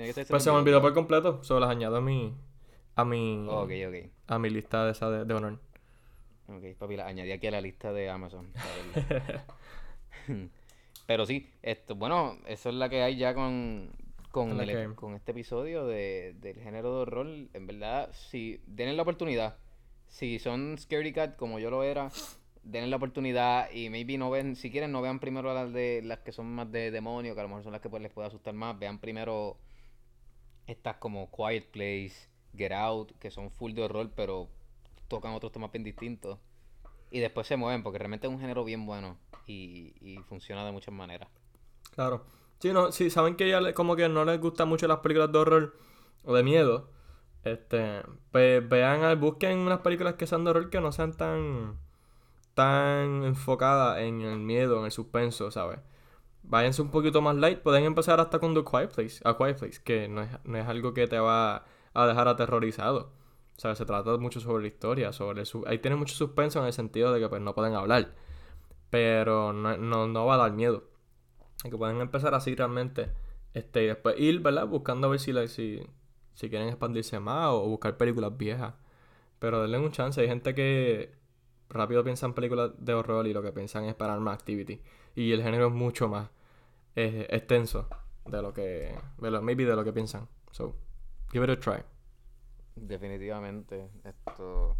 Tiene 0.00 0.06
que 0.08 0.14
ser 0.14 0.26
Pues 0.28 0.42
se 0.42 0.50
me 0.50 0.56
olvidó 0.56 0.80
por 0.80 0.94
completo, 0.94 1.44
solo 1.44 1.60
las 1.60 1.68
añado 1.70 1.96
a 1.96 2.00
mi. 2.00 2.34
a 2.96 3.04
mi. 3.04 3.44
Ok, 3.48 3.70
ok. 3.88 4.10
a 4.28 4.38
mi 4.38 4.48
lista 4.48 4.84
de 4.86 4.92
esa 4.92 5.10
de, 5.10 5.24
de 5.26 5.34
honor. 5.34 5.58
Ok, 6.48 6.64
papi, 6.78 6.96
la 6.96 7.06
añadí 7.06 7.32
aquí 7.32 7.46
a 7.46 7.50
la 7.50 7.60
lista 7.60 7.92
de 7.92 8.08
Amazon. 8.08 8.50
Pero 11.06 11.26
sí, 11.26 11.48
esto, 11.62 11.96
bueno, 11.96 12.38
eso 12.46 12.68
es 12.70 12.74
la 12.76 12.88
que 12.88 13.02
hay 13.02 13.16
ya 13.16 13.34
con, 13.34 13.90
con, 14.30 14.58
el- 14.60 14.68
que 14.90 14.94
con 14.94 15.14
este 15.14 15.32
episodio 15.32 15.86
de, 15.86 16.34
del 16.40 16.56
género 16.60 16.94
de 16.94 17.00
horror. 17.02 17.26
En 17.52 17.66
verdad, 17.66 18.10
si 18.12 18.60
denle 18.66 18.94
la 18.94 19.02
oportunidad. 19.02 19.56
Si 20.08 20.38
son 20.40 20.76
Scary 20.78 21.12
Cat 21.12 21.36
como 21.36 21.58
yo 21.60 21.70
lo 21.70 21.82
era, 21.84 22.10
denle 22.64 22.88
la 22.90 22.96
oportunidad 22.96 23.70
y 23.70 23.90
maybe 23.90 24.18
no 24.18 24.28
ven, 24.30 24.56
si 24.56 24.70
quieren 24.70 24.90
no 24.92 25.02
vean 25.02 25.20
primero 25.20 25.54
las 25.54 25.72
de 25.72 26.00
las 26.02 26.18
que 26.20 26.32
son 26.32 26.46
más 26.52 26.70
de 26.72 26.90
demonio, 26.90 27.34
que 27.34 27.40
a 27.40 27.44
lo 27.44 27.48
mejor 27.48 27.62
son 27.62 27.72
las 27.72 27.80
que 27.80 27.88
pues, 27.90 28.02
les 28.02 28.10
puede 28.12 28.26
asustar 28.28 28.54
más. 28.54 28.76
Vean 28.78 28.98
primero 28.98 29.56
estas 30.70 30.96
como 30.96 31.30
Quiet 31.30 31.70
Place, 31.70 32.28
Get 32.56 32.72
Out, 32.72 33.12
que 33.18 33.30
son 33.30 33.50
full 33.50 33.72
de 33.74 33.82
horror, 33.84 34.10
pero 34.14 34.48
tocan 35.08 35.32
otros 35.34 35.52
temas 35.52 35.72
bien 35.72 35.84
distintos. 35.84 36.38
Y 37.10 37.20
después 37.20 37.46
se 37.46 37.56
mueven, 37.56 37.82
porque 37.82 37.98
realmente 37.98 38.26
es 38.26 38.32
un 38.32 38.40
género 38.40 38.64
bien 38.64 38.86
bueno 38.86 39.16
y, 39.46 39.94
y 40.00 40.18
funciona 40.28 40.64
de 40.64 40.72
muchas 40.72 40.94
maneras. 40.94 41.28
Claro. 41.94 42.24
Sí, 42.60 42.72
no, 42.72 42.92
sí, 42.92 43.10
saben 43.10 43.36
que 43.36 43.48
ya 43.48 43.60
le- 43.60 43.74
como 43.74 43.96
que 43.96 44.08
no 44.08 44.24
les 44.24 44.40
gustan 44.40 44.68
mucho 44.68 44.86
las 44.86 44.98
películas 44.98 45.32
de 45.32 45.38
horror 45.38 45.76
o 46.24 46.34
de 46.34 46.42
miedo. 46.42 46.88
Este, 47.44 48.02
pues 48.32 48.68
vean, 48.68 49.18
busquen 49.20 49.58
unas 49.60 49.80
películas 49.80 50.14
que 50.14 50.26
sean 50.26 50.44
de 50.44 50.50
horror 50.50 50.70
que 50.70 50.80
no 50.80 50.92
sean 50.92 51.16
tan 51.16 51.78
tan 52.54 53.24
enfocadas 53.24 54.00
en 54.00 54.20
el 54.22 54.38
miedo, 54.38 54.78
en 54.80 54.86
el 54.86 54.92
suspenso, 54.92 55.50
¿sabes? 55.50 55.80
Váyanse 56.42 56.82
un 56.82 56.90
poquito 56.90 57.22
más 57.22 57.36
light, 57.36 57.60
pueden 57.60 57.84
empezar 57.84 58.20
hasta 58.20 58.38
con 58.38 58.54
The 58.54 58.64
Quiet 58.64 58.92
Place, 58.94 59.20
A 59.24 59.36
Quiet 59.36 59.58
Place, 59.58 59.80
que 59.82 60.08
no 60.08 60.22
es, 60.22 60.30
no 60.44 60.58
es 60.58 60.66
algo 60.66 60.94
que 60.94 61.06
te 61.06 61.18
va 61.18 61.64
a 61.94 62.06
dejar 62.06 62.28
aterrorizado. 62.28 63.12
O 63.56 63.60
sea, 63.60 63.74
se 63.74 63.84
trata 63.84 64.16
mucho 64.16 64.40
sobre 64.40 64.62
la 64.62 64.68
historia, 64.68 65.12
sobre 65.12 65.42
ahí 65.66 65.78
tiene 65.78 65.96
mucho 65.96 66.14
suspenso 66.14 66.60
en 66.60 66.66
el 66.66 66.72
sentido 66.72 67.12
de 67.12 67.20
que 67.20 67.28
pues 67.28 67.42
no 67.42 67.54
pueden 67.54 67.74
hablar, 67.74 68.14
pero 68.90 69.52
no, 69.52 69.76
no, 69.76 70.06
no 70.06 70.26
va 70.26 70.34
a 70.34 70.38
dar 70.38 70.52
miedo. 70.52 70.84
Que 71.62 71.76
pueden 71.76 72.00
empezar 72.00 72.34
así 72.34 72.54
realmente. 72.54 73.12
Este, 73.54 73.84
y 73.84 73.86
después 73.88 74.18
ir, 74.18 74.40
¿verdad? 74.40 74.66
Buscando 74.66 75.08
a 75.08 75.10
ver 75.10 75.20
si, 75.20 75.32
si, 75.48 75.86
si 76.34 76.48
quieren 76.48 76.68
expandirse 76.68 77.20
más 77.20 77.48
o, 77.50 77.68
buscar 77.68 77.96
películas 77.96 78.36
viejas. 78.36 78.74
Pero 79.38 79.62
denle 79.62 79.78
un 79.78 79.92
chance. 79.92 80.20
Hay 80.20 80.28
gente 80.28 80.54
que 80.54 81.14
rápido 81.70 82.04
piensa 82.04 82.26
en 82.26 82.34
películas 82.34 82.72
de 82.78 82.94
horror 82.94 83.26
y 83.26 83.32
lo 83.32 83.42
que 83.42 83.52
piensan 83.52 83.84
es 83.84 83.94
Paranormal 83.94 84.34
Activity. 84.34 84.80
Y 85.14 85.32
el 85.32 85.42
género 85.42 85.68
es 85.68 85.72
mucho 85.72 86.08
más 86.08 86.28
eh, 86.96 87.26
extenso 87.30 87.88
de 88.26 88.42
lo 88.42 88.52
que, 88.52 88.94
de 89.18 89.30
lo, 89.30 89.42
maybe 89.42 89.64
de 89.64 89.76
lo 89.76 89.84
que 89.84 89.92
piensan. 89.92 90.28
So, 90.50 90.74
give 91.32 91.44
it 91.44 91.50
a 91.50 91.58
try. 91.58 91.82
Definitivamente. 92.76 93.88
Esto. 94.04 94.76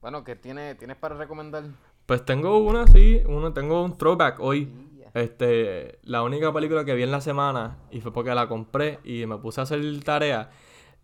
Bueno, 0.00 0.24
¿qué 0.24 0.36
tiene, 0.36 0.74
tienes 0.74 0.96
para 0.96 1.16
recomendar? 1.16 1.64
Pues 2.06 2.24
tengo 2.24 2.58
una, 2.58 2.86
sí, 2.86 3.22
uno, 3.26 3.52
tengo 3.52 3.82
un 3.82 3.96
throwback 3.96 4.38
hoy. 4.40 4.72
Este, 5.14 5.98
la 6.02 6.22
única 6.22 6.52
película 6.52 6.84
que 6.84 6.94
vi 6.94 7.02
en 7.02 7.10
la 7.10 7.22
semana 7.22 7.78
y 7.90 8.00
fue 8.02 8.12
porque 8.12 8.34
la 8.34 8.48
compré 8.48 8.98
y 9.02 9.24
me 9.26 9.38
puse 9.38 9.60
a 9.60 9.64
hacer 9.64 9.80
tarea. 10.04 10.50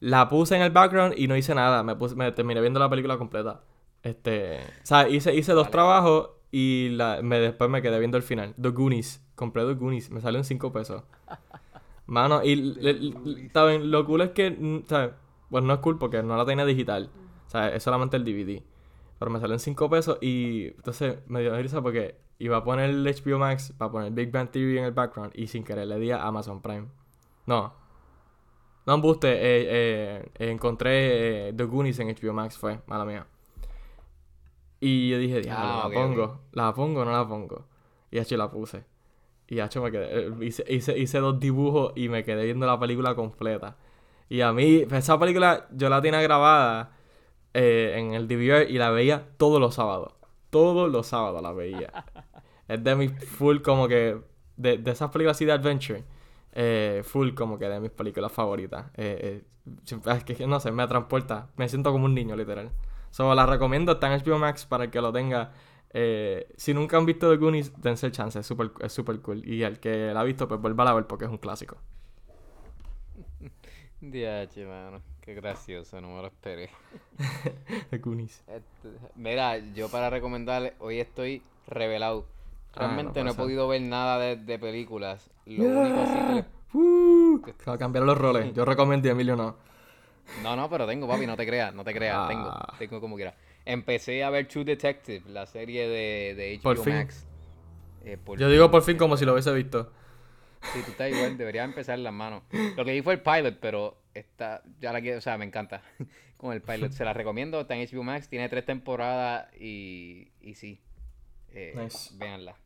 La 0.01 0.29
puse 0.29 0.57
en 0.57 0.63
el 0.63 0.71
background 0.71 1.15
y 1.17 1.29
no 1.29 1.37
hice 1.37 1.55
nada. 1.55 1.83
Me, 1.83 1.97
puse, 1.97 2.15
me 2.15 2.31
terminé 2.33 2.61
viendo 2.61 2.79
la 2.79 2.91
película 2.91 3.17
completa. 3.17 3.63
Este, 4.03 4.59
o 4.59 4.87
sea, 4.87 5.09
hice, 5.09 5.35
hice 5.35 5.53
dos 5.53 5.65
Vale. 5.65 5.73
trabajos 5.73 6.31
y 6.51 6.91
la, 6.91 7.21
me, 7.23 7.39
después 7.39 7.71
me 7.71 7.83
quedé 7.83 7.99
viendo 7.99 8.17
el 8.17 8.23
final. 8.23 8.55
The 8.61 8.71
Goonies. 8.71 9.25
Compré 9.35 9.65
The 9.65 9.75
Goonies. 9.75 10.11
Me 10.11 10.21
salió 10.21 10.39
en 10.39 10.45
5 10.45 10.73
pesos. 10.73 11.03
Mano, 12.07 12.43
y 12.45 13.51
¿saben? 13.53 13.91
Lo 13.91 14.05
cool 14.05 14.23
es 14.23 14.31
que, 14.31 14.83
¿sabes? 14.87 15.13
Pues 15.51 15.65
no 15.65 15.73
es 15.75 15.81
cool 15.81 15.99
porque 15.99 16.23
no 16.23 16.37
la 16.37 16.45
tenía 16.45 16.65
digital. 16.65 17.11
O 17.47 17.51
sea, 17.51 17.69
es 17.75 17.83
solamente 17.83 18.17
el 18.17 18.25
DVD. 18.25 18.63
pero 19.19 19.31
me 19.31 19.41
salió 19.41 19.55
en 19.55 19.61
5 19.61 19.89
pesos 19.91 20.19
y 20.21 20.67
entonces 20.69 21.19
me 21.27 21.41
dio 21.41 21.57
risa 21.57 21.81
porque 21.81 22.17
iba 22.39 22.57
a 22.59 22.65
poner 22.65 22.91
el 22.91 23.05
HBO 23.07 23.39
Max 23.39 23.73
para 23.79 23.91
poner 23.93 24.13
Big 24.13 24.31
Bang 24.33 24.51
Theory 24.51 24.79
en 24.79 24.85
el 24.85 24.93
background 24.93 25.33
y 25.35 25.47
sin 25.47 25.63
querer 25.65 25.87
le 25.87 25.99
di 25.99 26.11
a 26.11 26.27
Amazon 26.27 26.61
Prime. 26.61 26.89
No. 27.47 27.73
No 28.85 28.95
embuste, 28.95 29.29
eh, 29.33 30.33
eh, 30.39 30.51
encontré 30.51 31.49
eh, 31.49 31.53
The 31.53 31.65
Goonies 31.65 32.01
en 32.01 32.09
HBO 32.09 32.33
Max, 32.33 32.59
fue, 32.59 32.81
mala 32.87 33.05
mía. 33.05 33.27
Y 34.85 35.11
yo 35.11 35.19
dije, 35.19 35.41
diablo, 35.41 35.65
Ah, 35.65 35.89
¿la 35.89 35.95
pongo? 35.95 36.41
¿La 36.51 36.75
pongo 36.75 37.03
o 37.03 37.05
no 37.05 37.13
la 37.13 37.27
pongo? 37.29 37.69
Y 38.11 38.19
hecho 38.19 38.37
la 38.37 38.51
puse. 38.51 38.85
Y 39.47 39.61
hecho 39.61 39.81
me 39.81 39.93
quedé, 39.93 40.27
eh, 40.27 40.33
hice, 40.41 40.65
hice, 40.69 40.99
hice 40.99 41.19
dos 41.21 41.39
dibujos 41.39 41.93
y 41.95 42.09
me 42.09 42.25
quedé 42.25 42.45
viendo 42.45 42.67
la 42.67 42.81
película 42.81 43.15
completa. 43.15 43.77
Y 44.29 44.41
a 44.41 44.53
mí, 44.53 44.85
esa 44.91 45.21
película 45.21 45.69
yo 45.71 45.89
la 45.89 46.03
tenía 46.03 46.21
grabada 46.21 46.97
eh, 47.55 47.95
en 47.97 48.15
el 48.15 48.27
DVR 48.27 48.69
y 48.69 48.79
la 48.79 48.91
veía 48.91 49.29
todos 49.37 49.61
los 49.61 49.77
sábados. 49.77 50.15
Todos 50.51 50.91
los 50.91 51.07
sábados 51.07 51.41
la 51.43 51.53
veía. 51.53 51.93
es 52.69 52.83
de 52.83 52.97
mis 52.97 53.13
full 53.25 53.61
como 53.61 53.87
que, 53.87 54.21
de, 54.57 54.79
de 54.79 54.91
esas 54.91 55.11
películas 55.13 55.37
así 55.37 55.45
de 55.45 55.53
adventure, 55.53 56.05
eh, 56.55 57.03
full 57.05 57.35
como 57.35 57.57
que 57.57 57.69
de 57.69 57.79
mis 57.79 57.93
películas 57.93 58.33
favoritas. 58.33 58.87
Eh, 58.97 59.45
eh, 59.45 60.05
es 60.17 60.25
que 60.25 60.45
no 60.49 60.59
sé, 60.59 60.73
me 60.73 60.87
transporta. 60.89 61.51
Me 61.57 61.69
siento 61.69 61.93
como 61.93 62.07
un 62.07 62.15
niño, 62.15 62.35
literal. 62.35 62.73
So, 63.13 63.33
la 63.35 63.47
recomiendo, 63.47 63.93
está 63.93 64.13
en 64.13 64.21
HBO 64.21 64.39
Max 64.39 64.67
para 64.67 64.85
el 64.85 64.91
que 64.91 65.01
lo 65.01 65.13
tenga. 65.13 65.53
Eh, 65.95 66.49
si 66.57 66.75
nunca 66.75 66.97
han 66.97 67.07
visto 67.07 67.31
The 67.31 67.37
Goonies, 67.37 67.81
dense 67.81 68.07
el 68.07 68.13
chance, 68.13 68.41
es 68.41 68.47
súper 68.47 68.73
es 68.81 68.93
super 68.93 69.21
cool. 69.21 69.47
Y 69.47 69.63
el 69.63 69.79
que 69.79 70.13
la 70.13 70.21
ha 70.21 70.25
visto, 70.25 70.49
pues 70.49 70.61
vuelva 70.61 70.91
a 70.91 70.95
ver 70.95 71.07
porque 71.07 71.27
es 71.27 71.31
un 71.31 71.39
clásico. 71.39 71.77
DH, 74.01 74.67
mano. 74.67 75.03
Qué 75.21 75.35
gracioso, 75.35 76.01
no 76.01 76.09
me 76.09 76.23
lo 76.23 76.27
esperé. 76.27 76.71
The 77.91 77.99
Goonies. 77.99 78.43
Este, 78.49 78.89
mira, 79.15 79.59
yo 79.75 79.89
para 79.89 80.11
recomendarle, 80.11 80.75
hoy 80.81 80.99
estoy 80.99 81.43
revelado. 81.69 82.25
Ah, 82.75 82.81
Realmente 82.81 83.21
no 83.21 83.27
no, 83.27 83.31
he 83.33 83.35
podido 83.35 83.69
ver 83.69 83.83
nada 83.83 84.19
de, 84.19 84.37
de 84.37 84.59
películas. 84.59 85.31
Lo 85.47 85.65
único 85.65 86.01
así 86.01 86.15
que 86.15 86.63
Uh, 86.75 87.41
a 87.67 87.77
los 88.01 88.19
roles. 88.19 88.55
Yo 88.55 88.65
recomiendo 88.65 89.09
y 89.09 89.11
Emilio 89.11 89.37
no. 89.37 89.57
No, 90.43 90.57
no, 90.57 90.69
pero 90.71 90.87
tengo, 90.87 91.07
papi, 91.09 91.27
no 91.27 91.37
te 91.37 91.47
creas, 91.47 91.75
no 91.75 91.85
te 91.85 91.93
creas, 91.93 92.17
Ah. 92.19 92.29
tengo, 92.29 92.79
tengo 92.79 93.01
como 93.01 93.17
quiera. 93.17 93.35
Empecé 93.65 94.25
a 94.25 94.31
ver 94.31 94.49
True 94.49 94.65
Detective, 94.65 95.23
la 95.31 95.47
serie 95.47 95.89
de, 95.89 96.35
de 96.35 96.57
HBO 96.59 96.63
Por 96.63 96.79
fin. 96.85 96.95
Max. 96.95 97.27
Eh, 98.05 98.17
por 98.17 98.39
Yo 98.39 98.49
digo 98.51 98.71
por 98.71 98.83
fin 98.83 98.97
como 98.97 99.17
si 99.17 99.25
lo 99.25 99.33
hubiese 99.33 99.53
visto. 99.53 99.93
Sí, 100.73 100.81
tú 100.85 100.93
estás 100.93 101.11
igual, 101.11 101.37
deberías 101.37 101.65
empezar 101.65 101.99
las 101.99 102.13
manos. 102.13 102.43
Lo 102.77 102.85
que 102.85 102.93
vi 102.93 103.03
fue 103.03 103.15
el 103.15 103.21
pilot, 103.21 103.59
pero 103.61 103.99
está, 104.15 104.63
ya 104.81 104.93
la 104.93 105.01
quiero, 105.01 105.19
o 105.19 105.21
sea, 105.21 105.37
me 105.39 105.45
encanta 105.45 105.83
con 106.37 106.53
el 106.53 106.63
pilot. 106.63 106.93
Se 106.93 107.05
la 107.05 107.13
recomiendo, 107.13 107.61
está 107.61 107.75
en 107.77 107.87
HBO 107.89 108.03
Max, 108.05 108.29
tiene 108.29 108.49
tres 108.49 108.65
temporadas 108.65 109.49
y, 109.61 110.31
y 110.41 110.55
sí, 110.55 110.81
eh, 111.53 111.75
Nice. 111.77 112.11
véanla. 112.17 112.57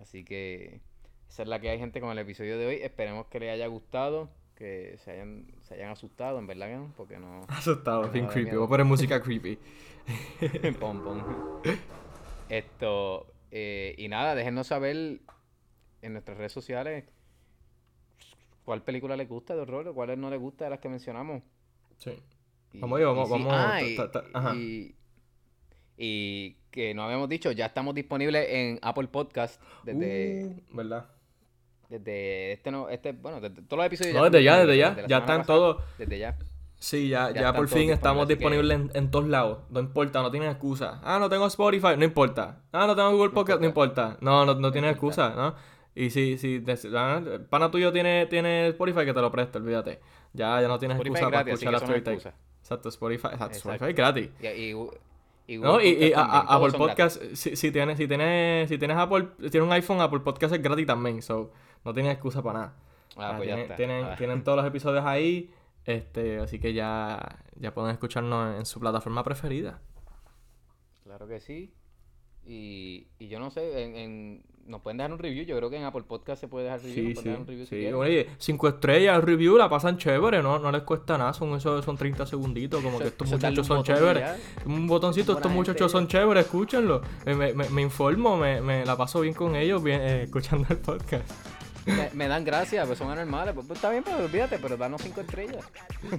Así 0.00 0.24
que 0.24 0.80
esa 1.28 1.42
es 1.42 1.48
la 1.48 1.58
que 1.58 1.70
hay 1.70 1.78
gente 1.78 2.00
con 2.00 2.10
el 2.10 2.18
episodio 2.18 2.58
de 2.58 2.66
hoy. 2.66 2.74
Esperemos 2.82 3.26
que 3.28 3.40
les 3.40 3.52
haya 3.52 3.66
gustado, 3.66 4.30
que 4.56 4.96
se 5.04 5.10
hayan, 5.12 5.46
se 5.62 5.74
hayan 5.74 5.90
asustado, 5.90 6.38
en 6.38 6.46
verdad 6.46 6.66
que 6.68 6.76
no, 6.76 6.92
porque 6.96 7.18
no... 7.18 7.42
Asustado, 7.48 8.08
bien 8.10 8.26
creepy. 8.26 8.44
miedo. 8.46 8.60
Voy 8.60 8.66
a 8.66 8.70
poner 8.70 8.86
música 8.86 9.22
creepy. 9.22 9.58
Pom, 10.80 11.02
pom. 11.02 11.22
Esto, 12.48 13.26
eh, 13.50 13.94
y 13.98 14.08
nada, 14.08 14.34
déjenos 14.34 14.68
saber 14.68 15.20
en 16.02 16.12
nuestras 16.12 16.38
redes 16.38 16.52
sociales 16.52 17.04
cuál 18.64 18.82
película 18.82 19.16
les 19.16 19.28
gusta 19.28 19.54
de 19.54 19.60
horror 19.62 19.88
o 19.88 19.94
cuáles 19.94 20.16
no 20.18 20.30
les 20.30 20.40
gusta 20.40 20.64
de 20.64 20.70
las 20.70 20.80
que 20.80 20.88
mencionamos. 20.88 21.42
Sí. 21.98 22.12
Y- 22.72 22.78
Vamos 22.80 23.00
vamos- 23.00 23.28
y 23.28 23.32
sí- 23.32 23.44
vamos, 23.44 23.52
ah, 23.98 24.10
ta- 24.12 24.24
ajá. 24.34 24.54
y- 24.56 24.94
y 25.98 26.56
que 26.70 26.94
no 26.94 27.02
habíamos 27.04 27.28
dicho, 27.28 27.50
ya 27.52 27.66
estamos 27.66 27.94
disponibles 27.94 28.46
en 28.50 28.78
Apple 28.82 29.08
Podcast 29.08 29.60
desde, 29.82 30.46
Uh, 30.72 30.76
¿Verdad? 30.76 31.06
Desde 31.88 32.52
este 32.52 32.70
no, 32.70 32.88
este, 32.88 33.12
bueno, 33.12 33.40
desde 33.40 33.62
todos 33.62 33.78
los 33.78 33.86
episodios 33.86 34.14
No, 34.14 34.24
desde 34.24 34.42
ya, 34.44 34.58
desde 34.58 34.76
ya. 34.76 34.88
desde 34.90 35.02
la 35.02 35.08
Ya 35.08 35.18
están 35.18 35.40
pasada, 35.40 35.58
todos. 35.58 35.82
Desde 35.98 36.18
ya. 36.18 36.36
Sí, 36.78 37.08
ya, 37.08 37.30
Ya 37.32 37.52
por 37.54 37.68
fin 37.68 37.90
estamos 37.90 38.28
disponibles, 38.28 38.68
que- 38.68 38.98
en, 38.98 39.04
en 39.04 39.10
todos 39.10 39.26
lados. 39.28 39.58
No 39.70 39.80
importa, 39.80 40.20
no 40.22 40.30
tienes 40.30 40.50
excusa. 40.50 41.00
Ah, 41.02 41.18
no 41.18 41.28
tengo 41.30 41.46
Spotify, 41.46 41.96
no 41.96 42.04
importa. 42.04 42.60
Ah, 42.72 42.86
no 42.86 42.94
tengo 42.94 43.12
Google 43.12 43.30
Podcast, 43.30 43.60
no 43.60 43.66
importa. 43.66 44.18
No, 44.20 44.44
no, 44.44 44.54
no 44.54 44.70
tienes 44.72 44.90
excusa, 44.92 45.30
¿no? 45.34 45.54
Y 45.94 46.10
si, 46.10 46.36
si 46.36 46.62
ah, 46.94 47.22
el 47.24 47.40
pana 47.46 47.70
tuyo 47.70 47.90
tiene, 47.92 48.26
tiene 48.26 48.68
Spotify, 48.68 49.06
que 49.06 49.14
te 49.14 49.20
lo 49.22 49.30
preste, 49.32 49.56
olvídate. 49.56 50.00
Ya, 50.34 50.60
ya 50.60 50.68
no 50.68 50.78
tienes 50.78 50.96
Spotify 50.98 51.14
excusa 51.24 51.30
para 51.30 51.50
escuchar 51.50 51.72
no 51.72 51.80
Take. 51.80 51.98
excusa. 52.12 52.34
Exacto, 52.60 52.88
Spotify, 52.90 53.26
exacto, 53.28 53.44
Exacto. 53.46 53.70
Spotify 53.72 53.92
gratis. 53.94 54.28
Y, 54.42 54.46
y, 54.46 54.74
y 55.54 55.58
No, 55.58 55.80
y, 55.80 56.12
a- 56.12 56.20
a- 56.20 56.56
Apple 56.56 56.72
Podcast, 56.76 57.22
si, 57.32 57.56
si 57.56 57.70
tienes, 57.70 57.96
si 57.96 58.06
tienes, 58.06 58.68
si 58.68 58.76
tienes 58.76 58.98
Apple, 58.98 59.28
si 59.40 59.48
tienes 59.48 59.66
un 59.66 59.72
iPhone, 59.72 60.02
Apple 60.02 60.20
Podcast 60.20 60.52
es 60.54 60.62
gratis 60.62 60.86
también, 60.86 61.22
so 61.22 61.50
no 61.86 61.94
tienes 61.94 62.12
excusa 62.12 62.42
para 62.42 62.58
nada. 62.58 62.74
Ah, 63.16 63.34
pues 63.38 63.48
ya 63.48 63.54
tienen, 63.54 63.62
está. 63.62 63.76
tienen, 63.76 64.04
Ah. 64.04 64.16
tienen 64.16 64.44
todos 64.44 64.58
los 64.58 64.66
episodios 64.66 65.04
ahí, 65.06 65.50
este, 65.86 66.38
así 66.40 66.58
que 66.58 66.74
ya, 66.74 67.38
ya 67.58 67.72
pueden 67.72 67.92
escucharnos 67.92 68.58
en 68.58 68.66
su 68.66 68.78
plataforma 68.80 69.24
preferida. 69.24 69.80
Claro 71.04 71.26
que 71.26 71.40
sí. 71.40 71.72
Y, 72.44 73.08
y 73.18 73.28
yo 73.28 73.38
no 73.40 73.50
sé, 73.50 73.82
en, 73.82 73.96
en- 73.96 74.42
nos 74.66 74.80
pueden 74.80 74.96
dejar 74.98 75.12
un 75.12 75.18
review. 75.20 75.44
Yo 75.44 75.56
creo 75.56 75.70
que 75.70 75.76
en 75.76 75.84
Apple 75.84 76.02
Podcast 76.02 76.40
se 76.40 76.48
puede 76.48 76.64
dejar 76.64 76.80
review. 76.80 76.94
Sí, 76.94 77.14
nos 77.14 77.18
sí, 77.18 77.24
dejar 77.24 77.40
un 77.40 77.46
review 77.46 77.64
si 77.66 77.70
sí. 77.70 77.76
quieren. 77.76 77.94
Oye, 77.94 78.30
cinco 78.38 78.68
estrellas, 78.68 79.22
review, 79.22 79.56
la 79.56 79.68
pasan 79.68 79.96
chévere, 79.96 80.42
no, 80.42 80.58
no 80.58 80.70
les 80.72 80.82
cuesta 80.82 81.16
nada, 81.16 81.32
son 81.32 81.54
esos, 81.56 81.84
son 81.84 81.96
30 81.96 82.26
segunditos, 82.26 82.82
como 82.82 82.98
que 82.98 83.04
Eso- 83.04 83.12
estos 83.12 83.28
eso 83.28 83.36
muchachos 83.36 83.66
son 83.66 83.82
chéveres. 83.84 84.24
Un 84.66 84.86
botoncito, 84.88 85.32
estos 85.34 85.50
muchachos 85.52 85.90
son 85.92 86.06
chéveres, 86.08 86.44
escúchenlo. 86.44 87.00
Me, 87.24 87.34
me, 87.34 87.52
me- 87.54 87.68
me 87.70 87.82
informo, 87.82 88.36
me, 88.36 88.60
me 88.60 88.84
la 88.84 88.96
paso 88.96 89.20
bien 89.20 89.34
con 89.34 89.54
ellos, 89.56 89.82
bien, 89.82 90.00
eh, 90.02 90.22
escuchando 90.24 90.66
el 90.70 90.78
podcast. 90.78 91.30
Me, 91.86 92.10
me 92.12 92.28
dan 92.28 92.44
gracias, 92.44 92.84
pues 92.86 92.98
son 92.98 93.10
anormales. 93.10 93.54
Pues, 93.54 93.66
pues, 93.66 93.78
está 93.78 93.90
bien, 93.90 94.02
pero 94.04 94.24
olvídate, 94.24 94.58
pero 94.58 94.76
danos 94.76 95.00
cinco 95.02 95.20
estrellas. 95.20 95.64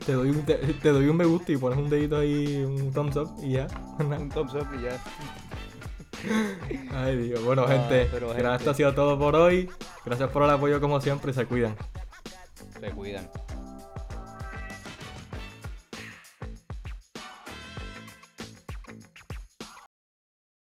Te 0.05 0.13
doy, 0.13 0.29
un, 0.29 0.43
te, 0.45 0.55
te 0.55 0.89
doy 0.89 1.07
un 1.07 1.17
me 1.17 1.25
gusta 1.25 1.51
y 1.51 1.57
pones 1.57 1.77
un 1.77 1.89
dedito 1.89 2.17
ahí, 2.17 2.63
un 2.63 2.91
thumbs 2.93 3.15
up 3.17 3.35
y 3.43 3.51
ya. 3.53 3.67
Un 3.99 4.29
thumbs 4.29 4.53
up 4.53 4.67
y 4.79 4.83
ya. 4.83 5.01
Ay, 6.93 7.17
Dios. 7.17 7.43
Bueno, 7.43 7.65
Ah, 7.67 7.71
gente, 7.71 8.07
pero, 8.11 8.27
gracias, 8.29 8.35
gente. 8.47 8.55
esto 8.57 8.71
ha 8.71 8.73
sido 8.73 8.93
todo 8.95 9.19
por 9.19 9.35
hoy. 9.35 9.69
Gracias 10.05 10.29
por 10.29 10.43
el 10.43 10.49
apoyo 10.49 10.79
como 10.81 10.99
siempre 11.01 11.31
y 11.31 11.33
se 11.33 11.45
cuidan. 11.45 11.75
Se 12.79 12.89
cuidan. 12.91 13.29